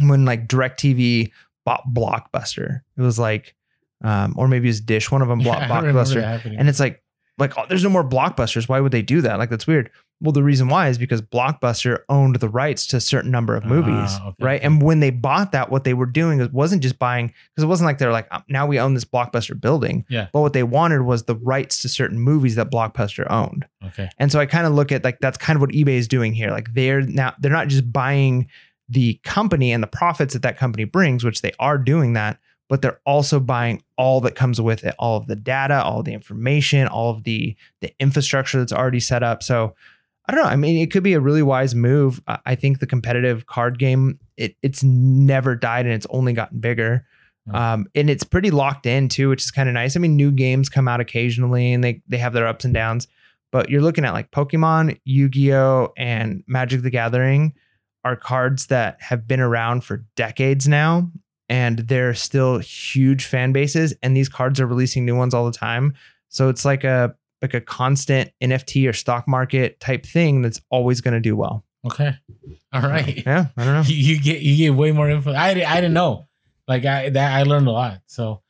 when 0.00 0.24
like 0.24 0.48
DirecTV 0.48 1.30
bought 1.64 1.82
Blockbuster. 1.92 2.80
It 2.96 3.02
was 3.02 3.18
like, 3.18 3.54
um, 4.02 4.34
or 4.36 4.48
maybe 4.48 4.68
it 4.68 4.70
was 4.70 4.80
Dish. 4.80 5.10
One 5.10 5.22
of 5.22 5.28
them 5.28 5.40
bought 5.40 5.58
Yeah, 5.68 5.74
I 5.74 5.78
remember 5.80 6.04
that 6.04 6.08
Blockbuster, 6.08 6.22
and 6.58 6.68
it's 6.68 6.80
like, 6.80 7.02
like 7.38 7.56
oh, 7.58 7.64
there's 7.68 7.84
no 7.84 7.90
more 7.90 8.04
Blockbusters. 8.04 8.68
Why 8.68 8.80
would 8.80 8.92
they 8.92 9.02
do 9.02 9.20
that? 9.22 9.38
Like 9.38 9.50
that's 9.50 9.66
weird. 9.66 9.90
Well, 10.20 10.32
the 10.32 10.42
reason 10.42 10.68
why 10.68 10.88
is 10.88 10.96
because 10.96 11.20
Blockbuster 11.20 11.98
owned 12.08 12.36
the 12.36 12.48
rights 12.48 12.86
to 12.88 12.96
a 12.96 13.00
certain 13.00 13.30
number 13.30 13.54
of 13.54 13.64
Ah, 13.64 13.68
movies, 13.68 14.16
okay, 14.24 14.44
right? 14.44 14.60
And 14.62 14.80
when 14.80 15.00
they 15.00 15.10
bought 15.10 15.52
that, 15.52 15.70
what 15.70 15.84
they 15.84 15.92
were 15.92 16.06
doing 16.06 16.40
is 16.40 16.48
wasn't 16.50 16.82
just 16.82 16.98
buying 16.98 17.26
because 17.26 17.64
it 17.64 17.66
wasn't 17.66 17.86
like 17.86 17.98
they're 17.98 18.12
like 18.12 18.26
"Oh, 18.32 18.38
now 18.48 18.66
we 18.66 18.78
own 18.80 18.94
this 18.94 19.04
Blockbuster 19.04 19.60
building. 19.60 20.04
Yeah. 20.08 20.28
But 20.32 20.40
what 20.40 20.54
they 20.54 20.62
wanted 20.62 21.02
was 21.02 21.24
the 21.24 21.36
rights 21.36 21.82
to 21.82 21.88
certain 21.90 22.18
movies 22.18 22.54
that 22.54 22.70
Blockbuster 22.70 23.30
owned. 23.30 23.66
okay. 23.88 24.08
And 24.18 24.32
so 24.32 24.40
I 24.40 24.46
kind 24.46 24.66
of 24.66 24.72
look 24.72 24.90
at 24.90 25.04
like 25.04 25.18
that's 25.20 25.36
kind 25.38 25.56
of 25.56 25.60
what 25.60 25.70
eBay 25.70 25.96
is 25.98 26.08
doing 26.08 26.32
here. 26.32 26.50
Like 26.50 26.72
they're 26.72 27.02
now 27.02 27.34
they're 27.38 27.52
not 27.52 27.68
just 27.68 27.92
buying 27.92 28.48
the 28.88 29.20
company 29.24 29.70
and 29.72 29.82
the 29.82 29.86
profits 29.88 30.32
that 30.32 30.42
that 30.42 30.56
company 30.56 30.84
brings, 30.84 31.24
which 31.24 31.42
they 31.42 31.52
are 31.58 31.76
doing 31.76 32.12
that, 32.14 32.38
but 32.68 32.80
they're 32.80 33.00
also 33.04 33.38
buying 33.40 33.82
all 33.98 34.20
that 34.22 34.34
comes 34.34 34.60
with 34.60 34.84
it, 34.84 34.94
all 34.98 35.16
of 35.18 35.26
the 35.26 35.36
data, 35.36 35.82
all 35.82 36.02
the 36.02 36.14
information, 36.14 36.86
all 36.88 37.10
of 37.10 37.24
the 37.24 37.54
the 37.82 37.92
infrastructure 38.00 38.58
that's 38.60 38.72
already 38.72 39.00
set 39.00 39.22
up. 39.22 39.42
So 39.42 39.74
I 40.28 40.34
don't 40.34 40.42
know. 40.42 40.50
I 40.50 40.56
mean, 40.56 40.82
it 40.82 40.90
could 40.90 41.02
be 41.02 41.14
a 41.14 41.20
really 41.20 41.42
wise 41.42 41.74
move. 41.74 42.20
I 42.26 42.56
think 42.56 42.80
the 42.80 42.86
competitive 42.86 43.46
card 43.46 43.78
game 43.78 44.18
it 44.36 44.56
it's 44.62 44.82
never 44.82 45.54
died 45.54 45.86
and 45.86 45.94
it's 45.94 46.06
only 46.10 46.32
gotten 46.32 46.60
bigger. 46.60 47.06
Um, 47.54 47.86
and 47.94 48.10
it's 48.10 48.24
pretty 48.24 48.50
locked 48.50 48.86
in 48.86 49.08
too, 49.08 49.28
which 49.28 49.44
is 49.44 49.52
kind 49.52 49.68
of 49.68 49.74
nice. 49.74 49.94
I 49.94 50.00
mean, 50.00 50.16
new 50.16 50.32
games 50.32 50.68
come 50.68 50.88
out 50.88 51.00
occasionally 51.00 51.72
and 51.72 51.84
they 51.84 52.02
they 52.08 52.18
have 52.18 52.32
their 52.32 52.46
ups 52.46 52.64
and 52.64 52.74
downs 52.74 53.06
but 53.52 53.70
you're 53.70 53.80
looking 53.80 54.04
at 54.04 54.12
like 54.12 54.30
Pokemon, 54.30 54.98
Yu-Gi-Oh, 55.04 55.92
and 55.96 56.42
Magic 56.46 56.82
the 56.82 56.90
Gathering 56.90 57.54
are 58.04 58.16
cards 58.16 58.66
that 58.66 59.00
have 59.00 59.26
been 59.26 59.40
around 59.40 59.82
for 59.82 60.04
decades 60.14 60.68
now 60.68 61.10
and 61.48 61.78
they're 61.78 62.14
still 62.14 62.58
huge 62.58 63.24
fan 63.24 63.52
bases 63.52 63.94
and 64.02 64.16
these 64.16 64.28
cards 64.28 64.60
are 64.60 64.66
releasing 64.66 65.04
new 65.04 65.16
ones 65.16 65.34
all 65.34 65.46
the 65.46 65.56
time. 65.56 65.94
So 66.28 66.48
it's 66.48 66.64
like 66.64 66.84
a 66.84 67.14
like 67.42 67.54
a 67.54 67.60
constant 67.60 68.30
NFT 68.42 68.88
or 68.88 68.92
stock 68.92 69.28
market 69.28 69.80
type 69.80 70.06
thing 70.06 70.42
that's 70.42 70.60
always 70.70 71.00
going 71.00 71.14
to 71.14 71.20
do 71.20 71.36
well. 71.36 71.64
Okay. 71.86 72.14
All 72.72 72.82
right. 72.82 73.24
Yeah, 73.24 73.46
I 73.56 73.64
don't 73.64 73.74
know. 73.74 73.82
You, 73.82 73.96
you 74.14 74.20
get 74.20 74.40
you 74.40 74.56
get 74.56 74.74
way 74.74 74.92
more 74.92 75.08
info. 75.08 75.32
I, 75.32 75.50
I 75.50 75.76
didn't 75.76 75.94
know. 75.94 76.26
Like 76.66 76.84
I 76.84 77.10
that 77.10 77.32
I 77.36 77.44
learned 77.44 77.68
a 77.68 77.72
lot. 77.72 78.00
So 78.06 78.42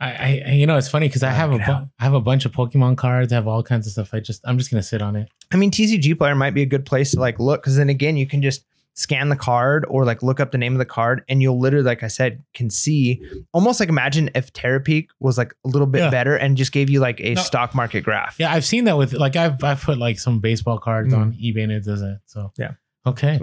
I, 0.00 0.42
I 0.46 0.50
you 0.52 0.66
know 0.66 0.76
it's 0.76 0.88
funny 0.88 1.08
because 1.08 1.22
I 1.22 1.30
oh, 1.30 1.34
have 1.34 1.52
a 1.52 1.58
bu- 1.58 1.88
I 1.98 2.04
have 2.04 2.14
a 2.14 2.20
bunch 2.20 2.44
of 2.44 2.52
Pokemon 2.52 2.96
cards. 2.96 3.32
I 3.32 3.36
have 3.36 3.46
all 3.46 3.62
kinds 3.62 3.86
of 3.86 3.92
stuff. 3.92 4.12
I 4.12 4.20
just 4.20 4.40
I'm 4.44 4.58
just 4.58 4.70
gonna 4.70 4.82
sit 4.82 5.02
on 5.02 5.14
it. 5.14 5.28
I 5.52 5.56
mean, 5.56 5.70
TCG 5.70 6.18
player 6.18 6.34
might 6.34 6.54
be 6.54 6.62
a 6.62 6.66
good 6.66 6.84
place 6.84 7.12
to 7.12 7.20
like 7.20 7.38
look 7.38 7.62
because 7.62 7.76
then 7.76 7.88
again, 7.88 8.16
you 8.16 8.26
can 8.26 8.42
just 8.42 8.64
scan 8.96 9.28
the 9.28 9.36
card 9.36 9.84
or 9.88 10.04
like 10.04 10.22
look 10.22 10.38
up 10.38 10.52
the 10.52 10.58
name 10.58 10.72
of 10.72 10.78
the 10.78 10.84
card 10.84 11.24
and 11.28 11.42
you'll 11.42 11.58
literally, 11.58 11.84
like 11.84 12.02
I 12.04 12.08
said, 12.08 12.42
can 12.54 12.70
see 12.70 13.20
almost 13.52 13.80
like 13.80 13.88
imagine 13.88 14.30
if 14.36 14.52
Terapeak 14.52 15.08
was 15.18 15.36
like 15.36 15.52
a 15.64 15.68
little 15.68 15.86
bit 15.88 15.98
Yeah. 15.98 16.10
better 16.10 16.36
and 16.36 16.56
just 16.56 16.70
gave 16.72 16.88
you 16.88 17.00
like 17.00 17.20
a 17.20 17.34
No. 17.34 17.42
stock 17.42 17.74
market 17.74 18.02
graph. 18.02 18.36
Yeah, 18.38 18.52
I've 18.52 18.64
seen 18.64 18.84
that 18.84 18.96
with 18.96 19.12
like 19.12 19.34
I've 19.36 19.62
I've 19.64 19.82
put 19.82 19.98
like 19.98 20.18
some 20.20 20.38
baseball 20.38 20.78
cards 20.78 21.12
Mm. 21.12 21.18
on 21.18 21.32
eBay 21.32 21.64
and 21.64 21.72
it 21.72 21.84
does 21.84 22.00
that. 22.00 22.20
So 22.26 22.52
Yeah. 22.56 22.72
Okay. 23.04 23.40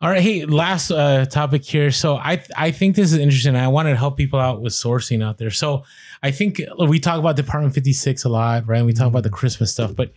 All 0.00 0.10
right. 0.10 0.20
Hey, 0.20 0.44
last 0.44 0.90
uh, 0.90 1.24
topic 1.26 1.64
here. 1.64 1.90
So 1.92 2.16
I 2.16 2.42
I 2.56 2.72
think 2.72 2.96
this 2.96 3.12
is 3.12 3.18
interesting. 3.18 3.54
I 3.56 3.68
wanted 3.68 3.90
to 3.90 3.96
help 3.96 4.16
people 4.16 4.38
out 4.40 4.60
with 4.60 4.72
sourcing 4.72 5.22
out 5.24 5.38
there. 5.38 5.50
So 5.50 5.84
I 6.22 6.30
think 6.32 6.60
we 6.88 6.98
talk 6.98 7.18
about 7.18 7.36
Department 7.36 7.72
56 7.72 8.24
a 8.24 8.28
lot, 8.28 8.66
right? 8.66 8.84
We 8.84 8.92
talk 8.92 9.06
about 9.06 9.22
the 9.22 9.30
Christmas 9.30 9.70
stuff, 9.70 9.94
but 9.96 10.12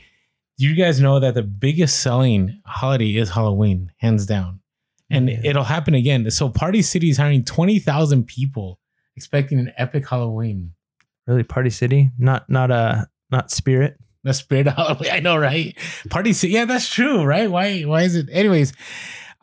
do 0.58 0.66
you 0.66 0.76
guys 0.76 1.00
know 1.02 1.20
that 1.20 1.34
the 1.34 1.44
biggest 1.44 2.00
selling 2.00 2.62
holiday 2.66 3.16
is 3.16 3.32
Halloween, 3.32 3.92
hands 3.98 4.26
down? 4.26 4.62
And 5.10 5.30
Yeah. 5.30 5.40
it'll 5.44 5.64
happen 5.66 5.94
again. 5.94 6.30
So 6.32 6.50
Party 6.50 6.82
City 6.82 7.10
is 7.10 7.18
hiring 7.18 7.44
20,000 7.44 8.26
people 8.26 8.80
expecting 9.16 9.60
an 9.60 9.72
epic 9.78 10.10
Halloween. 10.10 10.72
Really, 11.28 11.44
Party 11.44 11.70
City, 11.70 12.12
not 12.18 12.50
not 12.50 12.72
a 12.72 13.08
not 13.32 13.52
Spirit. 13.52 13.98
The 14.24 14.34
spirit 14.34 14.68
of 14.68 14.74
Halloween. 14.76 15.12
I 15.14 15.20
know, 15.20 15.38
right? 15.38 15.78
Party 16.10 16.34
City. 16.34 16.54
Yeah, 16.54 16.66
that's 16.66 16.90
true, 16.90 17.24
right? 17.24 17.50
Why? 17.50 17.82
Why 17.82 18.02
is 18.04 18.16
it? 18.16 18.28
Anyways, 18.32 18.74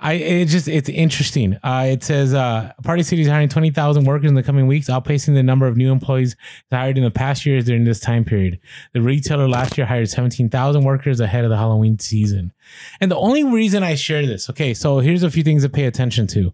I 0.02 0.14
it 0.14 0.46
just 0.46 0.66
it's 0.66 0.88
interesting. 0.88 1.54
Uh, 1.62 1.86
it 1.88 2.02
says 2.02 2.34
uh, 2.34 2.72
Party 2.82 3.04
City 3.04 3.22
is 3.22 3.28
hiring 3.28 3.48
twenty 3.48 3.70
thousand 3.70 4.04
workers 4.04 4.28
in 4.28 4.34
the 4.34 4.42
coming 4.42 4.66
weeks, 4.66 4.88
outpacing 4.88 5.34
the 5.34 5.44
number 5.44 5.68
of 5.68 5.76
new 5.76 5.92
employees 5.92 6.34
hired 6.72 6.98
in 6.98 7.04
the 7.04 7.10
past 7.10 7.46
years 7.46 7.64
during 7.64 7.84
this 7.84 8.00
time 8.00 8.24
period. 8.24 8.58
The 8.94 9.00
retailer 9.00 9.48
last 9.48 9.78
year 9.78 9.86
hired 9.86 10.10
seventeen 10.10 10.50
thousand 10.50 10.82
workers 10.82 11.20
ahead 11.20 11.44
of 11.44 11.50
the 11.50 11.56
Halloween 11.56 12.00
season. 12.00 12.52
And 13.00 13.12
the 13.12 13.16
only 13.16 13.44
reason 13.44 13.84
I 13.84 13.94
share 13.94 14.26
this, 14.26 14.50
okay, 14.50 14.74
so 14.74 14.98
here's 14.98 15.22
a 15.22 15.30
few 15.30 15.44
things 15.44 15.62
to 15.62 15.68
pay 15.68 15.84
attention 15.84 16.26
to. 16.28 16.52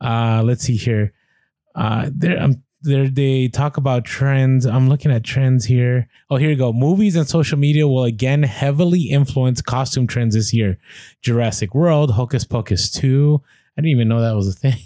Uh, 0.00 0.42
let's 0.42 0.62
see 0.62 0.76
here. 0.76 1.12
Uh, 1.74 2.08
there, 2.10 2.42
um, 2.42 2.62
there 2.82 3.08
they 3.08 3.48
talk 3.48 3.76
about 3.76 4.04
trends. 4.04 4.64
I'm 4.66 4.88
looking 4.88 5.10
at 5.10 5.24
trends 5.24 5.64
here. 5.64 6.08
Oh, 6.30 6.36
here 6.36 6.50
you 6.50 6.56
go. 6.56 6.72
Movies 6.72 7.16
and 7.16 7.28
social 7.28 7.58
media 7.58 7.88
will 7.88 8.04
again 8.04 8.42
heavily 8.42 9.02
influence 9.02 9.60
costume 9.60 10.06
trends 10.06 10.34
this 10.34 10.54
year. 10.54 10.78
Jurassic 11.22 11.74
World, 11.74 12.12
Hocus 12.12 12.44
Pocus 12.44 12.90
2. 12.90 13.40
I 13.76 13.80
didn't 13.80 13.90
even 13.90 14.08
know 14.08 14.20
that 14.20 14.34
was 14.36 14.48
a 14.48 14.52
thing. 14.52 14.78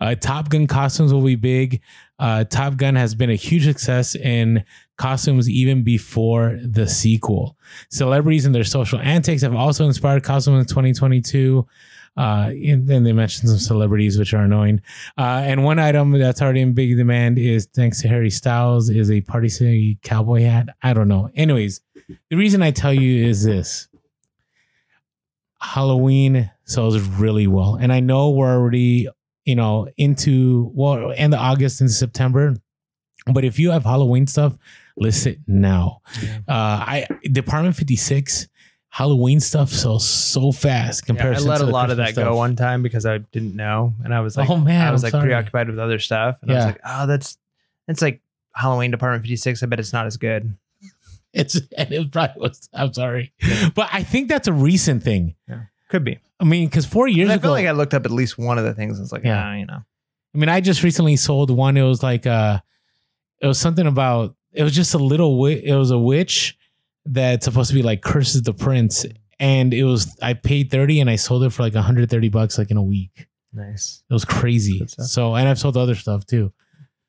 Uh, 0.00 0.14
Top 0.16 0.50
Gun 0.50 0.66
costumes 0.66 1.12
will 1.14 1.22
be 1.22 1.36
big. 1.36 1.80
Uh, 2.18 2.44
Top 2.44 2.76
Gun 2.76 2.96
has 2.96 3.14
been 3.14 3.30
a 3.30 3.36
huge 3.36 3.64
success 3.64 4.14
in 4.14 4.64
costumes 4.98 5.48
even 5.48 5.84
before 5.84 6.58
the 6.62 6.86
sequel. 6.88 7.56
Celebrities 7.88 8.44
and 8.44 8.54
their 8.54 8.64
social 8.64 8.98
antics 8.98 9.42
have 9.42 9.54
also 9.54 9.86
inspired 9.86 10.22
costumes 10.24 10.58
in 10.58 10.66
2022. 10.66 11.66
Uh, 12.16 12.50
and 12.50 12.86
then 12.86 13.02
they 13.02 13.12
mentioned 13.12 13.48
some 13.48 13.58
celebrities 13.58 14.18
which 14.18 14.32
are 14.34 14.42
annoying. 14.42 14.80
Uh, 15.18 15.42
and 15.44 15.64
one 15.64 15.78
item 15.78 16.12
that's 16.12 16.40
already 16.40 16.60
in 16.60 16.72
big 16.72 16.96
demand 16.96 17.38
is 17.38 17.66
thanks 17.74 18.00
to 18.02 18.08
Harry 18.08 18.30
Styles 18.30 18.88
is 18.88 19.10
a 19.10 19.20
Party 19.22 19.48
City 19.48 19.98
cowboy 20.02 20.42
hat. 20.42 20.68
I 20.82 20.92
don't 20.92 21.08
know. 21.08 21.30
Anyways, 21.34 21.80
the 22.30 22.36
reason 22.36 22.62
I 22.62 22.70
tell 22.70 22.92
you 22.92 23.26
is 23.26 23.44
this: 23.44 23.88
Halloween 25.60 26.50
sells 26.64 26.98
really 27.00 27.46
well, 27.46 27.76
and 27.76 27.92
I 27.92 28.00
know 28.00 28.30
we're 28.30 28.54
already 28.54 29.08
you 29.44 29.56
know 29.56 29.88
into 29.96 30.70
well 30.74 31.12
end 31.16 31.34
of 31.34 31.40
August 31.40 31.80
and 31.80 31.90
September. 31.90 32.54
But 33.26 33.44
if 33.44 33.58
you 33.58 33.70
have 33.70 33.84
Halloween 33.84 34.26
stuff, 34.26 34.58
list 34.96 35.26
it 35.26 35.38
now. 35.46 36.02
Uh, 36.46 36.48
I 36.48 37.06
Department 37.24 37.74
56 37.74 38.48
Halloween 38.94 39.40
stuff 39.40 39.70
sells 39.70 40.06
so 40.08 40.52
fast 40.52 41.04
compared. 41.04 41.34
Yeah, 41.36 41.42
I 41.42 41.46
let 41.48 41.60
a 41.62 41.66
lot 41.66 41.90
of 41.90 41.96
that 41.96 42.14
go 42.14 42.22
stuff. 42.22 42.36
one 42.36 42.54
time 42.54 42.80
because 42.84 43.04
I 43.04 43.18
didn't 43.18 43.56
know, 43.56 43.92
and 44.04 44.14
I 44.14 44.20
was 44.20 44.36
like, 44.36 44.48
Oh, 44.48 44.56
man, 44.56 44.86
I 44.86 44.92
was 44.92 45.02
I'm 45.02 45.06
like 45.06 45.10
sorry. 45.10 45.24
preoccupied 45.26 45.68
with 45.68 45.80
other 45.80 45.98
stuff, 45.98 46.38
and 46.42 46.52
I 46.52 46.54
was 46.54 46.64
like, 46.66 46.80
oh, 46.86 47.06
that's 47.08 47.36
it's 47.88 48.00
like 48.00 48.20
Halloween 48.54 48.92
Department 48.92 49.22
Fifty 49.24 49.34
Six. 49.34 49.64
I 49.64 49.66
bet 49.66 49.80
it's 49.80 49.92
not 49.92 50.06
as 50.06 50.16
good. 50.16 50.56
It's 51.32 51.56
and 51.76 51.90
it 51.92 52.12
probably 52.12 52.40
was. 52.42 52.68
I'm 52.72 52.92
sorry, 52.92 53.32
but 53.74 53.88
I 53.92 54.04
think 54.04 54.28
that's 54.28 54.46
a 54.46 54.52
recent 54.52 55.02
thing. 55.02 55.34
Yeah, 55.48 55.62
Could 55.90 56.04
be. 56.04 56.20
I 56.38 56.44
mean, 56.44 56.68
because 56.68 56.86
four 56.86 57.08
years 57.08 57.28
I 57.28 57.34
ago, 57.34 57.40
I 57.40 57.42
feel 57.42 57.50
like 57.50 57.66
I 57.66 57.72
looked 57.72 57.92
up 57.94 58.04
at 58.04 58.12
least 58.12 58.38
one 58.38 58.56
of 58.56 58.62
the 58.64 58.72
things. 58.72 58.98
and 58.98 59.04
It's 59.06 59.12
like, 59.12 59.24
Yeah. 59.24 59.50
yeah, 59.52 59.58
you 59.58 59.66
know, 59.66 59.82
I 60.32 60.38
mean, 60.38 60.48
I 60.48 60.60
just 60.60 60.84
recently 60.84 61.16
sold 61.16 61.50
one. 61.50 61.76
It 61.76 61.82
was 61.82 62.04
like 62.04 62.24
uh 62.28 62.60
it 63.40 63.48
was 63.48 63.58
something 63.58 63.88
about 63.88 64.36
it 64.52 64.62
was 64.62 64.72
just 64.76 64.94
a 64.94 64.98
little 64.98 65.44
it 65.46 65.74
was 65.74 65.90
a 65.90 65.98
witch 65.98 66.56
that's 67.06 67.44
supposed 67.44 67.68
to 67.70 67.74
be 67.74 67.82
like 67.82 68.02
curses 68.02 68.42
the 68.42 68.54
prince, 68.54 69.04
and 69.38 69.74
it 69.74 69.84
was 69.84 70.16
I 70.22 70.34
paid 70.34 70.70
thirty 70.70 71.00
and 71.00 71.10
I 71.10 71.16
sold 71.16 71.44
it 71.44 71.50
for 71.50 71.62
like 71.62 71.74
130 71.74 72.28
bucks 72.30 72.56
like 72.58 72.70
in 72.70 72.76
a 72.76 72.82
week. 72.82 73.26
nice. 73.52 74.02
It 74.08 74.12
was 74.12 74.24
crazy. 74.24 74.84
So 74.88 75.34
and 75.34 75.48
I've 75.48 75.58
sold 75.58 75.76
other 75.76 75.94
stuff 75.94 76.24
too. 76.26 76.52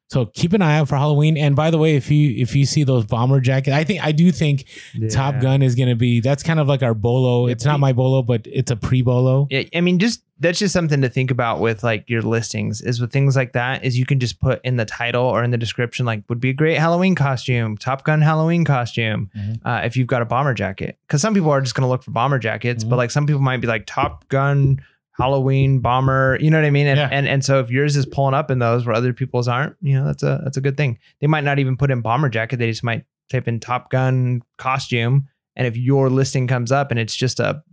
So 0.07 0.27
keep 0.27 0.53
an 0.53 0.61
eye 0.61 0.77
out 0.77 0.87
for 0.87 0.97
Halloween. 0.97 1.35
And 1.35 1.55
by 1.55 1.71
the 1.71 1.79
way, 1.79 1.95
if 1.95 2.11
you 2.11 2.39
if 2.39 2.55
you 2.55 2.65
see 2.67 2.83
those 2.83 3.05
bomber 3.05 3.39
jackets, 3.39 3.73
I 3.75 3.83
think 3.83 4.05
I 4.05 4.11
do 4.11 4.31
think 4.31 4.65
Top 5.09 5.39
Gun 5.41 5.61
is 5.63 5.73
gonna 5.75 5.95
be 5.95 6.19
that's 6.19 6.43
kind 6.43 6.59
of 6.59 6.67
like 6.67 6.83
our 6.83 6.93
bolo. 6.93 7.47
Yeah, 7.47 7.53
It's 7.53 7.65
not 7.65 7.79
my 7.79 7.91
bolo, 7.93 8.21
but 8.21 8.45
it's 8.45 8.69
a 8.69 8.75
pre 8.75 9.01
bolo. 9.01 9.47
Yeah, 9.49 9.63
I 9.73 9.81
mean, 9.81 9.97
just 9.97 10.21
that's 10.39 10.59
just 10.59 10.73
something 10.73 11.01
to 11.01 11.07
think 11.09 11.31
about 11.31 11.61
with 11.61 11.83
like 11.83 12.09
your 12.09 12.21
listings. 12.21 12.81
Is 12.81 12.99
with 12.99 13.11
things 13.13 13.35
like 13.37 13.53
that 13.53 13.85
is 13.85 13.97
you 13.97 14.05
can 14.05 14.19
just 14.19 14.39
put 14.41 14.59
in 14.65 14.75
the 14.75 14.83
title 14.85 15.23
or 15.23 15.43
in 15.43 15.51
the 15.51 15.57
description 15.57 16.05
like 16.05 16.23
would 16.27 16.41
be 16.41 16.49
a 16.49 16.53
great 16.53 16.77
Halloween 16.77 17.15
costume, 17.15 17.77
Top 17.77 18.03
Gun 18.03 18.21
Halloween 18.21 18.65
costume. 18.65 19.29
Mhm. 19.37 19.59
Uh, 19.63 19.81
if 19.85 19.95
you've 19.95 20.07
got 20.07 20.21
a 20.21 20.25
bomber 20.25 20.53
jacket, 20.53 20.97
because 21.07 21.21
some 21.21 21.33
people 21.33 21.49
are 21.51 21.61
just 21.61 21.73
gonna 21.73 21.87
look 21.87 22.03
for 22.03 22.11
bomber 22.11 22.37
jackets, 22.39 22.83
Mhm. 22.83 22.89
but 22.89 22.97
like 22.97 23.11
some 23.11 23.25
people 23.25 23.41
might 23.41 23.61
be 23.61 23.67
like 23.67 23.85
Top 23.85 24.27
Gun 24.27 24.81
Halloween 25.17 25.79
bomber. 25.79 26.37
You 26.41 26.51
know 26.51 26.57
what 26.59 26.65
I 26.65 26.71
mean? 26.71 26.87
And, 26.87 26.97
Yeah. 26.97 27.09
and 27.09 27.27
and 27.27 27.43
so 27.45 27.59
if 27.59 27.69
yours 27.71 27.95
is 27.95 28.05
pulling 28.05 28.33
up 28.33 28.51
in 28.51 28.59
those 28.59 28.85
where 28.85 28.93
other 28.95 29.13
people's 29.13 29.47
aren't, 29.47 29.75
you 29.81 29.93
know 29.95 30.05
that's 30.05 30.23
a 30.23 30.41
that's 30.43 30.57
a 30.57 30.61
good 30.61 30.75
thing. 30.75 30.97
They 31.21 31.27
might 31.27 31.45
not 31.45 31.59
even 31.59 31.77
put 31.77 31.91
in 31.91 32.01
bomber 32.01 32.27
jacket. 32.27 32.57
They 32.57 32.67
just 32.69 32.83
might 32.83 33.05
type 33.31 33.47
in 33.47 33.61
Top 33.61 33.89
Gun 33.89 34.41
costume, 34.57 35.27
and 35.55 35.65
if 35.65 35.77
your 35.77 36.09
listing 36.09 36.47
comes 36.47 36.71
up 36.73 36.91
and 36.91 36.99
it's 36.99 37.15
just 37.15 37.39
a 37.39 37.63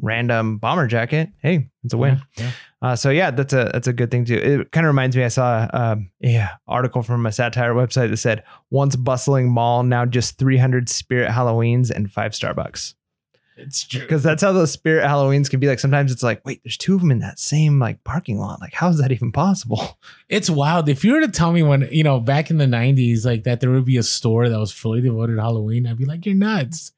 random 0.00 0.58
bomber 0.58 0.86
jacket, 0.86 1.30
hey, 1.42 1.68
it's 1.84 1.94
a 1.94 1.98
win. 1.98 2.20
Yeah. 2.36 2.50
Uh, 2.80 2.96
so 2.96 3.10
yeah, 3.10 3.30
that's 3.30 3.52
a 3.52 3.70
that's 3.72 3.88
a 3.88 3.92
good 3.92 4.10
thing 4.10 4.24
too. 4.24 4.36
It 4.36 4.72
kind 4.72 4.86
of 4.86 4.88
reminds 4.88 5.16
me. 5.16 5.24
I 5.24 5.28
saw 5.28 5.68
um, 5.72 6.10
yeah 6.20 6.56
article 6.66 7.02
from 7.02 7.26
a 7.26 7.32
satire 7.32 7.74
website 7.74 8.10
that 8.10 8.18
said 8.18 8.44
once 8.70 8.94
bustling 8.94 9.50
mall, 9.50 9.82
now 9.82 10.04
just 10.04 10.38
300 10.38 10.88
Spirit 10.88 11.30
Halloweens 11.30 11.90
and 11.90 12.10
five 12.10 12.32
Starbucks. 12.32 12.94
It's 13.58 13.84
true. 13.84 14.02
Because 14.02 14.22
that's 14.22 14.42
how 14.42 14.52
those 14.52 14.70
Spirit 14.70 15.04
Halloweens 15.04 15.50
can 15.50 15.58
be. 15.58 15.66
Like 15.66 15.80
sometimes 15.80 16.12
it's 16.12 16.22
like, 16.22 16.44
wait, 16.46 16.62
there's 16.62 16.76
two 16.76 16.94
of 16.94 17.00
them 17.00 17.10
in 17.10 17.18
that 17.18 17.40
same 17.40 17.80
like 17.80 18.04
parking 18.04 18.38
lot. 18.38 18.60
Like 18.60 18.74
how 18.74 18.88
is 18.88 18.98
that 18.98 19.12
even 19.12 19.32
possible? 19.32 19.98
It's 20.28 20.50
wild. 20.50 20.90
If 20.90 21.04
you 21.04 21.14
were 21.14 21.22
to 21.22 21.28
tell 21.28 21.52
me 21.52 21.62
when, 21.62 21.88
you 21.90 22.04
know, 22.04 22.20
back 22.20 22.50
in 22.50 22.58
the 22.58 22.66
90s, 22.66 23.24
like 23.24 23.44
that 23.44 23.60
there 23.60 23.70
would 23.70 23.86
be 23.86 23.96
a 23.96 24.02
store 24.02 24.50
that 24.50 24.58
was 24.58 24.70
fully 24.70 25.00
devoted 25.00 25.36
to 25.36 25.40
Halloween, 25.40 25.86
I'd 25.86 25.96
be 25.96 26.04
like, 26.04 26.26
you're 26.26 26.34
nuts. 26.34 26.92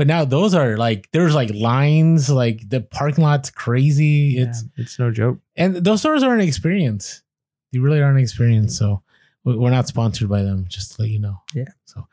But 0.00 0.06
now 0.06 0.24
those 0.24 0.54
are 0.54 0.78
like, 0.78 1.10
there's 1.12 1.34
like 1.34 1.50
lines, 1.52 2.30
like 2.30 2.66
the 2.66 2.80
parking 2.80 3.22
lot's 3.22 3.50
crazy. 3.50 4.38
It's, 4.38 4.62
Yeah, 4.62 4.82
it's 4.82 4.98
no 4.98 5.10
joke. 5.10 5.40
and 5.56 5.76
those 5.76 6.00
stores 6.00 6.22
are 6.22 6.32
an 6.32 6.40
experience. 6.40 7.22
They 7.70 7.80
really 7.80 8.00
are 8.00 8.10
an 8.10 8.16
experience. 8.16 8.78
So 8.78 9.02
we- 9.44 9.58
we're 9.58 9.68
not 9.68 9.88
sponsored 9.88 10.30
by 10.30 10.42
them, 10.42 10.64
just 10.70 10.94
to 10.96 11.02
let 11.02 11.10
you 11.10 11.18
know. 11.18 11.42
Yeah. 11.54 11.68
So, 11.84 12.06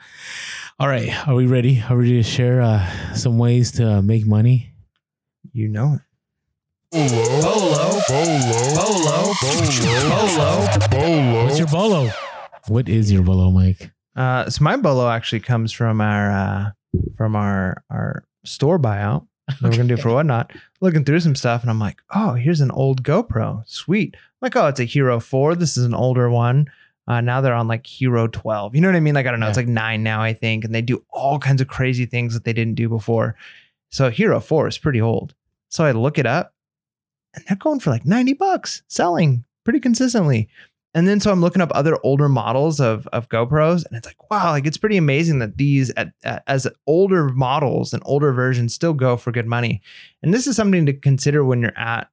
all 0.81 0.89
right. 0.89 1.07
Are 1.29 1.33
we 1.35 1.45
ready? 1.45 1.81
Are 1.89 1.95
we 1.95 2.03
ready 2.03 2.17
to 2.17 2.23
share 2.23 2.61
uh, 2.61 2.85
some 3.13 3.37
ways 3.37 3.71
to 3.79 3.89
uh, 3.89 4.01
make 4.01 4.25
money? 4.25 4.73
You 5.53 5.69
know 5.69 5.93
it. 5.93 6.01
Bolo, 6.91 7.07
bolo, 7.41 8.01
bolo, 8.75 9.33
bolo, 10.91 11.45
What's 11.45 11.57
your 11.57 11.67
bolo? 11.69 12.09
What 12.67 12.89
is 12.89 13.13
your 13.13 13.23
bolo, 13.23 13.49
Mike? 13.49 13.91
Uh, 14.13 14.49
so 14.49 14.61
my 14.61 14.75
bolo 14.75 15.07
actually 15.09 15.39
comes 15.39 15.71
from 15.71 16.01
our 16.01 16.31
uh, 16.31 16.71
from 17.15 17.35
our 17.35 17.83
our 17.89 18.23
store 18.43 18.79
buyout 18.79 19.27
that 19.47 19.61
we're 19.61 19.71
gonna 19.71 19.95
do 19.95 19.97
for 19.97 20.11
whatnot. 20.11 20.51
Looking 20.81 21.03
through 21.03 21.21
some 21.21 21.35
stuff, 21.35 21.61
and 21.61 21.69
I'm 21.69 21.79
like, 21.79 22.01
oh, 22.13 22.33
here's 22.33 22.61
an 22.61 22.71
old 22.71 23.03
GoPro. 23.03 23.67
Sweet. 23.67 24.15
I'm 24.15 24.21
like, 24.41 24.55
oh, 24.55 24.67
it's 24.67 24.79
a 24.79 24.85
Hero 24.85 25.19
Four. 25.19 25.55
This 25.55 25.77
is 25.77 25.85
an 25.85 25.93
older 25.93 26.29
one. 26.29 26.67
Uh, 27.07 27.21
now 27.21 27.39
they're 27.39 27.53
on 27.53 27.69
like 27.69 27.87
Hero 27.87 28.27
12. 28.27 28.75
You 28.75 28.81
know 28.81 28.89
what 28.89 28.95
I 28.97 28.99
mean? 28.99 29.15
Like 29.15 29.25
I 29.25 29.31
don't 29.31 29.39
know. 29.39 29.47
It's 29.47 29.57
like 29.57 29.67
nine 29.67 30.03
now, 30.03 30.21
I 30.21 30.33
think, 30.33 30.65
and 30.65 30.75
they 30.75 30.81
do 30.81 31.03
all 31.09 31.39
kinds 31.39 31.61
of 31.61 31.67
crazy 31.67 32.05
things 32.05 32.33
that 32.33 32.43
they 32.43 32.53
didn't 32.53 32.75
do 32.75 32.89
before. 32.89 33.35
So 33.89 34.09
Hero 34.09 34.39
Four 34.39 34.67
is 34.67 34.77
pretty 34.77 35.01
old. 35.01 35.33
So 35.69 35.85
I 35.85 35.91
look 35.91 36.17
it 36.17 36.25
up, 36.25 36.53
and 37.33 37.43
they're 37.47 37.57
going 37.57 37.79
for 37.79 37.89
like 37.89 38.05
90 38.05 38.33
bucks, 38.33 38.83
selling 38.87 39.45
pretty 39.63 39.79
consistently. 39.79 40.49
And 40.97 41.07
then 41.07 41.19
so 41.19 41.31
I'm 41.31 41.41
looking 41.41 41.61
up 41.61 41.71
other 41.75 41.97
older 42.03 42.27
models 42.27 42.79
of 42.79 43.07
of 43.13 43.29
GoPros, 43.29 43.85
and 43.85 43.95
it's 43.95 44.07
like, 44.07 44.31
wow, 44.31 44.49
like 44.51 44.65
it's 44.65 44.77
pretty 44.77 44.97
amazing 44.97 45.37
that 45.39 45.57
these 45.57 45.91
at, 45.91 46.09
at- 46.23 46.43
as 46.47 46.67
older 46.87 47.29
models 47.29 47.93
and 47.93 48.01
older 48.05 48.33
versions 48.33 48.73
still 48.73 48.93
go 48.93 49.15
for 49.15 49.31
good 49.31 49.45
money. 49.45 49.81
And 50.23 50.33
this 50.33 50.47
is 50.47 50.55
something 50.55 50.85
to 50.87 50.93
consider 50.93 51.45
when 51.45 51.61
you're 51.61 51.77
at 51.77 52.09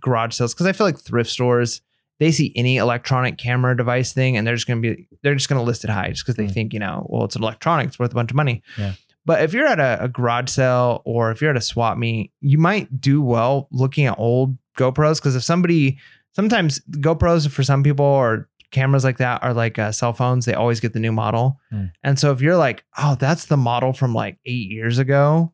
garage 0.00 0.34
sales 0.34 0.54
because 0.54 0.66
I 0.66 0.72
feel 0.72 0.86
like 0.86 0.98
thrift 0.98 1.30
stores 1.30 1.80
they 2.20 2.30
see 2.30 2.52
any 2.56 2.76
electronic 2.78 3.38
camera 3.38 3.76
device 3.76 4.12
thing 4.12 4.36
and 4.36 4.46
they're 4.46 4.54
just 4.54 4.66
gonna 4.68 4.80
be 4.80 5.06
they're 5.22 5.34
just 5.34 5.48
gonna 5.48 5.62
list 5.62 5.84
it 5.84 5.90
high 5.90 6.10
just 6.10 6.24
because 6.24 6.36
they 6.36 6.46
Mm. 6.46 6.52
think 6.54 6.72
you 6.72 6.78
know 6.80 7.06
well 7.10 7.24
it's 7.24 7.36
an 7.36 7.42
electronic 7.42 7.88
it's 7.88 7.98
worth 7.98 8.12
a 8.12 8.14
bunch 8.14 8.30
of 8.30 8.36
money. 8.36 8.62
Yeah. 8.78 8.92
But 9.26 9.42
if 9.42 9.52
you're 9.54 9.66
at 9.66 9.80
a, 9.80 10.04
a 10.04 10.08
garage 10.08 10.50
sale 10.50 11.02
or 11.04 11.30
if 11.30 11.40
you're 11.40 11.50
at 11.50 11.56
a 11.56 11.60
swap 11.62 11.96
meet, 11.98 12.30
you 12.40 12.58
might 12.58 13.00
do 13.00 13.20
well 13.22 13.68
looking 13.70 14.06
at 14.06 14.18
old 14.18 14.56
GoPros 14.78 15.16
because 15.20 15.34
if 15.36 15.42
somebody 15.42 15.98
sometimes 16.34 16.80
GoPros 16.90 17.48
for 17.50 17.62
some 17.62 17.82
people 17.82 18.04
or 18.04 18.48
cameras 18.70 19.04
like 19.04 19.18
that 19.18 19.42
are 19.42 19.54
like 19.54 19.78
uh, 19.78 19.92
cell 19.92 20.12
phones. 20.12 20.44
They 20.46 20.54
always 20.54 20.80
get 20.80 20.92
the 20.92 21.00
new 21.00 21.12
model, 21.12 21.58
Hmm. 21.70 21.86
and 22.02 22.18
so 22.18 22.32
if 22.32 22.40
you're 22.40 22.56
like, 22.56 22.84
oh, 22.98 23.16
that's 23.18 23.46
the 23.46 23.56
model 23.56 23.92
from 23.92 24.14
like 24.14 24.38
eight 24.46 24.70
years 24.70 24.98
ago. 24.98 25.52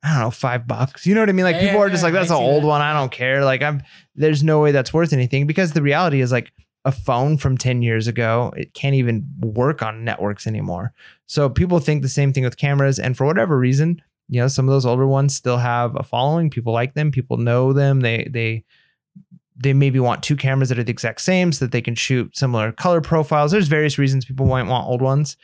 I 0.00 0.10
don't 0.12 0.20
know, 0.20 0.30
five 0.30 0.68
bucks. 0.68 1.06
You 1.06 1.14
know 1.16 1.22
what 1.22 1.28
I 1.28 1.32
mean? 1.32 1.44
Like 1.44 1.56
Yeah, 1.56 1.62
people 1.62 1.78
yeah, 1.80 1.86
are 1.86 1.90
just 1.90 2.02
yeah, 2.02 2.06
like, 2.06 2.14
that's 2.14 2.30
I 2.30 2.36
an 2.36 2.40
old 2.42 2.62
that. 2.62 2.66
one. 2.68 2.80
I 2.80 2.92
don't 2.92 3.10
care. 3.10 3.44
Like 3.44 3.62
I'm, 3.62 3.82
there's 4.14 4.44
no 4.44 4.60
way 4.60 4.70
that's 4.70 4.94
worth 4.94 5.12
anything 5.12 5.44
because 5.44 5.72
the 5.72 5.82
reality 5.82 6.20
is 6.20 6.30
like 6.30 6.52
a 6.84 6.92
phone 6.92 7.36
from 7.36 7.58
10 7.58 7.82
years 7.82 8.06
ago, 8.06 8.52
it 8.56 8.74
can't 8.74 8.94
even 8.94 9.26
work 9.40 9.82
on 9.82 10.04
networks 10.04 10.46
anymore. 10.46 10.92
So 11.26 11.48
people 11.50 11.80
think 11.80 12.02
the 12.02 12.08
same 12.08 12.32
thing 12.32 12.44
with 12.44 12.56
cameras. 12.56 13.00
And 13.00 13.16
for 13.16 13.26
whatever 13.26 13.58
reason, 13.58 14.00
you 14.28 14.40
know, 14.40 14.46
some 14.46 14.68
of 14.68 14.72
those 14.72 14.86
older 14.86 15.06
ones 15.06 15.34
still 15.34 15.58
have 15.58 15.96
a 15.96 16.04
following. 16.04 16.48
People 16.48 16.72
like 16.72 16.94
them. 16.94 17.10
People 17.10 17.36
know 17.36 17.72
them. 17.72 17.98
They, 17.98 18.28
they, 18.30 18.64
they 19.60 19.72
maybe 19.72 19.98
want 19.98 20.22
two 20.22 20.36
cameras 20.36 20.68
that 20.68 20.78
are 20.78 20.84
the 20.84 20.90
exact 20.90 21.20
same 21.20 21.52
so 21.52 21.64
that 21.64 21.72
they 21.72 21.82
can 21.82 21.94
shoot 21.94 22.36
similar 22.36 22.72
color 22.72 23.00
profiles. 23.00 23.50
There's 23.50 23.68
various 23.68 23.98
reasons 23.98 24.24
people 24.24 24.46
might 24.46 24.66
want 24.66 24.88
old 24.88 25.02
ones. 25.02 25.36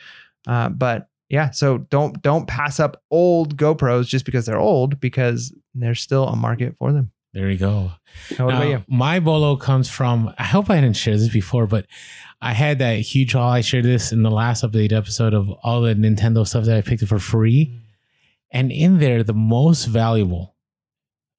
Uh, 0.47 0.69
but 0.69 1.09
yeah, 1.29 1.49
so 1.49 1.79
don't 1.79 2.21
don't 2.21 2.47
pass 2.47 2.79
up 2.79 3.01
old 3.11 3.57
GoPros 3.57 4.07
just 4.07 4.25
because 4.25 4.45
they're 4.45 4.59
old 4.59 4.99
because 4.99 5.53
there's 5.73 5.99
still 5.99 6.27
a 6.27 6.35
market 6.35 6.77
for 6.77 6.93
them. 6.93 7.11
There 7.33 7.49
you 7.51 7.57
go. 7.57 7.91
Now, 8.39 8.47
Now, 8.47 8.57
about 8.57 8.67
you? 8.69 8.83
My 8.87 9.19
bolo 9.19 9.57
comes 9.57 9.89
from. 9.89 10.33
I 10.37 10.43
hope 10.43 10.69
I 10.69 10.79
didn't 10.79 10.95
share 10.95 11.17
this 11.17 11.27
before, 11.27 11.67
but 11.67 11.85
I 12.41 12.53
had 12.53 12.79
that 12.79 12.99
huge 12.99 13.33
haul. 13.33 13.49
I 13.51 13.59
shared 13.61 13.83
this 13.83 14.13
in 14.13 14.23
the 14.23 14.31
last 14.31 14.63
update 14.63 14.93
episode 14.93 15.33
of 15.33 15.49
all 15.63 15.81
the 15.81 15.95
Nintendo 15.95 16.47
stuff 16.47 16.63
that 16.65 16.77
I 16.77 16.81
picked 16.81 17.03
up 17.03 17.09
for 17.09 17.19
free, 17.19 17.77
and 18.51 18.71
in 18.71 18.99
there, 18.99 19.21
the 19.21 19.33
most 19.33 19.85
valuable 19.85 20.55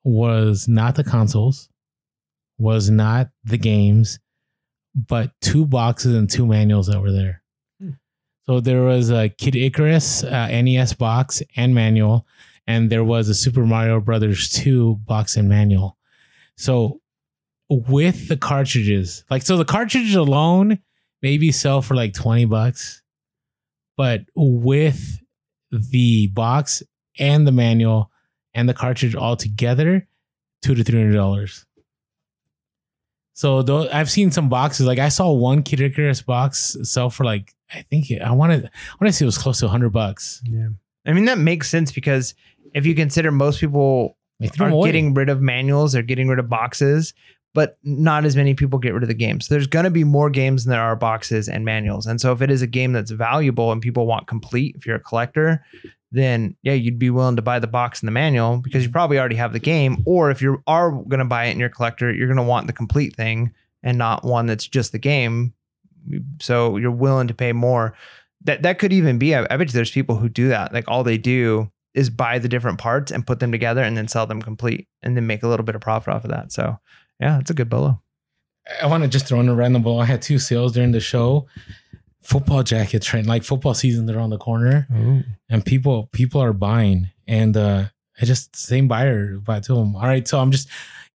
was 0.04 0.68
not 0.68 0.96
the 0.96 1.04
consoles, 1.04 1.68
was 2.58 2.90
not 2.90 3.28
the 3.44 3.58
games, 3.58 4.18
but 4.94 5.32
two 5.40 5.66
boxes 5.66 6.14
and 6.14 6.30
two 6.30 6.46
manuals 6.46 6.86
that 6.86 7.00
were 7.00 7.12
there. 7.12 7.42
Hmm. 7.80 7.90
So 8.46 8.60
there 8.60 8.82
was 8.82 9.10
a 9.10 9.28
Kid 9.28 9.56
Icarus 9.56 10.24
uh, 10.24 10.48
NES 10.48 10.94
box 10.94 11.42
and 11.56 11.74
manual, 11.74 12.26
and 12.66 12.90
there 12.90 13.04
was 13.04 13.28
a 13.28 13.34
Super 13.34 13.64
Mario 13.64 14.00
Brothers 14.00 14.48
2 14.50 14.96
box 14.96 15.36
and 15.36 15.48
manual. 15.48 15.98
So 16.56 17.00
with 17.68 18.28
the 18.28 18.36
cartridges, 18.36 19.24
like 19.30 19.42
so 19.42 19.56
the 19.56 19.64
cartridge 19.64 20.14
alone 20.14 20.78
maybe 21.22 21.52
sell 21.52 21.82
for 21.82 21.94
like 21.94 22.14
20 22.14 22.46
bucks. 22.46 23.02
But 23.96 24.24
with 24.34 25.22
the 25.70 26.28
box 26.28 26.82
and 27.18 27.46
the 27.46 27.52
manual 27.52 28.10
and 28.54 28.68
the 28.68 28.74
cartridge 28.74 29.14
all 29.14 29.36
together, 29.36 30.06
two 30.62 30.74
to 30.74 30.84
three 30.84 31.00
hundred 31.00 31.14
dollars. 31.14 31.65
So 33.36 33.60
though 33.60 33.86
I've 33.90 34.10
seen 34.10 34.30
some 34.30 34.48
boxes, 34.48 34.86
like 34.86 34.98
I 34.98 35.10
saw 35.10 35.30
one 35.30 35.62
Kid 35.62 35.82
Icarus 35.82 36.22
box 36.22 36.74
sell 36.82 37.10
for 37.10 37.22
like 37.22 37.54
I 37.70 37.82
think 37.82 38.06
I 38.10 38.30
wanted 38.30 38.64
I 38.64 38.94
want 38.98 39.08
to 39.08 39.12
say 39.12 39.26
it 39.26 39.26
was 39.26 39.36
close 39.36 39.60
to 39.60 39.68
hundred 39.68 39.90
bucks. 39.90 40.42
Yeah. 40.42 40.68
I 41.04 41.12
mean, 41.12 41.26
that 41.26 41.36
makes 41.36 41.68
sense 41.68 41.92
because 41.92 42.32
if 42.72 42.86
you 42.86 42.94
consider 42.94 43.30
most 43.30 43.60
people 43.60 44.16
are 44.58 44.68
away. 44.68 44.88
getting 44.88 45.12
rid 45.12 45.28
of 45.28 45.42
manuals, 45.42 45.92
they're 45.92 46.02
getting 46.02 46.28
rid 46.28 46.38
of 46.38 46.48
boxes, 46.48 47.12
but 47.52 47.76
not 47.84 48.24
as 48.24 48.36
many 48.36 48.54
people 48.54 48.78
get 48.78 48.94
rid 48.94 49.02
of 49.02 49.08
the 49.10 49.14
games. 49.14 49.46
So 49.46 49.54
there's 49.54 49.66
going 49.66 49.84
to 49.84 49.90
be 49.90 50.02
more 50.02 50.30
games 50.30 50.64
than 50.64 50.70
there 50.70 50.80
are 50.80 50.96
boxes 50.96 51.46
and 51.46 51.62
manuals. 51.62 52.06
And 52.06 52.18
so 52.18 52.32
if 52.32 52.40
it 52.40 52.50
is 52.50 52.62
a 52.62 52.66
game 52.66 52.92
that's 52.92 53.10
valuable 53.10 53.70
and 53.70 53.82
people 53.82 54.06
want 54.06 54.28
complete, 54.28 54.76
if 54.76 54.86
you're 54.86 54.96
a 54.96 55.00
collector, 55.00 55.62
then 56.12 56.56
yeah, 56.62 56.72
you'd 56.72 56.98
be 56.98 57.10
willing 57.10 57.36
to 57.36 57.42
buy 57.42 57.58
the 57.58 57.66
box 57.66 58.00
and 58.00 58.08
the 58.08 58.12
manual 58.12 58.58
because 58.58 58.84
you 58.84 58.90
probably 58.90 59.18
already 59.18 59.36
have 59.36 59.52
the 59.52 59.58
game. 59.58 60.02
Or 60.06 60.30
if 60.30 60.40
you 60.40 60.62
are 60.66 60.90
going 60.90 61.18
to 61.18 61.24
buy 61.24 61.46
it 61.46 61.52
in 61.52 61.58
you're 61.58 61.68
collector, 61.68 62.12
you're 62.12 62.28
going 62.28 62.36
to 62.36 62.42
want 62.42 62.66
the 62.66 62.72
complete 62.72 63.16
thing 63.16 63.52
and 63.82 63.98
not 63.98 64.24
one 64.24 64.46
that's 64.46 64.66
just 64.66 64.92
the 64.92 64.98
game. 64.98 65.54
So 66.40 66.76
you're 66.76 66.90
willing 66.90 67.28
to 67.28 67.34
pay 67.34 67.52
more. 67.52 67.94
That 68.44 68.62
that 68.62 68.78
could 68.78 68.92
even 68.92 69.18
be. 69.18 69.34
I, 69.34 69.46
I 69.50 69.56
bet 69.56 69.68
there's 69.68 69.90
people 69.90 70.16
who 70.16 70.28
do 70.28 70.48
that. 70.48 70.72
Like 70.72 70.84
all 70.88 71.02
they 71.02 71.18
do 71.18 71.70
is 71.94 72.10
buy 72.10 72.38
the 72.38 72.48
different 72.48 72.78
parts 72.78 73.10
and 73.10 73.26
put 73.26 73.40
them 73.40 73.50
together 73.50 73.82
and 73.82 73.96
then 73.96 74.06
sell 74.06 74.26
them 74.26 74.42
complete 74.42 74.86
and 75.02 75.16
then 75.16 75.26
make 75.26 75.42
a 75.42 75.48
little 75.48 75.64
bit 75.64 75.74
of 75.74 75.80
profit 75.80 76.14
off 76.14 76.24
of 76.24 76.30
that. 76.30 76.52
So 76.52 76.78
yeah, 77.20 77.40
it's 77.40 77.50
a 77.50 77.54
good 77.54 77.70
bolo. 77.70 78.02
I 78.82 78.86
want 78.86 79.02
to 79.04 79.08
just 79.08 79.26
throw 79.26 79.40
in 79.40 79.48
a 79.48 79.54
random 79.54 79.82
ball. 79.82 80.00
I 80.00 80.04
had 80.04 80.22
two 80.22 80.38
sales 80.38 80.72
during 80.72 80.92
the 80.92 81.00
show. 81.00 81.46
Football 82.26 82.62
jacket 82.64 83.02
trend. 83.02 83.26
Like 83.26 83.44
football 83.44 83.74
season's 83.74 84.10
around 84.10 84.30
the 84.30 84.38
corner. 84.38 84.86
and 85.48 85.64
people 85.64 86.08
people 86.12 86.40
are 86.42 86.52
buying. 86.52 87.10
And 87.26 87.56
uh 87.56 87.84
i 88.20 88.24
just 88.24 88.56
same 88.56 88.88
buyer 88.88 89.38
bought 89.38 89.62
to 89.64 89.74
them 89.74 89.94
all 89.94 90.06
right 90.06 90.26
so 90.26 90.40
i'm 90.40 90.50
just 90.50 90.68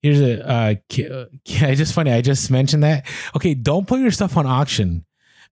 here's 0.03 0.21
a 0.21 0.33
uh 0.47 0.75
uh, 1.11 1.25
i 1.67 1.73
just 1.73 1.93
funny 1.95 2.11
i 2.11 2.21
just 2.21 2.51
mentioned 2.51 2.83
that. 2.83 3.05
Okay 3.35 3.53
don't 3.55 3.87
put 3.87 3.99
your 3.99 4.11
stuff 4.11 4.37
on 4.37 4.45
auction. 4.45 5.03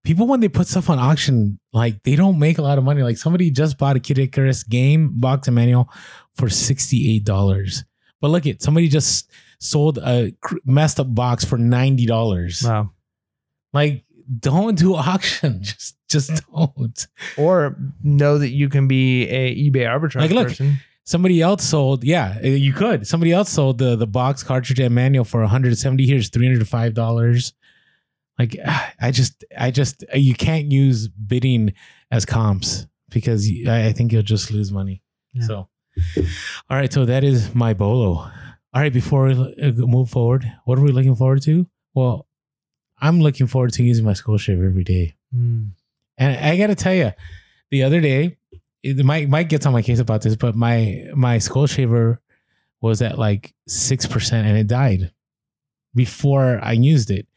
People 0.04 0.28
when 0.28 0.40
they 0.42 0.48
put 0.48 0.68
stuff 0.68 0.90
on 0.90 1.00
auction 1.00 1.60
like 1.74 2.04
they 2.04 2.16
don't 2.16 2.40
make 2.40 2.58
a 2.58 2.62
lot 2.62 2.78
of 2.78 2.84
money. 2.84 3.02
Like 3.04 3.18
somebody 3.18 3.52
just 3.52 3.78
bought 3.78 3.96
a 3.96 4.00
kid 4.00 4.18
icarus 4.20 4.64
game 4.64 5.20
box 5.20 5.48
and 5.48 5.56
manual 5.56 5.90
for 6.36 6.48
$68 6.48 7.84
but 8.22 8.28
look 8.30 8.46
at 8.48 8.62
somebody 8.62 8.88
just 8.88 9.30
sold 9.60 9.98
a 9.98 10.32
messed 10.66 11.00
up 11.00 11.14
box 11.14 11.44
for 11.46 11.58
$90 11.58 12.64
Wow. 12.68 12.92
like 13.74 14.04
don't 14.40 14.78
do 14.78 14.96
auction. 14.96 15.64
Just 15.64 15.96
just 16.10 16.42
don't. 16.52 17.08
Or 17.38 17.78
know 18.02 18.38
that 18.40 18.50
you 18.50 18.68
can 18.68 18.88
be 18.88 19.28
a 19.30 19.56
eBay 19.56 19.86
arbitrage 19.86 20.22
Like, 20.22 20.32
look, 20.32 20.48
person. 20.48 20.80
somebody 21.04 21.40
else 21.40 21.64
sold 21.64 22.04
yeah 22.04 22.38
uh, 22.44 22.48
you 22.48 22.74
could. 22.74 23.06
Somebody 23.08 23.32
else 23.32 23.50
sold 23.50 23.78
the 23.78 23.96
the 23.96 24.08
box 24.08 24.42
cartridge 24.42 24.80
and 24.80 24.94
manual 24.96 25.24
for 25.24 25.42
170 25.42 26.06
here's 26.08 26.30
305 26.30 26.94
dollars. 26.96 27.54
Like 28.40 28.56
i 29.02 29.12
just 29.12 29.44
i 29.58 29.70
just 29.72 30.04
you 30.16 30.34
can't 30.34 30.72
use 30.72 31.08
bidding 31.08 31.74
as 32.12 32.26
comps 32.26 32.88
because 33.10 33.48
i 33.68 33.88
I 33.88 33.92
think 33.94 34.12
you'll 34.12 34.24
just 34.24 34.50
lose 34.52 34.72
money. 34.72 35.04
Yeah. 35.34 35.46
so 35.46 35.70
all 36.70 36.78
right 36.78 36.92
so 36.92 37.06
that 37.06 37.24
is 37.24 37.54
my 37.54 37.74
bolo. 37.76 38.10
All 38.74 38.82
right 38.82 38.94
before 38.94 39.26
we 39.28 39.34
uh, 39.62 39.72
move 39.86 40.10
forward 40.10 40.52
what 40.66 40.80
are 40.80 40.82
we 40.82 40.92
looking 40.92 41.16
forward 41.16 41.44
to? 41.44 41.68
Well 41.94 42.26
i'm 43.02 43.20
looking 43.22 43.48
forward 43.48 43.74
to 43.74 43.84
using 43.84 44.06
my 44.06 44.14
skull 44.14 44.38
shaver 44.38 44.66
every 44.66 44.84
day 44.84 45.16
Mm. 45.36 45.70
and 46.18 46.38
I 46.46 46.58
got 46.58 46.68
to 46.68 46.76
tell 46.76 46.94
you, 46.96 47.12
the 47.70 47.84
other 47.84 48.02
day, 48.02 48.38
it, 48.82 48.98
Mike 49.06 49.30
Mike 49.30 49.48
gets 49.48 49.68
on 49.68 49.74
my 49.74 49.84
case 49.84 50.00
about 50.00 50.24
this, 50.24 50.36
but 50.36 50.56
my 50.56 51.06
my 51.16 51.38
skull 51.38 51.68
shaver 51.68 52.20
was 52.82 53.02
at 53.04 53.20
like 53.20 53.54
six 53.68 54.08
percent, 54.08 54.48
and 54.48 54.58
it 54.58 54.66
died 54.66 55.12
before 55.94 56.60
I 56.64 56.72
used 56.74 57.12
it. 57.12 57.28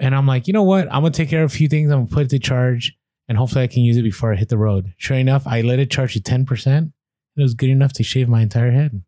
And 0.00 0.14
I'm 0.14 0.26
like, 0.26 0.46
you 0.46 0.52
know 0.52 0.62
what? 0.64 0.86
I'm 0.92 1.02
gonna 1.02 1.10
take 1.10 1.28
care 1.30 1.44
of 1.44 1.52
a 1.52 1.54
few 1.54 1.68
things. 1.68 1.90
I'm 1.92 2.00
gonna 2.06 2.10
put 2.14 2.24
it 2.24 2.30
to 2.30 2.38
charge, 2.40 2.96
and 3.28 3.38
hopefully 3.38 3.62
I 3.64 3.68
can 3.68 3.82
use 3.84 3.96
it 3.96 4.02
before 4.02 4.32
I 4.32 4.36
hit 4.36 4.48
the 4.48 4.58
road. 4.58 4.92
Sure 4.96 5.16
enough, 5.16 5.46
I 5.46 5.60
let 5.60 5.78
it 5.78 5.90
charge 5.90 6.14
to 6.14 6.20
ten 6.20 6.44
percent. 6.44 6.92
It 7.36 7.42
was 7.42 7.54
good 7.54 7.70
enough 7.70 7.92
to 7.94 8.02
shave 8.02 8.28
my 8.28 8.42
entire 8.42 8.70
head, 8.72 9.02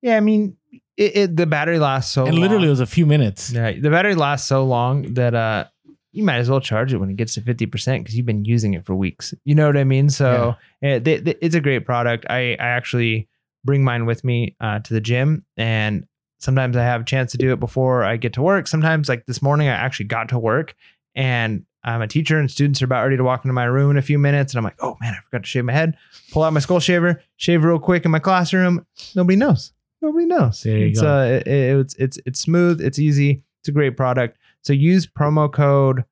Yeah, 0.00 0.16
I 0.16 0.20
mean, 0.20 0.56
it, 0.96 1.16
it 1.16 1.36
the 1.36 1.46
battery 1.46 1.78
lasts 1.78 2.12
so 2.12 2.26
and 2.26 2.38
literally 2.38 2.66
it 2.66 2.70
was 2.70 2.80
a 2.80 2.86
few 2.86 3.06
minutes. 3.06 3.52
Yeah, 3.52 3.72
the 3.72 3.90
battery 3.90 4.14
lasts 4.14 4.48
so 4.48 4.64
long 4.64 5.14
that 5.14 5.34
uh 5.34 5.64
you 6.12 6.24
might 6.24 6.38
as 6.38 6.50
well 6.50 6.60
charge 6.60 6.92
it 6.92 6.96
when 6.98 7.08
it 7.08 7.14
gets 7.16 7.34
to 7.34 7.40
50% 7.40 7.98
because 8.00 8.16
you've 8.16 8.26
been 8.26 8.44
using 8.44 8.74
it 8.74 8.84
for 8.84 8.96
weeks. 8.96 9.32
You 9.44 9.54
know 9.54 9.66
what 9.68 9.76
I 9.76 9.84
mean? 9.84 10.10
So 10.10 10.56
eh, 10.82 10.98
they- 10.98 11.18
they- 11.20 11.36
it's 11.40 11.54
a 11.54 11.60
great 11.60 11.86
product. 11.86 12.26
I, 12.28 12.54
I 12.54 12.66
actually 12.66 13.28
bring 13.64 13.84
mine 13.84 14.06
with 14.06 14.24
me 14.24 14.56
uh, 14.60 14.80
to 14.80 14.92
the 14.94 15.00
gym 15.00 15.44
and 15.56 16.06
sometimes 16.40 16.76
I 16.76 16.82
have 16.82 17.02
a 17.02 17.04
chance 17.04 17.30
to 17.32 17.38
do 17.38 17.52
it 17.52 17.60
before 17.60 18.02
I 18.02 18.16
get 18.16 18.32
to 18.32 18.42
work. 18.42 18.66
Sometimes 18.66 19.08
like 19.08 19.26
this 19.26 19.40
morning, 19.40 19.68
I 19.68 19.72
actually 19.74 20.06
got 20.06 20.30
to 20.30 20.38
work 20.38 20.74
and 21.14 21.64
I'm 21.84 22.02
a 22.02 22.08
teacher 22.08 22.38
and 22.38 22.50
students 22.50 22.82
are 22.82 22.86
about 22.86 23.04
ready 23.04 23.16
to 23.16 23.22
walk 23.24 23.44
into 23.44 23.52
my 23.52 23.64
room 23.64 23.92
in 23.92 23.96
a 23.96 24.02
few 24.02 24.18
minutes. 24.18 24.52
And 24.52 24.58
I'm 24.58 24.64
like, 24.64 24.82
oh 24.82 24.96
man, 25.00 25.14
I 25.16 25.20
forgot 25.22 25.42
to 25.44 25.48
shave 25.48 25.64
my 25.64 25.72
head. 25.72 25.96
Pull 26.32 26.42
out 26.42 26.52
my 26.52 26.60
skull 26.60 26.80
shaver, 26.80 27.22
shave 27.36 27.62
real 27.62 27.78
quick 27.78 28.04
in 28.04 28.10
my 28.10 28.18
classroom. 28.18 28.84
Nobody 29.14 29.36
knows. 29.36 29.72
Nobody 30.02 30.26
knows. 30.26 30.62
There 30.62 30.78
you 30.78 30.86
it's, 30.88 31.00
go. 31.00 31.08
Uh, 31.18 31.24
it- 31.24 31.46
it- 31.46 31.78
it's 31.80 31.94
it's 31.96 32.18
it's 32.26 32.40
smooth. 32.40 32.80
It's 32.80 32.98
easy. 32.98 33.42
It's 33.60 33.68
a 33.68 33.72
great 33.72 33.96
product. 33.96 34.38
So 34.62 34.72
use 34.72 35.06
promo 35.06 35.52
code 35.52 36.04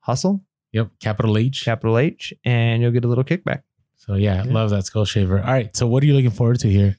Hustle, 0.00 0.42
Yep, 0.72 0.90
capital 1.00 1.36
H. 1.38 1.64
capital 1.64 1.98
H, 1.98 2.32
and 2.44 2.80
you'll 2.82 2.92
get 2.92 3.04
a 3.04 3.08
little 3.08 3.24
kickback. 3.24 3.62
so 3.96 4.14
yeah, 4.14 4.44
Yeah. 4.44 4.52
love 4.52 4.70
that 4.70 4.84
skull 4.86 5.04
shaver. 5.04 5.38
All 5.38 5.52
right, 5.52 5.74
so 5.76 5.86
what 5.86 6.02
are 6.02 6.06
you 6.06 6.14
looking 6.14 6.30
forward 6.30 6.60
to 6.60 6.68
here? 6.68 6.96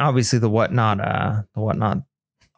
Obviously, 0.00 0.38
the 0.40 0.50
whatnot, 0.50 1.00
uh, 1.00 1.42
the 1.54 1.60
whatnot 1.60 1.98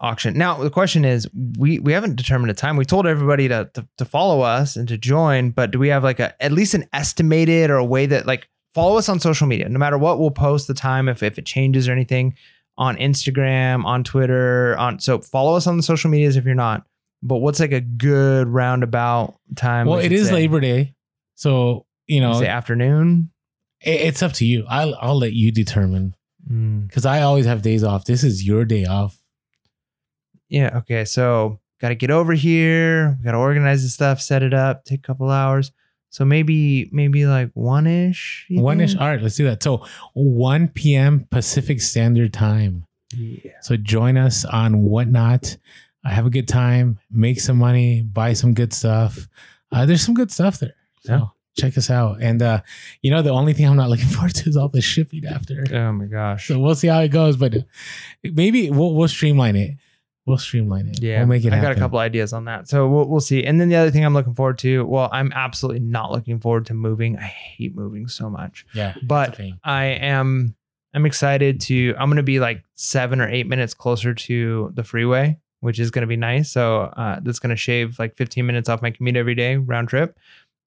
auction. 0.00 0.36
Now, 0.38 0.54
the 0.62 0.70
question 0.70 1.04
is, 1.04 1.28
we 1.58 1.78
we 1.78 1.92
haven't 1.92 2.16
determined 2.16 2.50
a 2.50 2.54
time. 2.54 2.76
We 2.76 2.84
told 2.86 3.06
everybody 3.06 3.48
to, 3.48 3.68
to 3.74 3.86
to 3.98 4.04
follow 4.06 4.40
us 4.40 4.76
and 4.76 4.88
to 4.88 4.96
join, 4.96 5.50
but 5.50 5.70
do 5.70 5.78
we 5.78 5.88
have 5.88 6.02
like 6.02 6.20
a 6.20 6.42
at 6.42 6.52
least 6.52 6.72
an 6.74 6.86
estimated 6.94 7.68
or 7.70 7.76
a 7.76 7.84
way 7.84 8.06
that 8.06 8.26
like 8.26 8.48
follow 8.74 8.96
us 8.96 9.08
on 9.10 9.20
social 9.20 9.46
media? 9.46 9.68
No 9.68 9.78
matter 9.78 9.98
what, 9.98 10.18
we'll 10.18 10.30
post 10.30 10.66
the 10.68 10.74
time 10.74 11.08
if 11.08 11.22
if 11.22 11.38
it 11.38 11.44
changes 11.44 11.88
or 11.88 11.92
anything 11.92 12.34
on 12.80 12.96
Instagram, 12.96 13.84
on 13.84 14.02
Twitter, 14.02 14.74
on 14.78 14.98
so 14.98 15.20
follow 15.20 15.54
us 15.54 15.66
on 15.66 15.76
the 15.76 15.82
social 15.82 16.10
medias 16.10 16.36
if 16.36 16.46
you're 16.46 16.54
not. 16.54 16.86
But 17.22 17.36
what's 17.36 17.60
like 17.60 17.72
a 17.72 17.82
good 17.82 18.48
roundabout 18.48 19.38
time? 19.54 19.86
Well, 19.86 19.98
we 19.98 20.04
it 20.04 20.12
is 20.12 20.28
say? 20.28 20.34
Labor 20.34 20.60
Day, 20.60 20.94
so 21.34 21.84
you 22.06 22.20
know 22.20 22.42
afternoon. 22.42 23.30
it- 23.82 24.00
it's 24.00 24.22
up 24.22 24.32
to 24.34 24.46
you. 24.46 24.64
I'll 24.66 24.96
I'll 24.98 25.18
let 25.18 25.34
you 25.34 25.52
determine 25.52 26.16
mm. 26.50 26.88
because 26.88 27.04
I 27.04 27.20
always 27.20 27.44
have 27.44 27.60
days 27.60 27.84
off. 27.84 28.06
This 28.06 28.24
is 28.24 28.46
your 28.46 28.64
day 28.64 28.86
off. 28.86 29.18
Yeah. 30.48 30.78
Okay. 30.78 31.04
So 31.04 31.60
got 31.82 31.90
to 31.90 31.94
get 31.94 32.10
over 32.10 32.32
here. 32.32 33.16
We 33.18 33.24
got 33.24 33.32
to 33.32 33.38
organize 33.38 33.82
the 33.82 33.90
stuff, 33.90 34.22
set 34.22 34.42
it 34.42 34.54
up, 34.54 34.86
take 34.86 35.00
a 35.00 35.02
couple 35.02 35.30
hours. 35.30 35.70
So 36.12 36.24
maybe 36.24 36.88
maybe 36.92 37.24
like 37.26 37.50
one 37.54 37.86
ish. 37.86 38.46
One 38.50 38.80
ish. 38.80 38.96
All 38.96 39.06
right, 39.08 39.22
let's 39.22 39.36
do 39.36 39.44
that. 39.44 39.62
So 39.62 39.86
1 40.14 40.68
p.m. 40.68 41.26
Pacific 41.30 41.80
Standard 41.80 42.32
Time. 42.32 42.84
Yeah. 43.16 43.52
So 43.62 43.76
join 43.76 44.16
us 44.16 44.44
on 44.44 44.82
whatnot. 44.82 45.56
I 46.04 46.10
have 46.10 46.26
a 46.26 46.30
good 46.30 46.48
time. 46.48 46.98
Make 47.10 47.40
some 47.40 47.58
money. 47.58 48.02
Buy 48.02 48.32
some 48.32 48.54
good 48.54 48.72
stuff. 48.72 49.28
Uh, 49.70 49.86
there's 49.86 50.02
some 50.02 50.14
good 50.14 50.32
stuff 50.32 50.58
there. 50.58 50.74
So 51.04 51.12
Yeah. 51.12 51.26
check 51.56 51.78
us 51.78 51.90
out. 51.90 52.20
And 52.20 52.42
uh, 52.42 52.62
you 53.02 53.10
know, 53.12 53.22
the 53.22 53.30
only 53.30 53.52
thing 53.52 53.66
I'm 53.68 53.76
not 53.76 53.88
looking 53.88 54.06
forward 54.16 54.34
to 54.34 54.48
is 54.48 54.56
all 54.56 54.68
the 54.68 54.80
shipping 54.80 55.24
after. 55.26 55.64
Oh 55.72 55.92
my 55.92 56.06
gosh. 56.06 56.48
So 56.48 56.58
we'll 56.58 56.74
see 56.74 56.88
how 56.88 57.00
it 57.00 57.08
goes, 57.08 57.36
but 57.36 57.54
maybe 58.24 58.68
we'll 58.70 58.94
we'll 58.94 59.08
streamline 59.08 59.54
it. 59.56 59.76
We'll 60.26 60.38
streamline 60.38 60.88
it. 60.88 61.02
Yeah, 61.02 61.18
we'll 61.20 61.28
make 61.28 61.44
it 61.44 61.52
I 61.52 61.60
got 61.60 61.72
a 61.72 61.76
couple 61.76 61.98
ideas 61.98 62.32
on 62.32 62.44
that, 62.44 62.68
so 62.68 62.88
we'll 62.88 63.08
we'll 63.08 63.20
see. 63.20 63.44
And 63.44 63.60
then 63.60 63.68
the 63.68 63.76
other 63.76 63.90
thing 63.90 64.04
I'm 64.04 64.14
looking 64.14 64.34
forward 64.34 64.58
to, 64.58 64.84
well, 64.84 65.08
I'm 65.12 65.32
absolutely 65.32 65.80
not 65.80 66.12
looking 66.12 66.38
forward 66.38 66.66
to 66.66 66.74
moving. 66.74 67.18
I 67.18 67.22
hate 67.22 67.74
moving 67.74 68.06
so 68.06 68.28
much, 68.28 68.66
Yeah, 68.74 68.94
but 69.02 69.30
it's 69.30 69.38
a 69.38 69.42
pain. 69.42 69.60
I 69.64 69.84
am 69.86 70.54
I'm 70.92 71.06
excited 71.06 71.60
to. 71.62 71.94
I'm 71.98 72.08
going 72.08 72.16
to 72.16 72.22
be 72.22 72.40
like 72.40 72.64
seven 72.74 73.20
or 73.20 73.28
eight 73.28 73.46
minutes 73.46 73.74
closer 73.74 74.12
to 74.12 74.70
the 74.74 74.84
freeway, 74.84 75.38
which 75.60 75.78
is 75.78 75.90
going 75.90 76.02
to 76.02 76.06
be 76.08 76.16
nice. 76.16 76.50
So 76.50 76.82
uh, 76.82 77.20
that's 77.22 77.38
going 77.38 77.50
to 77.50 77.56
shave 77.56 77.98
like 77.98 78.16
15 78.16 78.44
minutes 78.44 78.68
off 78.68 78.82
my 78.82 78.90
commute 78.90 79.16
every 79.16 79.34
day 79.34 79.56
round 79.56 79.88
trip. 79.88 80.18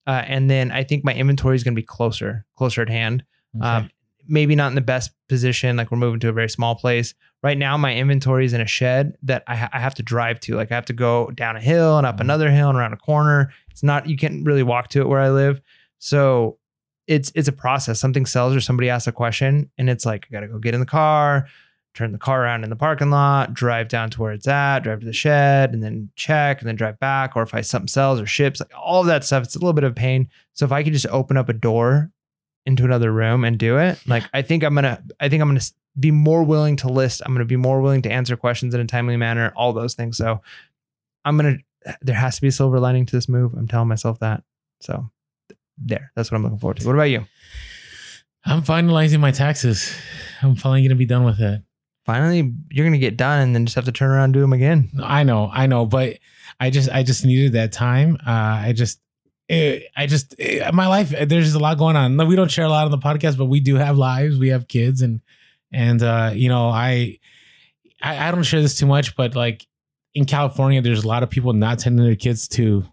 Uh, 0.07 0.23
and 0.25 0.49
then 0.49 0.71
I 0.71 0.83
think 0.83 1.03
my 1.05 1.13
inventory 1.13 1.55
is 1.55 1.63
going 1.63 1.75
to 1.75 1.81
be 1.81 1.85
closer, 1.85 2.45
closer 2.57 2.81
at 2.81 2.89
hand. 2.89 3.23
Okay. 3.57 3.65
Um, 3.65 3.89
maybe 4.27 4.55
not 4.55 4.67
in 4.67 4.75
the 4.75 4.81
best 4.81 5.11
position. 5.27 5.77
Like 5.77 5.91
we're 5.91 5.97
moving 5.97 6.19
to 6.21 6.29
a 6.29 6.33
very 6.33 6.49
small 6.49 6.75
place 6.75 7.13
right 7.41 7.57
now. 7.57 7.77
My 7.77 7.95
inventory 7.95 8.45
is 8.45 8.53
in 8.53 8.61
a 8.61 8.65
shed 8.65 9.17
that 9.23 9.43
I, 9.47 9.55
ha- 9.55 9.69
I 9.73 9.79
have 9.79 9.95
to 9.95 10.03
drive 10.03 10.39
to. 10.41 10.55
Like 10.55 10.71
I 10.71 10.75
have 10.75 10.85
to 10.85 10.93
go 10.93 11.31
down 11.31 11.55
a 11.55 11.61
hill 11.61 11.97
and 11.97 12.07
up 12.07 12.15
mm-hmm. 12.15 12.21
another 12.21 12.51
hill 12.51 12.69
and 12.69 12.77
around 12.77 12.93
a 12.93 12.97
corner. 12.97 13.51
It's 13.71 13.83
not 13.83 14.07
you 14.07 14.17
can't 14.17 14.45
really 14.45 14.63
walk 14.63 14.89
to 14.89 15.01
it 15.01 15.07
where 15.07 15.19
I 15.19 15.29
live. 15.29 15.61
So 15.99 16.57
it's 17.07 17.31
it's 17.35 17.47
a 17.47 17.53
process. 17.53 17.99
Something 17.99 18.25
sells 18.25 18.55
or 18.55 18.61
somebody 18.61 18.89
asks 18.89 19.07
a 19.07 19.11
question, 19.11 19.69
and 19.77 19.89
it's 19.89 20.05
like 20.05 20.27
I 20.29 20.33
gotta 20.33 20.47
go 20.47 20.59
get 20.59 20.73
in 20.73 20.79
the 20.79 20.85
car, 20.85 21.47
turn 21.93 22.11
the 22.11 22.17
car 22.17 22.43
around 22.43 22.63
in 22.63 22.69
the 22.69 22.75
parking 22.75 23.09
lot, 23.09 23.53
drive 23.53 23.89
down 23.89 24.09
to 24.11 24.21
where 24.21 24.31
it's 24.31 24.47
at, 24.47 24.79
drive 24.79 25.01
to 25.01 25.05
the 25.05 25.13
shed, 25.13 25.73
and 25.73 25.83
then 25.83 26.09
check, 26.15 26.59
and 26.59 26.67
then 26.67 26.75
drive 26.75 26.99
back. 26.99 27.35
Or 27.35 27.43
if 27.43 27.53
I 27.53 27.61
something 27.61 27.87
sells 27.87 28.21
or 28.21 28.25
ships, 28.25 28.59
like 28.59 28.71
all 28.77 29.01
of 29.01 29.07
that 29.07 29.23
stuff, 29.23 29.43
it's 29.43 29.55
a 29.55 29.59
little 29.59 29.73
bit 29.73 29.83
of 29.83 29.95
pain. 29.95 30.29
So 30.53 30.65
if 30.65 30.71
I 30.71 30.83
could 30.83 30.93
just 30.93 31.07
open 31.07 31.35
up 31.35 31.49
a 31.49 31.53
door 31.53 32.11
into 32.65 32.85
another 32.85 33.11
room 33.11 33.43
and 33.43 33.57
do 33.57 33.77
it, 33.77 33.99
like 34.07 34.23
I 34.33 34.41
think 34.41 34.63
I'm 34.63 34.75
gonna, 34.75 35.03
I 35.19 35.29
think 35.29 35.41
I'm 35.41 35.49
gonna 35.49 35.61
be 35.99 36.11
more 36.11 36.43
willing 36.43 36.75
to 36.77 36.87
list. 36.87 37.21
I'm 37.25 37.33
gonna 37.33 37.45
be 37.45 37.55
more 37.55 37.81
willing 37.81 38.01
to 38.03 38.11
answer 38.11 38.35
questions 38.37 38.73
in 38.73 38.81
a 38.81 38.85
timely 38.85 39.17
manner. 39.17 39.53
All 39.55 39.73
those 39.73 39.93
things. 39.93 40.17
So 40.17 40.41
I'm 41.25 41.37
gonna. 41.37 41.57
There 42.01 42.15
has 42.15 42.35
to 42.35 42.41
be 42.41 42.47
a 42.47 42.51
silver 42.51 42.79
lining 42.79 43.05
to 43.05 43.15
this 43.15 43.27
move. 43.27 43.53
I'm 43.53 43.67
telling 43.67 43.89
myself 43.89 44.19
that. 44.19 44.43
So 44.79 45.09
there, 45.77 46.11
that's 46.15 46.31
what 46.31 46.37
I'm 46.37 46.43
looking 46.43 46.59
forward 46.59 46.77
to. 46.77 46.87
What 46.87 46.95
about 46.95 47.03
you? 47.03 47.25
I'm 48.45 48.61
finalizing 48.61 49.19
my 49.19 49.31
taxes. 49.31 49.93
I'm 50.41 50.55
finally 50.55 50.87
to 50.87 50.95
be 50.95 51.05
done 51.05 51.23
with 51.23 51.39
it. 51.39 51.61
Finally, 52.05 52.53
you're 52.69 52.85
gonna 52.85 52.97
get 52.97 53.17
done 53.17 53.41
and 53.41 53.55
then 53.55 53.65
just 53.65 53.75
have 53.75 53.85
to 53.85 53.91
turn 53.91 54.11
around 54.11 54.25
and 54.25 54.33
do 54.33 54.41
them 54.41 54.53
again. 54.53 54.89
I 55.01 55.23
know, 55.23 55.49
I 55.53 55.67
know, 55.67 55.85
but 55.85 56.19
I 56.59 56.69
just, 56.69 56.89
I 56.89 57.03
just 57.03 57.25
needed 57.25 57.53
that 57.53 57.71
time. 57.71 58.17
Uh, 58.25 58.59
I 58.65 58.73
just, 58.75 58.99
I 59.49 60.05
just, 60.07 60.35
my 60.73 60.87
life. 60.87 61.09
There's 61.09 61.45
just 61.45 61.55
a 61.55 61.59
lot 61.59 61.77
going 61.77 61.95
on. 61.95 62.15
We 62.27 62.35
don't 62.35 62.51
share 62.51 62.65
a 62.65 62.69
lot 62.69 62.85
on 62.85 62.91
the 62.91 62.97
podcast, 62.97 63.37
but 63.37 63.45
we 63.45 63.59
do 63.59 63.75
have 63.75 63.97
lives. 63.97 64.37
We 64.37 64.49
have 64.49 64.67
kids, 64.67 65.01
and 65.01 65.21
and 65.71 66.01
uh, 66.01 66.31
you 66.33 66.49
know, 66.49 66.69
I, 66.69 67.19
I, 68.01 68.27
I 68.27 68.31
don't 68.31 68.43
share 68.43 68.61
this 68.61 68.77
too 68.77 68.85
much, 68.85 69.15
but 69.15 69.35
like 69.35 69.67
in 70.13 70.25
California, 70.25 70.81
there's 70.81 71.03
a 71.03 71.07
lot 71.07 71.23
of 71.23 71.29
people 71.29 71.53
not 71.53 71.81
sending 71.81 72.05
their 72.05 72.15
kids 72.15 72.47
to 72.49 72.85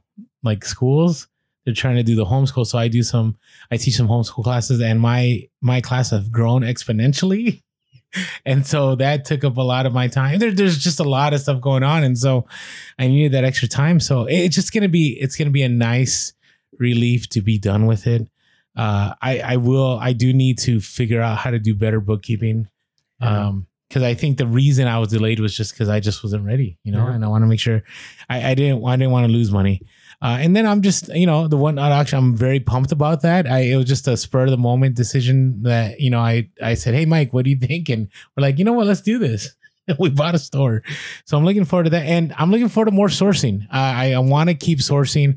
like 0.42 0.64
schools. 0.64 1.28
They're 1.64 1.74
trying 1.74 1.96
to 1.96 2.02
do 2.02 2.16
the 2.16 2.24
homeschool. 2.24 2.66
So 2.66 2.78
I 2.78 2.88
do 2.88 3.02
some, 3.02 3.36
I 3.70 3.76
teach 3.76 3.96
some 3.96 4.08
homeschool 4.08 4.42
classes, 4.42 4.80
and 4.80 5.00
my 5.00 5.48
my 5.60 5.80
class 5.80 6.10
have 6.10 6.32
grown 6.32 6.62
exponentially. 6.62 7.62
And 8.44 8.66
so 8.66 8.96
that 8.96 9.24
took 9.24 9.44
up 9.44 9.56
a 9.56 9.62
lot 9.62 9.86
of 9.86 9.92
my 9.92 10.08
time. 10.08 10.40
There, 10.40 10.50
there's 10.50 10.78
just 10.78 10.98
a 10.98 11.04
lot 11.04 11.32
of 11.32 11.42
stuff 11.42 11.60
going 11.60 11.84
on, 11.84 12.02
and 12.02 12.18
so 12.18 12.44
I 12.98 13.06
needed 13.06 13.30
that 13.34 13.44
extra 13.44 13.68
time. 13.68 14.00
So 14.00 14.24
it's 14.24 14.56
just 14.56 14.72
gonna 14.72 14.88
be, 14.88 15.16
it's 15.20 15.36
gonna 15.36 15.50
be 15.50 15.62
a 15.62 15.68
nice 15.68 16.32
relief 16.80 17.28
to 17.30 17.40
be 17.42 17.58
done 17.58 17.86
with 17.86 18.06
it. 18.08 18.28
Uh, 18.76 19.14
I, 19.20 19.38
I 19.40 19.56
will, 19.56 19.98
I 20.00 20.12
do 20.12 20.32
need 20.32 20.58
to 20.60 20.80
figure 20.80 21.20
out 21.20 21.38
how 21.38 21.50
to 21.50 21.58
do 21.60 21.74
better 21.74 22.00
bookkeeping. 22.00 22.68
Yeah. 23.20 23.48
Um, 23.48 23.66
because 23.88 24.04
I 24.04 24.14
think 24.14 24.38
the 24.38 24.46
reason 24.46 24.86
I 24.86 25.00
was 25.00 25.08
delayed 25.08 25.40
was 25.40 25.56
just 25.56 25.72
because 25.74 25.88
I 25.88 25.98
just 25.98 26.22
wasn't 26.22 26.44
ready, 26.46 26.78
you 26.84 26.92
know, 26.92 27.08
Yeah. 27.08 27.14
and 27.14 27.24
I 27.24 27.28
want 27.28 27.42
to 27.42 27.48
make 27.48 27.58
sure 27.58 27.82
I, 28.28 28.50
I 28.50 28.54
didn't 28.54 28.86
I 28.86 28.94
didn't 28.94 29.10
want 29.10 29.26
to 29.26 29.32
lose 29.32 29.50
money. 29.50 29.82
Uh, 30.22 30.38
and 30.40 30.54
then 30.54 30.64
I'm 30.64 30.80
just, 30.80 31.08
you 31.08 31.26
know, 31.26 31.48
the 31.48 31.56
one 31.56 31.76
auction, 31.76 32.16
I'm 32.18 32.36
very 32.36 32.60
pumped 32.60 32.92
about 32.92 33.22
that. 33.22 33.48
I 33.48 33.62
it 33.72 33.76
was 33.76 33.86
just 33.86 34.06
a 34.06 34.16
spur 34.16 34.44
of 34.44 34.50
the 34.50 34.56
moment 34.56 34.94
decision 34.94 35.64
that, 35.64 35.98
you 35.98 36.08
know, 36.08 36.20
I 36.20 36.48
I 36.62 36.74
said, 36.74 36.94
Hey 36.94 37.04
Mike, 37.04 37.32
what 37.32 37.44
do 37.44 37.50
you 37.50 37.56
think? 37.56 37.88
And 37.88 38.06
we're 38.36 38.42
like, 38.42 38.60
you 38.60 38.64
know 38.64 38.74
what, 38.74 38.86
let's 38.86 39.00
do 39.00 39.18
this. 39.18 39.56
we 39.98 40.08
bought 40.08 40.36
a 40.36 40.38
store. 40.38 40.84
So 41.24 41.36
I'm 41.36 41.44
looking 41.44 41.64
forward 41.64 41.84
to 41.84 41.90
that. 41.90 42.06
And 42.06 42.32
I'm 42.38 42.52
looking 42.52 42.68
forward 42.68 42.90
to 42.90 42.94
more 42.94 43.08
sourcing. 43.08 43.64
Uh, 43.64 43.92
I, 44.02 44.12
I 44.12 44.18
want 44.20 44.50
to 44.50 44.54
keep 44.54 44.78
sourcing. 44.78 45.36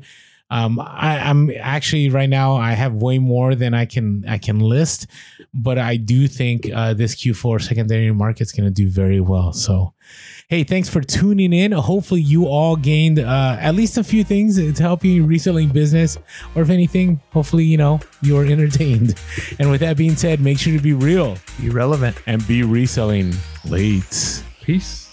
Um, 0.50 0.78
I, 0.78 1.18
I'm 1.20 1.50
actually 1.58 2.10
right 2.10 2.28
now 2.28 2.54
I 2.56 2.72
have 2.72 2.94
way 2.94 3.18
more 3.18 3.54
than 3.54 3.74
I 3.74 3.86
can 3.86 4.24
I 4.28 4.38
can 4.38 4.60
list, 4.60 5.06
but 5.52 5.78
I 5.78 5.96
do 5.96 6.28
think 6.28 6.70
uh, 6.72 6.94
this 6.94 7.14
Q4 7.16 7.62
secondary 7.62 8.12
market's 8.12 8.52
going 8.52 8.68
to 8.68 8.70
do 8.74 8.88
very 8.88 9.20
well. 9.20 9.52
So, 9.52 9.94
hey, 10.48 10.62
thanks 10.62 10.88
for 10.88 11.00
tuning 11.00 11.52
in. 11.52 11.72
Hopefully, 11.72 12.20
you 12.20 12.46
all 12.46 12.76
gained 12.76 13.18
uh, 13.18 13.56
at 13.58 13.74
least 13.74 13.96
a 13.98 14.04
few 14.04 14.22
things 14.22 14.56
to 14.56 14.82
help 14.82 15.02
you 15.02 15.24
reselling 15.24 15.70
business, 15.70 16.18
or 16.54 16.62
if 16.62 16.70
anything, 16.70 17.20
hopefully 17.32 17.64
you 17.64 17.78
know 17.78 17.98
you 18.22 18.36
are 18.38 18.44
entertained. 18.56 19.14
And 19.58 19.70
with 19.70 19.80
that 19.80 19.96
being 19.96 20.14
said, 20.14 20.40
make 20.40 20.58
sure 20.58 20.74
to 20.76 20.82
be 20.82 20.92
real 20.92 21.36
Be 21.60 21.70
relevant. 21.70 22.16
and 22.26 22.46
be 22.46 22.62
reselling 22.62 23.32
late. 23.64 24.42
Peace. 24.62 25.03